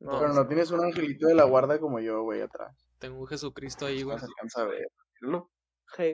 No, 0.00 0.18
Pero 0.18 0.32
no 0.32 0.46
tienes 0.48 0.72
un 0.72 0.84
angelito 0.84 1.28
de 1.28 1.34
la 1.34 1.44
guarda 1.44 1.78
como 1.78 2.00
yo, 2.00 2.22
güey, 2.22 2.42
atrás. 2.42 2.76
Tengo 2.98 3.20
un 3.20 3.26
Jesucristo 3.28 3.86
ahí, 3.86 4.02
güey. 4.02 4.16
No 4.16 4.20
se 4.20 4.26
alcanza 4.26 4.62
a 4.62 4.64
ver. 4.64 4.88
¿no? 5.20 5.50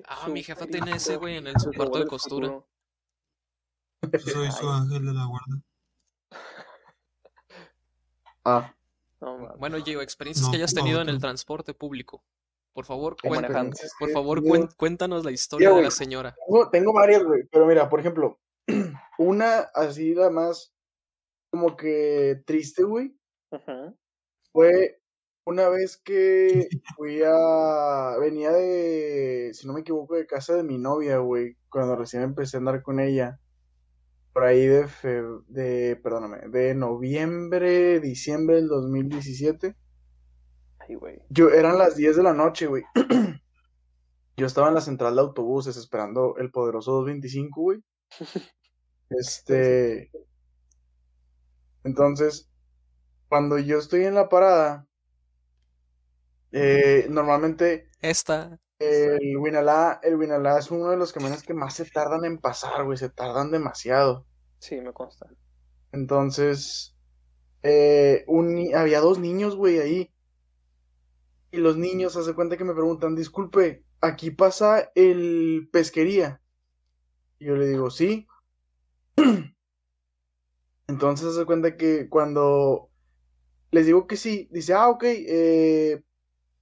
Ah, 0.06 0.28
mi 0.28 0.42
jefa 0.42 0.66
tiene 0.66 0.92
ese, 0.92 1.16
güey, 1.16 1.36
en 1.36 1.46
el 1.46 1.58
su 1.58 1.72
cuarto 1.72 1.98
de 1.98 2.06
costura. 2.06 2.62
Yo 4.10 4.18
soy 4.18 4.50
su 4.50 4.68
ángel 4.68 5.04
de 5.06 5.12
la 5.14 5.26
guarda. 5.26 5.62
Ah, 8.44 8.74
No, 9.20 9.38
mames. 9.38 9.58
Bueno, 9.58 9.78
Gio, 9.84 10.02
experiencias 10.02 10.44
No, 10.46 10.50
que 10.50 10.56
hayas 10.56 10.74
no, 10.74 10.82
tenido 10.82 11.00
en 11.00 11.08
el 11.08 11.20
transporte 11.20 11.74
público. 11.74 12.24
Por 12.72 12.86
favor, 12.86 13.16
manejando. 13.28 13.76
por 14.00 14.10
favor, 14.10 14.42
cuen- 14.42 14.68
cuéntanos 14.76 15.24
la 15.24 15.30
historia 15.30 15.70
de 15.70 15.82
la 15.82 15.90
señora. 15.90 16.34
Tengo, 16.46 16.70
tengo 16.70 16.92
varias, 16.92 17.22
güey. 17.22 17.44
Pero 17.52 17.66
mira, 17.66 17.88
por 17.88 18.00
ejemplo, 18.00 18.40
una 19.18 19.58
así 19.74 20.14
la 20.14 20.30
más 20.30 20.72
como 21.50 21.76
que 21.76 22.42
triste, 22.46 22.82
güey. 22.82 23.14
Ujú. 23.52 23.96
Fue 24.52 25.00
una 25.44 25.68
vez 25.68 25.98
que 25.98 26.68
fui 26.96 27.20
a. 27.24 28.16
Venía 28.18 28.50
de. 28.50 29.50
Si 29.54 29.66
no 29.68 29.74
me 29.74 29.80
equivoco, 29.82 30.14
de 30.16 30.26
casa 30.26 30.56
de 30.56 30.62
mi 30.64 30.78
novia, 30.78 31.18
güey. 31.18 31.58
Cuando 31.68 31.94
recién 31.94 32.22
empecé 32.22 32.56
a 32.56 32.58
andar 32.60 32.82
con 32.82 32.98
ella. 32.98 33.38
Por 34.32 34.44
ahí 34.44 34.66
de. 34.66 34.88
fe- 34.88 35.22
de 35.48 35.96
perdóname. 36.02 36.48
De 36.48 36.74
noviembre, 36.74 38.00
diciembre 38.00 38.56
del 38.56 38.68
2017. 38.68 39.76
Ay, 40.78 40.94
güey. 40.96 41.20
Yo, 41.28 41.50
eran 41.50 41.78
las 41.78 41.96
10 41.96 42.16
de 42.16 42.22
la 42.22 42.32
noche, 42.34 42.66
güey. 42.66 42.82
Yo 44.36 44.46
estaba 44.46 44.68
en 44.68 44.74
la 44.74 44.80
central 44.80 45.14
de 45.14 45.20
autobuses 45.20 45.76
esperando 45.76 46.36
el 46.38 46.50
poderoso 46.50 46.92
225, 46.92 47.60
güey. 47.60 47.84
Este. 49.10 50.10
Entonces, 51.84 52.48
cuando 53.28 53.58
yo 53.58 53.78
estoy 53.78 54.04
en 54.04 54.14
la 54.14 54.28
parada, 54.30 54.86
eh, 56.52 57.06
normalmente 57.10 57.90
Esta. 58.00 58.58
El 58.82 59.36
Winalá, 59.36 60.00
el 60.02 60.16
Winalá 60.16 60.58
es 60.58 60.70
uno 60.70 60.90
de 60.90 60.96
los 60.96 61.12
camiones 61.12 61.42
que 61.42 61.54
más 61.54 61.74
se 61.74 61.84
tardan 61.84 62.24
en 62.24 62.38
pasar, 62.38 62.84
güey. 62.84 62.98
Se 62.98 63.08
tardan 63.08 63.50
demasiado. 63.50 64.26
Sí, 64.58 64.80
me 64.80 64.92
consta. 64.92 65.28
Entonces, 65.92 66.96
eh, 67.62 68.24
un 68.26 68.74
había 68.74 69.00
dos 69.00 69.18
niños, 69.18 69.56
güey, 69.56 69.78
ahí. 69.78 70.12
Y 71.50 71.58
los 71.58 71.76
niños, 71.76 72.16
hace 72.16 72.34
cuenta 72.34 72.56
que 72.56 72.64
me 72.64 72.74
preguntan, 72.74 73.14
disculpe, 73.14 73.84
¿aquí 74.00 74.30
pasa 74.30 74.90
el 74.94 75.68
pesquería? 75.72 76.40
Y 77.38 77.46
yo 77.46 77.56
le 77.56 77.66
digo, 77.66 77.90
sí. 77.90 78.26
Entonces 80.88 81.34
se 81.34 81.44
cuenta 81.44 81.76
que 81.76 82.08
cuando 82.08 82.90
les 83.70 83.86
digo 83.86 84.06
que 84.06 84.16
sí, 84.16 84.48
dice, 84.52 84.74
ah, 84.74 84.88
ok, 84.88 85.04
eh, 85.04 86.02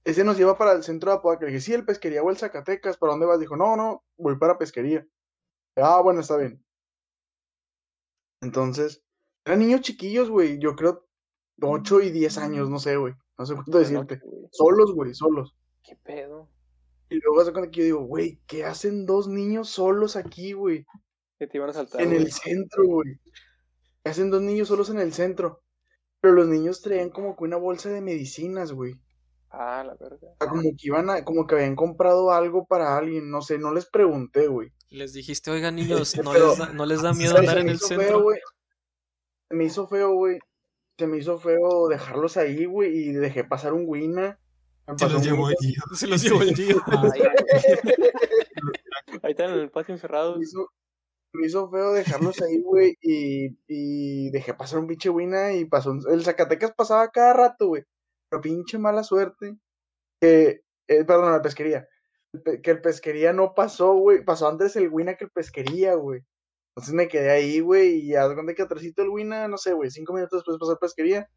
ese 0.03 0.23
nos 0.23 0.37
lleva 0.37 0.57
para 0.57 0.73
el 0.73 0.83
centro 0.83 1.11
de 1.11 1.17
Apodaca. 1.17 1.45
Le 1.45 1.51
dije, 1.51 1.61
sí, 1.61 1.73
el 1.73 1.85
pesquería 1.85 2.23
o 2.23 2.29
el 2.29 2.37
Zacatecas, 2.37 2.97
¿para 2.97 3.11
dónde 3.11 3.25
vas? 3.25 3.39
Dijo, 3.39 3.55
no, 3.55 3.75
no, 3.75 4.03
voy 4.17 4.37
para 4.37 4.57
pesquería. 4.57 5.05
Ah, 5.75 6.01
bueno, 6.01 6.21
está 6.21 6.37
bien. 6.37 6.63
Entonces, 8.41 9.03
eran 9.45 9.59
niños 9.59 9.81
chiquillos, 9.81 10.29
güey, 10.29 10.59
yo 10.59 10.75
creo 10.75 11.07
8 11.61 12.01
y 12.01 12.11
10 12.11 12.37
años, 12.39 12.69
no 12.69 12.79
sé, 12.79 12.97
güey. 12.97 13.13
No 13.37 13.45
sé 13.45 13.53
cuánto 13.53 13.79
decirte. 13.79 14.21
Solos, 14.51 14.93
güey, 14.93 15.13
solos. 15.13 15.55
¿Qué 15.83 15.95
pedo? 15.95 16.49
Y 17.09 17.19
luego 17.19 17.43
se 17.43 17.51
cuenta 17.51 17.69
que 17.69 17.79
yo 17.79 17.85
digo, 17.85 18.01
güey, 18.05 18.39
¿qué 18.47 18.65
hacen 18.65 19.05
dos 19.05 19.27
niños 19.27 19.69
solos 19.69 20.15
aquí, 20.15 20.53
güey? 20.53 20.85
Que 21.37 21.47
te 21.47 21.57
iban 21.57 21.69
a 21.69 21.73
saltar. 21.73 22.01
En 22.01 22.13
el 22.13 22.31
centro, 22.31 22.85
güey. 22.85 23.19
¿Qué 24.03 24.09
hacen 24.09 24.31
dos 24.31 24.41
niños 24.41 24.67
solos 24.67 24.89
en 24.89 24.99
el 24.99 25.13
centro? 25.13 25.61
Pero 26.19 26.35
los 26.35 26.47
niños 26.47 26.81
traían 26.81 27.09
como 27.09 27.35
que 27.35 27.43
una 27.43 27.57
bolsa 27.57 27.89
de 27.89 28.01
medicinas, 28.01 28.71
güey. 28.71 28.95
Ah, 29.53 29.83
la 29.85 29.95
verga. 29.95 30.27
O 30.29 30.35
sea, 30.39 30.47
como 30.47 30.61
que 30.61 30.77
iban 30.87 31.09
a, 31.09 31.25
como 31.25 31.45
que 31.45 31.55
habían 31.55 31.75
comprado 31.75 32.31
algo 32.31 32.65
para 32.65 32.97
alguien, 32.97 33.29
no 33.29 33.41
sé, 33.41 33.57
no 33.59 33.73
les 33.73 33.85
pregunté, 33.85 34.47
güey. 34.47 34.71
Les 34.89 35.11
dijiste, 35.13 35.51
oigan 35.51 35.75
niños, 35.75 36.15
no, 36.23 36.31
Pero- 36.31 36.49
les, 36.49 36.57
da, 36.57 36.69
no 36.73 36.85
les 36.85 37.01
da 37.01 37.13
miedo 37.13 37.33
¿Sabes? 37.33 37.49
andar 37.49 37.55
Se 37.55 37.59
en 37.59 37.65
me 37.65 37.71
el 37.71 37.77
hizo 37.77 37.87
centro. 37.87 38.07
feo, 38.07 38.23
güey. 38.23 38.39
Se 39.49 39.55
me 39.55 39.63
hizo 39.65 39.87
feo, 39.87 40.13
güey. 40.13 40.39
Se 40.97 41.07
me 41.07 41.17
hizo 41.17 41.37
feo 41.39 41.87
dejarlos 41.89 42.37
ahí, 42.37 42.65
güey, 42.65 42.95
y 42.95 43.11
dejé 43.11 43.43
pasar 43.43 43.73
un 43.73 43.83
Wina. 43.87 44.39
Se 44.87 44.93
pasó 44.93 45.13
los 45.13 45.17
un 45.17 45.23
llevó 45.23 45.45
Wina. 45.47 45.55
el 45.59 45.73
tío. 45.73 45.83
Se 45.95 46.07
los 46.07 46.21
llevó 46.21 46.41
el 46.43 46.53
tío. 46.53 46.77
Ahí 49.23 49.31
están 49.31 49.51
en 49.53 49.59
el 49.59 49.71
patio 49.71 49.93
encerrados. 49.93 50.37
me 50.37 50.43
hizo, 50.43 50.67
me 51.33 51.47
hizo 51.47 51.69
feo 51.69 51.93
dejarlos 51.93 52.41
ahí, 52.41 52.61
güey, 52.61 52.97
y, 53.01 53.57
y 53.67 54.29
dejé 54.31 54.53
pasar 54.53 54.79
un 54.79 54.87
pinche 54.87 55.09
Wina 55.09 55.53
y 55.53 55.65
pasó 55.65 55.91
un- 55.91 56.03
el 56.11 56.23
Zacatecas 56.23 56.73
pasaba 56.73 57.09
cada 57.09 57.33
rato, 57.33 57.67
güey. 57.67 57.83
Pero 58.31 58.41
pinche 58.41 58.77
mala 58.79 59.03
suerte. 59.03 59.57
Que, 60.21 60.63
eh, 60.87 61.03
perdón, 61.05 61.31
la 61.33 61.41
pesquería. 61.41 61.87
Que 62.63 62.71
el 62.71 62.81
pesquería 62.81 63.33
no 63.33 63.53
pasó, 63.53 63.93
güey. 63.93 64.23
Pasó 64.23 64.47
antes 64.47 64.75
el 64.77 64.87
Wina 64.89 65.15
que 65.15 65.25
el 65.25 65.31
pesquería, 65.31 65.95
güey. 65.95 66.21
Entonces 66.77 66.93
me 66.93 67.09
quedé 67.09 67.29
ahí, 67.29 67.59
güey, 67.59 67.95
y 67.95 68.07
ya 68.11 68.29
de 68.29 68.33
cuenta 68.33 68.53
que 68.53 68.61
atrásito 68.61 69.01
el 69.01 69.09
Wina, 69.09 69.49
no 69.49 69.57
sé, 69.57 69.73
güey, 69.73 69.91
cinco 69.91 70.13
minutos 70.13 70.39
después 70.39 70.57
pasó 70.57 70.71
el 70.71 70.77
pesquería. 70.77 71.29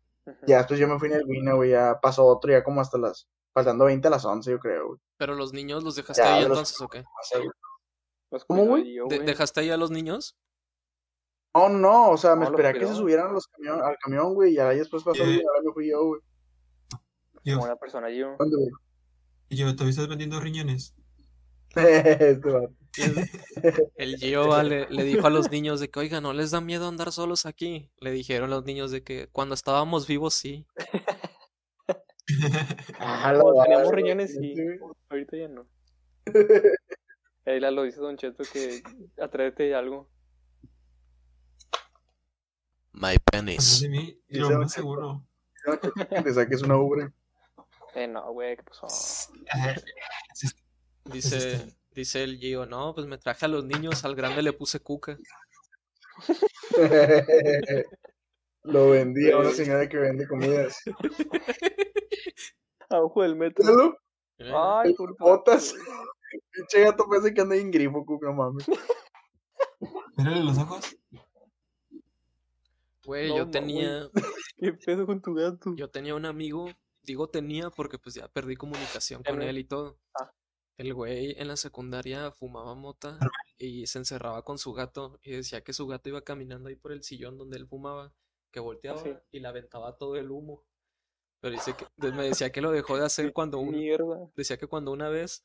Ya 0.47 0.59
después 0.59 0.79
yo 0.79 0.87
me 0.87 0.97
fui 1.01 1.09
en 1.09 1.17
el 1.17 1.25
Wina, 1.27 1.55
güey, 1.55 1.71
ya 1.71 1.99
pasó 2.01 2.25
otro, 2.25 2.53
ya 2.53 2.63
como 2.63 2.81
hasta 2.81 2.99
las, 2.99 3.29
faltando 3.53 3.85
20 3.87 4.07
a 4.07 4.11
las 4.13 4.25
11, 4.25 4.53
yo 4.53 4.61
creo, 4.61 4.87
güey. 4.87 5.01
Pero 5.19 5.35
los 5.35 5.53
niños 5.53 5.83
los 5.83 5.97
dejaste 5.97 6.23
Ya, 6.23 6.35
ahí 6.37 6.43
los- 6.43 6.51
entonces, 6.53 6.81
¿o 6.81 6.89
qué? 6.89 7.03
Los 8.31 8.45
¿Cómo, 8.45 8.65
güey? 8.65 8.97
De-. 9.09 9.19
¿Dejaste 9.19 9.61
ahí 9.61 9.71
a 9.71 9.77
los 9.77 9.91
niños? 9.91 10.37
No, 11.57 11.69
no, 11.69 12.11
o 12.11 12.17
sea, 12.17 12.37
me 12.37 12.45
No, 12.45 12.51
esperé 12.53 12.69
a 12.69 12.73
que 12.73 12.87
se 12.87 12.95
subieran 12.95 13.31
a 13.31 13.33
los 13.33 13.49
camión, 13.49 13.83
al 13.83 13.97
camión, 13.99 14.35
güey, 14.35 14.55
y 14.55 14.59
ahí 14.61 14.79
después 14.79 15.03
pasó, 15.03 15.25
Eh. 15.25 15.31
y 15.43 15.43
ahora 15.45 15.63
me 15.65 15.73
fui 15.73 15.91
yo, 15.91 16.05
güey. 16.07 16.21
Yo, 17.45 17.57
Como 17.57 17.67
una 17.67 17.77
persona 17.77 18.11
yo. 18.11 18.37
Yo, 19.51 19.73
¿todavía 19.75 19.91
estás 19.91 20.09
vendiendo 20.09 20.41
riñones? 20.41 20.97
Este. 21.77 22.69
El 23.97 24.17
Gio 24.17 24.63
le, 24.63 24.89
le 24.89 25.03
dijo 25.03 25.27
a 25.27 25.31
los 25.31 25.51
niños 25.51 25.81
de 25.81 25.91
que, 25.91 25.99
oiga, 25.99 26.21
¿no 26.21 26.33
les 26.33 26.53
da 26.53 26.61
miedo 26.61 26.87
andar 26.87 27.11
solos 27.11 27.45
aquí? 27.45 27.91
Le 27.99 28.13
dijeron 28.13 28.51
los 28.51 28.65
niños 28.65 28.93
de 28.93 29.03
que 29.03 29.29
cuando 29.33 29.55
estábamos 29.55 30.07
vivos 30.07 30.35
sí. 30.35 30.67
Ah, 32.99 33.35
teníamos 33.65 33.93
riñones, 33.93 34.33
sí. 34.33 34.55
Ahorita 35.11 35.37
ya 35.37 35.49
no. 35.49 35.61
Ahí 37.45 37.61
la 37.61 37.71
lo 37.71 37.83
dice 37.83 38.01
Don 38.01 38.17
Cheto 38.17 38.45
que 38.51 38.83
atrévete 39.21 39.75
a 39.75 39.81
algo. 39.81 40.09
My 42.93 43.17
Atrás 43.17 43.81
de 43.83 43.89
mí, 43.91 44.19
y 44.29 44.39
lo 44.39 44.49
Dice, 44.49 44.59
más 44.59 44.73
seguro. 44.73 45.27
Que 46.09 46.23
te 46.23 46.33
saques 46.33 46.63
una 46.63 46.79
ubre. 46.79 47.13
Eh, 47.95 48.09
no, 48.09 48.33
güey, 48.33 48.57
¿qué 48.57 48.63
pasó? 48.63 48.87
Dice, 51.05 51.37
este. 51.37 51.77
dice 51.91 52.25
el 52.25 52.39
Gio, 52.39 52.65
no, 52.65 52.95
pues 52.95 53.07
me 53.07 53.19
traje 53.19 53.45
a 53.45 53.49
los 53.49 53.67
niños, 53.67 54.07
al 54.07 54.15
grande 54.15 54.41
le 54.43 54.55
puse 54.55 54.81
cuca. 54.81 55.19
Lo 58.63 58.89
vendí 58.89 59.31
a 59.31 59.37
una 59.37 59.51
señora 59.51 59.87
que 59.87 59.99
vende 59.99 60.27
comidas. 60.27 60.79
A 62.89 63.01
ojo 63.01 63.23
del 63.23 63.37
metro. 63.37 63.65
¿Míralo? 63.65 63.99
Eh, 64.39 64.53
Ay, 64.55 64.95
por 64.95 65.15
Botas. 65.19 65.75
Pinche 66.51 66.81
gato 66.83 67.07
parece 67.07 67.35
que 67.35 67.41
anda 67.43 67.57
en 67.57 67.71
grifo, 67.71 68.05
cuco, 68.07 68.25
no 68.27 68.33
mames. 68.33 68.67
Mírale 70.17 70.43
los 70.43 70.57
ojos. 70.59 70.97
Güey, 73.05 73.29
No, 73.29 73.37
yo 73.37 73.51
tenía, 73.51 74.09
¿Qué 74.57 74.73
pedo 74.73 75.05
con 75.05 75.21
tu 75.21 75.35
gato? 75.35 75.75
yo 75.77 75.91
tenía 75.91 76.15
un 76.15 76.25
amigo, 76.25 76.71
digo 77.05 77.29
tenía 77.29 77.71
porque 77.71 77.99
pues 77.99 78.15
ya 78.15 78.29
perdí 78.29 78.57
comunicación 78.57 79.23
con 79.23 79.43
él 79.43 79.59
y 79.59 79.65
todo. 79.65 79.99
Ah. 80.19 80.33
El 80.77 80.93
güey 80.93 81.35
en 81.39 81.49
la 81.49 81.57
secundaria 81.57 82.33
fumaba 82.33 82.75
mota 82.75 83.19
y 83.59 83.87
se 83.87 83.99
encerraba 83.99 84.43
con 84.43 84.59
su 84.59 84.73
gato 84.73 85.21
y 85.23 85.33
decía 85.33 85.63
que 85.63 85.73
su 85.73 85.87
gato 85.87 86.09
iba 86.09 86.23
caminando 86.23 86.69
ahí 86.69 86.75
por 86.75 86.93
el 86.93 87.05
sillón 87.05 87.39
donde 87.39 87.57
él 87.57 87.67
fumaba, 87.69 88.13
que 88.51 88.59
volteaba 88.59 89.03
sí. 89.03 89.15
y 89.31 89.41
le 89.41 89.49
aventaba 89.49 89.97
todo 89.97 90.17
el 90.17 90.31
humo. 90.31 90.65
Pero 91.41 91.55
dice 91.55 91.75
que, 91.77 92.11
me 92.11 92.25
decía 92.25 92.51
que 92.51 92.61
lo 92.61 92.73
dejó 92.73 92.97
de 92.97 93.05
hacer 93.05 93.33
cuando 93.35 93.59
un, 93.59 93.73
decía 94.35 94.57
que 94.57 94.67
cuando 94.67 94.91
una 94.91 95.09
vez 95.09 95.45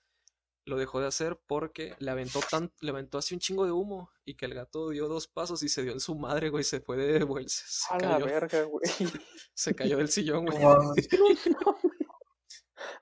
lo 0.70 0.78
dejó 0.78 1.02
de 1.02 1.08
hacer 1.08 1.38
porque 1.48 1.96
le 2.00 2.12
aventó 2.12 2.40
tan, 2.50 2.72
le 2.80 2.92
aventó 2.92 3.18
así 3.18 3.34
un 3.34 3.40
chingo 3.40 3.66
de 3.66 3.72
humo 3.72 4.12
y 4.24 4.36
que 4.36 4.46
el 4.46 4.54
gato 4.54 4.90
dio 4.90 5.08
dos 5.08 5.28
pasos 5.28 5.64
y 5.64 5.70
se 5.70 5.84
dio 5.84 5.92
en 5.92 6.00
su 6.00 6.16
madre, 6.16 6.50
güey, 6.50 6.64
se 6.64 6.80
fue 6.80 6.96
de 6.98 7.24
vuelta, 7.24 7.52
se 7.52 7.94
A 7.94 7.98
la 7.98 8.10
cayó, 8.14 8.26
verga, 8.26 8.64
güey. 8.64 8.84
se 9.54 9.76
cayó 9.76 9.98
del 9.98 10.10
sillón, 10.10 10.46
No 10.46 10.52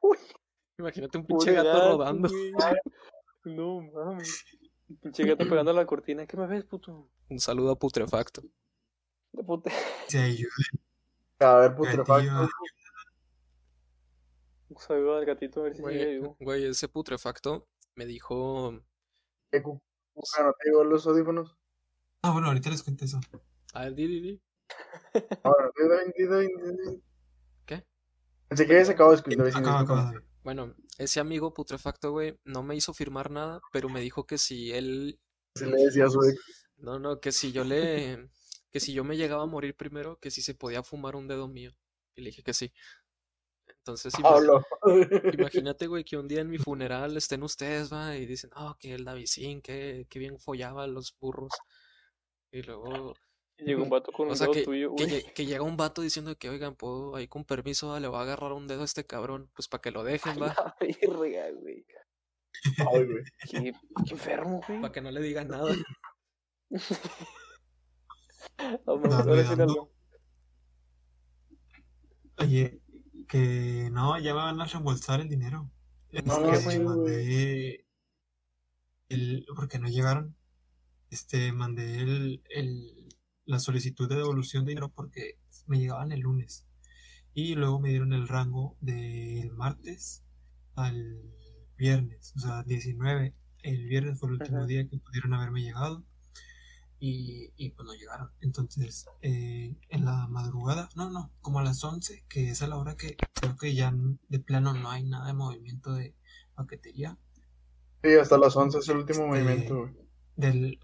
güey. 0.02 0.20
Imagínate 0.80 1.18
un 1.18 1.26
pinche 1.26 1.54
gato 1.54 1.98
rodando. 1.98 2.30
güey. 2.30 2.54
No 3.44 3.82
mames. 3.82 4.46
Pinche 5.02 5.26
gato 5.26 5.48
pegando 5.48 5.72
a 5.72 5.74
la 5.74 5.86
cortina. 5.86 6.26
¿Qué 6.26 6.38
me 6.38 6.48
ves, 6.48 6.64
puto? 6.66 7.10
Un 7.30 7.40
saludo 7.40 7.72
a 7.72 7.76
Putrefacto. 7.80 8.42
De 9.32 9.44
puta. 9.44 9.72
Se 10.08 10.20
ayuda. 10.20 10.52
A 11.40 11.56
ver, 11.56 11.76
putrefacto. 11.76 12.42
Un 12.42 12.50
saludo 14.88 15.18
al 15.18 15.26
gatito 15.26 15.62
a 15.62 15.64
ver 15.64 15.76
si 15.76 15.84
sigue 15.84 15.94
Güey, 15.94 16.20
vivo. 16.20 16.38
güey, 16.40 16.66
ese 16.66 16.88
Putrefacto 16.88 17.68
me 17.96 18.06
dijo, 18.06 18.80
¿Qué 19.52 19.62
cuco? 19.62 19.84
¿No 20.16 20.54
te 20.54 20.70
digo 20.70 20.84
los 20.84 21.06
audífonos? 21.06 21.56
Ah, 22.22 22.32
bueno, 22.32 22.48
ahorita 22.48 22.70
les 22.70 22.84
cuento 22.84 23.06
eso. 23.06 23.20
a 23.74 23.84
ver, 23.84 23.94
di, 23.94 24.08
di, 24.08 24.22
di". 24.22 24.42
Ahora, 25.44 25.72
di. 25.76 27.02
¿Qué? 27.66 27.86
Pensé 28.48 28.66
que 28.66 28.74
habías 28.74 28.90
acabado 28.90 29.12
de 29.16 29.18
escuchar. 29.18 29.62
Acaba, 29.62 29.80
acaba. 29.82 30.14
Bueno, 30.44 30.76
ese 30.98 31.20
amigo 31.20 31.54
Putrefacto, 31.54 32.12
güey, 32.12 32.40
no 32.44 32.64
me 32.64 32.76
hizo 32.76 32.94
firmar 32.94 33.32
nada, 33.32 33.62
pero 33.72 33.90
me 33.90 34.02
dijo 34.02 34.26
que 34.26 34.38
si 34.38 34.72
él 34.72 35.20
Se 35.56 35.68
le 35.68 35.78
decía 35.84 36.06
a 36.06 36.10
su 36.10 36.24
ex. 36.24 36.40
No, 36.78 37.00
no, 37.00 37.20
que 37.20 37.32
si 37.32 37.52
yo 37.52 37.64
le, 37.64 38.30
que 38.72 38.80
si 38.80 38.94
yo 38.94 39.04
me 39.04 39.18
llegaba 39.18 39.44
a 39.44 39.48
morir 39.48 39.76
primero, 39.76 40.20
que 40.20 40.32
si 40.32 40.42
se 40.42 40.56
podía 40.56 40.84
fumar 40.84 41.16
un 41.16 41.28
dedo 41.28 41.48
mío. 41.48 41.72
Y 42.16 42.22
le 42.22 42.30
dije 42.30 42.44
que 42.44 42.54
sí. 42.54 42.72
Entonces, 43.88 44.14
ima- 44.16 44.32
Pablo. 44.32 44.66
imagínate, 45.40 45.88
güey, 45.88 46.04
que 46.04 46.18
un 46.18 46.28
día 46.28 46.42
en 46.42 46.50
mi 46.50 46.58
funeral 46.58 47.16
estén 47.16 47.42
ustedes, 47.44 47.92
va, 47.92 48.18
y 48.18 48.26
dicen, 48.26 48.50
oh, 48.58 48.76
que 48.78 48.94
el 48.94 49.06
Davidín, 49.06 49.62
que, 49.62 50.06
que 50.10 50.20
bien 50.20 50.38
follaba 50.40 50.84
a 50.84 50.88
los 50.88 51.18
burros. 51.18 51.52
Y 52.52 52.64
luego, 52.64 53.14
Y 53.58 53.64
Llegó 53.64 53.84
un 53.84 53.90
vato 53.90 54.12
con 54.12 54.28
o 54.28 54.32
un 54.32 54.38
sea, 54.38 54.48
dedo 54.48 54.54
que, 54.54 54.64
tuyo, 54.64 54.94
que, 55.34 55.46
llega 55.46 55.64
un 55.64 55.78
vato 55.78 56.02
diciendo 56.02 56.36
que, 56.38 56.50
oigan, 56.50 56.76
puedo, 56.76 57.16
ahí 57.16 57.30
con 57.30 57.46
permiso, 57.46 57.88
va, 57.88 58.02
le 58.02 58.10
voy 58.10 58.20
a 58.20 58.24
agarrar 58.24 58.52
un 58.52 58.68
dedo 58.68 58.82
a 58.82 58.86
este 58.86 59.06
cabrón, 59.06 59.50
pues 59.56 59.70
para 59.70 59.82
que 59.82 59.92
lo 59.92 60.04
dejen, 60.04 60.42
va, 60.42 60.48
La 60.48 60.76
verga, 60.82 61.52
güey. 61.52 61.86
Ay, 62.94 63.06
güey. 63.06 63.24
Qué, 63.50 63.74
qué 64.06 64.14
enfermo, 64.14 64.62
güey. 64.68 64.82
para 64.82 64.92
que 64.92 65.00
no 65.02 65.12
le 65.12 65.22
digan 65.22 65.48
nada. 65.48 65.74
Vamos, 68.86 69.14
algo. 69.14 69.92
Oye, 72.40 72.80
que 73.28 73.90
no, 73.92 74.18
ya 74.20 74.34
me 74.34 74.40
van 74.42 74.62
a 74.62 74.66
reembolsar 74.66 75.22
el 75.22 75.30
dinero. 75.30 75.70
No, 76.26 76.52
Este, 76.54 76.80
mandé 76.80 77.86
el, 79.10 79.46
porque 79.56 79.80
no 79.80 79.88
llegaron. 79.90 80.36
Este, 81.10 81.52
mandé 81.54 82.02
el, 82.02 82.44
el, 82.50 83.08
la 83.46 83.60
solicitud 83.60 84.10
de 84.10 84.16
devolución 84.18 84.66
de 84.66 84.72
dinero 84.72 84.90
porque 84.90 85.38
me 85.68 85.80
llegaban 85.80 86.12
el 86.12 86.22
lunes. 86.22 86.66
Y 87.34 87.56
luego 87.56 87.80
me 87.80 87.90
dieron 87.90 88.14
el 88.14 88.28
rango 88.28 88.76
del 88.82 89.52
martes 89.54 90.24
al 90.76 91.22
viernes, 91.78 92.34
o 92.36 92.40
sea, 92.40 92.64
19. 92.64 93.34
El 93.64 93.86
viernes 93.88 94.20
fue 94.20 94.30
el 94.30 94.36
último 94.36 94.58
Ajá. 94.60 94.68
día 94.68 94.88
que 94.88 94.98
pudieron 94.98 95.34
haberme 95.34 95.62
llegado. 95.62 96.04
Y, 97.00 97.52
y 97.58 97.70
pues 97.72 97.86
no 97.86 97.94
llegaron. 97.94 98.32
Entonces, 98.42 99.06
eh, 99.22 99.76
en 99.90 100.06
la 100.06 100.28
madrugada, 100.28 100.90
no, 100.96 101.10
no, 101.12 101.32
como 101.42 101.60
a 101.60 101.64
las 101.64 101.84
11, 101.84 102.26
que 102.28 102.50
es 102.50 102.62
a 102.62 102.68
la 102.68 102.78
hora 102.78 102.96
que 102.98 103.16
creo 103.34 103.56
que 103.56 103.76
ya 103.76 103.94
de 104.30 104.40
plano 104.40 104.74
no 104.74 104.90
hay 104.90 105.04
nada 105.04 105.28
de 105.28 105.34
movimiento 105.34 105.94
de 105.94 106.16
paquetería. 106.56 107.18
Sí, 108.04 108.14
hasta 108.14 108.38
las 108.38 108.56
11 108.56 108.80
es 108.80 108.90
el 108.90 108.98
último 108.98 109.36
Este, 109.36 109.44
movimiento, 109.44 109.78
güey. 109.80 109.94
Del, 110.36 110.80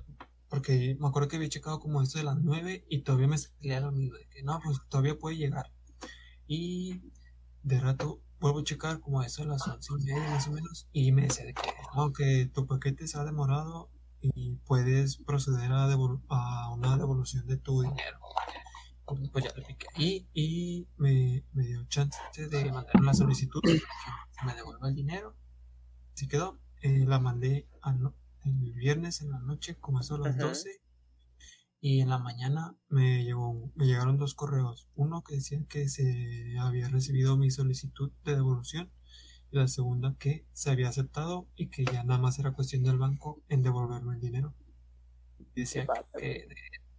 porque 0.50 0.96
me 1.00 1.08
acuerdo 1.08 1.30
que 1.30 1.38
había 1.38 1.50
checado 1.50 1.80
como 1.80 2.02
esto 2.02 2.20
de 2.20 2.26
las 2.26 2.38
9 2.38 2.86
y 2.88 3.02
todavía 3.02 3.28
me 3.28 3.38
salía 3.38 3.80
lo 3.80 3.92
mismo, 3.92 4.18
de 4.18 4.28
que 4.28 4.44
no, 4.44 4.60
pues 4.64 4.80
todavía 4.90 5.18
puede 5.18 5.38
llegar. 5.38 5.72
Y 6.48 7.02
de 7.64 7.80
rato 7.80 8.22
vuelvo 8.40 8.60
a 8.60 8.64
checar 8.64 9.00
como 9.00 9.24
eso 9.24 9.44
a 9.44 9.46
las 9.46 9.68
11 9.68 9.94
y 9.94 10.06
media 10.06 10.30
más 10.30 10.48
o 10.48 10.52
menos 10.52 10.88
y 10.92 11.12
me 11.14 11.24
decía 11.24 11.46
de 11.46 11.54
que, 11.54 11.62
no, 11.96 12.12
que 12.12 12.50
tu 12.54 12.68
paquete 12.68 13.08
se 13.08 13.18
ha 13.18 13.24
demorado 13.24 13.90
y 14.24 14.56
puedes 14.66 15.18
proceder 15.18 15.72
a, 15.72 15.92
a 15.92 16.70
una 16.74 16.98
devolución 16.98 17.46
de 17.48 17.58
tu 17.58 17.82
dinero. 17.82 18.20
Pues 19.32 19.44
ya 19.44 19.52
le 19.56 19.64
piqué 19.64 19.88
ahí 19.96 20.30
y 20.34 20.88
me, 20.98 21.44
me 21.52 21.66
dio 21.66 21.84
chance 21.86 22.18
de 22.36 22.72
mandar 22.72 22.96
una 23.02 23.14
solicitud 23.14 23.62
me 24.46 24.56
devuelva 24.56 24.90
el 24.90 24.96
dinero. 24.96 25.36
Así 26.14 26.28
quedó. 26.28 26.60
Eh, 26.82 27.06
la 27.06 27.20
mandé 27.20 27.68
el 28.46 28.74
viernes 28.74 29.22
en 29.22 29.32
la 29.32 29.40
noche, 29.40 29.78
como 29.80 30.00
eso 30.02 30.16
a 30.16 30.20
las 30.20 30.36
Ujú. 30.36 30.48
12. 30.48 30.82
Y 31.80 32.00
en 32.00 32.10
la 32.10 32.18
mañana 32.18 32.78
me 32.88 33.24
llegó, 33.24 33.72
me 33.76 33.86
llegaron 33.86 34.18
dos 34.18 34.36
correos. 34.36 34.90
Uno 34.96 35.22
que 35.24 35.36
decía 35.36 35.60
que 35.68 35.90
se 35.90 36.58
había 36.60 36.88
recibido 36.88 37.38
mi 37.38 37.52
solicitud 37.52 38.12
de 38.24 38.36
devolución. 38.36 38.92
Y 39.54 39.58
la 39.60 39.68
segunda 39.68 40.16
que 40.18 40.48
se 40.52 40.72
había 40.72 40.90
aceptado 40.90 41.48
y 41.56 41.68
que 41.70 41.86
ya 41.86 42.04
nada 42.04 42.20
más 42.20 42.40
era 42.40 42.54
cuestión 42.54 42.82
del 42.84 42.98
banco 42.98 43.40
en 43.50 43.62
devolverme 43.62 44.16
el 44.16 44.20
dinero. 44.20 44.56
Decía 45.56 45.86
que 46.18 46.48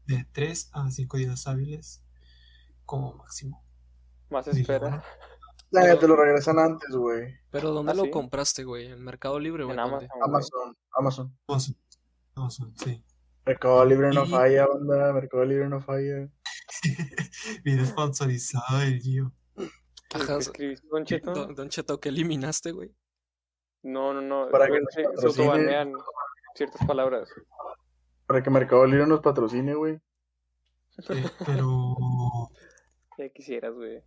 de, 0.06 0.14
de 0.18 0.26
3 0.30 0.70
a 0.72 0.88
5 0.88 1.16
días 1.16 1.48
hábiles 1.48 2.04
como 2.84 3.14
máximo. 3.14 3.64
Más 4.30 4.44
Dije, 4.46 4.60
espera. 4.60 4.78
bueno, 4.88 5.02
La 5.70 5.80
neta, 5.82 5.98
te 5.98 6.06
lo 6.06 6.14
regresan 6.14 6.60
antes, 6.60 6.90
güey. 6.94 7.34
Pero 7.50 7.72
¿dónde 7.72 7.90
¿Ah, 7.90 7.94
lo 7.96 8.04
sí? 8.04 8.10
compraste, 8.12 8.62
güey? 8.62 8.86
¿En 8.86 9.02
Mercado 9.02 9.40
Libre 9.40 9.64
o 9.64 9.72
En? 9.72 9.80
Amazon. 9.80 10.06
güey. 10.06 10.20
Amazon, 10.24 10.76
Amazon. 10.96 11.36
Amazon. 11.48 11.76
Amazon, 12.36 12.74
sí. 12.76 13.04
Mercado 13.44 13.84
Libre 13.84 14.10
no 14.12 14.26
Y- 14.26 14.30
falla, 14.30 14.66
banda. 14.68 15.12
Mercado 15.12 15.44
Libre 15.44 15.68
no 15.68 15.80
falla. 15.80 16.28
Bien 17.64 17.84
sponsorizado 17.84 18.80
el 18.82 19.00
Gio. 19.00 19.32
¿Qué- 20.14 20.22
Ajá, 20.22 20.36
escribiste, 20.38 20.86
Don 20.90 21.04
Cheto? 21.04 21.32
Don, 21.32 21.54
Don 21.54 21.68
Cheto, 21.68 22.00
¿qué 22.00 22.08
eliminaste, 22.10 22.72
güey? 22.72 22.94
No, 23.82 24.14
no, 24.14 24.20
no. 24.22 24.48
Para 24.50 24.66
que 24.66 24.70
güey, 24.72 24.84
se- 24.90 25.02
se 25.02 25.08
patrocine. 25.08 25.44
autobanean 25.44 25.92
ciertas 26.54 26.86
palabras. 26.86 27.28
Para 28.26 28.42
que 28.42 28.48
Mercado 28.50 28.86
Libre 28.86 29.06
nos 29.06 29.20
patrocine, 29.20 29.74
güey. 29.74 30.00
Eh, 31.08 31.24
pero 31.44 31.94
Ya 33.18 33.28
quisieras, 33.30 33.74
güey. 33.74 34.02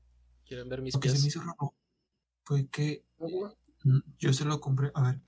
¿Quieren 0.46 0.70
ver 0.70 0.82
mis 0.82 0.94
lo 0.96 1.00
que 1.02 1.10
se 1.10 1.16
me 1.16 1.22
pies? 1.24 1.36
hizo 1.36 1.42
raro 1.42 1.76
fue 2.46 2.68
que 2.70 3.04
mm, 3.20 4.00
yo 4.18 4.32
se 4.34 4.46
lo 4.46 4.60
compré. 4.62 4.92
A 4.96 5.02
ver, 5.04 5.20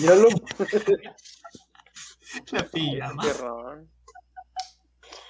Míralo. 0.00 0.28
la 2.52 2.64
pijama. 2.70 3.22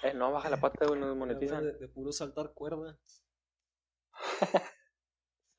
Eh, 0.05 0.13
no, 0.15 0.31
baja 0.33 0.51
la 0.51 0.61
pata, 0.61 0.87
güey, 0.87 1.01
nos 1.01 1.09
desmonetizan. 1.15 1.65
De, 1.65 1.73
de 1.79 1.89
puro 1.89 2.13
saltar 2.13 2.53
cuerda. 2.55 2.99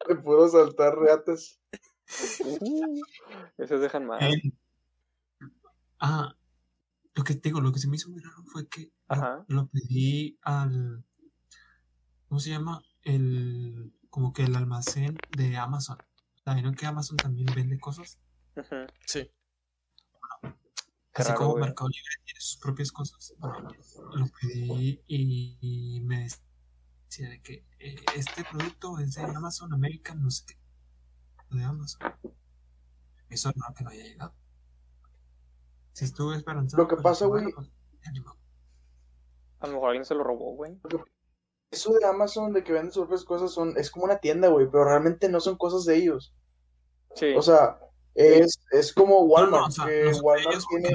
De 0.07 0.15
puro 0.15 0.47
saltar 0.47 0.95
reates. 0.97 1.59
Uh, 2.61 3.01
esos 3.57 3.81
dejan 3.81 4.05
mal. 4.05 4.21
Eh, 4.23 4.53
Ah, 5.99 6.35
lo 7.15 7.23
que 7.23 7.33
te 7.33 7.49
digo, 7.49 7.61
lo 7.61 7.71
que 7.71 7.79
se 7.79 7.87
me 7.87 7.95
hizo 7.95 8.09
muy 8.11 8.21
raro 8.21 8.43
fue 8.45 8.67
que 8.67 8.91
lo- 9.09 9.15
Ajá. 9.15 9.45
lo, 9.47 9.65
pedí 9.67 10.37
al. 10.43 11.03
¿Cómo 12.27 12.39
se 12.39 12.51
llama? 12.51 12.83
El. 13.01 13.91
Como 14.11 14.33
que 14.33 14.43
el 14.43 14.55
almacén 14.55 15.17
de 15.35 15.57
Amazon. 15.57 15.97
¿Saben 16.43 16.75
que 16.75 16.85
Amazon 16.85 17.17
también 17.17 17.47
vende 17.55 17.79
cosas? 17.79 18.19
Ujú. 18.55 18.85
Sí. 19.07 19.31
Así 21.21 21.29
raro, 21.29 21.39
como. 21.47 21.55
Mercado 21.57 21.89
Libre 21.89 22.15
tiene 22.25 22.39
sus 22.41 22.57
propias 22.57 22.91
cosas. 22.91 23.33
Lo 23.39 24.25
pedí 24.41 25.01
y, 25.07 25.57
y 25.61 26.01
me 26.01 26.23
decía 27.09 27.29
de 27.29 27.41
que 27.41 27.65
eh, 27.79 27.95
este 28.15 28.43
producto 28.43 28.99
es 28.99 29.15
de 29.15 29.23
Amazon 29.23 29.73
American, 29.73 30.21
no 30.21 30.29
sé 30.29 30.43
qué. 30.47 30.57
De 31.55 31.63
Amazon. 31.63 32.01
Eso 33.29 33.51
no 33.55 33.73
que 33.73 33.83
no 33.83 33.89
haya 33.91 34.03
llegado. 34.03 34.33
Si 35.93 36.05
estuve 36.05 36.35
esperanzado. 36.35 36.83
Lo 36.83 36.89
que 36.89 36.97
pasa, 36.97 37.25
güey- 37.25 37.53
pues. 37.53 37.69
A 39.59 39.67
lo 39.67 39.73
mejor 39.73 39.89
alguien 39.89 40.05
se 40.05 40.13
lo 40.15 40.23
robó, 40.23 40.53
güey. 40.55 40.79
Eso 41.71 41.93
de 41.93 42.05
Amazon, 42.05 42.53
de 42.53 42.63
que 42.63 42.73
venden 42.73 42.91
sus 42.91 43.03
propias 43.03 43.23
cosas, 43.23 43.51
son, 43.51 43.77
es 43.77 43.89
como 43.89 44.05
una 44.05 44.17
tienda, 44.19 44.49
güey. 44.49 44.67
Pero 44.69 44.83
realmente 44.85 45.29
no 45.29 45.39
son 45.39 45.57
cosas 45.57 45.85
de 45.85 45.95
ellos. 45.95 46.33
Sí, 47.15 47.33
O 47.35 47.41
sea, 47.41 47.79
es, 48.15 48.59
es 48.71 48.93
como 48.93 49.21
Walmart. 49.21 49.51
No, 49.51 49.59
no, 49.59 49.67
o 49.67 49.71
sea, 49.71 49.85
que 49.85 50.19
Walmart 50.21 50.53
ellos, 50.53 50.65
tiene. 50.67 50.89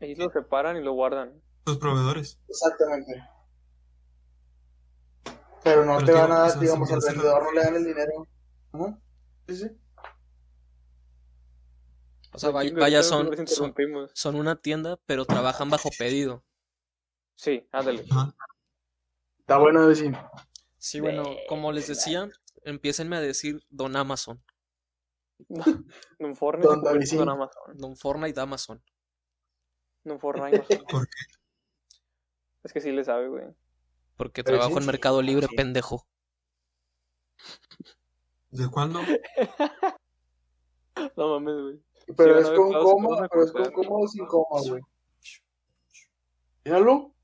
ellos 0.00 0.18
lo 0.18 0.30
separan 0.30 0.76
y 0.76 0.82
lo 0.82 0.92
guardan. 0.92 1.42
Los 1.66 1.78
proveedores. 1.78 2.38
Exactamente. 2.48 3.24
Pero 5.64 5.84
no 5.84 5.96
Pero 5.96 6.06
te 6.06 6.12
van 6.12 6.30
a 6.30 6.38
dar, 6.40 6.60
digamos, 6.60 6.92
al 6.92 7.00
vendedor 7.00 7.42
no 7.42 7.52
le 7.52 7.60
dan 7.60 7.74
el 7.74 7.84
dinero. 7.84 8.28
Ujú. 8.72 9.00
Sí, 9.48 9.56
sí. 9.56 9.70
O 12.32 12.38
sea, 12.38 12.50
vaya, 12.50 13.02
son, 13.02 13.30
son, 14.12 14.36
una 14.36 14.60
tienda, 14.60 14.98
pero 15.06 15.24
trabajan 15.24 15.70
bajo 15.70 15.88
pedido. 15.98 16.44
Sí, 17.34 17.66
ándale. 17.72 18.04
Ajá. 18.10 18.34
Está 19.40 19.56
bueno 19.56 19.88
decir. 19.88 20.14
Sí, 20.76 21.00
bueno, 21.00 21.24
como 21.48 21.72
les 21.72 21.88
decía, 21.88 22.28
empiecenme 22.62 23.16
a 23.16 23.20
decir 23.20 23.64
Don 23.70 23.96
Amazon, 23.96 24.44
Don 26.18 26.36
Fortnite 26.36 26.68
Don 26.68 26.78
en 26.78 26.84
Davidín. 26.84 27.28
Amazon. 27.28 27.76
Don 27.76 27.96
Fortnite 27.96 28.40
Amazon. 28.40 28.82
Don 30.04 30.18
Fortnite. 30.20 30.56
Amazon. 30.70 30.86
¿Por 30.88 31.06
qué? 31.06 31.16
Es 32.64 32.72
que 32.72 32.80
sí 32.80 32.90
le 32.90 33.04
sabe, 33.04 33.28
güey. 33.28 33.44
Porque 34.16 34.42
Pero 34.42 34.56
trabajo 34.56 34.74
sí, 34.74 34.78
en 34.78 34.82
sí, 34.82 34.86
Mercado 34.86 35.22
Libre, 35.22 35.46
sí. 35.48 35.56
pendejo. 35.56 36.06
¿De 38.50 38.68
cuándo? 38.68 39.00
No 41.14 41.28
mames, 41.28 41.54
güey. 41.60 41.80
Pero 42.16 42.34
van 42.34 42.42
es 42.42 42.50
con 42.50 42.72
coma, 42.72 43.28
pero 43.28 43.44
es 43.44 43.52
con 43.52 43.70
coma 43.70 43.96
o 43.98 44.08
sin 44.08 44.26
coma, 44.26 44.60
güey. 44.66 44.82
Míralo. 46.64 47.14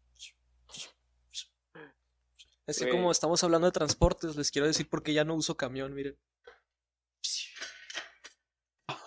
Es 2.66 2.78
que 2.78 2.90
como 2.90 3.10
estamos 3.10 3.42
hablando 3.42 3.66
de 3.66 3.72
transportes, 3.72 4.36
les 4.36 4.50
quiero 4.50 4.66
decir 4.66 4.88
por 4.88 5.02
qué 5.02 5.14
ya 5.14 5.24
no 5.24 5.34
uso 5.34 5.56
camión, 5.56 5.94
miren. 5.94 6.18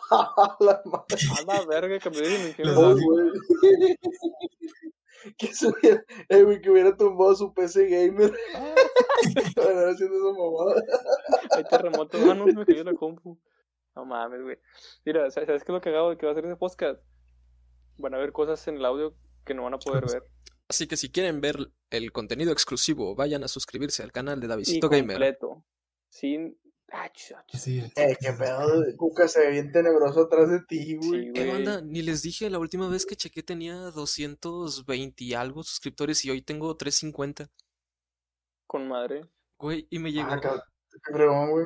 La 0.60 0.82
madre, 0.86 1.18
A 1.38 1.44
la 1.46 1.66
verga, 1.66 2.10
de 2.10 2.28
dimensión. 2.28 2.68
Les 2.68 2.78
oh, 2.78 2.96
güey. 2.96 3.98
que 5.38 5.48
se 5.54 5.68
hubiera, 5.68 6.04
eh, 6.30 6.44
güey, 6.44 6.62
que 6.62 6.70
hubiera 6.70 6.96
tumbado 6.96 7.36
su 7.36 7.54
PC 7.54 7.88
gamer. 7.88 8.32
Para 9.56 9.90
haciendo 9.90 10.16
esa 10.16 10.40
mamada. 10.40 10.84
Hay 11.52 11.64
terremoto. 11.64 12.18
Ah, 12.30 12.36
no, 12.36 12.46
me 12.46 12.66
cayó 12.66 12.84
la 12.84 12.94
compu. 12.94 13.40
No 13.96 14.06
mames, 14.06 14.42
güey. 14.42 14.58
Mira, 15.06 15.32
¿sabes 15.32 15.48
qué 15.48 15.56
es 15.56 15.70
lo 15.70 15.82
que 15.82 15.90
hago 15.90 16.12
de 16.12 16.18
que 16.18 16.26
va 16.26 16.32
a 16.32 16.34
hacer 16.34 16.46
ese 16.46 16.58
podcast? 16.58 17.02
Van 17.98 18.14
a 18.14 18.18
ver 18.18 18.32
cosas 18.32 18.68
en 18.68 18.76
el 18.76 18.86
audio 18.86 19.16
que 19.46 19.54
no 19.54 19.64
van 19.64 19.74
a 19.74 19.80
poder 19.80 20.06
ver. 20.12 20.24
Así 20.68 20.88
que 20.88 20.98
si 20.98 21.12
quieren 21.12 21.42
ver 21.42 21.72
el 21.92 22.12
contenido 22.12 22.52
exclusivo, 22.52 23.16
vayan 23.16 23.44
a 23.44 23.48
suscribirse 23.48 24.04
al 24.04 24.12
canal 24.12 24.40
de 24.40 24.48
Davidito 24.48 24.90
Gamer. 24.90 25.16
completo. 25.16 25.66
Sin. 26.10 26.60
Sí. 27.54 27.80
Eh, 27.96 28.16
qué 28.20 28.32
pedo, 28.34 28.82
de 28.82 28.96
Cuca 28.96 29.28
se 29.28 29.40
ve 29.42 29.52
bien 29.52 29.72
tenebroso 29.72 30.22
atrás 30.22 30.50
de 30.50 30.62
ti, 30.62 30.96
güey. 30.96 31.32
Sí, 31.34 31.48
banda, 31.48 31.82
ni 31.82 32.02
les 32.02 32.22
dije, 32.22 32.50
la 32.50 32.60
última 32.60 32.88
vez 32.90 33.06
que 33.06 33.16
chequé 33.16 33.44
tenía 33.44 33.76
220 33.92 35.24
y 35.24 35.34
algo 35.34 35.64
suscriptores 35.64 36.24
y 36.26 36.32
hoy 36.32 36.42
tengo 36.42 36.76
350. 36.76 37.50
Con 38.68 38.88
madre. 38.88 39.30
Güey, 39.60 39.88
y 39.90 40.00
me 40.00 40.12
llegó, 40.12 40.30
Ah, 40.32 40.40
qué 40.42 40.50
güey. 41.26 41.66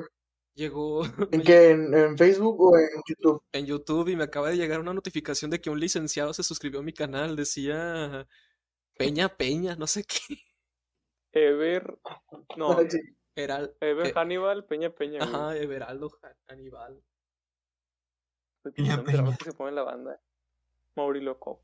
llegó 0.56 1.04
¿En 1.32 1.42
qué? 1.42 1.72
¿En, 1.72 1.94
en 1.94 2.18
Facebook 2.18 2.60
o 2.60 2.78
en 2.78 2.88
YouTube? 3.08 3.42
en 3.54 3.66
YouTube 3.66 4.10
y 4.10 4.16
me 4.16 4.24
acaba 4.26 4.50
de 4.50 4.58
llegar 4.58 4.80
una 4.80 4.94
notificación 4.94 5.50
de 5.52 5.62
que 5.62 5.70
un 5.70 5.80
licenciado 5.80 6.34
se 6.34 6.44
suscribió 6.44 6.80
a 6.80 6.84
mi 6.84 6.94
canal. 6.94 7.36
Decía 7.36 8.28
Peña 8.98 9.30
Peña, 9.30 9.76
no 9.76 9.88
sé 9.88 10.04
qué. 10.04 10.38
Ever. 11.32 11.98
No, 12.58 12.72
Ah, 12.80 12.84
sí. 12.90 13.00
Ever 13.36 13.74
eh, 13.82 14.14
Hannibal, 14.14 14.66
Peña 14.66 14.90
Peña. 14.90 15.20
güey. 15.20 15.30
ajá, 15.34 15.56
Everaldo 15.58 16.12
Aníbal. 16.48 17.02
Güey, 18.64 18.74
Peña, 18.76 19.04
Peña. 19.04 19.38
que 19.38 19.46
se 19.46 19.54
pone 19.54 19.70
en 19.70 19.76
la 19.76 19.84
banda. 19.84 20.20
Mauri 20.96 21.22
Loco. 21.22 21.62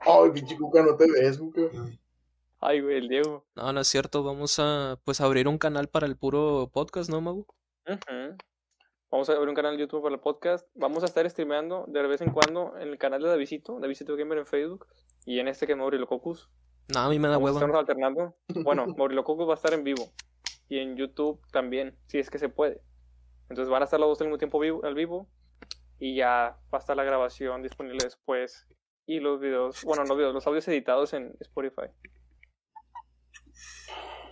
Ay, 0.00 0.30
pinche 0.32 0.56
Cuca, 0.56 0.82
no 0.82 0.96
te 0.96 1.10
ves, 1.10 1.38
Cuca. 1.38 1.62
Ay, 2.60 2.80
güey, 2.80 2.96
el 2.98 3.08
Diego. 3.08 3.46
No, 3.54 3.72
no 3.72 3.80
es 3.80 3.88
cierto, 3.88 4.22
vamos 4.22 4.58
a 4.58 4.98
pues 5.04 5.20
abrir 5.20 5.46
un 5.48 5.58
canal 5.58 5.88
para 5.88 6.06
el 6.06 6.16
puro 6.16 6.70
podcast, 6.72 7.10
¿no, 7.10 7.20
Magu? 7.20 7.46
Ujú. 7.86 8.36
Vamos 9.10 9.28
a 9.28 9.32
abrir 9.32 9.48
un 9.48 9.54
canal 9.54 9.76
de 9.76 9.82
YouTube 9.82 10.02
para 10.02 10.14
el 10.14 10.20
podcast. 10.20 10.66
Vamos 10.74 11.02
a 11.02 11.06
estar 11.06 11.28
streameando 11.30 11.84
de 11.88 12.06
vez 12.06 12.20
en 12.20 12.30
cuando 12.30 12.76
en 12.78 12.88
el 12.88 12.98
canal 12.98 13.22
de 13.22 13.28
Davidito, 13.28 13.78
Davidito 13.80 14.16
Gamer 14.16 14.38
en 14.38 14.46
Facebook, 14.46 14.86
y 15.24 15.38
en 15.40 15.48
este 15.48 15.66
que 15.66 15.72
es 15.72 15.78
Mauri 15.78 15.98
Lococus. 15.98 16.48
No, 16.94 17.00
a 17.00 17.08
mí 17.08 17.18
me 17.18 17.28
da 17.28 17.34
Vamos 17.34 17.50
hueva. 17.50 17.58
estarnos 17.58 17.78
alternando. 17.80 18.36
Bueno, 18.64 18.86
Mauri 18.96 19.14
Lococus 19.14 19.46
va 19.48 19.52
a 19.52 19.56
estar 19.56 19.72
en 19.74 19.84
vivo. 19.84 20.04
Y 20.68 20.78
en 20.78 20.96
YouTube 20.96 21.40
también, 21.50 21.96
si 22.06 22.18
es 22.18 22.30
que 22.30 22.38
se 22.38 22.48
puede. 22.48 22.82
Entonces 23.48 23.70
van 23.70 23.82
a 23.82 23.86
estar 23.86 23.98
los 23.98 24.10
dos 24.10 24.20
al 24.20 24.26
mismo 24.26 24.38
tiempo 24.38 24.58
vivo, 24.58 24.84
al 24.84 24.94
vivo. 24.94 25.28
y 25.98 26.16
ya 26.16 26.58
va 26.72 26.78
a 26.78 26.78
estar 26.78 26.96
la 26.96 27.04
grabación 27.04 27.62
disponible 27.62 28.04
después 28.04 28.66
y 29.06 29.20
los 29.20 29.40
videos, 29.40 29.82
bueno, 29.84 30.04
no 30.04 30.14
videos, 30.14 30.34
los 30.34 30.46
audios 30.46 30.68
editados 30.68 31.14
en 31.14 31.34
Spotify. 31.40 31.90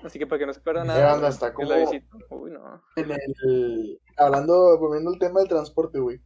Así 0.04 0.18
que 0.18 0.26
para 0.26 0.38
que 0.38 0.46
no 0.46 0.52
se 0.52 0.60
pierda 0.60 0.84
nada, 0.84 1.14
anda, 1.14 1.28
está 1.28 1.52
como 1.52 1.70
la 1.70 1.78
visito. 1.78 2.16
Uy, 2.30 2.50
no. 2.50 2.82
en 2.96 3.10
el... 3.10 4.00
Hablando, 4.18 4.78
volviendo 4.78 5.10
al 5.10 5.18
tema 5.18 5.40
del 5.40 5.48
transporte, 5.48 5.98
güey. 5.98 6.20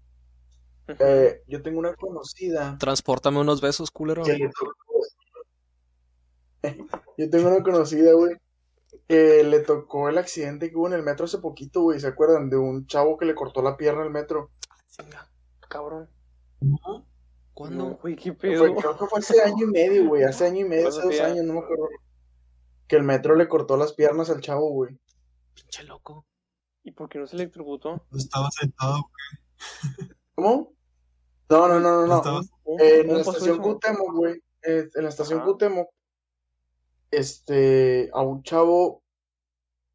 Eh, 0.98 1.42
yo 1.46 1.62
tengo 1.62 1.78
una 1.78 1.94
conocida 1.94 2.76
Transpórtame 2.78 3.38
unos 3.38 3.60
besos, 3.60 3.92
culero. 3.92 4.24
Yo 7.16 7.30
tengo 7.30 7.48
una 7.48 7.62
conocida, 7.62 8.12
güey, 8.12 8.36
que 9.08 9.44
le 9.44 9.60
tocó 9.60 10.08
el 10.08 10.18
accidente 10.18 10.70
que 10.70 10.76
hubo 10.76 10.86
en 10.88 10.94
el 10.94 11.02
metro 11.02 11.24
hace 11.26 11.38
poquito, 11.38 11.82
güey, 11.82 12.00
¿se 12.00 12.06
acuerdan? 12.08 12.48
De 12.50 12.56
un 12.56 12.86
chavo 12.86 13.16
que 13.16 13.24
le 13.26 13.34
cortó 13.34 13.62
la 13.62 13.76
pierna 13.76 14.02
al 14.02 14.10
metro. 14.10 14.50
Chinga, 14.88 15.30
Cabrón. 15.68 16.08
¿No? 16.60 17.06
¿Cuándo? 17.54 17.88
No, 17.90 17.94
güey, 17.96 18.16
qué 18.16 18.32
Fue- 18.32 18.50
pedo. 18.50 18.74
creo 18.74 18.96
que 18.98 19.06
fue 19.06 19.18
hace 19.18 19.40
año 19.42 19.64
y 19.66 19.70
medio, 19.70 20.08
güey, 20.08 20.22
hace 20.24 20.46
año 20.46 20.60
y 20.60 20.68
medio, 20.68 20.88
hace 20.88 21.02
dos 21.02 21.20
años, 21.20 21.44
no 21.44 21.54
me 21.54 21.60
acuerdo. 21.60 21.88
Que 22.88 22.96
el 22.96 23.02
metro 23.02 23.34
le 23.36 23.48
cortó 23.48 23.76
las 23.76 23.92
piernas 23.92 24.30
al 24.30 24.40
chavo, 24.40 24.70
güey. 24.70 24.98
Pinche 25.54 25.84
loco. 25.84 26.26
¿Y 26.82 26.92
por 26.92 27.08
qué 27.08 27.18
no 27.18 27.26
se 27.26 27.36
electrocutó? 27.36 28.04
Estaba 28.16 28.48
sentado. 28.50 29.10
¿Cómo? 30.34 30.72
No, 31.50 31.68
no, 31.68 31.80
no, 31.80 32.06
no, 32.06 32.06
no. 32.06 32.22
¿Cómo, 32.22 32.78
Eh, 32.80 33.00
en 33.00 33.14
la 33.14 33.20
estación? 33.20 33.58
Cuauhtémoc, 33.58 34.12
güey, 34.14 34.42
eh, 34.62 34.88
en 34.94 35.02
la 35.02 35.08
estación 35.08 35.40
Ajá. 35.40 35.46
Este, 37.10 38.10
a 38.12 38.22
un 38.22 38.42
chavo, 38.42 39.02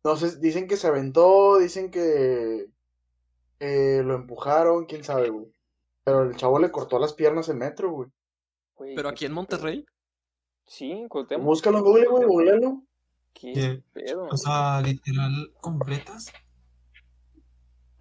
no 0.04 0.16
sé, 0.18 0.38
dicen 0.40 0.68
que 0.68 0.78
se 0.78 0.88
aventó, 0.88 1.58
dicen 1.60 1.90
que 1.92 2.68
eh, 3.60 4.02
lo 4.04 4.16
empujaron, 4.16 4.86
quién 4.86 5.04
sabe, 5.04 5.30
güey. 5.30 5.52
Pero 6.04 6.24
el 6.24 6.36
chavo 6.36 6.60
le 6.60 6.72
cortó 6.72 7.00
las 7.00 7.14
piernas 7.14 7.50
el 7.50 7.58
metro, 7.58 7.92
güey. 7.92 8.10
¿Pero 8.96 9.10
aquí 9.10 9.26
en 9.26 9.32
Monterrey? 9.32 9.86
Sí, 10.66 10.92
en 10.92 11.08
Cuauhtémoc. 11.08 11.46
Búscalo 11.46 11.78
en 11.78 11.84
Google, 11.84 12.08
güey, 12.08 12.26
googlealo. 12.28 12.84
¿Qué 13.34 13.54
¿Qué? 13.54 13.84
pedo? 13.94 14.28
O 14.32 14.38
sea, 14.38 14.82
literal, 14.82 15.54
completas. 15.62 16.32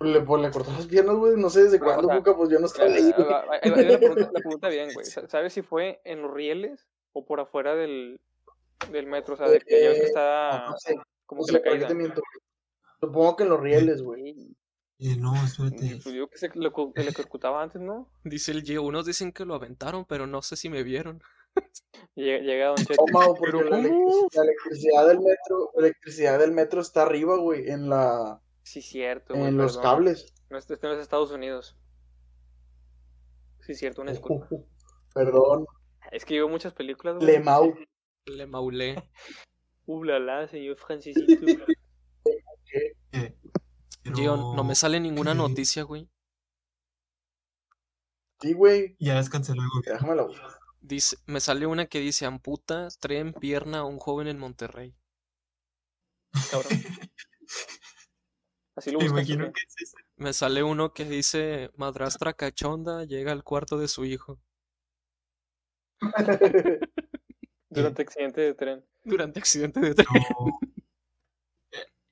Le, 0.00 0.20
pues, 0.20 0.42
le 0.42 0.50
cortó 0.50 0.70
las 0.72 0.86
piernas, 0.86 1.16
güey, 1.16 1.36
no 1.36 1.48
sé 1.48 1.64
desde 1.64 1.76
o 1.78 1.80
cuándo, 1.80 2.08
sea, 2.08 2.16
Cuca, 2.18 2.36
pues 2.36 2.50
yo 2.50 2.58
no 2.58 2.66
estaba 2.66 2.90
Ah, 2.90 2.94
ahí, 2.94 3.10
ah, 3.16 3.44
ah, 3.50 3.68
la 3.68 3.98
pregunta, 3.98 4.30
la 4.32 4.40
pregunta 4.40 4.68
bien, 4.70 4.92
güey. 4.92 5.06
Sa- 5.06 5.28
¿Sabes 5.28 5.52
si 5.52 5.62
fue 5.62 6.00
en 6.04 6.22
los 6.22 6.32
rieles 6.32 6.88
o 7.12 7.24
por 7.24 7.40
afuera 7.40 7.74
del, 7.74 8.20
del 8.90 9.06
metro? 9.06 9.34
O 9.34 9.36
sea, 9.36 9.48
de 9.48 9.60
que 9.60 9.82
ya 9.82 9.88
ves 9.90 10.00
que 10.00 10.06
está 10.06 10.66
No 10.68 10.76
sé, 10.78 10.94
como 11.26 11.42
no 11.42 11.46
que 11.62 11.80
sé. 11.80 12.14
Supongo 13.00 13.36
que 13.36 13.42
en 13.44 13.48
los 13.50 13.60
rieles, 13.60 14.02
güey. 14.02 14.56
Eh, 14.98 15.16
no, 15.18 15.34
espérate. 15.44 16.00
Pues 16.02 16.12
digo 16.14 16.28
que 16.28 16.38
se 16.38 16.48
le 16.54 16.70
electrocutaba 16.94 17.62
antes, 17.62 17.80
¿no? 17.82 18.08
Dice 18.22 18.52
el 18.52 18.62
Gio. 18.62 18.82
Unos 18.82 19.04
dicen 19.06 19.32
que 19.32 19.44
lo 19.44 19.54
aventaron, 19.54 20.04
pero 20.04 20.26
no 20.26 20.40
sé 20.42 20.56
si 20.56 20.68
me 20.70 20.82
vieron. 20.82 21.22
Llega, 22.14 22.38
llega 22.42 22.66
Don 22.68 22.76
Cheto. 22.76 23.02
Oh, 23.02 23.06
Mau, 23.12 23.34
porque 23.34 23.52
Pero 23.58 23.70
la, 23.70 23.76
¿cómo? 23.76 23.88
electric- 23.88 24.34
la 24.36 24.42
electricidad 24.42 25.06
del 25.08 25.18
metro, 25.20 25.70
la 25.74 25.80
electricidad 25.86 26.38
del 26.38 26.52
metro 26.52 26.80
está 26.80 27.02
arriba, 27.02 27.36
güey, 27.36 27.70
en 27.70 27.88
la, 27.88 28.40
Sí, 28.62 28.82
cierto, 28.82 29.34
güey. 29.34 29.48
en 29.48 29.56
los 29.56 29.76
perdón. 29.76 29.90
cables. 29.92 30.32
No, 30.50 30.58
este 30.58 30.74
este 30.74 30.86
no 30.86 30.94
es 30.94 31.00
Estados 31.00 31.30
Unidos. 31.32 31.76
Sí, 33.60 33.74
cierto, 33.74 34.02
una 34.02 34.12
disculpa. 34.12 34.48
Perdón, 35.14 35.66
Es 36.10 36.24
que 36.24 36.34
veo 36.34 36.48
muchas 36.48 36.72
películas, 36.72 37.16
güey. 37.16 37.26
Le 37.26 37.40
Mau. 37.40 37.74
Le 38.26 38.46
maulé. 38.46 38.96
Uh, 39.86 40.02
la, 40.02 40.18
la, 40.18 40.48
señor 40.48 40.76
Francisito. 40.76 41.46
Eh, 43.12 43.36
Gio, 44.14 44.54
no 44.56 44.64
me 44.64 44.74
sale 44.74 44.98
ninguna 44.98 45.32
¿qué? 45.32 45.36
noticia, 45.36 45.82
güey. 45.82 46.08
Sí, 48.40 48.54
güey. 48.54 48.96
Ya 48.98 49.16
descanceló 49.16 49.60
el 49.60 49.68
gobierno. 49.68 49.92
Déjame 50.00 50.16
la 50.16 50.22
buscar. 50.22 50.50
Dice, 50.80 51.18
me 51.26 51.38
sale 51.40 51.66
una 51.66 51.84
que 51.84 52.00
dice 52.00 52.24
amputa, 52.24 52.88
tren, 52.98 53.34
pierna 53.34 53.80
a 53.80 53.84
un 53.84 53.98
joven 53.98 54.26
en 54.28 54.38
Monterrey. 54.38 54.96
Cabrón. 56.50 56.72
Así 58.76 58.90
lo 58.90 59.00
Me 59.00 59.04
buscas. 59.04 59.28
imagino 59.28 59.44
¿o 59.48 59.52
qué? 59.52 59.52
que 59.52 59.66
es 59.66 59.74
ese. 59.90 59.96
Me 60.16 60.32
sale 60.32 60.62
uno 60.62 60.94
que 60.94 61.04
dice 61.04 61.70
madrastra 61.76 62.32
cachonda 62.32 63.04
llega 63.04 63.32
al 63.32 63.44
cuarto 63.44 63.76
de 63.78 63.88
su 63.88 64.06
hijo 64.06 64.40
Durante 67.74 68.02
accidente 68.02 68.40
de 68.40 68.54
tren. 68.54 68.84
durante 69.04 69.38
accidente 69.40 69.80
de 69.80 69.94
tren. 69.94 70.06
No. 70.12 70.58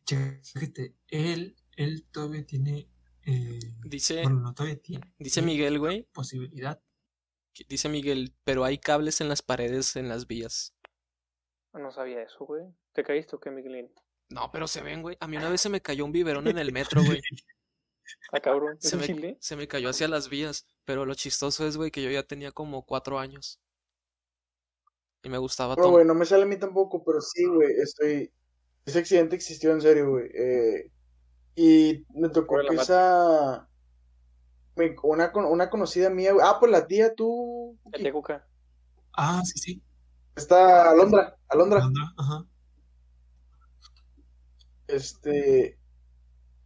Chécate, 0.05 0.94
él, 1.09 1.56
él 1.76 2.05
todavía 2.10 2.44
tiene. 2.44 2.89
eh, 3.24 3.60
Dice, 3.84 4.22
bueno, 4.22 4.40
no 4.40 4.55
todavía 4.55 4.80
tiene. 4.80 5.12
dice 5.18 5.40
tiene 5.40 5.47
Miguel, 5.52 5.78
güey. 5.78 6.02
Posibilidad. 6.12 6.82
que- 7.55 7.64
Dice 7.68 7.89
Miguel, 7.89 8.34
pero 8.44 8.64
hay 8.64 8.78
cables 8.78 9.20
en 9.20 9.28
las 9.28 9.43
paredes 9.43 9.97
en 9.97 10.09
las 10.09 10.26
vías. 10.26 10.74
No 11.72 11.90
sabía 11.93 12.22
eso, 12.22 12.44
güey. 12.44 12.64
¿Te 12.93 13.02
caíste 13.05 13.36
o 13.36 13.40
qué, 13.40 13.51
Miguelín? 13.51 13.90
No, 14.28 14.51
pero 14.52 14.66
se 14.66 14.82
ven, 14.82 15.02
güey. 15.02 15.16
A 15.20 15.28
mí 15.28 15.36
una 15.36 15.48
vez 15.48 15.60
se 15.60 15.68
me 15.68 15.80
cayó 15.80 16.05
un 16.05 16.12
biberón 16.12 16.47
en 16.48 16.59
el 16.59 16.72
metro, 16.72 17.02
güey. 17.05 17.20
Ah, 18.32 18.40
cabrón. 18.40 18.76
¿Es 18.82 18.90
Se 18.90 18.97
me, 18.97 19.36
se 19.40 19.56
me 19.56 19.68
cayó 19.68 19.89
hacia 19.89 20.09
las 20.09 20.28
vías. 20.28 20.66
Pero 20.84 21.06
lo 21.06 21.14
chistoso 21.14 21.66
es, 21.66 21.76
güey, 21.76 21.90
que 21.90 22.02
yo 22.02 22.10
ya 22.10 22.22
tenía 22.24 22.51
como 22.52 22.84
cuatro 22.84 23.18
años. 23.18 23.60
Y 25.23 25.28
me 25.28 25.39
gustaba 25.39 25.77
No, 25.77 25.82
todo. 25.82 25.93
güey, 25.93 26.05
no 26.05 26.15
me 26.15 26.24
sale 26.27 26.43
a 26.43 26.47
mí 26.47 26.57
tampoco, 26.57 27.03
pero 27.05 27.20
sí, 27.20 27.44
güey, 27.47 27.73
estoy... 27.81 28.32
Ese 28.85 28.99
accidente 28.99 29.36
existió 29.36 29.70
en 29.73 29.81
serio, 29.81 30.11
güey. 30.11 30.28
eh, 30.35 30.90
y 31.55 32.05
me 32.15 32.28
tocó 32.31 32.57
que 32.69 32.74
esa... 32.74 33.69
me- 34.74 34.97
Una, 35.05 35.31
una 35.35 35.70
conocida 35.70 36.11
mía, 36.11 36.32
güey. 36.32 36.44
Ah, 36.47 36.57
pues 36.59 36.73
la 36.73 36.86
tía, 36.86 37.15
tú... 37.15 37.78
La 37.93 37.99
tía 37.99 38.12
Cuca. 38.12 38.47
Ah, 39.16 39.43
sí, 39.44 39.59
sí. 39.59 39.82
Está 40.35 40.90
Alondra, 40.90 41.36
Alondra. 41.49 41.78
Alondra, 41.81 42.03
Ajá. 42.19 42.44
Este... 44.89 45.78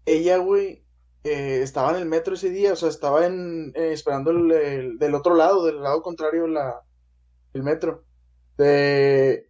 Ella, 0.07 0.39
güey, 0.39 0.85
eh, 1.24 1.61
estaba 1.62 1.91
en 1.91 1.97
el 1.97 2.07
metro 2.07 2.35
ese 2.35 2.51
día, 2.51 2.73
o 2.73 2.77
sea, 2.77 2.89
estaba 2.89 3.27
en, 3.27 3.73
eh, 3.74 3.93
esperando 3.93 4.31
el, 4.31 4.53
el- 4.53 4.99
del 4.99 5.15
otro 5.16 5.35
lado, 5.35 5.66
del 5.66 5.83
lado 5.83 6.01
contrario, 6.01 6.47
la, 6.47 6.81
el 7.55 7.62
metro. 7.65 8.05
De 8.57 9.49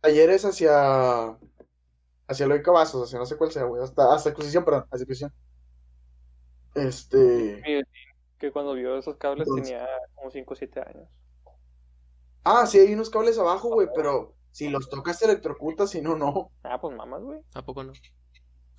Talleres 0.00 0.44
hacia, 0.44 1.36
hacia 2.28 2.44
Eloy 2.46 2.62
Cavazos, 2.62 3.08
hacia 3.08 3.18
no 3.18 3.26
sé 3.26 3.36
cuál 3.36 3.52
sea, 3.52 3.64
güey, 3.64 3.82
hasta, 3.82 4.14
hasta 4.14 4.30
Exposición, 4.30 4.64
perdón, 4.64 4.82
hasta 4.84 4.96
Exposición. 4.96 5.32
Este... 6.74 7.84
Que 8.38 8.52
cuando 8.52 8.74
vio 8.74 8.98
esos 8.98 9.16
cables 9.16 9.46
Entonces- 9.48 9.70
tenía 9.72 9.88
como 10.14 10.30
5 10.30 10.52
o 10.52 10.56
7 10.56 10.80
años. 10.80 11.08
Ah, 12.44 12.66
sí, 12.66 12.78
hay 12.78 12.92
unos 12.92 13.10
cables 13.10 13.38
abajo, 13.38 13.70
güey, 13.70 13.88
pero 13.94 14.34
si 14.52 14.68
los 14.68 14.88
tocas 14.88 15.18
te 15.18 15.24
electrocutas, 15.24 15.90
si 15.90 16.00
no, 16.02 16.14
no. 16.16 16.50
Ah, 16.62 16.80
pues 16.80 16.94
mamas, 16.96 17.22
güey. 17.22 17.40
¿A 17.54 17.64
poco 17.64 17.82
no? 17.82 17.92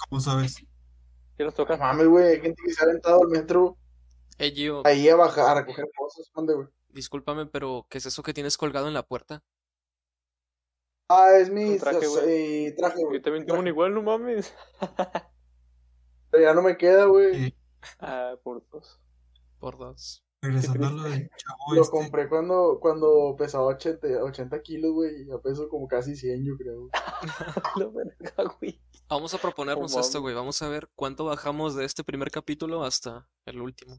¿Cómo 0.09 0.21
sabes? 0.21 0.53
Si 0.55 0.67
los 1.43 1.53
No 1.53 1.57
tocas. 1.57 1.79
mames, 1.79 2.07
güey, 2.07 2.27
hay 2.27 2.39
gente 2.41 2.61
que 2.63 2.71
se 2.73 2.81
ha 2.81 2.85
aventado 2.85 3.21
al 3.23 3.27
metro 3.29 3.77
Eh, 4.37 4.51
Gio, 4.51 4.85
ahí 4.85 5.09
a 5.09 5.15
bajar, 5.15 5.57
a 5.57 5.61
recoger 5.61 5.85
cosas, 5.97 6.29
¿dónde, 6.33 6.53
güey? 6.53 6.67
discúlpame, 6.89 7.45
pero 7.47 7.85
¿qué 7.89 7.97
es 7.99 8.05
eso 8.07 8.23
que 8.23 8.33
tienes 8.33 8.57
colgado 8.57 8.87
en 8.87 8.93
la 8.93 9.03
puerta? 9.03 9.43
Ah, 11.09 11.37
es 11.39 11.49
mi 11.49 11.63
Un 11.73 11.77
traje, 11.79 12.05
güey. 12.07 12.75
traje, 12.75 13.01
güey. 13.03 13.17
Yo 13.17 13.21
también 13.21 13.45
tengo 13.45 13.59
un 13.59 13.67
igual, 13.67 13.93
no 13.93 14.01
mames. 14.01 14.53
Pero 16.31 16.43
ya 16.43 16.53
no 16.53 16.61
me 16.61 16.77
queda, 16.77 17.05
güey. 17.05 17.55
Ah, 17.99 18.33
por 18.43 18.67
dos. 18.69 18.99
Por 19.59 19.77
dos. 19.77 20.23
regresando 20.41 20.87
a 20.87 20.91
lo 20.91 21.03
del 21.03 21.29
chavo 21.29 21.73
Lo 21.75 21.81
este. 21.81 21.91
compré 21.91 22.27
cuando, 22.29 22.77
cuando 22.81 23.35
pesaba 23.37 23.65
80, 23.67 24.23
80 24.23 24.61
kilos, 24.61 24.91
güey, 24.91 25.21
y 25.21 25.27
ya 25.27 25.37
peso 25.39 25.67
como 25.69 25.87
casi 25.87 26.15
100, 26.15 26.45
yo 26.45 26.57
creo. 26.57 26.89
La 27.77 27.87
verga, 27.87 28.55
güey. 28.59 28.81
Vamos 29.09 29.33
a 29.33 29.37
proponernos 29.37 29.95
Oh, 29.95 29.99
esto, 30.01 30.19
güey. 30.21 30.35
Vamos 30.35 30.61
a 30.61 30.67
ver 30.67 30.89
cuánto 30.95 31.23
bajamos 31.25 31.75
de 31.75 31.85
este 31.85 32.03
primer 32.03 32.29
capítulo 32.29 32.83
hasta 32.83 33.27
el 33.45 33.61
último. 33.61 33.97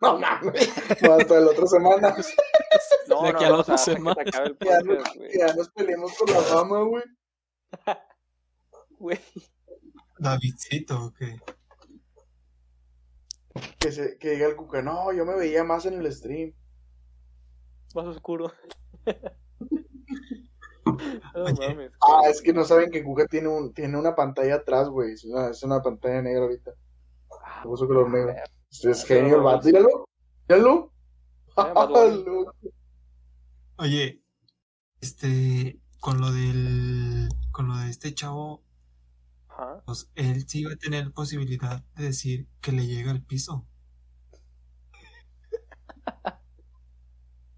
No 0.00 0.18
mames, 0.18 0.68
hasta 1.10 1.40
la 1.40 1.50
otra 1.50 1.66
semana. 1.66 2.16
No, 3.14 3.22
De 3.26 3.32
no, 3.32 3.36
aquí 3.38 3.44
a 3.44 3.48
la 3.50 3.54
no, 3.54 3.60
otra 3.60 3.74
o 3.74 3.78
sea, 3.78 3.84
hasta 3.84 3.90
que 3.92 3.96
semana. 3.96 4.14
se 4.22 4.28
acabe 4.28 4.46
el 4.48 4.56
Ya, 4.60 4.80
no- 4.80 4.94
podcast, 4.96 5.16
güey. 5.16 5.30
ya 5.38 5.54
nos 5.54 5.68
peleamos 5.70 6.12
por 6.18 6.30
la 6.30 6.40
fama, 6.40 6.82
güey. 6.82 7.04
Güey. 8.98 9.20
Davidcito, 10.18 11.04
ok. 11.06 11.20
Que, 13.78 13.92
se, 13.92 14.16
que 14.18 14.30
diga 14.30 14.46
el 14.46 14.56
cuca, 14.56 14.80
no, 14.82 15.12
yo 15.12 15.24
me 15.26 15.34
veía 15.36 15.62
más 15.64 15.84
en 15.86 15.94
el 16.00 16.10
stream. 16.12 16.52
Más 17.94 18.06
oscuro. 18.06 18.52
No 21.34 21.44
Oye. 21.44 21.68
mames. 21.68 21.90
Ah, 22.00 22.28
es 22.30 22.40
que 22.42 22.52
no 22.52 22.62
saben 22.64 22.90
que 22.90 23.02
Cuca 23.02 23.26
tiene, 23.26 23.48
un, 23.48 23.72
tiene 23.72 23.98
una 23.98 24.14
pantalla 24.14 24.56
atrás, 24.56 24.88
güey. 24.88 25.12
Es 25.14 25.24
una, 25.24 25.48
es 25.48 25.62
una 25.62 25.82
pantalla 25.82 26.20
negra 26.22 26.42
ahorita. 26.42 26.72
Ah, 27.42 27.62
puso 27.64 27.86
color 27.86 28.10
negro. 28.10 28.34
Es, 28.70 29.04
genio 29.04 29.36
el 29.36 29.42
vato. 29.42 29.66
Míralo. 29.66 30.08
Míralo. 30.48 30.92
Oye, 33.76 34.20
este, 35.00 35.80
con 35.98 36.20
lo 36.20 36.30
del, 36.30 37.28
con 37.50 37.66
lo 37.68 37.76
de 37.76 37.90
este 37.90 38.14
chavo, 38.14 38.62
pues 39.84 40.10
él 40.14 40.46
sí 40.48 40.64
va 40.64 40.72
a 40.74 40.76
tener 40.76 41.12
posibilidad 41.12 41.82
de 41.96 42.04
decir 42.04 42.46
que 42.60 42.70
le 42.72 42.86
llega 42.86 43.10
al 43.10 43.22
piso. 43.22 43.66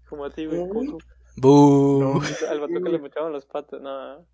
Como 0.09 0.25
a 0.25 0.31
ti, 0.31 0.45
güey. 0.45 0.65
No, 1.37 2.19
al 2.49 2.59
vato 2.61 2.73
que 2.73 2.89
le 2.89 2.99
metieron 2.99 3.31
los 3.31 3.45
patos, 3.45 3.79
nada. 3.81 4.25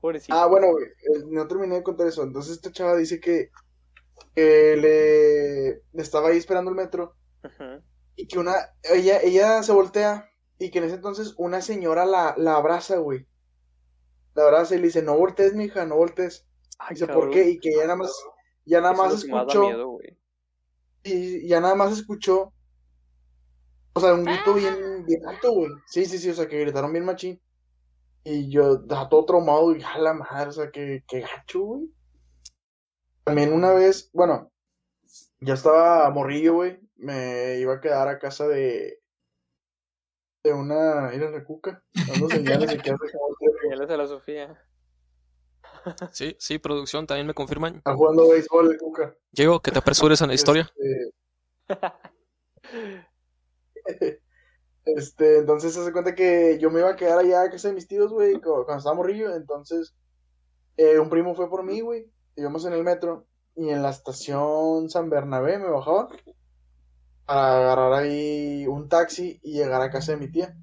Pobrecito. 0.00 0.34
Ah, 0.34 0.46
bueno, 0.46 0.68
eh, 0.78 1.24
no 1.26 1.46
terminé 1.46 1.74
de 1.76 1.82
contar 1.82 2.06
eso. 2.06 2.22
Entonces 2.22 2.52
esta 2.52 2.72
chava 2.72 2.96
dice 2.96 3.20
que, 3.20 3.50
le, 4.34 5.82
estaba 5.94 6.28
ahí 6.28 6.38
esperando 6.38 6.70
el 6.70 6.76
metro. 6.76 7.14
Y 8.16 8.26
que 8.26 8.38
una, 8.38 8.54
ella, 8.82 9.20
ella 9.20 9.62
se 9.62 9.72
voltea 9.72 10.30
y 10.58 10.70
que 10.70 10.78
en 10.78 10.84
ese 10.84 10.94
entonces 10.96 11.34
una 11.36 11.60
señora 11.60 12.06
la, 12.06 12.34
la 12.36 12.56
abraza, 12.56 12.96
güey. 12.98 13.26
La 14.34 14.44
abraza 14.44 14.74
y 14.74 14.78
le 14.78 14.86
dice, 14.86 15.02
no 15.02 15.16
voltees, 15.16 15.54
mija, 15.54 15.84
no 15.86 15.96
voltees. 15.96 16.46
Ay, 16.78 16.94
Dice, 16.94 17.06
cabrón. 17.06 17.24
¿por 17.24 17.34
qué? 17.34 17.50
Y 17.50 17.58
que 17.58 17.72
ya 17.72 17.82
nada 17.82 17.96
más, 17.96 18.12
ya 18.64 18.80
nada 18.80 18.94
Eso 18.94 19.02
más 19.02 19.12
da 19.12 19.18
escuchó, 19.18 19.60
miedo, 19.62 19.98
y 21.04 21.46
ya 21.46 21.60
nada 21.60 21.74
más 21.74 21.92
escuchó, 21.92 22.52
o 23.94 24.00
sea, 24.00 24.12
un 24.12 24.24
grito 24.24 24.54
bien, 24.54 25.06
bien 25.06 25.26
alto, 25.26 25.52
güey. 25.52 25.70
Sí, 25.86 26.04
sí, 26.04 26.18
sí, 26.18 26.30
o 26.30 26.34
sea, 26.34 26.48
que 26.48 26.60
gritaron 26.60 26.92
bien 26.92 27.04
machín. 27.04 27.40
Y 28.24 28.50
yo, 28.50 28.74
estaba 28.74 29.08
todo 29.08 29.24
traumado, 29.24 29.74
y 29.74 29.82
a 29.82 29.98
la 29.98 30.14
madre, 30.14 30.48
o 30.48 30.52
sea, 30.52 30.70
que, 30.70 31.04
que 31.06 31.20
gacho, 31.20 31.60
güey. 31.60 31.90
También 33.24 33.52
una 33.52 33.72
vez, 33.72 34.10
bueno, 34.12 34.50
ya 35.40 35.54
estaba 35.54 36.10
morrillo, 36.10 36.54
güey. 36.54 36.78
Me 36.96 37.58
iba 37.58 37.74
a 37.74 37.80
quedar 37.80 38.08
a 38.08 38.18
casa 38.18 38.46
de, 38.48 38.98
de 40.46 40.52
una, 40.52 41.12
era 41.12 41.30
la 41.30 41.44
cuca, 41.44 41.82
dando 42.08 42.28
señales 42.28 42.70
de 42.70 42.78
que 42.78 42.90
hace 42.90 43.06
Señales 43.62 43.90
a 43.90 43.96
la 43.96 44.06
Sofía. 44.06 44.62
Sí, 46.12 46.34
sí, 46.38 46.58
producción, 46.58 47.06
también 47.06 47.26
me 47.26 47.34
confirman. 47.34 47.76
está 47.76 47.94
jugando 47.94 48.28
béisbol 48.28 48.72
el 48.72 48.78
cuca. 48.78 49.14
Diego, 49.30 49.60
que 49.60 49.70
te 49.70 49.78
apresures 49.78 50.20
en 50.20 50.28
la 50.28 50.34
historia. 50.34 50.68
Este, 53.84 54.20
este, 54.84 55.38
entonces 55.38 55.74
se 55.74 55.80
hace 55.80 55.92
cuenta 55.92 56.14
que 56.14 56.58
yo 56.60 56.70
me 56.70 56.80
iba 56.80 56.90
a 56.90 56.96
quedar 56.96 57.18
allá 57.18 57.42
a 57.42 57.50
casa 57.50 57.68
de 57.68 57.74
mis 57.74 57.86
tíos, 57.88 58.12
güey, 58.12 58.34
cu- 58.34 58.64
cuando 58.64 58.78
estaba 58.78 58.96
morrillo. 58.96 59.34
Entonces, 59.34 59.94
eh, 60.76 60.98
un 60.98 61.08
primo 61.10 61.34
fue 61.34 61.48
por 61.48 61.62
mí, 61.64 61.80
güey. 61.80 62.10
Íbamos 62.36 62.64
en 62.66 62.72
el 62.72 62.82
metro 62.84 63.26
y 63.54 63.70
en 63.70 63.82
la 63.82 63.90
estación 63.90 64.90
San 64.90 65.08
Bernabé 65.08 65.58
me 65.58 65.70
bajaba 65.70 66.08
para 67.26 67.56
agarrar 67.58 67.92
ahí 67.94 68.66
un 68.66 68.88
taxi 68.88 69.38
y 69.42 69.52
llegar 69.54 69.82
a 69.82 69.90
casa 69.90 70.12
de 70.12 70.18
mi 70.18 70.30
tía. 70.30 70.56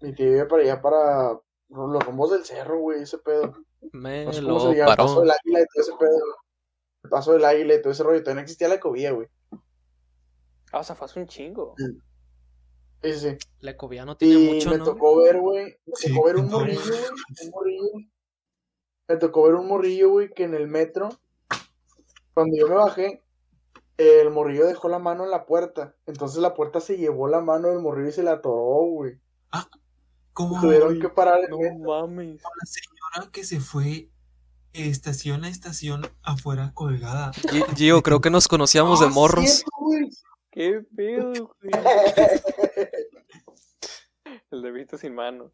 Mi 0.00 0.12
tía 0.14 0.26
vive 0.26 0.46
para 0.46 0.62
allá, 0.62 0.82
para 0.82 1.40
los 1.68 2.04
rumbos 2.04 2.30
del 2.32 2.44
cerro, 2.44 2.78
güey, 2.80 3.02
ese 3.02 3.18
pedo. 3.18 3.54
Me 3.92 4.24
No 4.24 4.32
sé 4.32 4.42
cómo 4.42 4.60
se 4.60 4.66
lo 4.66 4.72
llama, 4.72 4.90
el 4.92 4.96
paso 4.96 5.14
paró. 5.14 5.20
del 5.22 5.30
águila 5.30 5.60
y 5.60 5.66
todo 5.72 5.82
ese 5.82 5.92
pedo. 5.98 6.22
El 7.04 7.10
paso 7.10 7.32
del 7.32 7.44
águila 7.44 7.74
y 7.74 7.82
todo 7.82 7.92
ese 7.92 8.02
rollo. 8.02 8.20
Todavía 8.20 8.34
no 8.34 8.40
existía 8.42 8.68
la 8.68 8.74
ecovía, 8.76 9.12
güey. 9.12 9.28
Ah, 10.72 10.80
o 10.80 10.84
sea, 10.84 10.94
fue 10.96 11.06
hace 11.06 11.20
un 11.20 11.26
chingo. 11.26 11.74
Sí, 11.76 11.84
sí, 13.02 13.12
sí. 13.30 13.36
La 13.60 13.70
ecovía 13.72 14.04
no 14.04 14.16
tiene 14.16 14.34
Y 14.34 14.54
mucho, 14.54 14.70
me 14.70 14.78
¿no? 14.78 14.84
tocó 14.84 15.16
ver, 15.22 15.38
güey, 15.38 15.64
me 15.86 15.92
Sí, 15.94 16.12
tocó 16.12 16.26
ver 16.26 16.36
un 16.36 16.48
morrillo, 16.50 16.82
güey, 16.84 17.04
un 17.44 17.50
morrillo. 17.50 18.08
Me 19.08 19.16
tocó 19.16 19.44
ver 19.44 19.54
un 19.54 19.66
morrillo, 19.68 20.10
güey, 20.10 20.30
que 20.34 20.44
en 20.44 20.54
el 20.54 20.66
metro, 20.68 21.08
cuando 22.34 22.56
yo 22.56 22.68
me 22.68 22.74
bajé, 22.74 23.22
el 23.98 24.30
morrillo 24.30 24.66
dejó 24.66 24.88
la 24.88 24.98
mano 24.98 25.24
en 25.24 25.30
la 25.30 25.44
puerta. 25.44 25.94
Entonces 26.06 26.40
la 26.40 26.54
puerta 26.54 26.80
se 26.80 26.96
llevó 26.96 27.28
la 27.28 27.40
mano 27.40 27.68
del 27.68 27.80
morrillo 27.80 28.08
y 28.08 28.12
se 28.12 28.22
la 28.22 28.32
atoró, 28.32 28.86
güey. 28.90 29.20
Como 30.32 30.60
Tuvieron 30.60 31.00
que 31.00 31.08
parar 31.08 31.40
el 31.40 31.50
No 31.50 31.58
metro. 31.58 31.78
mames. 32.06 32.40
la 32.42 32.66
señora 32.66 33.32
que 33.32 33.42
se 33.42 33.58
fue 33.58 34.08
estación 34.72 35.42
a 35.44 35.48
estación 35.48 36.02
afuera 36.22 36.70
colgada. 36.74 37.32
Gi- 37.32 37.64
Gio, 37.74 38.02
creo 38.04 38.20
que 38.20 38.30
nos 38.30 38.46
conocíamos 38.46 39.00
de 39.00 39.06
Ah, 39.06 39.10
morros. 39.10 39.64
Qué 40.52 40.80
pedo, 40.96 41.32
güey. 41.32 41.72
El 44.50 44.62
de 44.62 44.70
visto 44.70 44.96
sin 44.96 45.14
mano. 45.14 45.52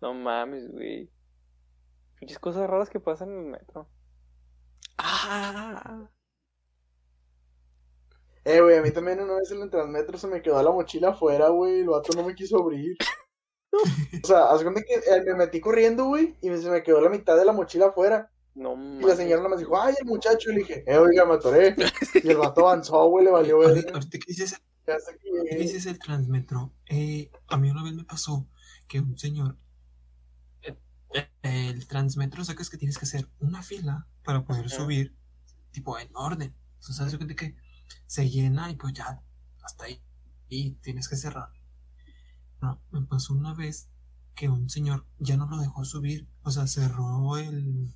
No 0.00 0.12
mames, 0.12 0.70
güey. 0.72 1.08
Muchas 2.20 2.38
cosas 2.38 2.68
raras 2.68 2.90
que 2.90 3.00
pasan 3.00 3.30
en 3.30 3.38
el 3.38 3.50
metro. 3.52 3.88
Ah, 4.98 6.08
Eh, 8.44 8.60
güey, 8.60 8.76
a 8.76 8.82
mí 8.82 8.90
también 8.90 9.20
una 9.20 9.34
vez 9.36 9.50
en 9.52 9.62
el 9.62 9.70
Transmetro 9.70 10.18
se 10.18 10.26
me 10.26 10.42
quedó 10.42 10.62
la 10.62 10.70
mochila 10.70 11.10
afuera, 11.10 11.48
güey, 11.48 11.80
el 11.80 11.88
vato 11.88 12.12
no 12.16 12.26
me 12.26 12.34
quiso 12.34 12.58
abrir. 12.58 12.96
O 13.72 14.26
sea, 14.26 14.50
haz 14.50 14.62
cuenta 14.62 14.82
que 14.82 14.94
eh, 14.94 15.22
me 15.26 15.34
metí 15.34 15.60
corriendo, 15.60 16.04
güey, 16.04 16.36
y 16.40 16.50
me- 16.50 16.58
se 16.58 16.70
me 16.70 16.82
quedó 16.82 17.00
la 17.00 17.08
mitad 17.10 17.36
de 17.36 17.44
la 17.44 17.52
mochila 17.52 17.86
afuera. 17.86 18.30
No 18.54 18.74
Y 19.00 19.04
la 19.04 19.16
señora 19.16 19.42
nomás 19.42 19.58
dijo, 19.58 19.80
ay, 19.80 19.94
el 19.98 20.06
muchacho, 20.06 20.50
y 20.50 20.54
le 20.54 20.58
dije, 20.60 20.84
eh, 20.86 20.96
oiga, 20.96 21.24
me 21.24 21.34
atoré. 21.34 21.74
Y 22.22 22.28
el 22.30 22.36
vato 22.36 22.68
avanzó, 22.68 23.08
güey, 23.08 23.24
le 23.24 23.32
valió 23.32 23.58
ver. 23.58 23.84
Ahorita 23.92 24.18
que 24.18 24.24
dices, 24.28 24.54
que 24.86 24.92
¿qué 25.18 25.28
llegué. 25.30 25.56
dices 25.56 25.86
el 25.86 25.98
transmetro? 25.98 26.72
Eh, 26.86 27.30
a 27.48 27.56
mí 27.56 27.68
una 27.70 27.82
vez 27.82 27.94
me 27.94 28.04
pasó 28.04 28.46
que 28.86 29.00
un 29.00 29.18
señor. 29.18 29.56
eh, 30.62 30.76
eh, 31.42 31.70
El 31.70 31.88
transmetro, 31.88 32.44
sacas 32.44 32.70
que 32.70 32.76
tienes 32.78 32.96
que 32.98 33.06
hacer 33.06 33.26
una 33.40 33.62
fila 33.64 34.06
para 34.22 34.44
poder 34.44 34.70
subir, 34.70 35.16
tipo 35.72 35.98
en 35.98 36.10
orden. 36.14 36.54
O 36.78 36.82
sea, 36.82 36.94
sabes 36.94 37.16
cuenta 37.16 37.34
que 37.34 37.56
se 38.06 38.28
llena 38.30 38.70
y 38.70 38.76
pues 38.76 38.92
ya, 38.94 39.22
hasta 39.62 39.84
ahí. 39.84 40.02
Y 40.48 40.72
tienes 40.76 41.08
que 41.08 41.16
cerrar. 41.16 41.50
No, 42.60 42.82
me 42.90 43.02
pasó 43.06 43.34
una 43.34 43.54
vez 43.54 43.90
que 44.34 44.48
un 44.48 44.68
señor 44.70 45.06
ya 45.18 45.36
no 45.36 45.46
lo 45.48 45.58
dejó 45.58 45.84
subir. 45.84 46.28
O 46.42 46.50
sea, 46.50 46.66
cerró 46.66 47.36
el. 47.38 47.94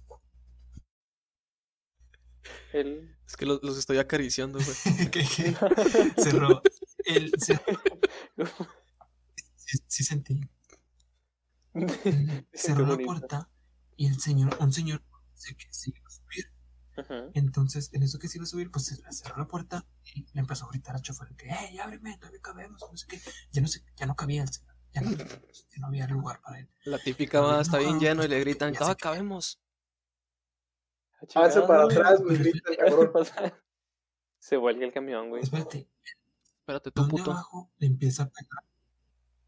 El... 2.72 3.16
es 3.26 3.36
que 3.36 3.46
los, 3.46 3.62
los 3.62 3.78
estoy 3.78 3.98
acariciando, 3.98 4.58
güey. 4.58 4.76
cerró 6.16 6.62
el. 7.06 7.32
cer- 7.32 7.62
Sí, 9.56 9.78
sí 9.86 10.04
sentí. 10.04 10.40
cerró 12.54 12.86
la 12.86 12.96
puerta 12.96 13.50
y 13.96 14.06
el 14.06 14.18
señor, 14.18 14.56
un 14.60 14.72
señor 14.72 15.02
se, 15.34 15.54
que 15.56 15.66
se 15.70 15.92
Entonces, 17.34 17.90
en 17.92 18.02
eso 18.02 18.18
que 18.18 18.28
se 18.28 18.38
iba 18.38 18.44
a 18.44 18.46
subir, 18.46 18.70
pues 18.70 18.86
se 18.86 18.96
le 19.02 19.12
cerró 19.12 19.36
la 19.36 19.46
puerta 19.46 19.86
y 20.14 20.26
le 20.32 20.40
empezó 20.40 20.64
a 20.66 20.68
gritar 20.70 20.94
al 20.96 21.02
chofer 21.02 21.28
que, 21.36 21.48
¡Ey, 21.48 21.78
ábreme! 21.78 22.16
Todavía 22.18 22.40
cabemos, 22.40 22.82
no 22.90 22.96
sé 22.96 23.06
qué. 23.08 23.20
Ya 23.52 23.60
no, 23.62 23.68
sé, 23.68 23.84
ya 23.96 24.06
no 24.06 24.16
cabía 24.16 24.42
el 24.42 24.48
señor, 24.48 24.74
ya 24.92 25.00
no, 25.02 25.10
ya 25.12 25.78
no 25.78 25.86
había 25.86 26.06
lugar 26.08 26.40
para 26.40 26.58
él. 26.60 26.68
La 26.84 26.98
típica 26.98 27.40
va, 27.40 27.60
está 27.60 27.78
bien 27.78 28.00
lleno 28.00 28.24
y 28.24 28.28
le 28.28 28.40
gritan, 28.40 28.72
Ya 28.72 28.78
¡Todavía 28.80 28.94
sé 28.94 28.96
que- 28.96 29.02
cabemos! 29.02 29.60
Hágase 31.34 31.62
para 31.62 31.84
atrás, 31.84 32.20
güey. 32.22 32.38
me 32.38 32.44
grita 32.50 32.70
el 32.70 32.76
cabrón. 32.76 33.12
Se 34.38 34.56
vuelve 34.56 34.84
el 34.84 34.92
camión, 34.92 35.30
güey. 35.30 35.42
Espérate, 35.42 35.88
Espérate 36.60 36.90
tú, 36.92 37.08
puto. 37.08 37.32
abajo 37.32 37.70
le 37.78 37.86
empieza 37.88 38.24
a 38.24 38.30
pegar 38.30 38.64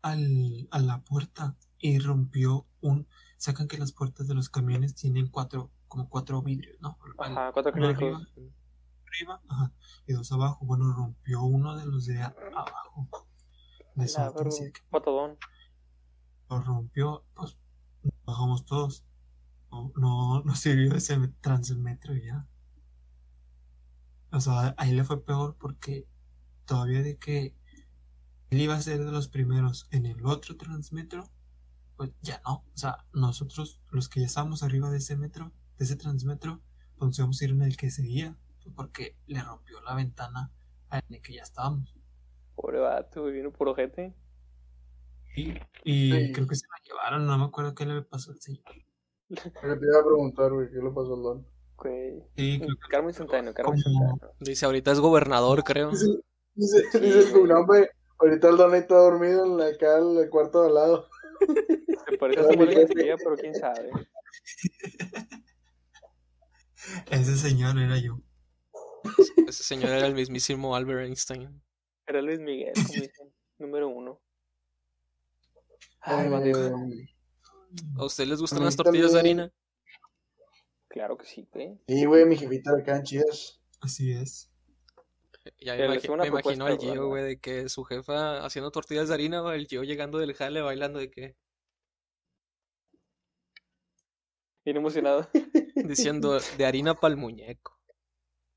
al, 0.03 0.69
a 0.71 0.79
la 0.81 1.01
puerta 1.03 1.57
y 1.79 1.99
rompió 1.99 2.67
un... 2.81 3.07
Sacan 3.37 3.69
que 3.69 3.79
las 3.79 3.93
puertas 3.93 4.27
de 4.27 4.35
los 4.35 4.49
camiones 4.51 4.95
tienen 4.95 5.29
cuatro, 5.29 5.71
como 5.91 6.09
cuatro 6.09 6.41
vidrios, 6.41 6.81
¿no? 6.81 6.97
Ajá, 7.19 7.51
cuatro 7.53 7.73
críticos. 7.73 7.99
arriba, 7.99 8.29
arriba 9.07 9.43
ajá, 9.49 9.73
y 10.07 10.13
dos 10.13 10.31
abajo. 10.31 10.65
Bueno, 10.65 10.93
rompió 10.93 11.43
uno 11.43 11.77
de 11.77 11.85
los 11.85 12.07
de 12.07 12.23
abajo. 12.23 13.09
De 13.97 14.07
verga, 14.07 14.33
así 14.47 14.73
que 14.73 14.81
Patadón. 14.89 15.37
lo 16.49 16.61
rompió, 16.61 17.25
pues 17.35 17.59
bajamos 18.25 18.65
todos. 18.65 19.05
No, 19.73 19.93
no, 19.97 20.43
no 20.45 20.55
sirvió 20.55 20.95
ese 20.95 21.19
transmetro 21.41 22.15
ya. 22.15 22.47
O 24.31 24.41
sea, 24.41 24.75
ahí 24.79 24.93
le 24.93 25.03
fue 25.03 25.25
peor 25.25 25.57
porque 25.59 26.07
todavía 26.67 27.03
de 27.03 27.19
que 27.19 27.57
él 28.51 28.61
iba 28.61 28.77
a 28.77 28.81
ser 28.81 29.05
de 29.05 29.11
los 29.11 29.27
primeros 29.27 29.89
en 29.91 30.07
el 30.07 30.25
otro 30.25 30.57
transmetro, 30.57 31.29
pues 31.97 32.13
ya 32.23 32.41
no. 32.47 32.65
O 32.73 32.77
sea, 32.77 33.05
nosotros, 33.13 33.83
los 33.91 34.09
que 34.09 34.21
ya 34.21 34.27
estábamos 34.27 34.63
arriba 34.63 34.89
de 34.89 34.99
ese 34.99 35.17
metro, 35.17 35.53
de 35.81 35.85
ese 35.87 35.97
transmetro, 35.97 36.61
pues 36.99 37.07
nos 37.09 37.19
íbamos 37.19 37.41
a 37.41 37.45
ir 37.47 37.51
en 37.53 37.63
el 37.63 37.75
que 37.79 37.91
seguía, 37.91 38.37
porque 38.77 39.17
le 39.27 39.41
rompió 39.43 39.81
la 39.81 39.95
ventana 39.95 40.53
en 40.93 41.15
el 41.15 41.23
que 41.23 41.33
ya 41.33 41.43
estábamos. 41.43 41.97
Pobre 42.55 42.81
vato, 42.81 43.23
güey. 43.23 43.33
Vino 43.33 43.51
por 43.51 43.67
ojete. 43.69 44.15
Y, 45.35 45.55
y 45.85 46.13
Sí. 46.13 46.33
creo 46.35 46.47
que 46.47 46.55
se 46.55 46.67
la 46.67 46.77
llevaron, 46.87 47.27
no 47.27 47.39
me 47.39 47.45
acuerdo 47.47 47.75
qué 47.75 47.87
le 47.87 48.03
pasó 48.03 48.33
al 48.33 48.41
señor. 48.41 48.63
Que 49.31 49.37
te 49.37 49.49
iba 49.65 50.01
a 50.01 50.05
preguntar, 50.05 50.53
güey, 50.53 50.69
¿qué 50.69 50.77
le 50.77 50.91
pasó 50.91 51.15
al 51.15 51.23
don? 51.23 51.47
Güey. 51.79 52.23
Sí, 52.37 52.61
Carmen 52.91 53.15
Santana. 53.15 53.55
Dice, 54.41 54.67
ahorita 54.67 54.93
es 54.93 55.01
gobernador, 55.01 55.65
creo. 55.65 55.93
Dice, 55.93 56.07
dice, 56.55 56.83
Sí, 56.93 56.99
dice 57.01 57.43
nombre, 57.43 57.89
ahorita 58.19 58.51
el 58.51 58.57
don 58.59 58.75
está 58.75 58.97
dormido 58.97 59.47
en 59.47 59.57
la, 59.57 59.67
acá 59.69 59.97
en 59.99 60.19
el 60.19 60.29
cuarto 60.29 60.61
de 60.61 60.69
al 60.69 60.75
lado. 60.75 61.09
Se 62.11 62.19
parece 62.19 62.41
a 62.41 62.45
Samuel 62.45 62.75
García, 62.75 63.17
pero 63.17 63.37
quién 63.37 63.55
sabe. 63.55 63.91
ese 67.11 67.37
señor 67.37 67.79
era 67.79 67.99
yo. 67.99 68.19
Ese 69.47 69.63
señor 69.63 69.91
era 69.91 70.07
el 70.07 70.15
mismísimo 70.15 70.75
Albert 70.77 71.07
Einstein. 71.07 71.63
Era 72.07 72.23
Luis 72.23 72.41
Miguel, 72.41 72.73
como 72.75 72.89
dicen. 72.89 73.33
Número 73.59 73.89
uno. 73.89 74.21
Ay, 76.01 76.29
bandido. 76.29 76.75
¿A 77.99 78.05
ustedes 78.05 78.29
les 78.29 78.41
gustan 78.41 78.65
las 78.65 78.77
tortillas 78.77 79.13
de 79.13 79.21
harina? 79.21 79.53
Claro 80.89 81.17
que 81.17 81.27
sí, 81.27 81.47
güey. 81.53 81.79
Sí, 81.87 82.05
güey, 82.05 82.25
mi 82.25 82.37
jefita 82.37 82.75
le 82.77 82.83
quedan 82.83 83.03
chidas. 83.05 83.61
Así 83.81 84.13
es. 84.13 84.51
Ya 85.59 85.75
me, 85.77 85.87
imagi- 85.87 86.17
me 86.21 86.27
imagino 86.27 86.67
al 86.67 86.79
Gio, 86.79 87.07
güey, 87.09 87.23
de 87.25 87.39
que 87.39 87.69
su 87.69 87.85
jefa 87.85 88.45
haciendo 88.45 88.71
tortillas 88.71 89.09
de 89.09 89.15
harina, 89.15 89.55
el 89.55 89.67
Gio 89.67 89.85
llegando 89.85 90.19
del 90.19 90.35
jale 90.35 90.61
bailando 90.63 90.99
de 90.99 91.11
que, 91.11 91.37
Bien 94.65 94.77
emocionado. 94.77 95.29
diciendo 95.91 96.39
de 96.59 96.67
harina 96.67 96.95
para 96.95 97.13
el 97.13 97.19
muñeco. 97.21 97.79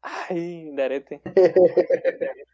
Ay, 0.02 0.72
de 0.72 0.84
arete. 0.84 1.22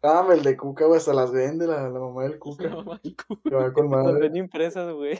Ah, 0.00 0.24
el 0.32 0.44
de 0.44 0.56
Cuca, 0.56 0.84
güey, 0.84 0.98
hasta 0.98 1.12
las 1.12 1.32
vende 1.32 1.66
la, 1.66 1.88
la 1.88 1.98
mamá 1.98 2.22
del 2.22 2.38
Cuca. 2.38 2.68
No, 2.68 2.84
mal 2.84 3.00
cu- 3.02 3.42
Que 3.42 3.50
va 3.52 3.72
con 3.72 3.90
Las 3.90 4.04
madre. 4.04 4.20
ven 4.20 4.36
impresas, 4.36 4.92
güey. 4.94 5.18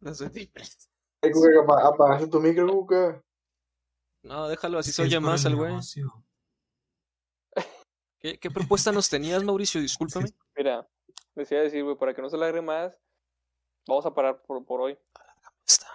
Las 0.00 0.20
vendí 0.20 0.42
impresas. 0.42 0.90
Ay, 1.22 1.30
Cuca, 1.30 1.48
apagaste 1.88 2.26
tu 2.28 2.38
micro, 2.38 2.66
Cuca. 2.68 3.24
No, 4.22 4.46
déjalo, 4.48 4.78
así 4.78 4.90
Sí, 4.90 4.96
se 4.96 5.02
oye 5.04 5.18
más 5.18 5.46
el 5.46 5.52
al 5.52 5.56
güey. 5.56 5.72
¿Qué, 8.20 8.38
qué 8.38 8.50
propuesta 8.50 8.92
nos 8.92 9.08
tenías, 9.08 9.42
Mauricio? 9.42 9.80
Discúlpame. 9.80 10.26
Mira, 10.54 10.86
decía 11.34 11.62
decir, 11.62 11.82
güey, 11.82 11.96
para 11.96 12.12
que 12.12 12.20
no 12.20 12.28
se 12.28 12.36
alargue 12.36 12.60
más, 12.60 12.94
vamos 13.86 14.04
a 14.04 14.12
parar 14.14 14.42
por, 14.42 14.62
por 14.66 14.82
hoy. 14.82 14.98
Está. 15.66 15.86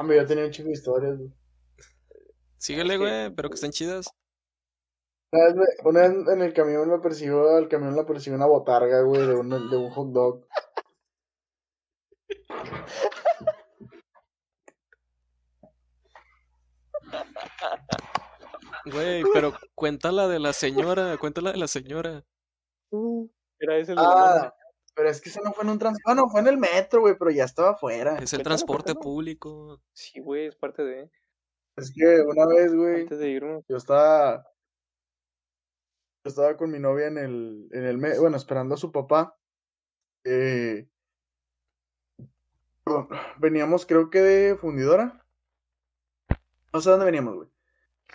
Hombre, 0.00 0.16
yo 0.16 0.26
tenía 0.26 0.46
un 0.46 0.50
chico 0.50 0.68
de 0.68 0.72
historias, 0.72 1.18
güey. 1.18 1.30
Síguele, 2.56 2.96
güey, 2.96 3.34
pero 3.34 3.50
que 3.50 3.56
estén 3.56 3.70
chidas. 3.70 4.06
Una 5.30 5.44
vez, 5.44 5.54
me- 5.56 5.88
una 5.90 6.00
vez 6.00 6.10
en 6.28 6.40
el 6.40 6.54
camión 6.54 6.88
me 6.88 6.98
persiguió, 7.00 7.54
al 7.54 7.68
camión 7.68 7.94
la 7.94 8.06
persiguió 8.06 8.34
una 8.36 8.46
botarga, 8.46 9.02
güey, 9.02 9.26
de 9.26 9.34
un, 9.34 9.50
de 9.50 9.76
un 9.76 9.90
hot 9.90 10.08
dog. 10.12 10.46
Güey, 18.86 19.22
pero 19.32 19.52
cuéntala 19.74 20.26
de 20.28 20.38
la 20.38 20.52
señora, 20.52 21.16
cuéntala 21.18 21.52
de 21.52 21.58
la 21.58 21.68
señora. 21.68 22.24
Era 23.58 23.76
ese 23.76 23.92
el 23.92 23.96
de 23.98 24.02
la 24.02 24.08
mano. 24.08 24.42
Ah, 24.44 24.54
pero 25.00 25.08
es 25.08 25.20
que 25.22 25.30
eso 25.30 25.40
no 25.42 25.54
fue 25.54 25.64
en 25.64 25.70
un 25.70 25.78
trans... 25.78 25.96
Bueno, 26.04 26.28
fue 26.28 26.42
en 26.42 26.46
el 26.48 26.58
metro, 26.58 27.00
güey, 27.00 27.16
pero 27.18 27.30
ya 27.30 27.44
estaba 27.44 27.70
afuera. 27.70 28.18
Es 28.18 28.34
el 28.34 28.42
transporte 28.42 28.94
público. 28.94 29.80
Sí, 29.94 30.20
güey, 30.20 30.44
es 30.48 30.54
parte 30.56 30.84
de. 30.84 31.10
Es 31.76 31.90
que 31.90 32.20
una 32.20 32.44
vez, 32.44 32.74
güey, 32.74 33.00
Antes 33.00 33.18
de 33.18 33.30
irnos. 33.30 33.64
yo 33.66 33.78
estaba... 33.78 34.44
Yo 36.22 36.28
estaba 36.28 36.54
con 36.58 36.70
mi 36.70 36.78
novia 36.78 37.06
en 37.06 37.16
el, 37.16 37.68
en 37.72 37.86
el 37.86 37.96
me- 37.96 38.18
bueno, 38.18 38.36
esperando 38.36 38.74
a 38.74 38.76
su 38.76 38.92
papá. 38.92 39.38
Eh, 40.24 40.86
veníamos, 43.38 43.86
creo 43.86 44.10
que 44.10 44.20
de 44.20 44.54
fundidora. 44.56 45.24
No 46.74 46.82
sé 46.82 46.90
dónde 46.90 47.06
veníamos, 47.06 47.36
güey. 47.36 47.48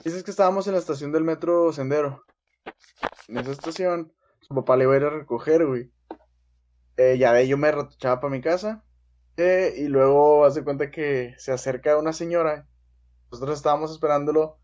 Dices 0.04 0.24
que 0.24 0.30
estábamos 0.30 0.68
en 0.68 0.74
la 0.74 0.80
estación 0.80 1.12
del 1.12 1.24
metro 1.24 1.74
Sendero. 1.74 2.24
En 3.28 3.40
esa 3.40 3.54
estación, 3.54 4.14
su 4.42 4.54
papá 4.54 4.78
le 4.78 4.84
iba 4.84 4.94
a 4.94 4.98
ir 4.98 5.04
a 5.06 5.10
recoger, 5.10 5.66
güey. 5.66 5.92
Eh, 6.98 7.18
ya 7.18 7.34
de 7.34 7.40
ahí 7.40 7.48
yo 7.48 7.58
me 7.58 7.72
retochaba 7.72 8.20
para 8.22 8.32
mi 8.32 8.42
casa. 8.42 8.84
eh, 9.38 9.74
y 9.78 9.88
luego 9.88 10.46
hace 10.46 10.64
cuenta 10.64 10.90
que 10.92 11.34
se 11.38 11.52
acerca 11.52 11.98
una 11.98 12.14
señora. 12.14 12.68
Nosotros 13.32 13.58
estábamos 13.58 13.92
esperándolo. 13.92 14.58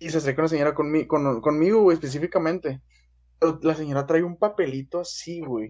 Y 0.00 0.10
se 0.10 0.18
acerca 0.18 0.42
una 0.42 0.48
señora 0.48 0.74
conmi- 0.74 1.06
con- 1.06 1.40
conmigo, 1.40 1.82
güey, 1.82 1.94
específicamente. 1.94 2.80
La 3.62 3.74
señora 3.74 4.06
trae 4.06 4.22
un 4.24 4.36
papelito 4.38 4.98
así, 5.00 5.40
güey. 5.40 5.68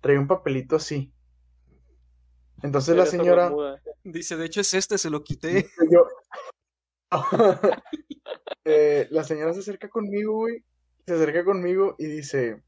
Trae 0.00 0.18
un 0.18 0.26
papelito 0.28 0.76
así. 0.76 1.12
Entonces 2.62 2.96
la 2.96 3.04
señora. 3.06 3.50
Dice, 4.04 4.36
de 4.36 4.46
hecho 4.46 4.60
es 4.62 4.72
este, 4.74 4.96
se 4.98 5.10
lo 5.10 5.22
quité. 5.22 5.66
Yo. 5.90 6.06
Eh, 8.64 9.08
la 9.10 9.24
señora 9.24 9.52
se 9.54 9.60
acerca 9.60 9.88
conmigo, 9.88 10.34
güey. 10.34 10.62
Se 11.06 11.14
acerca 11.14 11.44
conmigo 11.44 11.94
y 11.98 12.06
dice. 12.06 12.62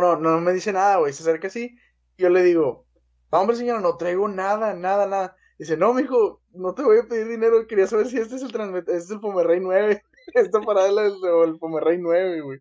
No, 0.00 0.16
no, 0.16 0.30
no 0.32 0.40
me 0.40 0.52
dice 0.52 0.72
nada, 0.72 0.96
güey. 0.98 1.12
Se 1.12 1.22
acerca 1.22 1.48
así. 1.48 1.76
Y 2.16 2.22
yo 2.22 2.28
le 2.28 2.42
digo, 2.42 2.86
no, 3.30 3.40
hombre, 3.40 3.56
señora, 3.56 3.80
no 3.80 3.96
traigo 3.96 4.28
nada, 4.28 4.74
nada, 4.74 5.06
nada. 5.06 5.36
Dice, 5.58 5.76
no, 5.76 5.94
mijo, 5.94 6.42
no 6.50 6.74
te 6.74 6.82
voy 6.82 6.98
a 6.98 7.08
pedir 7.08 7.28
dinero. 7.28 7.66
Quería 7.66 7.86
saber 7.86 8.06
si 8.06 8.18
este 8.18 8.36
es 8.36 8.42
el 8.42 8.52
transmet 8.52 8.88
este 8.88 9.04
es 9.04 9.10
el 9.10 9.20
Pomerrey 9.20 9.60
9. 9.60 10.02
Esta 10.34 10.60
parada 10.60 10.88
es 10.88 11.14
el 11.22 11.58
Pomerrey 11.58 11.98
9, 11.98 12.40
güey. 12.42 12.58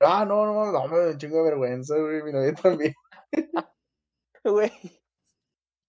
Ah, 0.00 0.24
no, 0.24 0.44
no, 0.44 0.54
no, 0.54 0.72
no, 0.72 0.88
me 0.88 0.98
da 0.98 1.10
un 1.10 1.18
chingo 1.18 1.38
de 1.38 1.44
vergüenza, 1.44 1.96
güey. 1.96 2.22
Mi 2.22 2.32
novia 2.32 2.54
también. 2.54 2.94
Güey. 4.44 4.70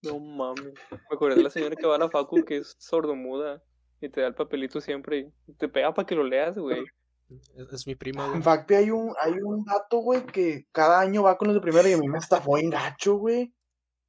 No 0.02 0.18
mames. 0.18 0.72
Me 0.90 0.98
acordé 1.10 1.34
de 1.34 1.42
la 1.42 1.50
señora 1.50 1.76
que 1.76 1.86
va 1.86 1.96
a 1.96 1.98
la 1.98 2.08
facu 2.08 2.42
que 2.42 2.58
es 2.58 2.74
sordomuda 2.78 3.62
y 4.00 4.08
te 4.08 4.22
da 4.22 4.28
el 4.28 4.34
papelito 4.34 4.80
siempre 4.80 5.30
y 5.46 5.52
te 5.54 5.68
pega 5.68 5.92
para 5.92 6.06
que 6.06 6.14
lo 6.14 6.24
leas, 6.24 6.56
güey. 6.56 6.86
Es, 7.28 7.72
es 7.72 7.86
mi 7.86 7.94
prima, 7.96 8.24
En 8.26 8.30
güey. 8.32 8.42
fact, 8.42 8.70
hay 8.72 8.90
un, 8.90 9.12
hay 9.20 9.32
un 9.42 9.64
dato, 9.64 9.98
güey, 9.98 10.24
que 10.26 10.66
cada 10.72 11.00
año 11.00 11.24
va 11.24 11.36
con 11.36 11.48
los 11.48 11.54
de 11.56 11.60
primero 11.60 11.88
y 11.88 11.92
a 11.92 11.98
mí 11.98 12.06
me 12.08 12.18
estafó 12.18 12.54
bien 12.54 12.70
gacho, 12.70 13.16
güey. 13.16 13.52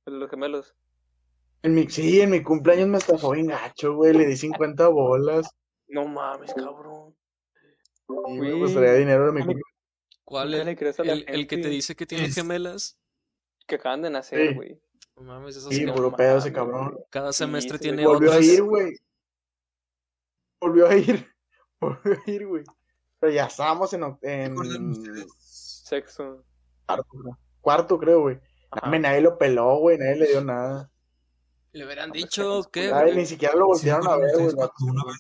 El 0.06 0.14
de 0.14 0.20
los 0.20 0.30
gemelos. 0.30 0.76
En 1.64 1.74
mi, 1.74 1.90
sí, 1.90 2.22
en 2.22 2.30
mi 2.30 2.44
cumpleaños 2.44 2.88
me 2.88 3.00
estafó 3.00 3.32
bien 3.32 3.48
gacho, 3.48 3.96
güey. 3.96 4.14
Le 4.14 4.26
di 4.28 4.38
50 4.38 4.88
bolas. 4.90 5.50
No 5.88 6.08
mames, 6.08 6.54
cabrón. 6.54 7.16
Y 8.28 8.40
me 8.40 8.54
gustaría 8.54 8.94
dinero 8.94 9.26
de 9.26 9.32
mi 9.32 9.40
cumpleaños. 9.40 9.64
¿Cuál 10.24 10.54
es? 10.54 11.00
El, 11.00 11.26
el 11.28 11.48
que 11.48 11.58
te 11.58 11.70
dice 11.70 11.96
que 11.96 12.06
tiene 12.06 12.26
Es- 12.26 12.36
gemelas. 12.36 12.98
Que 13.66 13.76
acaban 13.76 14.02
de 14.02 14.10
nacer, 14.10 14.50
Sí. 14.50 14.56
güey. 14.56 14.82
No 15.18 15.24
mames, 15.24 15.56
eso 15.58 15.70
Sí, 15.70 15.78
sí. 15.78 15.88
puro 15.92 16.16
pedo 16.16 16.38
ese 16.38 16.54
cabrón. 16.54 16.98
Cada 17.10 17.34
Sí, 17.34 17.40
semestre 17.40 17.80
tiene 17.80 18.04
güey 18.06 18.16
Volvió 18.16 18.32
a 18.34 18.40
ir, 18.40 18.62
güey. 18.64 18.94
Volvió 20.62 20.88
a 20.88 20.96
ir. 20.96 21.28
Volvió 21.82 22.14
a 22.26 22.30
ir, 22.32 22.48
güey. 22.48 22.64
Pero 23.20 23.34
ya 23.34 23.46
estábamos 23.46 23.92
en, 23.94 24.02
oc- 24.02 24.20
¿Se 24.22 24.46
acuerdan 24.46 24.76
en 24.76 24.90
ustedes? 24.92 25.28
Sexo. 25.40 26.44
cuarto, 26.86 27.08
creo. 27.10 27.40
Cuarto, 27.62 27.98
creo, 28.00 28.22
güey. 28.22 28.40
Dame, 28.82 29.00
nadie 29.00 29.22
lo 29.22 29.38
peló, 29.38 29.78
güey. 29.80 29.98
Nadie 29.98 30.16
le 30.18 30.28
dio 30.28 30.44
nada. 30.44 30.92
Le 31.72 31.86
hubieran 31.86 32.12
dicho 32.12 32.64
que. 32.72 32.90
Nadie, 32.92 33.16
ni 33.16 33.26
siquiera 33.26 33.56
lo 33.56 33.74
¿Sí 33.74 33.82
se 33.88 33.94
voltearon 33.94 34.08
a 34.08 34.18
ver, 34.18 34.32
güey. 34.54 35.16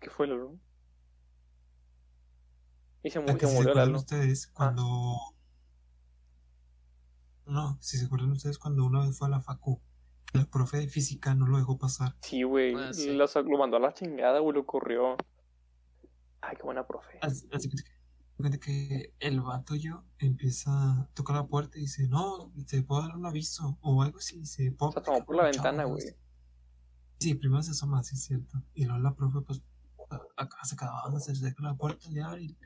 ¿Qué 0.00 0.10
fue, 0.10 0.26
Lalo? 0.26 0.58
Y 3.02 3.10
se, 3.10 3.20
mu- 3.20 3.28
¿A 3.28 3.32
se 3.32 3.38
que 3.38 3.46
si 3.46 3.52
se 3.52 3.58
murió 3.58 3.74
Lalo. 3.74 3.98
ustedes 3.98 4.46
cuando 4.48 5.16
no, 7.46 7.76
si 7.80 7.98
se 7.98 8.06
acuerdan 8.06 8.30
ustedes 8.32 8.58
cuando 8.58 8.84
una 8.84 9.00
vez 9.04 9.18
fue 9.18 9.26
a 9.28 9.30
la 9.30 9.40
facu, 9.40 9.80
la 10.32 10.46
profe 10.46 10.78
de 10.78 10.88
física 10.88 11.34
no 11.34 11.46
lo 11.46 11.58
dejó 11.58 11.78
pasar. 11.78 12.16
Sí, 12.22 12.42
güey. 12.42 12.74
Ah, 12.74 12.92
sí. 12.92 13.12
Lo, 13.12 13.26
mandó 13.58 13.76
a 13.76 13.80
la 13.80 13.92
chingada, 13.92 14.38
güey. 14.40 14.54
Lo 14.54 14.66
corrió. 14.66 15.16
Ay, 16.40 16.56
qué 16.56 16.62
buena 16.62 16.86
profe. 16.86 17.18
Así 17.20 17.48
así 17.52 17.68
que, 18.58 19.12
el 19.20 19.40
vato 19.40 19.76
yo 19.76 20.04
empieza 20.18 20.70
a 20.72 21.08
tocar 21.14 21.36
la 21.36 21.46
puerta 21.46 21.78
y 21.78 21.82
dice, 21.82 22.08
no, 22.08 22.52
te 22.66 22.82
puedo 22.82 23.02
dar 23.02 23.16
un 23.16 23.26
aviso 23.26 23.78
o 23.82 24.02
algo 24.02 24.18
así, 24.18 24.40
dice, 24.40 24.72
"¿Puedo 24.72 24.92
Se 24.92 24.98
asomó 25.00 25.24
por 25.24 25.36
la 25.36 25.44
ventana, 25.44 25.84
chavos?". 25.84 26.02
güey. 26.02 26.16
Sí, 27.20 27.34
primero 27.34 27.62
se 27.62 27.70
asoma, 27.70 28.02
sí 28.02 28.16
es 28.16 28.24
cierto. 28.24 28.60
Y 28.74 28.84
luego 28.84 29.00
la 29.00 29.14
profe, 29.14 29.42
pues, 29.42 29.62
acá 30.36 30.64
se 30.64 30.74
acababan 30.74 31.12
de 31.12 31.18
hacer 31.18 31.36
la 31.60 31.74
puerta 31.74 32.10
le 32.10 32.22
abre 32.22 32.42
y, 32.42 32.58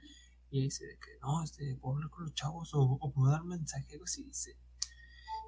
y 0.50 0.62
dice 0.62 0.86
de 0.86 0.94
que 0.94 1.18
no, 1.20 1.42
este, 1.42 1.76
puedo 1.76 1.96
hablar 1.96 2.10
con 2.10 2.24
los 2.24 2.34
chavos 2.34 2.72
o, 2.74 2.80
o 2.80 3.12
puedo 3.12 3.30
dar 3.30 3.42
un 3.42 3.48
mensaje, 3.48 3.86
algo 3.92 4.04
así, 4.04 4.24
dice. 4.24 4.56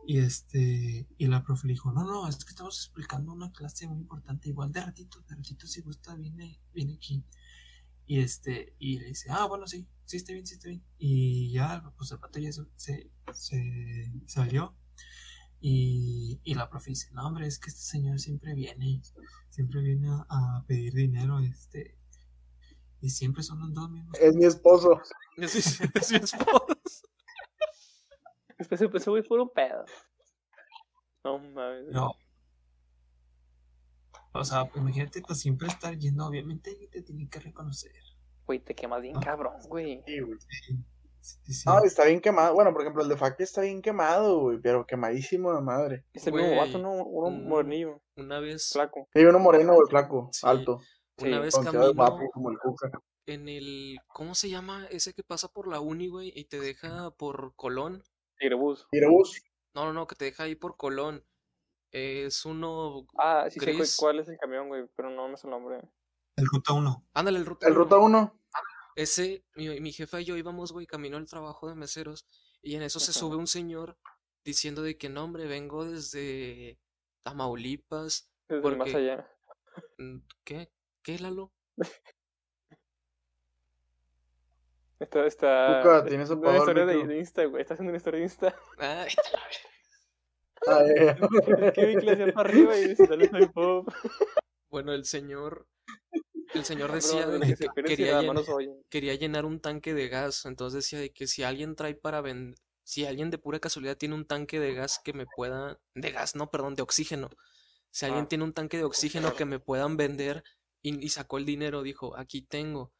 Y 0.07 0.19
este, 0.19 1.07
y 1.19 1.27
la 1.27 1.43
profe 1.43 1.67
le 1.67 1.75
dijo, 1.75 1.93
no, 1.93 2.05
no, 2.05 2.29
es 2.29 2.45
que 2.45 2.51
estamos 2.51 2.79
explicando 2.79 3.33
una 3.33 3.53
clase 3.53 3.87
muy 3.87 3.99
importante, 3.99 4.49
igual 4.49 4.73
de 4.73 4.81
ratito, 4.81 5.21
de 5.29 5.35
ratito 5.35 5.67
si 5.67 5.83
gusta, 5.83 6.15
viene, 6.17 6.61
viene 6.73 6.95
aquí. 6.95 7.25
Y 8.07 8.21
este, 8.21 8.75
y 8.79 8.99
le 8.99 9.09
dice, 9.09 9.29
ah, 9.31 9.45
bueno, 9.47 9.67
sí, 9.67 9.87
sí 10.07 10.17
está 10.17 10.33
bien, 10.33 10.47
sí 10.47 10.55
está 10.55 10.69
bien. 10.69 10.83
Y 10.97 11.53
ya, 11.53 11.93
pues 11.97 12.11
el 12.11 12.19
pato 12.19 12.39
ya 12.39 12.51
se, 12.53 12.63
se, 12.77 13.11
se 13.35 14.13
salió. 14.27 14.75
Y, 15.61 16.41
y 16.43 16.55
la 16.55 16.71
profe 16.71 16.91
dice, 16.91 17.11
no, 17.13 17.27
hombre, 17.27 17.47
es 17.47 17.59
que 17.59 17.69
este 17.69 17.83
señor 17.83 18.19
siempre 18.19 18.55
viene, 18.55 19.03
siempre 19.51 19.83
viene 19.83 20.09
a, 20.09 20.25
a 20.31 20.65
pedir 20.67 20.95
dinero, 20.95 21.41
este, 21.41 21.99
y 23.01 23.11
siempre 23.11 23.43
son 23.43 23.61
los 23.61 23.73
dos 23.75 23.91
mismos. 23.91 24.17
Es 24.21 24.35
mi 24.35 24.45
esposo. 24.45 25.01
Es 25.37 26.11
mi 26.11 26.17
esposo. 26.17 27.09
Ese 28.59 28.75
ese 28.93 29.11
güey 29.11 29.23
fue 29.23 29.41
un 29.41 29.51
pedo. 29.51 29.85
No 31.25 31.39
mames. 31.39 31.87
No. 31.93 32.13
O 34.33 34.45
sea, 34.45 34.71
imagínate, 34.75 35.23
pues 35.23 35.41
siempre 35.41 35.69
estar 35.69 35.97
yendo, 35.97 36.27
obviamente 36.27 36.71
alguien 36.71 36.91
te 36.91 37.03
tiene 37.03 37.29
que 37.29 37.41
reconocer. 37.41 37.93
Güey, 38.47 38.61
te 38.61 38.75
quemas 38.75 39.01
bien 39.03 39.17
Ah. 39.17 39.21
cabrón, 39.23 39.55
güey. 39.69 40.03
Sí, 40.07 40.21
güey. 40.21 40.39
Sí, 40.41 40.77
sí, 41.21 41.53
sí. 41.55 41.63
No, 41.69 41.83
está 41.85 42.05
bien 42.05 42.21
quemado. 42.21 42.55
Bueno, 42.55 42.73
por 42.73 42.83
ejemplo, 42.83 43.03
el 43.03 43.09
de 43.09 43.17
Facti 43.17 43.43
está 43.43 43.63
bien 43.63 43.83
quemado, 43.83 44.41
güey. 44.41 44.59
Pero 44.61 44.87
quemadísimo 44.87 45.55
de 45.55 45.61
madre. 45.61 46.05
Es 46.13 46.27
el 46.27 46.35
mismo 46.35 46.57
vato, 46.57 46.79
¿no? 46.79 46.93
Uno 46.93 47.31
mm, 47.31 47.49
modernillo, 47.49 48.03
Una 48.17 48.41
vez, 48.41 48.71
flaco. 48.73 49.09
Hay 49.15 49.25
uno 49.25 49.39
moreno, 49.39 49.75
güey, 49.75 49.89
flaco, 49.89 50.29
Sí. 50.33 50.47
alto. 50.47 50.81
una 51.21 51.37
Sí, 51.37 51.43
vez 51.43 51.55
camino 51.57 51.93
guapo, 51.95 52.31
como 52.33 52.51
el 52.51 52.59
Cuca. 52.59 52.91
en 53.27 53.49
el, 53.49 53.99
¿cómo 54.07 54.35
se 54.37 54.49
llama? 54.49 54.87
Ese 54.91 55.13
que 55.15 55.25
pasa 55.25 55.49
por 55.49 55.67
la 55.67 55.81
uni, 55.81 56.07
güey, 56.09 56.33
y 56.35 56.45
te 56.45 56.61
deja 56.61 57.11
por 57.11 57.55
Colón. 57.57 58.05
Tigrebús. 58.39 58.87
Tigrebús. 58.91 59.43
No, 59.75 59.85
no, 59.87 59.93
no, 59.93 60.07
que 60.07 60.17
te 60.17 60.27
deja 60.27 60.45
ahí 60.45 60.55
por 60.55 60.77
Colón. 60.77 61.25
Es 61.91 62.45
uno. 62.45 63.07
Ah, 63.19 63.47
sí 63.51 63.59
sé 63.61 63.73
Gris. 63.73 63.97
cuál 63.97 64.21
es 64.21 64.29
el 64.29 64.39
camión, 64.39 64.69
güey, 64.69 64.87
pero 64.95 65.11
no 65.11 65.29
me 65.29 65.37
sé 65.37 65.47
el 65.47 65.53
nombre. 65.53 65.81
El 66.37 66.47
Ruta 66.47 66.73
1. 66.73 67.03
Ándale, 67.15 67.39
el 67.39 67.47
ruta. 67.47 67.67
El 67.67 67.73
uno. 67.73 67.83
Ruta 67.85 67.99
1. 67.99 68.41
Ese, 68.97 69.45
mi, 69.55 69.81
mi 69.81 69.93
jefa 69.93 70.21
y 70.21 70.25
yo 70.25 70.37
íbamos, 70.37 70.73
güey, 70.73 70.87
camino 70.87 71.17
al 71.17 71.27
trabajo 71.27 71.69
de 71.69 71.75
meseros. 71.75 72.27
Y 72.63 72.75
en 72.75 72.83
eso 72.83 73.01
se 73.01 73.13
sube 73.13 73.37
un 73.37 73.47
señor 73.47 73.97
diciendo 74.45 74.83
de 74.83 74.99
que 74.99 75.09
no, 75.09 75.25
hombre, 75.25 75.47
vengo 75.47 75.85
desde 75.85 76.81
Tamaulipas. 77.23 78.31
Desde 78.49 78.69
el 78.69 78.77
más 78.77 78.95
allá. 78.95 79.29
¿Qué? 80.45 80.73
¿Qué, 81.03 81.19
Lalo? 81.19 81.53
Está, 85.01 85.27
está. 85.27 85.81
Cuca, 85.83 86.05
tienes 86.05 86.25
haciendo 86.29 86.49
una 86.49 86.59
historia 86.59 86.85
de, 86.87 87.07
de 87.07 87.19
Insta, 87.19 87.45
güey. 87.45 87.63
Está 87.63 87.75
haciendo 87.75 87.91
una 87.91 87.97
historia 87.99 88.19
de 88.19 88.25
Insta. 88.25 88.55
Ay, 88.79 89.13
Ah, 90.67 90.83
ya, 90.85 91.17
ya. 91.17 91.73
que 91.73 91.87
vi 91.87 91.95
que 91.95 92.01
le 92.03 92.13
hacía 92.13 92.33
para 92.33 92.49
arriba 92.51 92.77
y 92.77 92.89
dice, 92.89 93.07
dale 93.07 93.29
soy 93.29 93.47
pop. 93.47 93.89
bueno, 94.69 94.93
el 94.93 95.05
señor. 95.05 95.69
El 96.53 96.65
señor 96.65 96.89
Bro, 96.89 96.95
decía 96.97 97.27
de 97.29 97.39
que 97.55 97.69
quería, 98.91 99.15
llenar 99.15 99.45
un 99.45 99.61
tanque 99.61 99.95
de 99.95 100.09
gas. 100.09 100.47
Entonces 100.47 100.83
decía 100.85 100.99
de 100.99 101.13
que 101.13 101.27
si 101.29 101.45
alguien 101.45 101.77
trae 101.77 101.95
para 101.95 102.21
vender. 102.21 102.59
Si 102.83 103.05
alguien 103.07 103.31
de 103.31 103.39
pura 103.39 103.61
casualidad 103.61 103.97
tiene 103.99 104.15
un 104.15 104.27
tanque 104.27 104.59
de 104.59 104.75
gas 104.75 104.99
que 105.05 105.13
me 105.13 105.27
pueda. 105.37 105.79
De 105.95 106.11
gas, 106.11 106.35
no, 106.35 106.51
perdón, 106.51 106.75
de 106.75 106.83
oxígeno. 106.83 107.29
Si 107.91 108.07
alguien 108.07 108.25
Ah, 108.25 108.29
tiene 108.29 108.45
un 108.45 108.53
tanque 108.53 108.79
de 108.79 108.85
oxígeno 108.85 109.27
claro. 109.29 109.37
que 109.37 109.45
me 109.45 109.61
puedan 109.61 109.97
vender 109.97 110.43
y, 110.83 111.05
y 111.05 111.09
sacó 111.11 111.39
el 111.39 111.45
dinero, 111.45 111.83
dijo, 111.83 112.17
aquí 112.17 112.43
tengo. 112.43 112.93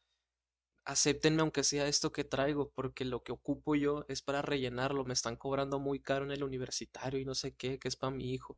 Acéptenme 0.89 1.41
aunque 1.41 1.63
sea 1.63 1.87
esto 1.87 2.11
que 2.11 2.23
traigo, 2.23 2.71
porque 2.71 3.05
lo 3.05 3.21
que 3.21 3.31
ocupo 3.31 3.75
yo 3.75 4.05
es 4.07 4.23
para 4.23 4.41
rellenarlo. 4.41 5.05
Me 5.05 5.13
están 5.13 5.35
cobrando 5.35 5.77
muy 5.77 5.99
caro 5.99 6.25
en 6.25 6.31
el 6.31 6.43
universitario 6.43 7.19
y 7.19 7.25
no 7.25 7.35
sé 7.35 7.53
qué, 7.53 7.77
que 7.77 7.87
es 7.87 7.95
para 7.95 8.09
mi 8.09 8.33
hijo. 8.33 8.57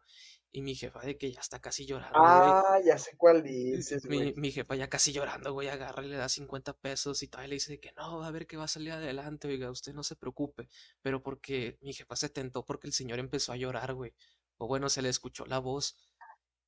Y 0.50 0.62
mi 0.62 0.74
jefa 0.74 1.02
de 1.02 1.18
que 1.18 1.30
ya 1.30 1.42
está 1.42 1.60
casi 1.60 1.86
llorando, 1.86 2.18
güey. 2.18 2.32
Ah, 2.32 2.80
ya 2.86 2.98
sé 2.98 3.18
cuál 3.18 3.44
dices, 3.44 4.06
Mi, 4.06 4.50
jefa 4.50 4.76
ya 4.76 4.90
casi 4.90 5.12
llorando, 5.12 5.52
güey, 5.52 5.68
agarra 5.68 6.06
y 6.06 6.08
le 6.08 6.16
da 6.16 6.30
50 6.30 6.72
pesos 6.78 7.22
y 7.22 7.28
todavía 7.28 7.50
le 7.50 7.56
dice 7.56 7.82
que 7.82 7.92
no, 7.98 8.20
va 8.20 8.28
a 8.28 8.32
ver 8.32 8.48
que 8.48 8.56
va 8.56 8.64
a 8.64 8.70
salir 8.70 8.94
adelante, 8.94 9.50
oiga, 9.50 9.70
usted 9.70 9.94
no 9.94 10.04
se 10.04 10.16
preocupe. 10.16 10.70
Pero 11.02 11.22
porque 11.22 11.80
mi 11.82 11.92
jefa 11.92 12.16
se 12.16 12.30
tentó 12.30 12.64
porque 12.64 12.88
el 12.88 12.94
señor 12.94 13.20
empezó 13.20 13.52
a 13.52 13.58
llorar, 13.58 13.94
güey. 13.94 14.14
O 14.56 14.68
bueno, 14.68 14.88
se 14.88 15.02
le 15.02 15.10
escuchó 15.10 15.46
la 15.48 15.60
voz. 15.60 15.98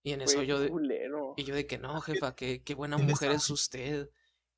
Y 0.03 0.11
en 0.11 0.23
eso 0.23 0.43
yo 0.43 0.59
de, 0.59 0.67
culero. 0.67 1.35
y 1.37 1.45
yo 1.45 1.55
de 1.55 1.65
que 1.67 1.77
no, 1.77 2.01
jefa, 2.01 2.35
qué, 2.35 2.63
qué 2.63 2.75
buena 2.75 2.97
¿Quién 2.97 3.07
mujer 3.07 3.31
es 3.31 3.49
usted. 3.49 4.09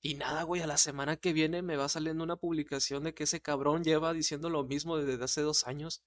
Y 0.06 0.14
nada, 0.14 0.44
güey, 0.44 0.62
a 0.62 0.68
la 0.68 0.78
semana 0.78 1.18
que 1.18 1.34
viene 1.34 1.64
me 1.64 1.78
va 1.78 1.90
saliendo 1.90 2.24
una 2.24 2.36
publicación 2.36 3.06
de 3.06 3.16
que 3.16 3.24
ese 3.24 3.42
cabrón 3.42 3.84
lleva 3.84 4.14
diciendo 4.14 4.52
lo 4.52 4.64
mismo 4.64 4.98
desde 4.98 5.24
hace 5.24 5.42
dos 5.42 5.66
años. 5.66 6.04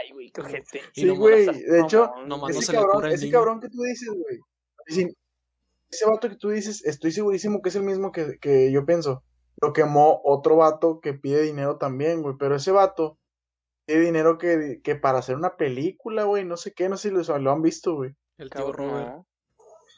Ay, 0.00 0.12
güey. 0.12 0.32
Y 0.94 1.00
Sí, 1.02 1.08
güey. 1.10 1.44
De 1.44 1.80
hecho, 1.80 2.10
no 2.26 2.48
ese 2.48 2.72
cabrón, 2.72 3.04
ese 3.04 3.26
niño. 3.26 3.36
cabrón 3.36 3.60
que 3.60 3.68
tú 3.68 3.82
dices, 3.82 4.08
güey. 4.08 4.38
Ese 5.90 6.06
vato 6.06 6.30
que 6.30 6.36
tú 6.36 6.48
dices, 6.48 6.82
estoy 6.86 7.12
segurísimo 7.12 7.60
que 7.60 7.68
es 7.68 7.76
el 7.76 7.82
mismo 7.82 8.10
que, 8.10 8.38
que 8.40 8.72
yo 8.72 8.86
pienso. 8.86 9.22
Lo 9.60 9.74
quemó 9.74 10.22
otro 10.24 10.56
vato 10.56 11.00
que 11.00 11.12
pide 11.12 11.42
dinero 11.42 11.76
también, 11.76 12.22
güey. 12.22 12.36
Pero 12.38 12.56
ese 12.56 12.70
vato 12.70 13.18
pide 13.84 14.00
dinero 14.00 14.38
que, 14.38 14.80
que 14.82 14.96
para 14.96 15.18
hacer 15.18 15.36
una 15.36 15.58
película, 15.58 16.24
güey. 16.24 16.46
No 16.46 16.56
sé 16.56 16.72
qué, 16.72 16.88
no 16.88 16.96
sé 16.96 17.10
si 17.10 17.14
lo, 17.14 17.38
lo 17.38 17.52
han 17.52 17.60
visto, 17.60 17.96
güey. 17.96 18.16
El 18.38 18.48
tío 18.48 18.64
Cabrón, 18.64 18.88
Robert. 18.88 19.27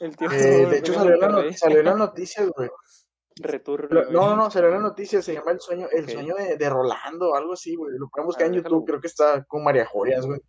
No. 0.01 0.07
El 0.07 0.17
tío 0.17 0.31
Eh, 0.31 0.67
de 0.67 0.79
hecho, 0.79 0.95
salió 0.95 1.15
en, 1.15 1.21
la 1.21 1.53
salió 1.53 1.79
en 1.81 1.85
las 1.87 1.97
noticias, 1.99 2.49
güey. 2.57 2.69
Güey. 2.69 4.13
No, 4.13 4.37
no, 4.37 4.51
salió 4.51 4.69
en 4.69 4.75
las 4.75 4.83
noticias. 4.83 5.25
Se 5.25 5.35
llama 5.35 5.53
El 5.53 5.61
sueño, 5.61 5.89
el 5.91 6.09
sueño 6.09 6.35
de, 6.35 6.57
de 6.57 6.71
Rolando, 6.71 7.35
algo 7.35 7.53
así, 7.55 7.75
güey. 7.75 7.93
Lo 7.97 8.11
buscar 8.25 8.45
Ah, 8.45 8.47
en 8.47 8.53
déjalo 8.53 8.77
YouTube. 8.77 8.87
Creo 8.87 9.01
que 9.01 9.07
está 9.07 9.45
con 9.45 9.65
María 9.65 9.87
Joyas, 9.87 10.27
güey. 10.27 10.41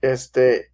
Este, 0.00 0.72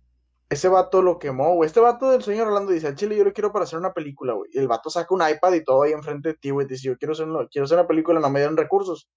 ese 0.53 0.69
vato 0.69 1.01
lo 1.01 1.19
quemó, 1.19 1.55
güey. 1.55 1.67
Este 1.67 1.81
vato 1.81 2.11
del 2.11 2.23
sueño 2.23 2.41
de 2.41 2.45
Rolando 2.47 2.73
dice, 2.73 2.87
al 2.89 2.95
chile 2.95 3.17
yo 3.17 3.25
lo 3.25 3.33
quiero 3.33 3.53
para 3.53 3.65
hacer 3.65 3.79
una 3.79 3.95
película, 3.95 4.35
güey. 4.35 4.51
Y 4.53 4.59
el 4.59 4.69
vato 4.69 4.91
saca 4.91 5.15
un 5.15 5.23
iPad 5.27 5.55
y 5.55 5.65
todo 5.65 5.83
ahí 5.83 5.93
enfrente 5.93 6.31
de 6.31 6.35
ti, 6.35 6.51
güey. 6.51 6.67
Dice, 6.67 6.89
yo 6.89 6.99
quiero 6.99 7.13
hacer, 7.13 7.27
una, 7.27 7.49
quiero 7.49 7.65
hacer 7.65 7.79
una 7.79 7.89
película, 7.89 8.21
no 8.21 8.29
me 8.31 8.41
dieron 8.41 8.57
recursos. 8.57 9.09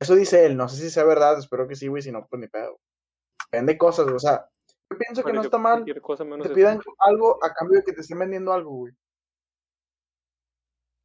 Eso 0.00 0.14
dice 0.14 0.46
él, 0.46 0.56
no 0.56 0.68
sé 0.68 0.76
si 0.76 0.90
sea 0.90 1.04
verdad, 1.04 1.38
espero 1.38 1.68
que 1.68 1.76
sí, 1.76 1.86
güey, 1.86 2.02
si 2.02 2.10
no, 2.10 2.26
pues 2.28 2.40
ni 2.40 2.48
pedo. 2.48 2.80
Vende 3.52 3.76
cosas, 3.78 4.04
güey. 4.06 4.16
O 4.16 4.18
sea, 4.18 4.46
yo 4.92 4.98
pienso 4.98 5.22
que 5.22 5.32
no 5.32 5.42
está 5.42 5.58
mal 5.58 5.84
que 5.84 5.94
te 5.94 6.00
eso. 6.00 6.54
pidan 6.54 6.80
algo 6.98 7.38
a 7.44 7.52
cambio 7.52 7.78
de 7.78 7.84
que 7.84 7.92
te 7.92 8.00
estén 8.02 8.18
vendiendo 8.18 8.52
algo, 8.52 8.70
güey. 8.70 8.92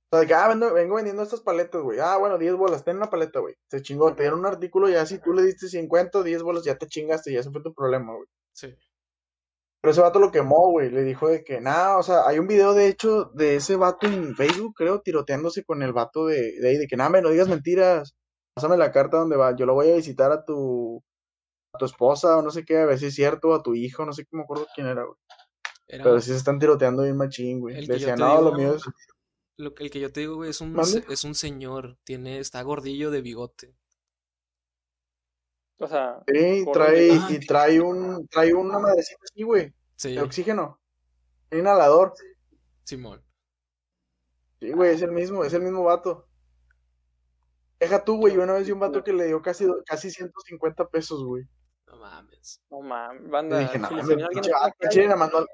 O 0.09 0.15
sea, 0.15 0.21
de 0.21 0.27
que, 0.27 0.33
ah, 0.33 0.47
vengo 0.73 0.95
vendiendo 0.95 1.23
estas 1.23 1.41
paletas, 1.41 1.81
güey. 1.81 1.99
Ah, 1.99 2.17
bueno, 2.17 2.37
10 2.37 2.55
bolas, 2.55 2.83
ten 2.83 2.97
una 2.97 3.09
paleta, 3.09 3.39
güey. 3.39 3.55
Se 3.69 3.81
chingó, 3.81 4.15
te 4.15 4.23
dieron 4.23 4.39
un 4.39 4.45
artículo, 4.45 4.87
ya 4.87 5.05
si 5.05 5.19
tú 5.19 5.33
le 5.33 5.41
diste 5.43 5.67
50 5.67 6.19
o 6.19 6.23
10 6.23 6.43
bolas, 6.43 6.63
ya 6.63 6.77
te 6.77 6.87
chingaste, 6.87 7.33
ya 7.33 7.41
ese 7.41 7.51
fue 7.51 7.61
tu 7.61 7.73
problema, 7.73 8.13
güey. 8.13 8.27
Sí. 8.53 8.73
Pero 9.81 9.91
ese 9.91 10.01
vato 10.01 10.19
lo 10.19 10.31
quemó, 10.31 10.71
güey. 10.71 10.89
Le 10.89 11.03
dijo 11.03 11.27
de 11.27 11.43
que, 11.43 11.59
nada, 11.59 11.97
o 11.97 12.03
sea, 12.03 12.25
hay 12.27 12.39
un 12.39 12.47
video 12.47 12.73
de 12.73 12.87
hecho 12.87 13.25
de 13.33 13.57
ese 13.57 13.75
vato 13.75 14.07
en 14.07 14.35
Facebook, 14.35 14.75
creo, 14.75 15.01
tiroteándose 15.01 15.63
con 15.65 15.83
el 15.83 15.93
vato 15.93 16.25
de, 16.27 16.53
de 16.59 16.69
ahí, 16.69 16.77
de 16.77 16.87
que, 16.87 16.95
nada, 16.97 17.09
me 17.09 17.21
no 17.21 17.29
digas 17.29 17.49
mentiras. 17.49 18.15
Pásame 18.55 18.77
la 18.77 18.91
carta 18.91 19.17
donde 19.17 19.37
va. 19.37 19.55
Yo 19.55 19.65
lo 19.65 19.73
voy 19.75 19.91
a 19.91 19.95
visitar 19.95 20.31
a 20.31 20.43
tu, 20.45 21.03
tu 21.77 21.85
esposa 21.85 22.37
o 22.37 22.41
no 22.41 22.51
sé 22.51 22.65
qué, 22.65 22.77
a 22.77 22.85
ver 22.85 22.99
si 22.99 23.07
es 23.07 23.15
cierto, 23.15 23.53
a 23.53 23.63
tu 23.63 23.75
hijo, 23.75 24.05
no 24.05 24.13
sé 24.13 24.23
qué 24.23 24.35
me 24.35 24.43
acuerdo 24.43 24.67
quién 24.73 24.87
era, 24.87 25.03
güey. 25.03 25.17
Era 25.87 26.03
Pero 26.03 26.19
sí 26.19 26.31
se 26.31 26.37
están 26.37 26.59
tiroteando 26.59 27.03
bien 27.03 27.15
machín, 27.15 27.59
güey. 27.59 27.75
Le 27.75 27.81
que 27.81 27.87
yo 27.87 27.93
decía, 27.93 28.15
te 28.15 28.21
no, 28.21 28.41
lo 28.41 28.53
mío 28.53 28.75
es. 28.75 28.83
lo 29.57 29.73
el 29.77 29.89
que 29.89 29.99
yo 29.99 30.11
te 30.11 30.21
digo, 30.21 30.35
güey, 30.35 30.49
es 30.49 30.59
un, 30.59 30.77
es 31.09 31.23
un 31.23 31.35
señor. 31.35 31.97
Tiene, 32.03 32.39
está 32.39 32.61
gordillo 32.61 33.09
de 33.09 33.21
bigote. 33.21 33.75
O 35.79 35.87
sea, 35.87 36.23
Sí, 36.27 36.65
trae, 36.73 37.19
y 37.29 37.39
trae 37.45 37.79
un, 37.79 38.27
trae 38.27 38.53
una 38.53 38.79
madrecita 38.79 39.21
así, 39.23 39.43
güey, 39.43 39.73
Sí, 39.95 40.13
de 40.13 40.21
oxígeno. 40.21 40.79
Un 41.51 41.59
inhalador. 41.59 42.13
Simón. 42.83 43.23
Sí, 44.59 44.71
güey, 44.71 44.95
es 44.95 45.01
el 45.01 45.11
mismo, 45.11 45.43
es 45.43 45.53
el 45.53 45.61
mismo 45.61 45.83
vato. 45.83 46.27
Deja 47.79 48.03
tú, 48.03 48.17
güey, 48.17 48.33
yo 48.33 48.41
una 48.41 48.53
vez 48.53 48.65
vi 48.65 48.71
un 48.71 48.79
vato 48.79 49.03
que 49.03 49.13
le 49.13 49.27
dio 49.27 49.41
casi, 49.41 49.65
casi 49.85 50.09
150 50.09 50.87
pesos, 50.87 51.23
güey. 51.23 51.47
No 51.87 51.97
mames. 51.97 52.61
no 52.69 52.81
mames, 52.81 53.29
banda. 53.29 53.59
dije, 53.59 53.79
no, 53.79 53.87
si 53.89 53.95
alguien 53.95 54.21
al 54.21 54.89
chile 54.89 55.07
no- 55.07 55.45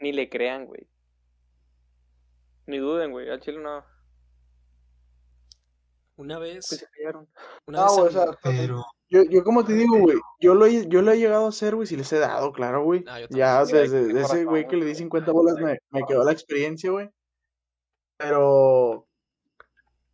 Ni 0.00 0.12
le 0.12 0.28
crean, 0.28 0.66
güey. 0.66 0.88
Ni 2.66 2.78
duden, 2.78 3.10
güey. 3.10 3.28
Al 3.30 3.40
chile 3.40 3.58
no. 3.58 3.84
Una 6.16 6.38
Pues 6.38 6.54
vez, 6.54 6.66
se 6.66 6.86
callaron. 6.88 7.28
una 7.66 7.78
No, 7.84 7.84
vez 7.84 7.98
o 7.98 8.10
sea, 8.10 8.38
Pero 8.42 8.84
yo, 9.10 9.22
yo 9.24 9.44
como 9.44 9.64
te 9.64 9.74
digo, 9.74 9.98
güey, 9.98 10.18
yo 10.40 10.54
lo, 10.54 10.64
he- 10.66 10.88
yo 10.88 11.02
lo 11.02 11.12
he 11.12 11.18
llegado 11.18 11.44
a 11.46 11.50
hacer, 11.50 11.74
güey, 11.74 11.86
si 11.86 11.96
les 11.96 12.10
he 12.12 12.18
dado, 12.18 12.52
claro, 12.52 12.82
güey. 12.84 13.04
Ah, 13.06 13.20
yo 13.20 13.28
también. 13.28 13.46
Ya 13.46 13.64
desde 13.64 13.82
que 14.08 14.14
de 14.14 14.20
ese 14.22 14.44
güey 14.44 14.66
que 14.66 14.76
le 14.76 14.86
di 14.86 14.94
50 14.94 15.30
bolas 15.32 15.56
me, 15.56 15.78
me 15.90 16.02
quedó 16.06 16.24
la 16.24 16.32
experiencia, 16.32 16.90
güey. 16.90 17.10
Pero, 18.16 19.06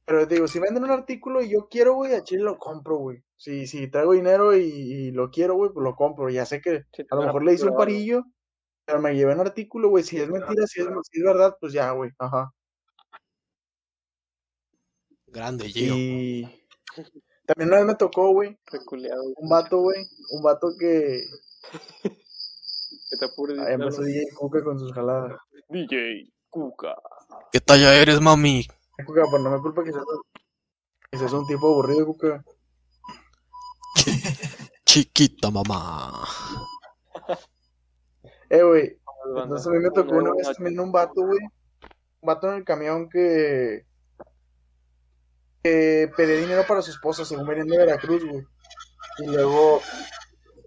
pero 0.05 0.27
te 0.27 0.35
digo, 0.35 0.49
si 0.49 0.59
venden 0.59 0.83
un 0.85 0.91
artículo 0.91 1.41
y 1.41 1.51
yo 1.51 1.69
quiero, 1.69 1.95
güey, 1.95 2.15
a 2.15 2.25
Chile 2.25 2.43
lo 2.43 2.59
compro, 2.59 2.97
güey. 2.97 3.23
Si, 3.43 3.67
si 3.67 3.89
traigo 3.89 4.13
dinero 4.13 4.57
y, 4.57 4.63
y 4.63 5.11
lo 5.11 5.29
quiero, 5.33 5.57
güey, 5.57 5.73
pues 5.73 5.83
lo 5.83 5.97
compro. 5.97 6.31
Ya 6.31 6.47
sé 6.47 6.61
que 6.61 6.85
Sí, 6.93 7.05
a 7.11 7.17
lo 7.17 7.23
mejor 7.23 7.43
le 7.43 7.55
hice 7.55 7.69
un 7.69 7.77
parillo, 7.77 8.23
pero 8.85 9.01
me 9.01 9.17
llevé 9.17 9.35
un 9.35 9.41
artículo, 9.41 9.89
güey. 9.89 10.05
Si 10.05 10.17
es 10.17 10.29
mentira, 10.29 10.65
si 10.69 10.81
es, 10.81 10.87
si 11.11 11.19
es 11.19 11.25
verdad, 11.25 11.57
pues 11.61 11.73
ya, 11.73 11.91
güey. 11.91 12.13
Ajá. 12.21 12.53
Grande, 15.27 15.69
Gio. 15.69 15.93
Y 15.97 16.67
también 17.45 17.71
una 17.71 17.79
vez 17.79 17.87
me 17.87 17.95
tocó, 17.97 18.31
güey, 18.31 18.57
un 19.37 19.49
vato, 19.49 19.81
güey, 19.81 20.05
un 20.31 20.43
vato 20.45 20.69
que... 20.79 21.23
Que 23.11 23.19
te 23.19 23.25
apures. 23.27 23.59
Ahí 23.59 23.75
empezó 23.75 24.03
DJ 24.03 24.25
Cuca 24.35 24.63
con 24.63 24.79
sus 24.79 24.93
jaladas. 24.93 25.39
DJ 25.69 26.33
Cuca. 26.49 26.95
¿Qué 27.51 27.61
talla 27.61 27.95
eres, 28.01 28.21
mami? 28.21 28.67
Cuca, 29.05 29.25
pues 29.29 29.43
no 29.43 29.51
me 29.51 29.61
culpa 29.61 29.85
que 29.85 29.93
seas, 29.93 30.05
que 31.11 31.19
seas 31.19 31.33
un 31.35 31.47
tipo 31.47 31.67
aburrido, 31.67 32.07
Cuca. 32.07 32.43
Chiquita 34.93 35.51
mamá. 35.51 36.23
Eh, 38.51 38.63
güey, 38.63 39.01
entonces 39.39 39.67
a 39.67 39.71
mí 39.71 39.79
me 39.79 39.91
tocó 39.91 40.17
una 40.17 40.33
vez 40.33 40.55
también 40.55 40.79
un 40.81 40.93
vato, 40.93 41.23
güey. 41.23 41.39
Un 42.21 42.27
vato 42.27 42.51
en 42.51 42.57
el 42.57 42.65
camión 42.65 43.09
que... 43.09 43.87
Que 45.63 46.11
pedía 46.15 46.37
dinero 46.37 46.65
para 46.69 46.83
su 46.83 46.91
esposa, 46.91 47.25
según 47.25 47.47
veniendo 47.47 47.73
de 47.73 47.87
Veracruz, 47.87 48.23
güey. 48.23 48.45
Y 49.21 49.29
luego, 49.29 49.81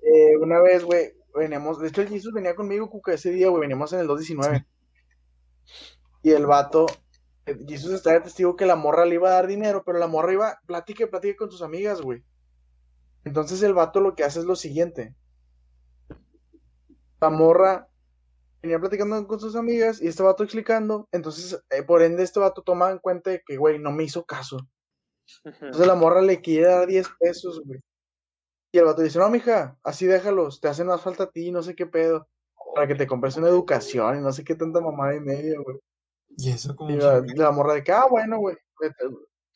eh, 0.02 0.38
una 0.42 0.60
vez, 0.60 0.84
güey, 0.84 1.14
veníamos... 1.36 1.80
De 1.80 1.90
hecho, 1.90 2.02
el 2.02 2.10
Jesus 2.10 2.34
venía 2.34 2.56
conmigo, 2.56 2.90
Cuca, 2.90 3.14
ese 3.14 3.30
día, 3.30 3.50
güey, 3.50 3.62
veníamos 3.62 3.94
en 3.94 4.00
el 4.00 4.08
219. 4.08 4.66
Y 6.24 6.32
el 6.32 6.48
vato... 6.48 6.88
eh, 7.46 7.60
Jesus 7.68 7.92
estaba 7.92 8.24
testigo 8.24 8.56
que 8.56 8.66
la 8.66 8.76
morra 8.76 9.06
le 9.06 9.14
iba 9.14 9.30
a 9.30 9.34
dar 9.34 9.46
dinero, 9.46 9.84
pero 9.86 10.00
la 10.00 10.08
morra 10.08 10.34
iba... 10.34 10.60
Platique, 10.66 11.06
platique 11.06 11.36
con 11.36 11.52
sus 11.52 11.62
amigas, 11.62 12.02
güey. 12.02 12.24
Entonces 13.26 13.62
el 13.64 13.74
vato 13.74 14.00
lo 14.00 14.16
que 14.16 14.24
hace 14.24 14.40
es 14.40 14.46
lo 14.46 14.56
siguiente. 14.56 15.16
La 17.22 17.30
morra 17.30 17.90
venía 18.62 18.80
platicando 18.80 19.28
con 19.28 19.40
sus 19.40 19.56
amigas 19.56 20.02
y 20.02 20.08
este 20.08 20.24
vato 20.24 20.44
explicando. 20.44 21.08
Entonces, 21.12 21.60
eh, 21.70 21.84
por 21.84 22.02
ende, 22.02 22.24
este 22.24 22.40
vato 22.40 22.62
toma 22.64 22.92
en 22.92 23.00
cuenta 23.00 23.32
de 23.32 23.42
que, 23.46 23.58
güey, 23.58 23.80
no 23.80 23.92
me 23.92 24.04
hizo 24.04 24.26
caso. 24.26 24.58
Entonces 25.44 25.88
la 25.88 25.96
morra 25.96 26.22
le 26.22 26.42
quiere 26.42 26.68
dar 26.68 26.88
10 26.88 27.08
pesos, 27.20 27.62
güey. 27.66 27.80
Y 28.74 28.80
el 28.80 28.86
vato 28.86 29.02
dice, 29.02 29.20
no, 29.20 29.30
mija, 29.30 29.80
así 29.84 30.06
déjalos, 30.06 30.60
te 30.62 30.68
hacen 30.68 30.88
más 30.88 31.02
falta 31.02 31.24
a 31.26 31.32
ti, 31.32 31.52
no 31.52 31.64
sé 31.64 31.76
qué 31.76 31.88
pedo. 31.88 32.28
Para 32.76 32.88
que 32.88 32.96
te 32.96 33.08
compres 33.08 33.38
una 33.38 33.48
educación 33.50 34.20
y 34.20 34.22
no 34.22 34.32
sé 34.34 34.44
qué 34.44 34.56
tanta 34.56 34.82
mamada 34.82 35.16
y 35.16 35.22
media, 35.22 35.60
güey. 35.64 35.78
Y 36.38 36.52
eso 36.52 36.76
como 36.76 36.92
Y 36.92 36.98
la, 36.98 37.22
la 37.36 37.52
morra 37.52 37.76
de 37.76 37.84
que, 37.84 37.92
ah, 37.94 38.08
bueno, 38.10 38.38
güey. 38.40 38.58
vete". 38.82 38.96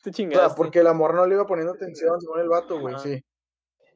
Te 0.02 0.10
O 0.10 0.12
sea, 0.12 0.12
chingaste. 0.12 0.56
porque 0.56 0.82
la 0.82 0.92
morra 0.94 1.16
no 1.16 1.26
le 1.26 1.34
iba 1.34 1.46
poniendo 1.46 1.74
atención, 1.74 2.20
según 2.20 2.40
el 2.40 2.48
vato, 2.48 2.80
güey, 2.80 2.98
sí. 2.98 3.22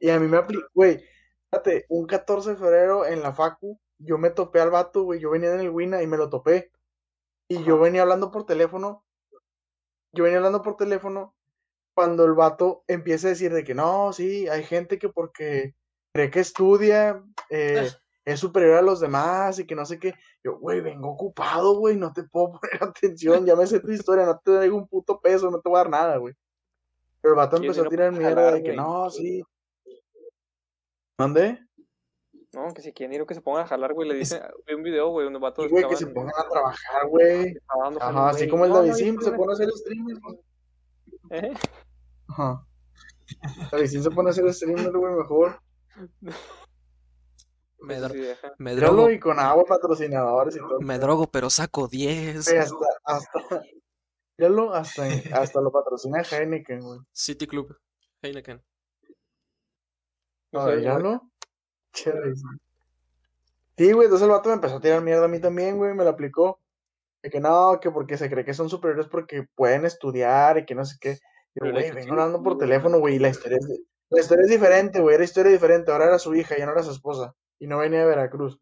Y 0.05 0.11
a 0.11 0.19
mí 0.19 0.27
me 0.27 0.37
aplicó, 0.37 0.67
güey, 0.75 1.03
fíjate, 1.49 1.87
un 1.89 2.05
14 2.05 2.51
de 2.51 2.55
febrero 2.57 3.07
en 3.07 3.23
la 3.23 3.33
facu, 3.33 3.79
yo 3.97 4.19
me 4.19 4.29
topé 4.29 4.59
al 4.59 4.69
vato, 4.69 5.01
güey, 5.01 5.19
yo 5.19 5.31
venía 5.31 5.51
en 5.51 5.61
el 5.61 5.71
Wina 5.71 6.03
y 6.03 6.05
me 6.05 6.15
lo 6.15 6.29
topé. 6.29 6.71
Y 7.49 7.63
yo 7.63 7.79
venía 7.79 8.03
hablando 8.03 8.29
por 8.29 8.45
teléfono, 8.45 9.03
yo 10.13 10.25
venía 10.25 10.37
hablando 10.37 10.61
por 10.61 10.77
teléfono 10.77 11.35
cuando 11.95 12.23
el 12.23 12.33
vato 12.33 12.83
empieza 12.85 13.25
a 13.25 13.29
decir 13.31 13.51
de 13.51 13.63
que 13.63 13.73
no, 13.73 14.13
sí, 14.13 14.47
hay 14.47 14.63
gente 14.63 14.99
que 14.99 15.09
porque 15.09 15.73
cree 16.13 16.29
que 16.29 16.41
estudia, 16.41 17.23
eh, 17.49 17.89
es 18.25 18.39
superior 18.39 18.77
a 18.77 18.83
los 18.83 18.99
demás 18.99 19.57
y 19.57 19.65
que 19.65 19.73
no 19.73 19.87
sé 19.87 19.97
qué. 19.97 20.13
Yo, 20.43 20.59
güey, 20.59 20.81
vengo 20.81 21.09
ocupado, 21.09 21.79
güey, 21.79 21.97
no 21.97 22.13
te 22.13 22.25
puedo 22.25 22.51
poner 22.61 22.83
atención, 22.83 23.43
ya 23.43 23.55
me 23.55 23.65
sé 23.65 23.79
tu 23.79 23.89
historia, 23.89 24.27
no 24.27 24.37
te 24.37 24.51
traigo 24.51 24.77
un 24.77 24.87
puto 24.87 25.19
peso, 25.19 25.49
no 25.49 25.61
te 25.61 25.67
voy 25.67 25.77
a 25.77 25.79
dar 25.79 25.89
nada, 25.89 26.17
güey. 26.17 26.35
Pero 27.21 27.33
el 27.33 27.37
vato 27.37 27.57
¿Quieres 27.57 27.75
empezó 27.75 27.87
a 27.87 27.89
tirar 27.89 28.11
mierda 28.11 28.51
de 28.51 28.61
que 28.61 28.73
no, 28.73 29.09
sí. 29.09 29.43
¿Mande? 31.17 31.59
No, 32.53 32.73
que 32.73 32.81
si 32.81 32.93
quieren 32.93 33.13
ir 33.13 33.21
o 33.21 33.25
que 33.25 33.33
se 33.35 33.41
pongan 33.41 33.63
a 33.63 33.67
jalar, 33.67 33.93
güey. 33.93 34.07
Le 34.07 34.15
dicen, 34.15 34.41
vi 34.65 34.73
un 34.75 34.83
video, 34.83 35.09
güey, 35.09 35.25
donde 35.25 35.39
vatos 35.39 35.65
Y, 35.65 35.69
güey, 35.69 35.87
que 35.89 35.95
se 35.97 36.07
pongan 36.07 36.33
a 36.37 36.47
trabajar, 36.49 37.07
güey. 37.09 37.53
Ajá, 37.99 38.29
así 38.29 38.39
güey. 38.39 38.49
como 38.49 38.63
el 38.65 38.71
No, 38.71 38.77
David 38.77 38.89
no, 38.91 38.95
Sim 38.95 39.19
se 39.21 39.31
pone 39.31 39.51
a 39.51 39.53
hacer 39.55 39.69
streamers, 39.71 40.19
güey. 40.21 40.39
¿Eh? 41.31 41.53
Ajá. 42.29 42.65
David 43.71 43.87
Sim 43.87 44.03
se 44.03 44.11
pone 44.11 44.29
a 44.29 44.31
hacer 44.31 44.53
streamers, 44.53 44.91
güey, 44.93 45.13
mejor. 45.15 45.59
Me, 47.79 47.95
Sí, 47.95 48.01
dro- 48.01 48.13
sí, 48.13 48.47
me 48.57 48.73
drogo, 48.75 49.09
y 49.11 49.19
con 49.19 49.37
agua, 49.39 49.63
patrocinadores 49.65 50.55
y 50.55 50.59
todo. 50.59 50.79
me 50.81 50.97
drogo, 50.97 51.27
pero 51.27 51.51
saco 51.51 51.87
10. 51.87 52.45
Güey, 52.49 52.57
hasta, 52.57 52.75
hasta, 53.03 53.39
hasta, 54.73 55.39
hasta 55.39 55.61
lo 55.61 55.71
patrocina 55.71 56.23
Heineken, 56.23 56.79
güey. 56.79 56.99
City 57.11 57.45
Club, 57.45 57.77
Heineken. 58.23 58.63
No 60.55 60.65
míralo. 60.67 61.21
Qué 61.91 62.11
risa. 62.11 62.47
Sí, 63.77 63.91
güey, 63.91 64.05
entonces 64.05 64.25
el 64.25 64.31
vato 64.31 64.49
me 64.49 64.55
empezó 64.55 64.77
a 64.77 64.81
tirar 64.81 65.01
mierda 65.01 65.25
a 65.25 65.27
mí 65.27 65.39
también, 65.39 65.77
güey, 65.77 65.93
me 65.93 66.03
lo 66.03 66.09
aplicó. 66.11 66.59
De 67.21 67.29
que 67.29 67.39
no, 67.39 67.79
que 67.81 67.91
porque 67.91 68.17
se 68.17 68.29
cree 68.29 68.45
que 68.45 68.53
son 68.53 68.69
superiores 68.69 69.07
porque 69.07 69.47
pueden 69.55 69.85
estudiar 69.85 70.57
y 70.57 70.65
que 70.65 70.75
no 70.75 70.85
sé 70.85 70.97
qué. 70.99 71.19
Yo, 71.55 71.71
güey, 71.71 71.91
vengo 71.91 72.01
sí, 72.01 72.09
hablando 72.09 72.41
por 72.41 72.57
teléfono, 72.57 72.99
güey, 72.99 73.15
y 73.15 73.19
la 73.19 73.29
historia 73.29 73.57
es, 73.57 73.67
la 74.09 74.21
historia 74.21 74.43
es 74.43 74.51
diferente, 74.51 75.01
güey, 75.01 75.15
era 75.15 75.23
historia 75.23 75.51
diferente. 75.51 75.91
Ahora 75.91 76.05
era 76.05 76.19
su 76.19 76.33
hija, 76.35 76.57
ya 76.57 76.65
no 76.65 76.71
era 76.71 76.83
su 76.83 76.91
esposa. 76.91 77.35
Y 77.59 77.67
no 77.67 77.79
venía 77.79 77.99
de 77.99 78.05
Veracruz. 78.05 78.59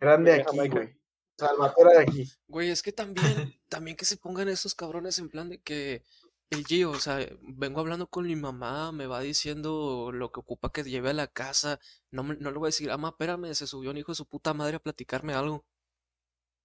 Eran 0.00 0.24
de 0.24 0.30
Venía 0.32 0.44
de 0.44 0.60
aquí, 0.60 0.68
güey. 0.68 0.86
O 0.86 1.38
sea, 1.38 1.50
el 1.50 1.58
vato 1.58 1.80
era 1.82 1.90
de 1.92 2.02
aquí. 2.02 2.32
Güey, 2.48 2.70
es 2.70 2.82
que 2.82 2.92
también, 2.92 3.54
también 3.68 3.96
que 3.96 4.04
se 4.04 4.16
pongan 4.16 4.48
esos 4.48 4.74
cabrones 4.74 5.18
en 5.18 5.28
plan 5.28 5.48
de 5.48 5.60
que 5.60 6.04
el 6.50 6.66
Gio, 6.66 6.90
o 6.90 6.98
sea, 6.98 7.18
vengo 7.42 7.80
hablando 7.80 8.08
con 8.08 8.26
mi 8.26 8.34
mamá, 8.36 8.90
me 8.92 9.06
va 9.06 9.20
diciendo 9.20 10.10
lo 10.12 10.32
que 10.32 10.40
ocupa 10.40 10.72
que 10.72 10.82
lleve 10.82 11.10
a 11.10 11.14
la 11.14 11.28
casa, 11.28 11.78
no, 12.10 12.24
me- 12.24 12.36
no 12.36 12.50
le 12.50 12.58
voy 12.58 12.66
a 12.66 12.68
decir, 12.74 12.90
ama, 12.90 13.10
espérame, 13.10 13.54
se 13.54 13.66
subió 13.66 13.90
un 13.90 13.96
hijo 13.98 14.12
de 14.12 14.16
su 14.16 14.26
puta 14.26 14.52
madre 14.54 14.76
a 14.76 14.80
platicarme 14.80 15.32
algo. 15.34 15.64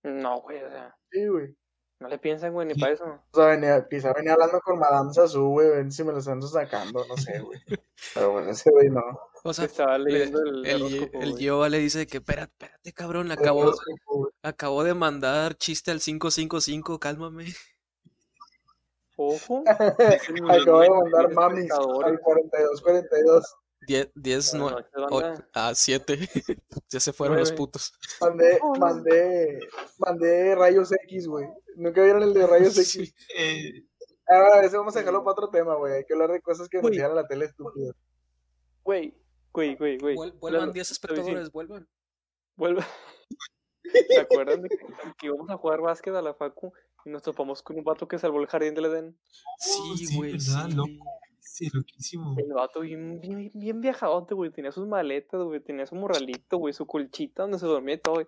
No, 0.04 0.42
güey, 0.42 0.64
o 0.64 0.70
sea, 0.70 0.96
Sí, 1.12 1.28
güey. 1.28 1.56
no 2.00 2.10
le 2.10 2.18
piensan, 2.20 2.54
güey, 2.54 2.68
ni 2.68 2.74
Sí. 2.76 2.80
para 2.82 2.94
eso. 2.94 3.06
O 3.32 3.38
sea, 3.38 3.46
venía, 3.48 3.88
quizá 3.90 4.12
venía 4.14 4.34
hablando 4.34 4.60
con 4.62 4.80
Madame 4.80 5.14
Sassou, 5.14 5.50
güey, 5.52 5.70
ven 5.70 5.92
si 5.92 6.04
me 6.04 6.14
los 6.14 6.28
ando 6.28 6.48
sacando, 6.48 7.06
no 7.08 7.18
sé, 7.18 7.40
güey. 7.40 7.60
Pero 8.14 8.32
bueno, 8.34 8.50
ese 8.52 8.70
güey 8.72 8.90
no. 8.90 9.04
O 9.44 9.54
sea, 9.54 9.66
Estaba 9.66 9.98
le- 10.00 10.12
leyendo 10.12 10.42
el, 10.42 10.66
el, 10.66 11.10
el. 11.14 11.38
Gio 11.38 11.68
le 11.70 11.78
dice 11.78 12.08
que, 12.08 12.18
espérate, 12.18 12.52
espérate, 12.54 12.94
cabrón, 12.94 13.28
El 13.28 13.34
acabó, 13.34 13.72
acabó 14.42 14.84
de 14.84 14.94
mandar 14.96 15.56
chiste 15.56 15.92
al 15.92 16.00
555, 16.02 17.00
cálmame. 17.00 17.46
Ojo. 19.18 19.64
Acabo 19.68 20.82
de 20.82 20.90
mandar 20.90 21.34
mamis 21.34 21.72
al 21.72 22.20
4242. 22.20 23.56
10, 23.88 24.12
10, 24.16 24.52
Buenas 24.52 24.54
nue- 24.56 24.72
noches, 24.72 24.92
o- 25.12 25.22
banda. 25.22 25.50
a 25.54 25.76
7. 25.76 26.18
ya 26.90 27.00
se 27.00 27.14
fueron 27.14 27.38
los 27.38 27.52
putos. 27.52 27.94
Mandé, 28.20 28.60
mandé, 28.80 29.60
mandé 30.00 30.56
rayos 30.56 30.92
X, 31.04 31.28
güey. 31.28 31.48
Nunca 31.76 32.02
vieron 32.02 32.24
el 32.24 32.34
de 32.34 32.48
rayos 32.48 32.78
X. 32.78 32.92
Sí. 32.92 33.14
Eh, 33.38 33.86
Ahora, 34.28 34.56
a 34.56 34.62
veces 34.62 34.74
vamos 34.74 34.96
a 34.96 35.00
dejarlo 35.00 35.20
para 35.24 35.34
otro 35.34 35.50
tema, 35.52 35.76
güey. 35.76 35.94
Hay 35.94 36.04
que 36.06 36.14
hablar 36.14 36.32
de 36.32 36.42
cosas 36.42 36.68
que 36.68 36.82
nos 36.82 36.90
llegan 36.90 37.12
a 37.12 37.16
la 37.16 37.28
tele 37.28 37.46
estúpidas. 37.46 37.96
Güey, 38.84 39.16
güey, 39.54 39.76
güey, 39.76 39.98
güey. 40.00 40.16
Vuel- 40.16 40.40
vuelvan 40.40 40.62
Lalo, 40.62 40.74
10 40.74 41.00
te 41.00 41.08
voy 41.08 41.14
a 41.16 41.20
decir, 41.20 41.38
espectadores, 41.38 41.52
vuelvan. 41.52 41.88
Vuelve. 42.56 42.84
¿Se 44.10 44.20
acuerdan 44.20 44.64
de 44.64 44.70
que, 44.70 44.78
que 45.20 45.28
íbamos 45.28 45.48
a 45.52 45.58
jugar 45.58 45.80
básquet 45.82 46.16
a 46.16 46.24
la 46.24 46.34
facu 46.34 46.74
nos 47.10 47.22
topamos 47.24 47.62
con 47.62 47.78
un 47.78 47.84
vato 47.84 48.08
que 48.08 48.18
salvó 48.20 48.40
el 48.42 48.48
jardín 48.48 48.74
del 48.76 48.86
Edén? 48.86 49.18
Sí, 49.58 50.06
sí, 50.08 50.18
güey, 50.18 50.32
¿verdad? 50.34 50.68
sí. 50.70 50.76
Loco. 50.76 51.06
sí, 51.40 51.70
loquísimo. 51.74 52.36
El 52.38 52.54
vato 52.54 52.82
bien, 52.82 53.20
bien, 53.22 53.52
bien 53.54 53.82
viajadote, 53.82 54.34
güey. 54.34 54.52
Tenía 54.52 54.72
sus 54.72 54.88
maletas, 54.88 55.42
güey. 55.44 55.60
Tenía 55.60 55.86
su 55.86 55.96
morralito, 55.96 56.58
güey. 56.58 56.74
Su 56.74 56.86
colchita 56.86 57.44
donde 57.44 57.60
se 57.60 57.66
dormía 57.66 57.96
y 57.96 58.00
todo, 58.00 58.16
güey. 58.16 58.28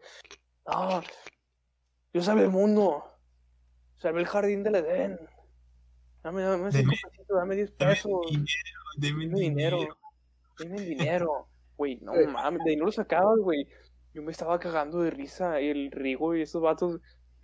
No, 0.68 1.02
yo 2.14 2.22
salvé 2.22 2.44
el 2.44 2.50
mundo. 2.50 3.04
Salvé 3.98 4.20
el 4.22 4.28
jardín 4.28 4.64
del 4.64 4.76
Edén. 4.76 5.20
Dame, 6.24 6.42
dame 6.42 6.72
cinco 6.72 6.92
Deme- 6.92 7.02
pesitos, 7.12 7.38
dame 7.38 7.56
diez 7.56 7.78
Deme 7.78 7.92
pesos. 7.94 8.12
dinero, 8.30 8.80
deme 8.98 9.24
Dime 9.26 9.40
dinero. 9.40 9.98
Dime 10.60 10.82
dinero. 10.82 11.48
Güey, 11.78 11.98
no 12.02 12.12
Güey. 12.14 12.28
mames, 12.28 12.64
de 12.64 12.72
ahí 12.72 12.76
no 12.78 12.86
lo 12.86 12.92
sacabas, 12.92 13.38
güey. 13.40 13.68
Yo 14.14 14.22
me 14.24 14.32
estaba 14.32 14.60
cagando 14.60 15.00
de 15.02 15.12
risa. 15.12 15.62
Y 15.62 15.70
el 15.70 15.92
Rigo 15.92 16.36
y 16.36 16.42
esos 16.42 16.62
vatos, 16.62 17.00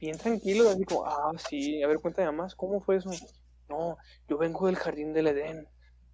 bien 0.06 0.18
tranquilos, 0.18 0.68
así 0.68 0.84
como, 0.84 1.06
ah, 1.06 1.32
sí, 1.38 1.82
a 1.82 1.88
ver, 1.88 2.00
cuéntame 2.00 2.32
más, 2.32 2.56
¿cómo 2.56 2.82
fue 2.82 2.98
eso? 2.98 3.10
No, 3.70 3.98
yo 4.28 4.38
vengo 4.38 4.68
del 4.68 4.76
jardín 4.76 5.14
del 5.14 5.28
Edén. 5.28 5.68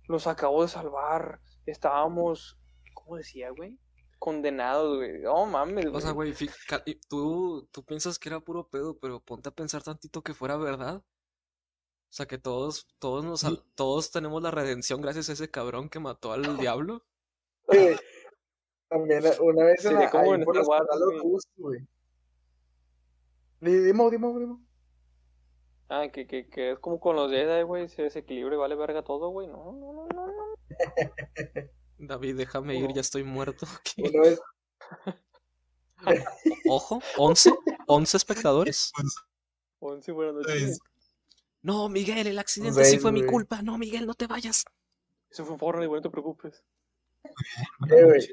Los 0.08 0.28
acabo 0.28 0.62
de 0.62 0.68
salvar. 0.68 1.40
Estábamos, 1.66 2.58
¿cómo 2.94 3.18
decía, 3.18 3.50
güey? 3.52 3.80
Condenados, 4.18 4.98
güey. 4.98 5.20
No 5.22 5.46
mames, 5.46 5.88
O 5.88 6.00
sea, 6.00 6.12
güey. 6.12 6.34
güey, 6.34 7.00
tú, 7.08 7.68
tú 7.72 7.84
piensas 7.84 8.20
que 8.20 8.30
era 8.30 8.40
puro 8.40 8.70
pedo, 8.70 8.98
pero 9.00 9.20
ponte 9.20 9.50
a 9.50 9.54
pensar 9.56 9.84
tantito 9.84 10.22
que 10.22 10.34
fuera 10.34 10.58
verdad. 10.58 10.98
O 10.98 12.12
sea, 12.12 12.26
que 12.26 12.38
todos, 12.38 12.88
todos 13.00 13.24
nos, 13.24 13.46
todos 13.76 14.12
tenemos 14.12 14.42
la 14.42 14.52
redención 14.52 15.02
gracias 15.02 15.30
a 15.30 15.34
ese 15.34 15.52
cabrón 15.52 15.90
que 15.90 16.00
mató 16.00 16.32
al 16.32 16.42
diablo. 16.58 17.06
Güey, 17.68 17.96
También 18.88 19.24
una 19.42 19.66
vez 19.66 19.86
en 19.86 19.92
Sería 19.92 20.00
la, 20.06 20.10
como 20.12 20.34
ahí 20.34 20.42
en 20.42 20.46
central 20.46 21.88
de 23.62 23.84
dimo, 23.84 24.10
dimo. 24.10 24.62
Ah, 25.90 26.08
que, 26.12 26.28
que, 26.28 26.48
que 26.48 26.72
es 26.72 26.80
como 26.80 27.00
con 27.00 27.16
los 27.16 27.32
Jedi, 27.32 27.64
güey. 27.64 27.90
Se 27.90 28.04
desequilibra 28.04 28.56
y 28.56 28.58
vale 28.60 28.76
verga 28.76 29.04
todo, 29.04 29.30
güey. 29.30 29.48
No, 29.48 29.72
no, 29.74 29.94
no, 29.94 30.08
no. 30.08 30.28
no. 30.28 30.56
David, 31.98 32.38
déjame 32.38 32.76
ir, 32.76 32.94
ya 32.94 33.02
estoy 33.02 33.24
muerto. 33.24 33.66
¿Qué? 33.84 34.04
Una 34.10 34.22
vez, 34.22 34.40
Ojo, 36.70 37.02
11, 37.18 37.52
11 37.88 38.18
espectadores. 38.18 38.92
Once, 39.80 40.12
buenas 40.12 40.36
noches. 40.36 40.80
No, 41.62 41.90
Miguel, 41.90 42.28
el 42.28 42.40
accidente 42.40 42.86
sí 42.86 43.00
fue 43.00 43.12
mi 43.12 43.26
culpa. 43.26 43.62
No, 43.62 43.78
Miguel, 43.78 44.06
no 44.06 44.14
te 44.14 44.28
vayas. 44.28 44.64
Eso 45.30 45.44
fue 45.44 45.54
un 45.54 45.60
forno, 45.60 45.86
güey, 45.86 46.00
no 46.00 46.02
te 46.02 46.10
preocupes. 46.10 46.64
eh, 47.90 48.04
güey. 48.04 48.28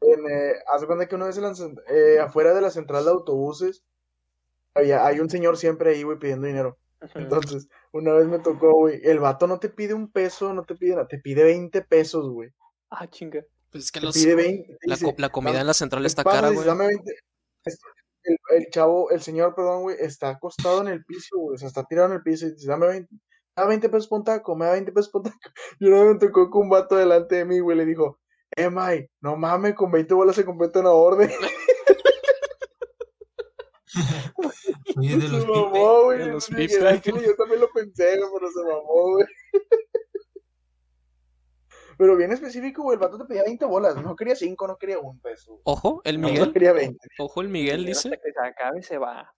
En, 0.00 0.26
eh, 0.28 0.54
haz 0.72 0.80
de 0.80 0.86
cuenta 0.86 1.06
que 1.06 1.14
una 1.14 1.26
vez 1.26 1.36
en 1.36 1.44
la 1.44 1.54
eh, 1.88 2.18
afuera 2.18 2.54
de 2.54 2.60
la 2.60 2.70
central 2.70 3.04
de 3.04 3.10
autobuses, 3.10 3.84
había, 4.74 5.06
hay 5.06 5.20
un 5.20 5.30
señor 5.30 5.56
siempre 5.56 5.90
ahí, 5.90 6.02
güey, 6.02 6.18
pidiendo 6.18 6.46
dinero. 6.46 6.78
Entonces, 7.14 7.68
una 7.92 8.12
vez 8.12 8.26
me 8.26 8.38
tocó, 8.38 8.72
güey, 8.74 9.00
el 9.02 9.18
vato 9.18 9.46
no 9.48 9.58
te 9.58 9.68
pide 9.68 9.92
un 9.94 10.10
peso, 10.10 10.52
no 10.54 10.64
te 10.64 10.74
pide 10.76 10.92
nada, 10.94 11.08
te 11.08 11.18
pide 11.18 11.42
20 11.42 11.82
pesos, 11.82 12.28
güey. 12.30 12.50
Ah, 12.90 13.08
chinga. 13.08 13.44
Pues 13.70 13.84
es 13.84 13.92
que 13.92 14.00
Te 14.00 14.06
los, 14.06 14.14
pide 14.14 14.34
20. 14.36 14.76
te 14.80 14.88
la, 14.88 14.94
dice, 14.94 15.06
co- 15.06 15.14
la 15.18 15.28
comida 15.30 15.60
en 15.60 15.66
la 15.66 15.74
central 15.74 16.06
está 16.06 16.22
cara, 16.22 16.50
güey. 16.50 16.64
"Dame 16.66 16.86
20". 16.86 17.12
Es- 17.64 17.80
El, 18.24 18.38
el 18.56 18.66
chavo, 18.70 19.10
el 19.10 19.20
señor, 19.20 19.52
perdón, 19.56 19.82
güey, 19.82 19.96
está 19.98 20.28
acostado 20.28 20.80
en 20.82 20.86
el 20.88 21.04
piso, 21.04 21.38
güey, 21.38 21.56
o 21.56 21.58
sea, 21.58 21.66
está 21.66 21.82
tirado 21.84 22.06
en 22.08 22.14
el 22.14 22.22
piso 22.22 22.46
y 22.46 22.52
dice, 22.52 22.68
dame 22.68 22.86
20, 22.86 23.08
me 23.12 23.18
da 23.56 23.66
20 23.66 23.88
pesos 23.88 24.06
por 24.06 24.20
un 24.20 24.24
taco, 24.24 24.54
me 24.54 24.66
da 24.66 24.72
20 24.72 24.92
pesos 24.92 25.10
por 25.10 25.22
un 25.22 25.24
taco. 25.32 25.38
Y 25.80 25.88
una 25.88 26.04
vez 26.04 26.12
me 26.14 26.18
tocó 26.20 26.48
con 26.50 26.62
un 26.62 26.68
vato 26.70 26.94
delante 26.96 27.34
de 27.34 27.44
mí, 27.44 27.58
güey, 27.58 27.76
le 27.76 27.84
dijo, 27.84 28.20
eh, 28.54 28.70
May, 28.70 29.08
no 29.20 29.36
mames, 29.36 29.74
con 29.74 29.90
20 29.90 30.14
bolas 30.14 30.36
se 30.36 30.44
completa 30.44 30.78
una 30.78 30.90
orden. 30.92 31.30
Oye, 34.96 35.16
de 35.16 35.20
Se 35.26 35.28
los 35.28 35.44
pipe. 35.44 35.52
mamó, 35.58 36.02
güey. 36.04 36.18
de 36.18 36.26
los 36.26 36.46
yo 36.48 36.56
Pipe. 36.56 36.62
dije, 36.74 36.86
"Ay, 36.88 37.00
chile, 37.00 37.20
Yo 37.26 37.34
también 37.36 37.60
lo 37.60 37.70
pensé, 37.70 38.18
güey, 38.18 38.30
pero 38.34 38.50
se 38.50 38.62
mamó, 38.62 39.10
güey. 39.12 39.26
Pero 41.98 42.16
bien 42.16 42.32
específico, 42.32 42.82
güey, 42.82 42.94
el 42.94 43.00
vato 43.00 43.18
te 43.18 43.26
pedía 43.26 43.44
20 43.44 43.64
bolas, 43.66 43.94
no 43.96 44.16
quería 44.16 44.34
5, 44.34 44.66
no 44.66 44.76
quería 44.76 44.98
un 44.98 45.20
peso. 45.20 45.60
Ojo, 45.64 46.00
el 46.04 46.20
No, 46.20 46.28
Miguel, 46.28 46.52
quería 46.52 46.72
20. 46.72 46.98
ojo, 47.18 47.42
el 47.42 47.48
Miguel 47.48 47.84
dice, 47.84 48.10
que 48.10 48.32
se 48.32 48.40
acabe 48.44 48.82
se 48.82 48.96
va. 48.98 49.32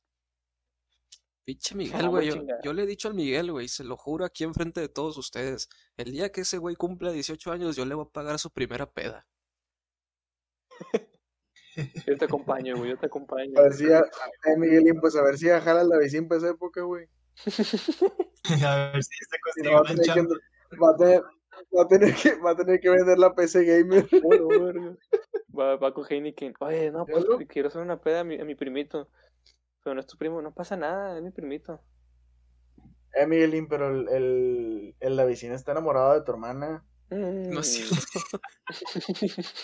Pinche 1.44 1.74
Ah, 1.74 1.76
Miguel, 1.76 2.08
güey. 2.08 2.26
Yo, 2.28 2.34
chingada. 2.34 2.60
yo 2.62 2.72
le 2.72 2.84
he 2.84 2.86
dicho 2.86 3.08
al 3.08 3.14
Miguel, 3.14 3.50
güey, 3.52 3.68
se 3.68 3.82
lo 3.84 3.96
juro 3.96 4.24
aquí 4.24 4.44
enfrente 4.44 4.80
de 4.80 4.88
todos 4.88 5.18
ustedes. 5.18 5.68
El 5.96 6.12
día 6.12 6.30
que 6.32 6.42
ese 6.42 6.56
güey 6.58 6.76
cumpla 6.76 7.10
18 7.12 7.50
años, 7.52 7.76
yo 7.76 7.84
le 7.84 7.94
voy 7.96 8.06
a 8.06 8.12
pagar 8.12 8.38
su 8.38 8.50
primera 8.50 8.86
peda. 8.90 9.26
Yo 12.06 12.16
te 12.16 12.24
acompaño, 12.24 12.76
güey, 12.76 12.90
yo 12.90 12.98
te 12.98 13.06
acompaño. 13.06 13.58
A 13.58 13.62
ver 13.62 13.72
si 13.72 13.88
ya, 13.88 14.00
eh, 14.00 14.56
Miguelín, 14.56 15.00
pues 15.00 15.16
a 15.16 15.22
ver 15.22 15.36
si 15.38 15.46
ya 15.46 15.60
jala 15.60 15.82
la 15.84 15.98
vecina 15.98 16.28
para 16.28 16.38
esa 16.38 16.50
época, 16.50 16.82
güey. 16.82 17.08
A 18.64 18.92
ver 18.92 19.02
si 19.02 19.10
consigue 19.42 19.70
no, 19.70 19.72
va 19.72 19.80
a 19.80 19.84
tener 19.86 20.14
que, 20.14 20.76
va 20.76 20.90
a 20.90 20.96
tener, 20.96 21.22
va 21.76 21.82
a 21.82 21.88
tener 21.88 22.14
que, 22.14 22.34
va 22.36 22.50
a 22.50 22.56
tener 22.56 22.80
que 22.80 22.90
vender 22.90 23.18
la 23.18 23.34
PC 23.34 23.64
Gamer. 23.64 24.06
Bueno. 24.22 24.96
Va, 25.58 25.76
va 25.76 25.94
con 25.94 26.04
Heineken. 26.08 26.54
Oye, 26.60 26.90
no, 26.90 27.06
pues 27.06 27.24
quiero 27.48 27.68
hacer 27.68 27.80
una 27.80 28.00
peda 28.00 28.20
a 28.20 28.24
mi, 28.24 28.40
a 28.40 28.44
mi 28.44 28.54
primito. 28.54 29.08
Pero 29.82 29.94
no 29.94 30.00
es 30.00 30.06
tu 30.06 30.16
primo, 30.16 30.42
no 30.42 30.52
pasa 30.52 30.76
nada, 30.76 31.16
es 31.16 31.22
mi 31.22 31.30
primito. 31.30 31.80
Eh, 33.14 33.26
Miguelín, 33.26 33.68
pero 33.68 33.88
el, 33.88 34.08
el, 34.08 34.96
el 34.98 35.16
la 35.16 35.24
vecina 35.24 35.54
está 35.54 35.72
enamorado 35.72 36.14
de 36.14 36.22
tu 36.22 36.32
hermana. 36.32 36.84
No 37.16 37.60
es 37.60 37.80
Mm. 37.80 37.94
cierto. 37.94 38.40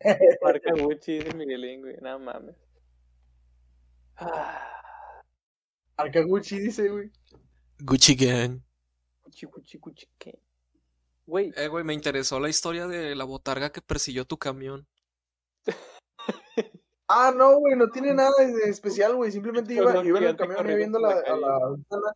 Marca 0.42 0.72
Gucci, 0.78 1.18
dice 1.18 1.34
Miguelín, 1.34 1.80
güey, 1.82 1.96
nada 2.00 2.18
mames. 2.18 2.56
Ah, 4.16 4.82
Marca 5.96 6.22
Gucci, 6.22 6.58
dice, 6.58 6.88
güey. 6.88 7.10
Gucci 7.80 8.14
Gang. 8.16 8.60
Gucci, 9.24 9.46
Gucci, 9.46 9.78
Gucci, 9.78 10.06
¿qué? 10.18 10.38
Güey, 11.26 11.52
Eh, 11.56 11.68
güey, 11.68 11.84
me 11.84 11.94
interesó 11.94 12.40
la 12.40 12.48
historia 12.48 12.86
de 12.86 13.14
la 13.14 13.24
botarga 13.24 13.70
que 13.70 13.82
persiguió 13.82 14.24
tu 14.24 14.38
camión. 14.38 14.86
Ah, 17.10 17.32
no, 17.34 17.56
güey, 17.58 17.74
no 17.74 17.88
tiene 17.88 18.12
nada 18.12 18.30
de 18.38 18.68
especial, 18.68 19.16
güey. 19.16 19.32
Simplemente 19.32 19.72
iba, 19.72 19.92
oso 19.92 20.04
iba 20.04 20.18
en 20.18 20.24
el 20.26 20.36
camión 20.36 20.66
viendo 20.66 20.98
la, 20.98 21.14
la 21.14 21.20
a 21.22 21.36
la 21.38 21.70
ventana. 21.70 22.12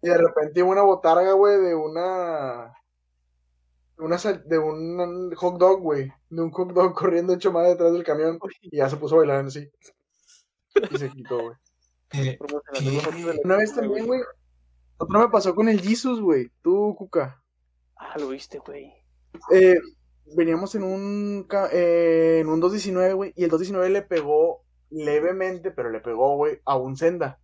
Y 0.00 0.08
de 0.08 0.16
repente 0.16 0.60
iba 0.60 0.68
una 0.70 0.80
botarga, 0.80 1.32
güey, 1.34 1.60
de 1.60 1.74
una. 1.74 2.72
De 3.96 4.04
Una, 4.04 4.18
sal- 4.18 4.42
de 4.46 4.58
un 4.58 5.32
hot 5.36 5.58
dog, 5.58 5.80
güey. 5.80 6.10
De 6.30 6.42
un 6.42 6.50
hot 6.50 6.72
dog 6.72 6.94
corriendo 6.94 7.32
hecho 7.34 7.52
más 7.52 7.66
detrás 7.68 7.92
del 7.92 8.04
camión. 8.04 8.38
Y 8.62 8.76
ya 8.76 8.88
se 8.88 8.96
puso 8.96 9.14
a 9.14 9.18
bailar 9.18 9.40
en 9.40 9.50
sí. 9.50 9.68
Y 10.90 10.98
se 10.98 11.10
quitó, 11.10 11.40
güey. 11.40 11.56
Eh, 12.12 12.38
Una 13.44 13.56
vez 13.56 13.74
también, 13.74 14.06
güey. 14.06 14.20
Otro 14.98 15.18
me 15.20 15.28
pasó 15.28 15.54
con 15.54 15.68
el 15.68 15.80
Jesus, 15.80 16.20
güey. 16.20 16.50
Tú, 16.62 16.94
Cuca. 16.96 17.42
Ah, 17.96 18.18
lo 18.18 18.28
viste, 18.28 18.58
güey. 18.58 18.92
Eh, 19.52 19.76
veníamos 20.36 20.74
en 20.74 20.84
un, 20.84 21.46
eh, 21.72 22.38
en 22.40 22.48
un 22.48 22.60
219, 22.60 23.14
güey, 23.14 23.32
y 23.36 23.44
el 23.44 23.50
219 23.50 23.90
le 23.90 24.02
pegó 24.02 24.62
levemente, 24.90 25.70
pero 25.72 25.90
le 25.90 26.00
pegó, 26.00 26.36
güey, 26.36 26.60
a 26.64 26.76
un 26.76 26.96
Senda 26.96 27.40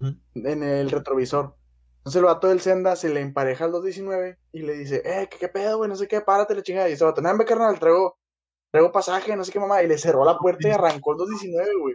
¿Mm? 0.00 0.10
en 0.34 0.62
el 0.62 0.90
retrovisor. 0.90 1.56
Entonces 2.04 2.18
el 2.18 2.26
vato 2.26 2.48
del 2.48 2.60
Senda 2.60 2.96
se 2.96 3.08
le 3.08 3.20
empareja 3.20 3.64
al 3.64 3.72
219 3.72 4.38
y 4.52 4.60
le 4.60 4.74
dice, 4.74 5.00
eh, 5.06 5.26
¿qué, 5.30 5.38
qué 5.38 5.48
pedo, 5.48 5.78
güey? 5.78 5.88
No 5.88 5.96
sé 5.96 6.06
qué, 6.06 6.20
párate 6.20 6.54
la 6.54 6.62
chingada. 6.62 6.90
Y 6.90 6.92
ese 6.92 7.04
vato, 7.04 7.22
nada, 7.22 7.42
carnal, 7.46 7.78
traigo, 7.78 8.18
traigo 8.70 8.92
pasaje, 8.92 9.34
no 9.34 9.42
sé 9.42 9.50
qué 9.50 9.58
mamá. 9.58 9.82
Y 9.82 9.88
le 9.88 9.96
cerró 9.96 10.22
la 10.22 10.36
puerta 10.38 10.68
y 10.68 10.70
arrancó 10.70 11.12
el 11.12 11.18
219, 11.18 11.74
güey. 11.80 11.94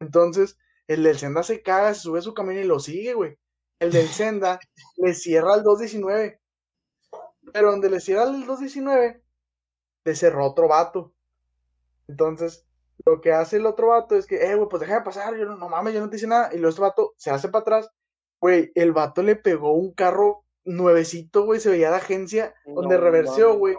Entonces, 0.00 0.58
el 0.86 1.02
del 1.02 1.18
Senda 1.18 1.42
se 1.42 1.62
caga, 1.62 1.94
se 1.94 2.00
sube 2.00 2.18
a 2.18 2.22
su 2.22 2.34
camino 2.34 2.60
y 2.60 2.64
lo 2.64 2.78
sigue, 2.78 3.14
güey. 3.14 3.38
El 3.80 3.90
del 3.90 4.08
Senda 4.08 4.60
le 4.98 5.14
cierra 5.14 5.54
el 5.54 5.62
219. 5.62 6.38
Pero 7.54 7.70
donde 7.70 7.88
le 7.88 8.00
cierra 8.00 8.24
el 8.24 8.44
219, 8.44 9.22
le 10.04 10.14
cerró 10.14 10.46
otro 10.46 10.68
vato. 10.68 11.14
Entonces, 12.06 12.66
lo 13.06 13.22
que 13.22 13.32
hace 13.32 13.56
el 13.56 13.64
otro 13.64 13.88
vato 13.88 14.14
es 14.14 14.26
que, 14.26 14.44
eh, 14.44 14.56
güey, 14.56 14.68
pues 14.68 14.80
déjame 14.80 15.04
pasar, 15.04 15.34
yo 15.38 15.46
no, 15.46 15.56
no 15.56 15.70
mames, 15.70 15.94
yo 15.94 16.00
no 16.00 16.10
te 16.10 16.16
hice 16.16 16.26
nada. 16.26 16.50
Y 16.52 16.58
luego 16.58 16.68
este 16.68 16.82
vato 16.82 17.14
se 17.16 17.30
hace 17.30 17.48
para 17.48 17.62
atrás. 17.62 17.90
Güey, 18.40 18.72
el 18.74 18.92
vato 18.92 19.22
le 19.22 19.36
pegó 19.36 19.72
un 19.72 19.92
carro 19.92 20.44
nuevecito, 20.64 21.44
güey, 21.44 21.60
se 21.60 21.70
veía 21.70 21.90
de 21.90 21.96
agencia, 21.96 22.54
donde 22.66 22.96
No 22.98 23.04
mames. 23.04 23.58
güey. 23.58 23.76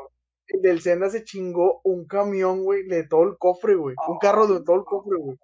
El 0.48 0.62
del 0.62 0.82
Senda 0.82 1.10
se 1.10 1.24
chingó 1.26 1.82
un 1.84 2.06
camión, 2.06 2.64
güey, 2.64 2.88
de 2.88 3.04
todo 3.04 3.24
el 3.24 3.38
cofre, 3.38 3.76
güey. 3.76 3.96
Un 4.08 4.18
carro 4.18 4.48
de 4.48 4.64
todo 4.64 4.78
el 4.78 4.86
cofre, 4.86 5.18
güey. 5.18 5.38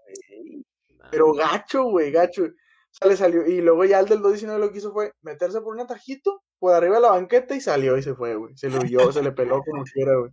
Pero 1.11 1.33
gacho, 1.33 1.83
güey, 1.83 2.11
gacho. 2.11 2.43
O 2.45 2.95
sea, 2.95 3.07
le 3.09 3.17
salió. 3.17 3.45
Y 3.45 3.59
luego 3.59 3.83
ya 3.85 3.99
el 3.99 4.05
del 4.05 4.21
219 4.21 4.65
lo 4.65 4.71
que 4.71 4.77
hizo 4.77 4.93
fue 4.93 5.13
meterse 5.21 5.59
por 5.61 5.73
un 5.73 5.81
atajito, 5.81 6.41
por 6.59 6.73
arriba 6.73 6.95
de 6.95 7.01
la 7.01 7.09
banqueta 7.11 7.55
y 7.55 7.59
salió 7.61 7.97
y 7.97 8.03
se 8.03 8.15
fue, 8.15 8.35
güey. 8.35 8.55
Se 8.55 8.69
le 8.69 8.77
huyó, 8.77 9.11
se 9.11 9.21
le 9.21 9.31
peló 9.33 9.61
como 9.63 9.83
quiera, 9.93 10.15
güey. 10.17 10.31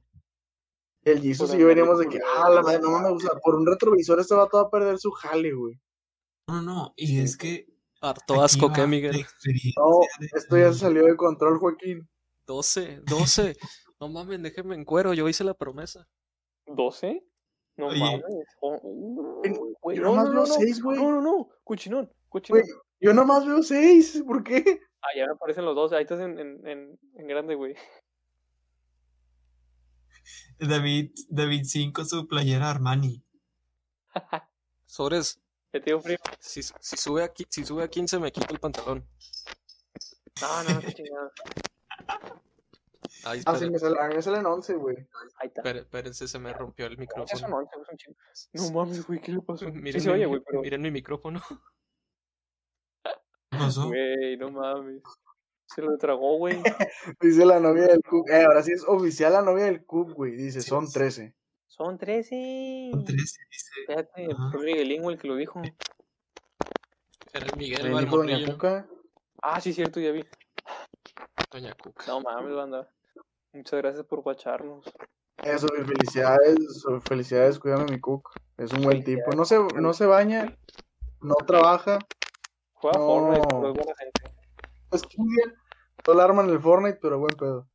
El 1.02 1.20
Jesus 1.20 1.54
y 1.54 1.58
yo 1.58 1.66
veníamos 1.66 1.98
de 1.98 2.08
que, 2.08 2.20
ah, 2.36 2.50
la 2.50 2.60
madre, 2.60 2.80
no 2.80 3.00
me 3.00 3.10
gusta. 3.10 3.30
Por 3.42 3.54
un 3.54 3.66
retrovisor 3.66 4.20
este 4.20 4.34
vato 4.34 4.58
va 4.58 4.64
a 4.64 4.70
perder 4.70 4.98
su 4.98 5.10
jale, 5.10 5.52
güey. 5.52 5.80
No, 6.46 6.62
no, 6.62 6.92
y 6.96 7.20
es 7.20 7.36
que. 7.36 7.66
Harto 8.00 8.42
asco, 8.42 8.72
¿qué, 8.72 8.86
Miguel? 8.86 9.26
No, 9.76 10.00
esto 10.34 10.56
ya 10.56 10.72
se 10.72 10.80
salió 10.80 11.04
de 11.04 11.16
control, 11.16 11.58
Joaquín. 11.58 12.08
12, 12.46 13.02
12. 13.06 13.56
No 14.00 14.08
mames, 14.08 14.42
déjenme 14.42 14.74
en 14.74 14.84
cuero, 14.84 15.12
yo 15.12 15.28
hice 15.28 15.44
la 15.44 15.54
promesa. 15.54 16.08
¿12? 16.66 17.22
No 17.76 17.88
Oye. 17.88 18.00
mames. 18.00 18.22
Oh, 18.60 19.92
yo 19.92 20.02
no, 20.02 20.10
nomás 20.10 20.24
no, 20.26 20.30
veo 20.30 20.42
no, 20.42 20.46
no. 20.46 20.54
seis, 20.54 20.82
güey. 20.82 20.98
No, 20.98 21.12
no, 21.12 21.20
no. 21.20 21.48
Cuchinón, 21.62 22.10
cuchinón. 22.28 22.62
Yo 23.00 23.12
nomás 23.12 23.46
veo 23.46 23.62
seis. 23.62 24.22
¿Por 24.26 24.42
qué? 24.42 24.80
Ah, 25.02 25.08
ya 25.16 25.26
me 25.26 25.32
aparecen 25.32 25.64
los 25.64 25.74
dos. 25.74 25.92
Ahí 25.92 26.02
estás 26.02 26.20
en, 26.20 26.38
en, 26.38 26.66
en, 26.66 26.98
en 27.14 27.26
grande, 27.26 27.54
güey. 27.54 27.74
David, 30.58 31.12
David 31.28 31.62
5, 31.64 32.04
su 32.04 32.26
playera 32.28 32.70
Armani. 32.70 33.22
Sobres, 34.86 35.40
Ya 35.72 35.80
te 35.80 35.84
digo 35.90 36.00
frío. 36.00 36.16
si, 36.38 36.62
si, 36.62 36.96
sube 36.96 37.24
a, 37.24 37.32
si 37.48 37.64
sube 37.64 37.84
a 37.84 37.88
15 37.88 38.18
me 38.18 38.32
quito 38.32 38.52
el 38.52 38.58
pantalón. 38.60 39.06
No, 40.40 40.62
no, 40.64 40.80
qué 40.80 40.92
chingada. 40.94 41.30
Ay, 43.24 43.42
Ah, 43.44 43.56
sí, 43.56 43.68
me 43.70 43.78
sale, 43.78 44.00
a 44.00 44.08
mí 44.08 44.14
me 44.14 44.22
salen 44.22 44.46
once, 44.46 44.74
güey. 44.74 44.96
Ahí 45.36 45.48
está. 45.48 45.62
espere- 45.62 45.80
espérense, 45.80 46.26
se 46.26 46.38
me 46.38 46.52
rompió 46.52 46.86
el 46.86 46.92
Ya 46.92 46.96
son 46.96 47.00
micrófono. 47.00 47.56
11, 47.58 47.70
es 47.82 47.88
un 47.90 47.96
chingo. 47.96 48.16
No 48.54 48.70
mames, 48.72 49.06
güey, 49.06 49.20
¿qué 49.20 49.32
le 49.32 49.42
pasó? 49.42 49.66
Miren, 49.70 49.92
Sí 50.00 50.00
se 50.00 50.10
oye, 50.10 50.24
mi, 50.24 50.26
güey, 50.30 50.42
pero... 50.46 50.60
miren 50.62 50.80
mi 50.82 50.90
micrófono. 50.90 51.40
¿Qué 53.04 53.58
pasó? 53.58 53.88
Güey, 53.88 54.36
no 54.38 54.50
mames. 54.50 55.02
Se 55.66 55.82
lo 55.82 55.96
tragó, 55.98 56.38
güey. 56.38 56.60
Dice 57.20 57.44
la 57.44 57.60
novia 57.60 57.86
del 57.86 58.02
Cook. 58.02 58.28
Eh, 58.30 58.42
ahora 58.44 58.62
sí 58.62 58.72
es 58.72 58.84
oficial 58.86 59.32
la 59.34 59.42
novia 59.42 59.66
del 59.66 59.84
Cook, 59.84 60.12
güey. 60.14 60.32
Dice, 60.32 60.62
Sí, 60.62 60.68
son 60.68 60.86
sí. 60.86 60.94
13. 60.94 61.34
Son 61.70 61.96
13. 61.96 62.90
Son 62.92 63.04
13, 63.04 63.40
dice. 63.50 63.70
Ajá. 64.32 64.50
fue 64.50 64.72
el 64.72 65.18
que 65.18 65.28
lo 65.28 65.36
dijo. 65.36 65.62
Era 67.32 67.46
el 67.46 67.56
Miguel, 67.56 67.96
dijo 67.96 68.16
Doña. 68.16 68.44
Cuca. 68.44 68.88
Ah, 69.40 69.60
sí, 69.60 69.72
cierto, 69.72 70.00
ya 70.00 70.10
vi. 70.10 70.24
Doña 71.52 71.72
Cuca. 71.74 72.04
No 72.08 72.20
mames, 72.20 72.54
banda. 72.54 72.92
Muchas 73.52 73.80
gracias 73.80 74.04
por 74.04 74.20
guacharnos. 74.20 74.84
Eso, 75.44 75.68
felicidades, 75.86 76.84
felicidades, 77.02 77.58
cuídame 77.60 77.84
mi 77.84 78.00
Cook. 78.00 78.28
Es 78.58 78.72
un 78.72 78.82
buen 78.82 79.04
tipo. 79.04 79.32
No 79.32 79.44
se, 79.44 79.58
no 79.58 79.94
se 79.94 80.06
baña, 80.06 80.58
no 81.20 81.34
trabaja, 81.46 81.98
Juega 82.74 82.98
No. 82.98 83.06
Fortnite, 83.06 83.46
pero 83.48 83.68
es 83.68 83.74
buena 83.74 83.94
gente. 83.94 84.34
no 84.90 84.96
estudia, 84.96 85.54
solo 86.04 86.20
arma 86.20 86.42
en 86.42 86.50
el 86.50 86.60
Fortnite, 86.60 86.98
pero 87.00 87.18
buen 87.20 87.36
pedo. 87.36 87.68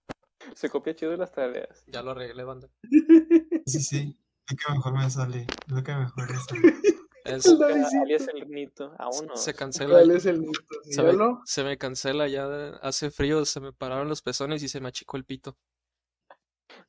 Se 0.53 0.69
copia 0.69 0.95
chido 0.95 1.11
de 1.11 1.17
las 1.17 1.31
tareas. 1.31 1.83
Ya 1.87 2.01
lo 2.01 2.11
arreglé, 2.11 2.43
banda. 2.43 2.69
Sí, 3.65 3.79
sí. 3.81 4.17
Es 4.47 4.57
que 4.57 4.71
mejor 4.73 4.93
me 4.93 5.09
sale. 5.09 5.47
Lo 5.67 5.83
que 5.83 5.93
mejor 5.95 6.31
me 6.31 6.37
sale. 6.39 6.73
Es- 7.25 7.45
El 7.47 7.57
Davidcito. 7.57 8.01
alias 8.03 8.27
el 8.27 8.47
Nito. 8.49 8.93
A 8.99 9.09
uno. 9.09 9.35
se 9.35 9.53
cancela. 9.55 9.89
¿Cuál 9.95 10.11
es 10.11 10.27
el 10.27 10.41
mito? 10.41 10.61
Se 10.83 11.01
me, 11.01 11.73
se 11.73 11.77
cancela, 11.79 12.27
ya 12.27 12.45
hace 12.83 13.09
frío, 13.09 13.43
se 13.45 13.59
me 13.59 13.73
pararon 13.73 14.07
los 14.07 14.21
pezones 14.21 14.61
y 14.61 14.67
se 14.69 14.79
me 14.79 14.89
achicó 14.89 15.17
el 15.17 15.25
pito. 15.25 15.57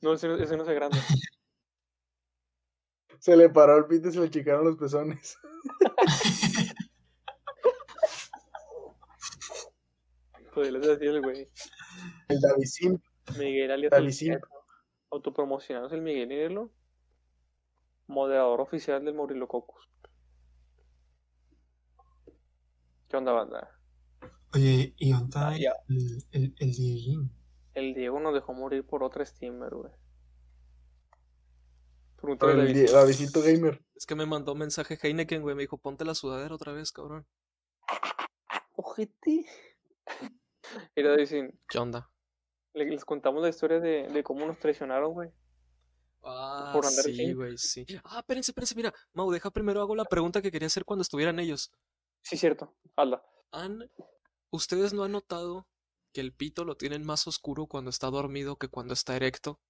No, 0.03 0.13
ese, 0.13 0.29
no- 0.29 0.37
ese 0.37 0.57
no 0.59 0.65
es 0.65 0.69
grande. 0.69 0.99
Se 3.19 3.35
le 3.35 3.49
paró 3.49 3.79
el 3.79 3.87
pito 3.87 4.11
y 4.11 4.13
se 4.13 4.21
le 4.21 4.29
chicaron 4.31 4.67
los 4.67 4.77
pezones. 4.77 5.39
Le 10.55 10.79
decía 10.79 11.11
el 11.11 11.21
güey. 11.23 11.49
El 12.29 12.41
Davidín. 12.41 13.03
Miguel 13.39 13.71
alias 13.71 13.93
el 13.93 14.07
Autopromocionados 15.17 15.93
el 15.93 16.03
Miguel 16.03 16.29
Nirelo. 16.29 16.71
Moderador 18.07 18.61
oficial 18.61 19.05
del 19.05 19.15
Maurilo 19.15 19.49
Cocos. 19.49 19.89
¿Qué 23.09 23.17
onda, 23.17 23.33
banda? 23.33 23.71
Oye, 24.55 24.95
¿y 24.97 25.13
está 25.13 25.49
Ah, 25.49 25.57
el, 25.89 26.25
el, 26.33 26.55
el 26.59 26.73
Dieguín? 26.73 27.31
El 27.75 27.95
Diego 27.95 28.21
nos 28.21 28.35
dejó 28.35 28.53
morir 28.55 28.87
por 28.87 29.03
otra 29.03 29.25
streamer, 29.25 29.75
güey. 29.75 29.93
Pregúntale 32.17 32.63
a. 32.63 32.65
Di- 32.67 32.87
Davidito 32.87 33.43
Gamer. 33.43 33.83
Es 33.95 34.07
que 34.07 34.15
me 34.15 34.27
mandó 34.27 34.53
un 34.53 34.59
mensaje 34.59 34.99
Heineken, 35.01 35.43
güey. 35.43 35.55
Me 35.55 35.63
dijo, 35.63 35.79
ponte 35.79 36.05
la 36.05 36.15
sudadera 36.15 36.55
otra 36.55 36.73
vez, 36.73 36.93
cabrón. 36.93 37.27
Ojete. 38.75 39.47
Mira, 40.97 41.17
dicen, 41.17 41.59
¿Qué 41.69 41.79
onda? 41.79 42.11
Le- 42.77 42.85
les 42.91 43.05
contamos 43.05 43.43
la 43.43 43.49
historia 43.49 43.81
de, 43.81 44.07
de 44.09 44.23
cómo 44.23 44.47
nos 44.47 44.59
traicionaron, 44.59 45.13
güey. 45.13 45.31
Ah, 46.23 46.71
Por 46.73 46.85
andar 46.85 47.05
sí, 47.05 47.33
güey, 47.33 47.57
sí. 47.57 47.87
Ah, 48.05 48.19
espérense, 48.19 48.51
espérense, 48.51 48.75
mira. 48.75 48.93
Mau, 49.13 49.31
deja 49.31 49.51
primero 49.51 49.81
hago 49.81 49.95
la 49.95 50.05
pregunta 50.05 50.43
que 50.43 50.51
quería 50.51 50.67
hacer 50.67 50.85
cuando 50.85 51.03
estuvieran 51.03 51.39
ellos. 51.39 51.71
Sí, 52.23 52.37
cierto. 52.37 52.75
Hazla. 52.97 53.23
¿Han... 53.53 53.89
¿Ustedes 54.51 54.93
no 54.93 55.05
han 55.05 55.13
notado 55.13 55.67
que 56.13 56.21
el 56.21 56.33
pito 56.33 56.65
lo 56.65 56.77
tienen 56.77 57.05
más 57.07 57.27
oscuro 57.27 57.67
cuando 57.67 57.91
está 57.91 58.09
dormido 58.11 58.57
que 58.57 58.69
cuando 58.69 58.93
está 58.95 59.15
erecto? 59.17 59.61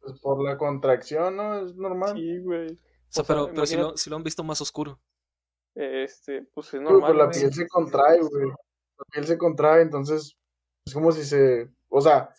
Pues 0.00 0.20
por 0.20 0.42
la 0.44 0.58
contracción, 0.58 1.36
¿no? 1.36 1.66
Es 1.66 1.74
normal. 1.76 2.14
Sí, 2.14 2.38
güey. 2.40 2.66
O 2.66 2.76
sea, 2.76 2.76
O 2.76 3.12
sea, 3.12 3.24
pero, 3.24 3.46
pero 3.48 3.66
sí, 3.66 3.76
lo, 3.76 3.96
sí 3.96 4.10
lo 4.10 4.16
han 4.16 4.22
visto 4.24 4.42
más 4.44 4.60
oscuro. 4.60 5.00
Este, 5.74 6.42
pues 6.54 6.74
es 6.74 6.80
normal. 6.80 7.00
pues 7.00 7.16
la 7.16 7.30
piel 7.30 7.52
se 7.54 7.66
contrae, 7.68 8.20
güey. 8.20 8.50
La 9.02 9.10
piel 9.12 9.26
se 9.26 9.38
contrae, 9.38 9.82
entonces 9.82 10.36
es 10.86 10.94
como 10.94 11.12
si 11.12 11.24
se. 11.24 11.70
O 11.88 12.00
sea, 12.00 12.32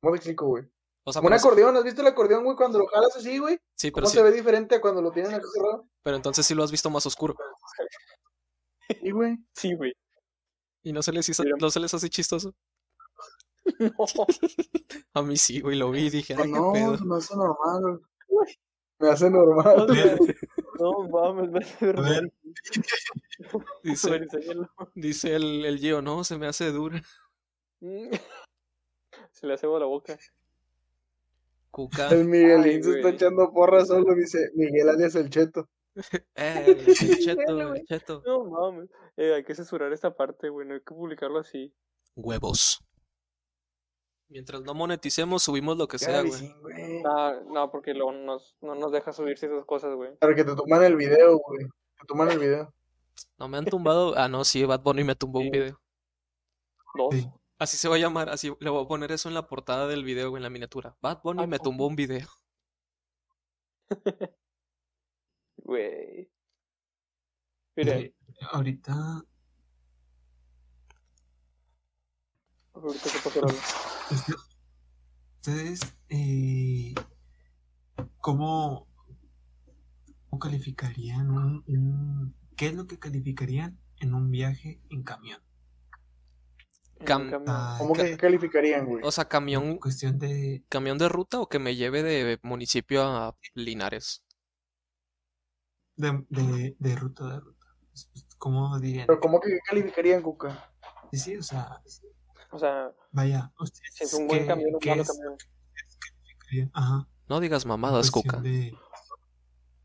¿cómo 0.00 0.12
te 0.12 0.18
explico, 0.18 0.46
güey? 0.46 0.64
O 1.06 1.12
sea, 1.12 1.20
un 1.20 1.28
sí- 1.28 1.34
acordeón, 1.34 1.76
¿has 1.76 1.84
visto 1.84 2.00
el 2.00 2.06
acordeón, 2.06 2.44
güey? 2.44 2.56
Cuando 2.56 2.78
lo 2.78 2.86
jalas 2.86 3.14
así, 3.16 3.38
güey. 3.38 3.58
sí, 3.76 3.90
pero 3.90 4.04
¿Cómo 4.04 4.10
sí, 4.10 4.16
se 4.16 4.22
ve 4.22 4.32
diferente 4.32 4.74
a 4.76 4.80
cuando 4.80 5.02
lo 5.02 5.10
tienen 5.12 5.34
aquí 5.34 5.44
cerrado? 5.54 5.86
pero 6.02 6.16
entonces 6.16 6.46
sí 6.46 6.54
lo 6.54 6.62
has 6.64 6.70
visto 6.70 6.88
más 6.90 7.04
oscuro. 7.06 7.34
Sí, 8.88 9.10
güey. 9.10 9.36
Sí, 9.54 9.74
güey. 9.74 9.92
¿Y 10.82 10.92
no 10.92 11.02
se 11.02 11.12
les 11.12 11.28
hizo, 11.28 11.42
no 11.58 11.70
se 11.70 11.80
les 11.80 11.92
hace 11.94 12.08
chistoso? 12.10 12.54
No. 13.78 13.90
A 15.14 15.22
mí 15.22 15.36
sí, 15.38 15.60
güey, 15.60 15.76
lo 15.78 15.90
vi 15.90 16.06
y 16.06 16.10
dije, 16.10 16.34
ay, 16.36 16.42
qué 16.44 16.48
no, 16.58 16.72
pedo. 16.72 16.98
me 17.04 17.16
hace 17.16 17.34
normal, 17.36 18.00
güey. 18.28 18.58
Me 18.98 19.08
hace 19.08 19.30
normal. 19.30 19.86
No 20.84 21.08
mames, 21.08 21.50
me 21.50 21.60
hace. 21.60 21.94
Dice, 23.82 24.26
dice 24.94 25.34
el, 25.34 25.64
el 25.64 25.78
Gio, 25.78 26.02
no, 26.02 26.24
se 26.24 26.36
me 26.36 26.46
hace 26.46 26.70
dura. 26.70 27.02
Se 29.30 29.46
le 29.46 29.54
hace 29.54 29.66
la 29.66 29.86
boca. 29.86 30.18
Cuca, 31.70 32.08
El 32.10 32.26
Miguelín 32.26 32.64
Ay, 32.64 32.82
se 32.82 32.90
está 32.90 33.00
güey. 33.00 33.14
echando 33.14 33.52
porra 33.52 33.84
solo, 33.84 34.14
dice 34.14 34.50
Miguel 34.54 34.88
alias 34.90 35.14
el 35.16 35.30
Cheto. 35.30 35.68
eh, 36.36 36.64
el 36.66 36.94
cheto, 36.94 37.74
el 37.74 37.84
cheto. 37.86 38.22
No 38.26 38.44
mames. 38.44 38.90
Eh, 39.16 39.34
hay 39.34 39.44
que 39.44 39.54
censurar 39.54 39.92
esta 39.92 40.14
parte, 40.14 40.50
güey. 40.50 40.68
No 40.68 40.74
hay 40.74 40.80
que 40.80 40.94
publicarlo 40.94 41.38
así. 41.38 41.74
Huevos. 42.14 42.84
Mientras 44.28 44.62
no 44.62 44.74
moneticemos, 44.74 45.42
subimos 45.42 45.76
lo 45.76 45.86
que 45.86 45.98
sea, 45.98 46.22
güey. 46.22 46.54
Ah, 47.06 47.34
no, 47.46 47.70
porque 47.70 47.94
luego 47.94 48.12
nos, 48.12 48.56
no 48.60 48.74
nos 48.74 48.90
deja 48.90 49.12
subirse 49.12 49.46
esas 49.46 49.64
cosas, 49.64 49.94
güey. 49.94 50.16
Para 50.16 50.34
que 50.34 50.44
te 50.44 50.56
toman 50.56 50.82
el 50.82 50.96
video, 50.96 51.38
güey. 51.38 51.66
Te 51.66 52.06
toman 52.06 52.30
el 52.30 52.38
video. 52.38 52.74
No 53.38 53.48
me 53.48 53.58
han 53.58 53.64
tumbado. 53.66 54.16
Ah, 54.16 54.28
no, 54.28 54.44
sí, 54.44 54.64
Bad 54.64 54.80
Bunny 54.82 55.04
me 55.04 55.14
tumbó 55.14 55.40
un 55.40 55.50
video. 55.50 55.80
Dos. 56.96 57.14
Sí. 57.14 57.28
Así 57.58 57.76
se 57.76 57.88
va 57.88 57.94
a 57.94 57.98
llamar, 57.98 58.28
así 58.30 58.52
le 58.58 58.70
voy 58.70 58.84
a 58.84 58.88
poner 58.88 59.12
eso 59.12 59.28
en 59.28 59.34
la 59.34 59.46
portada 59.46 59.86
del 59.86 60.02
video, 60.04 60.30
güey, 60.30 60.40
en 60.40 60.44
la 60.44 60.50
miniatura. 60.50 60.96
Bad 61.00 61.20
Bunny 61.22 61.44
Ah, 61.44 61.46
me 61.46 61.58
tumbó 61.58 61.86
un 61.86 61.96
video. 61.96 62.28
Güey. 65.56 66.30
Mira, 67.76 67.98
Eh, 67.98 68.14
ahorita, 68.52 69.24
ahorita 72.74 73.08
se 73.08 73.18
pasó 73.20 73.40
ustedes, 75.40 75.80
eh, 76.08 76.94
¿cómo, 78.18 78.86
cómo 80.28 80.38
calificarían 80.40 81.30
un, 81.30 81.64
un- 81.66 82.34
¿Qué 82.56 82.68
es 82.68 82.74
lo 82.74 82.86
que 82.86 82.98
calificarían 82.98 83.78
en 83.98 84.14
un 84.14 84.30
viaje 84.30 84.80
en 84.90 85.02
camión? 85.02 85.40
Cam-. 87.04 87.42
Ah, 87.46 87.76
¿Cómo 87.78 87.94
que 87.94 88.16
calificarían, 88.16 88.86
güey? 88.86 89.02
O 89.04 89.10
sea, 89.10 89.26
camión, 89.26 89.78
cuestión 89.78 90.18
de, 90.18 90.64
camión 90.68 90.96
de 90.98 91.08
ruta 91.08 91.40
o 91.40 91.48
que 91.48 91.58
me 91.58 91.74
lleve 91.74 92.02
de 92.02 92.38
municipio 92.42 93.02
a 93.04 93.36
Linares. 93.54 94.22
de, 95.96 96.24
de, 96.28 96.76
de 96.78 96.96
ruta 96.96 97.28
de 97.28 97.40
ruta. 97.40 97.66
¿Cómo 98.38 98.78
dirían? 98.80 99.06
Pero 99.06 99.20
¿cómo 99.20 99.40
que 99.40 99.58
calificarían, 99.66 100.22
Cuca? 100.22 100.72
Sí, 101.12 101.18
sí, 101.18 101.36
o 101.36 101.42
sea, 101.42 101.80
O 102.54 102.58
sea, 102.58 102.92
vaya, 103.10 103.52
si 103.92 104.04
es 104.04 104.14
un 104.14 104.28
buen 104.28 104.42
¿qué- 104.42 104.46
camión 104.46 104.74
un 104.74 104.80
malo 104.88 105.02
es- 105.02 105.08
camión. 105.08 106.70
Ajá, 106.72 107.08
No 107.28 107.40
digas 107.40 107.66
mamadas, 107.66 108.10
Cuca. 108.12 108.36
de- 108.40 108.72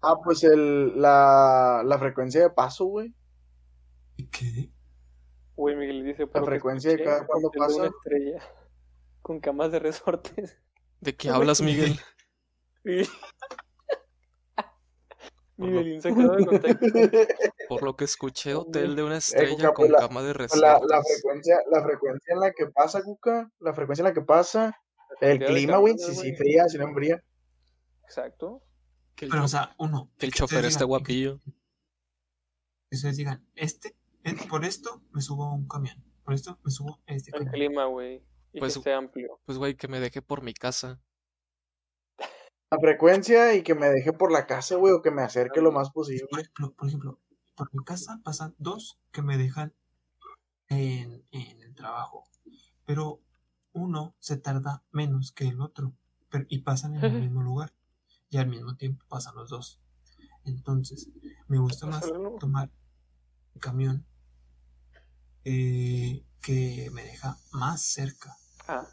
Ah, 0.02 0.16
pues 0.24 0.44
el, 0.44 1.02
la, 1.02 1.82
la 1.84 1.98
frecuencia 1.98 2.42
de 2.42 2.50
paso, 2.52 2.86
güey. 2.86 3.14
¿Qué? 4.32 4.72
Güey, 5.56 5.76
Miguel 5.76 6.06
dice. 6.06 6.28
por 6.28 6.42
lo 6.42 6.46
que 6.46 6.52
frecuencia 6.52 6.92
de 6.92 7.04
cada 7.04 7.26
una 7.34 7.50
pasa. 7.58 7.86
estrella. 7.88 8.40
Con 9.22 9.40
camas 9.40 9.72
de 9.72 9.80
resortes. 9.80 10.58
¿De 11.02 11.16
qué 11.16 11.30
hablas, 11.30 11.62
Miguel? 11.62 12.00
Sacado 16.02 16.36
de 16.38 16.46
contexto. 16.46 16.86
Por 17.70 17.84
lo 17.84 17.96
que 17.96 18.06
escuché, 18.06 18.56
hotel 18.56 18.96
de 18.96 19.04
una 19.04 19.18
estrella 19.18 19.56
Cuca, 19.56 19.74
con 19.74 19.88
pues, 19.88 19.92
la- 19.92 20.00
cama 20.00 20.24
de 20.24 20.34
Pues 20.34 20.56
la, 20.56 20.68
la 20.74 20.80
resortes. 20.80 21.14
frecuencia, 21.22 21.58
la 21.72 21.84
frecuencia 21.84 22.34
en 22.34 22.40
la 22.40 22.52
que 22.52 22.66
pasa, 22.68 23.04
Cuca, 23.04 23.52
la 23.60 23.74
frecuencia 23.74 24.02
en 24.04 24.08
la 24.08 24.14
que 24.14 24.22
pasa, 24.22 24.76
el 25.22 25.40
clima, 25.40 25.78
güey, 25.78 25.98
si 25.98 26.16
sí 26.16 26.36
fría, 26.36 26.68
si 26.70 26.78
no 26.78 26.86
enfría. 26.88 27.22
Exacto. 28.04 28.62
Que 29.16 29.26
el, 29.26 29.32
Pero, 29.32 29.44
o 29.44 29.48
sea, 29.48 29.76
uno, 29.78 30.10
que 30.18 30.26
el 30.26 30.34
chofer 30.34 30.64
digan- 30.66 30.88
guapillo. 30.88 31.40
que 32.90 32.96
ustedes 32.96 33.18
digan, 33.18 33.46
este, 33.56 33.96
eh, 34.24 34.36
por 34.50 34.66
esto 34.66 35.02
me 35.12 35.22
subo 35.22 35.44
a 35.46 35.54
un 35.54 35.68
camión, 35.68 36.04
por 36.24 36.34
esto 36.34 36.58
me 36.64 36.72
subo 36.72 37.00
a 37.08 37.14
este 37.14 37.32
El 37.32 37.46
camión. 37.46 37.54
clima, 37.54 37.86
güey. 37.86 38.24
Y 38.54 38.60
Pues- 38.60 38.74
que 38.74 38.80
esté 38.80 38.94
amplio. 38.94 39.40
Pues, 39.46 39.58
güey, 39.60 39.76
que 39.76 39.88
me 39.88 40.00
deje 40.00 40.22
por 40.24 40.42
mi 40.42 40.54
casa. 40.54 41.00
La 42.72 42.80
frecuencia 42.80 43.56
y 43.56 43.64
que 43.64 43.74
me 43.74 43.90
deje 43.90 44.14
por 44.14 44.32
la 44.32 44.46
casa, 44.46 44.76
güey, 44.76 44.94
o 44.94 45.02
que 45.02 45.12
me 45.12 45.24
acerque 45.24 45.62
lo 45.62 45.72
más 45.72 45.90
posible. 45.90 46.28
Por 46.30 46.40
ejemplo, 46.40 46.74
por 46.74 46.88
ejemplo, 46.88 47.20
por 47.56 47.74
mi 47.74 47.84
casa 47.84 48.20
pasan 48.24 48.56
dos 48.60 49.00
que 49.12 49.22
me 49.22 49.38
dejan 49.38 49.74
en, 50.68 51.26
en 51.32 51.62
el 51.62 51.74
trabajo, 51.74 52.26
pero 52.86 53.22
uno 53.74 54.16
se 54.20 54.38
tarda 54.38 54.84
menos 54.92 55.32
que 55.32 55.48
el 55.48 55.62
otro 55.62 55.94
pero, 56.30 56.46
y 56.48 56.60
pasan 56.60 56.96
en 56.96 57.04
el 57.04 57.22
mismo 57.22 57.42
lugar 57.42 57.74
y 58.30 58.38
al 58.38 58.48
mismo 58.48 58.76
tiempo 58.76 59.04
pasan 59.10 59.36
los 59.36 59.50
dos. 59.50 59.82
Entonces, 60.46 61.10
me 61.48 61.58
gusta 61.58 61.88
más 61.88 62.06
tomar 62.40 62.72
el 63.56 63.62
camión 63.62 64.06
eh, 65.44 66.24
que 66.42 66.90
me 66.94 67.04
deja 67.04 67.38
más 67.52 67.82
cerca. 67.82 68.36
Ah, 68.68 68.88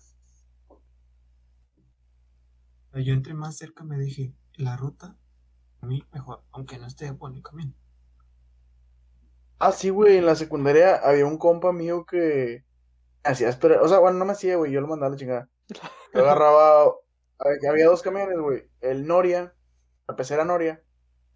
Yo 3.04 3.12
entre 3.14 3.34
más 3.34 3.56
cerca 3.56 3.84
me 3.84 3.98
deje 3.98 4.32
la 4.54 4.76
ruta, 4.76 5.16
a 5.80 5.86
mí 5.86 6.04
mejor, 6.12 6.42
aunque 6.52 6.78
no 6.78 6.86
esté 6.86 7.12
por 7.12 7.34
el 7.34 7.42
camión. 7.42 7.74
Ah, 9.58 9.72
sí, 9.72 9.90
güey, 9.90 10.18
en 10.18 10.26
la 10.26 10.34
secundaria 10.34 10.96
había 10.96 11.26
un 11.26 11.38
compa 11.38 11.72
mío 11.72 12.04
que 12.04 12.64
hacía 13.24 13.48
esperar, 13.48 13.80
o 13.80 13.88
sea, 13.88 13.98
bueno, 13.98 14.18
no 14.18 14.24
me 14.24 14.32
hacía, 14.32 14.56
güey, 14.56 14.72
yo 14.72 14.80
lo 14.80 14.86
mandaba 14.86 15.08
a 15.08 15.10
la 15.10 15.16
chingada. 15.16 15.50
Yo 16.14 16.20
agarraba, 16.20 16.92
había 17.38 17.70
había 17.70 17.86
dos 17.86 18.02
camiones, 18.02 18.38
güey, 18.38 18.70
el 18.80 19.06
Noria, 19.06 19.54
la 20.08 20.16
pecera 20.16 20.44
Noria, 20.44 20.82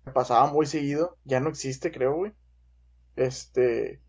me 0.05 0.12
pasaba 0.12 0.47
muy 0.51 0.66
seguido, 0.66 1.19
ya 1.24 1.41
no 1.41 1.49
existe, 1.49 1.91
creo, 1.91 2.15
güey. 2.15 2.32
Este, 3.16 4.03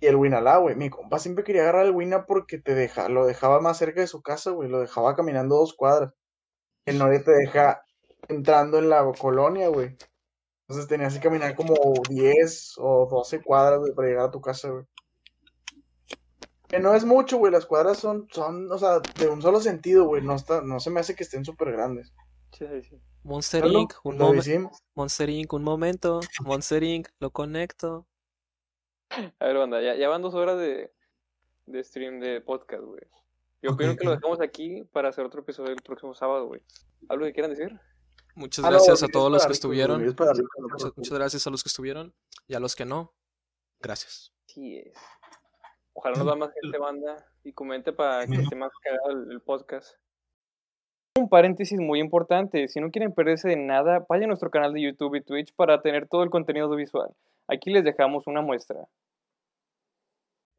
y 0.00 0.06
el 0.06 0.16
Winalá, 0.16 0.56
güey, 0.56 0.76
mi 0.76 0.88
compa 0.90 1.18
siempre 1.18 1.44
quería 1.44 1.62
agarrar 1.62 1.86
el 1.86 1.92
Wina 1.92 2.26
porque 2.26 2.58
te 2.58 2.74
deja, 2.74 3.08
lo 3.08 3.26
dejaba 3.26 3.60
más 3.60 3.78
cerca 3.78 4.00
de 4.00 4.06
su 4.06 4.22
casa, 4.22 4.50
güey, 4.50 4.68
lo 4.68 4.80
dejaba 4.80 5.14
caminando 5.14 5.56
dos 5.56 5.74
cuadras. 5.74 6.12
El 6.90 6.98
Noria 6.98 7.22
te 7.22 7.30
deja 7.30 7.82
entrando 8.28 8.78
en 8.78 8.88
la 8.88 9.10
colonia, 9.16 9.68
güey. 9.68 9.96
Entonces 10.62 10.88
tenías 10.88 11.14
que 11.14 11.20
caminar 11.20 11.54
como 11.54 11.74
10 12.08 12.74
o 12.78 13.08
12 13.08 13.42
cuadras, 13.42 13.78
güey, 13.78 13.94
para 13.94 14.08
llegar 14.08 14.24
a 14.26 14.30
tu 14.30 14.40
casa, 14.40 14.70
güey. 14.70 14.84
Que 16.66 16.80
no 16.80 16.94
es 16.94 17.04
mucho, 17.04 17.38
güey, 17.38 17.52
las 17.52 17.66
cuadras 17.66 17.98
son, 17.98 18.28
son, 18.32 18.70
o 18.70 18.78
sea, 18.78 19.00
de 19.18 19.28
un 19.28 19.40
solo 19.40 19.60
sentido, 19.60 20.04
güey, 20.06 20.22
no 20.22 20.34
está, 20.34 20.62
no 20.62 20.80
se 20.80 20.90
me 20.90 21.00
hace 21.00 21.14
que 21.14 21.22
estén 21.22 21.44
súper 21.44 21.72
grandes. 21.72 22.12
sí, 22.52 22.66
sí, 22.66 22.82
sí. 22.82 23.00
Monster 23.22 23.66
Inc., 23.66 23.94
un 24.02 24.18
lo 24.18 24.26
momento. 24.26 24.70
Monster 24.94 25.30
Inc., 25.30 25.52
un 25.52 25.62
momento. 25.62 26.20
Monster 26.42 26.82
Inc., 26.82 27.08
lo 27.20 27.30
conecto. 27.30 28.06
A 29.38 29.46
ver, 29.46 29.56
banda, 29.56 29.80
ya, 29.80 29.94
ya 29.94 30.08
van 30.08 30.22
dos 30.22 30.34
horas 30.34 30.58
de, 30.58 30.92
de 31.66 31.84
stream 31.84 32.18
de 32.18 32.40
podcast, 32.40 32.82
güey. 32.82 33.02
Yo 33.62 33.70
Ok, 33.70 33.74
opino 33.74 33.96
que 33.96 34.04
lo 34.04 34.10
dejamos 34.12 34.40
aquí 34.40 34.84
para 34.92 35.10
hacer 35.10 35.24
otro 35.24 35.40
episodio 35.40 35.72
el 35.72 35.82
próximo 35.82 36.14
sábado, 36.14 36.46
güey. 36.46 36.62
¿Algo 37.08 37.26
que 37.26 37.32
quieran 37.32 37.50
decir? 37.50 37.78
Muchas 38.34 38.64
Ah, 38.64 38.68
no, 38.68 38.76
gracias 38.76 39.02
a 39.02 39.08
todos 39.08 39.30
los 39.30 39.44
que 39.44 39.52
estuvieron. 39.52 40.02
Muchas, 40.02 41.18
gracias 41.18 41.46
a 41.46 41.50
los 41.50 41.62
que 41.62 41.68
estuvieron 41.68 42.14
y 42.46 42.54
a 42.54 42.60
los 42.60 42.74
que 42.74 42.84
no. 42.84 43.12
Gracias. 43.80 44.32
Sí 44.46 44.78
es. 44.78 44.94
Ojalá 45.92 46.16
nos 46.16 46.28
va 46.28 46.36
más 46.36 46.50
gente, 46.60 46.78
banda, 46.78 47.16
y 47.44 47.52
comente 47.52 47.92
para 47.92 48.26
que 48.26 48.36
esté 48.36 48.56
más 48.56 48.70
cagado 48.82 49.10
el, 49.10 49.32
el 49.32 49.40
podcast. 49.40 49.96
Un 51.18 51.28
paréntesis 51.28 51.78
muy 51.78 51.98
importante, 51.98 52.68
si 52.68 52.80
no 52.80 52.90
quieren 52.90 53.12
perderse 53.12 53.48
de 53.48 53.56
nada, 53.56 54.06
vayan 54.08 54.24
a 54.24 54.28
nuestro 54.28 54.50
canal 54.50 54.72
de 54.72 54.82
YouTube 54.82 55.16
y 55.16 55.22
Twitch 55.22 55.52
para 55.54 55.82
tener 55.82 56.08
todo 56.08 56.22
el 56.22 56.30
contenido 56.30 56.70
visual. 56.74 57.10
Aquí 57.48 57.70
les 57.70 57.84
dejamos 57.84 58.26
una 58.26 58.40
muestra. 58.40 58.86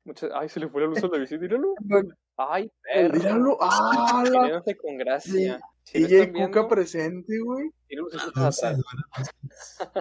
Muchas... 0.04 0.32
Ay, 0.34 0.50
se 0.50 0.60
le 0.60 0.68
fue 0.68 0.82
la 0.82 0.88
luz 0.88 1.04
a 1.04 1.08
la 1.08 1.18
visita, 1.20 1.42
míralo. 1.42 1.74
Ay, 2.38 2.72
perro. 2.82 3.14
Míralo, 3.18 3.58
¡ah! 3.62 4.24
la- 4.30 4.64
con 4.82 4.98
gracia. 4.98 5.60
Si 5.84 6.00
DJ 6.00 6.20
están 6.22 6.34
Cuca 6.34 6.40
viendo, 6.50 6.68
presente, 6.68 7.40
güey. 7.40 7.72
bueno, 7.90 8.08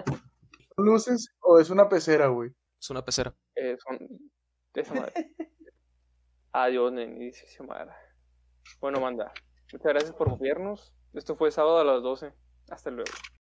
pues, 0.05 0.21
luces 0.77 1.29
o 1.41 1.59
es 1.59 1.69
una 1.69 1.87
pecera, 1.89 2.27
güey? 2.27 2.51
Es 2.79 2.89
una 2.89 3.03
pecera. 3.05 3.33
Eh, 3.55 3.77
son 3.77 3.99
de 4.73 4.81
esa 4.81 4.93
madre. 4.93 5.35
Adiós, 6.53 6.91
neni, 6.91 7.25
dice 7.25 7.45
Xiomara. 7.47 7.95
Bueno, 8.79 8.99
manda. 8.99 9.31
Muchas 9.71 9.93
gracias 9.93 10.13
por 10.13 10.37
vernos. 10.39 10.93
Esto 11.13 11.35
fue 11.35 11.51
sábado 11.51 11.79
a 11.79 11.83
las 11.85 12.01
12. 12.01 12.33
Hasta 12.69 12.89
luego. 12.89 13.11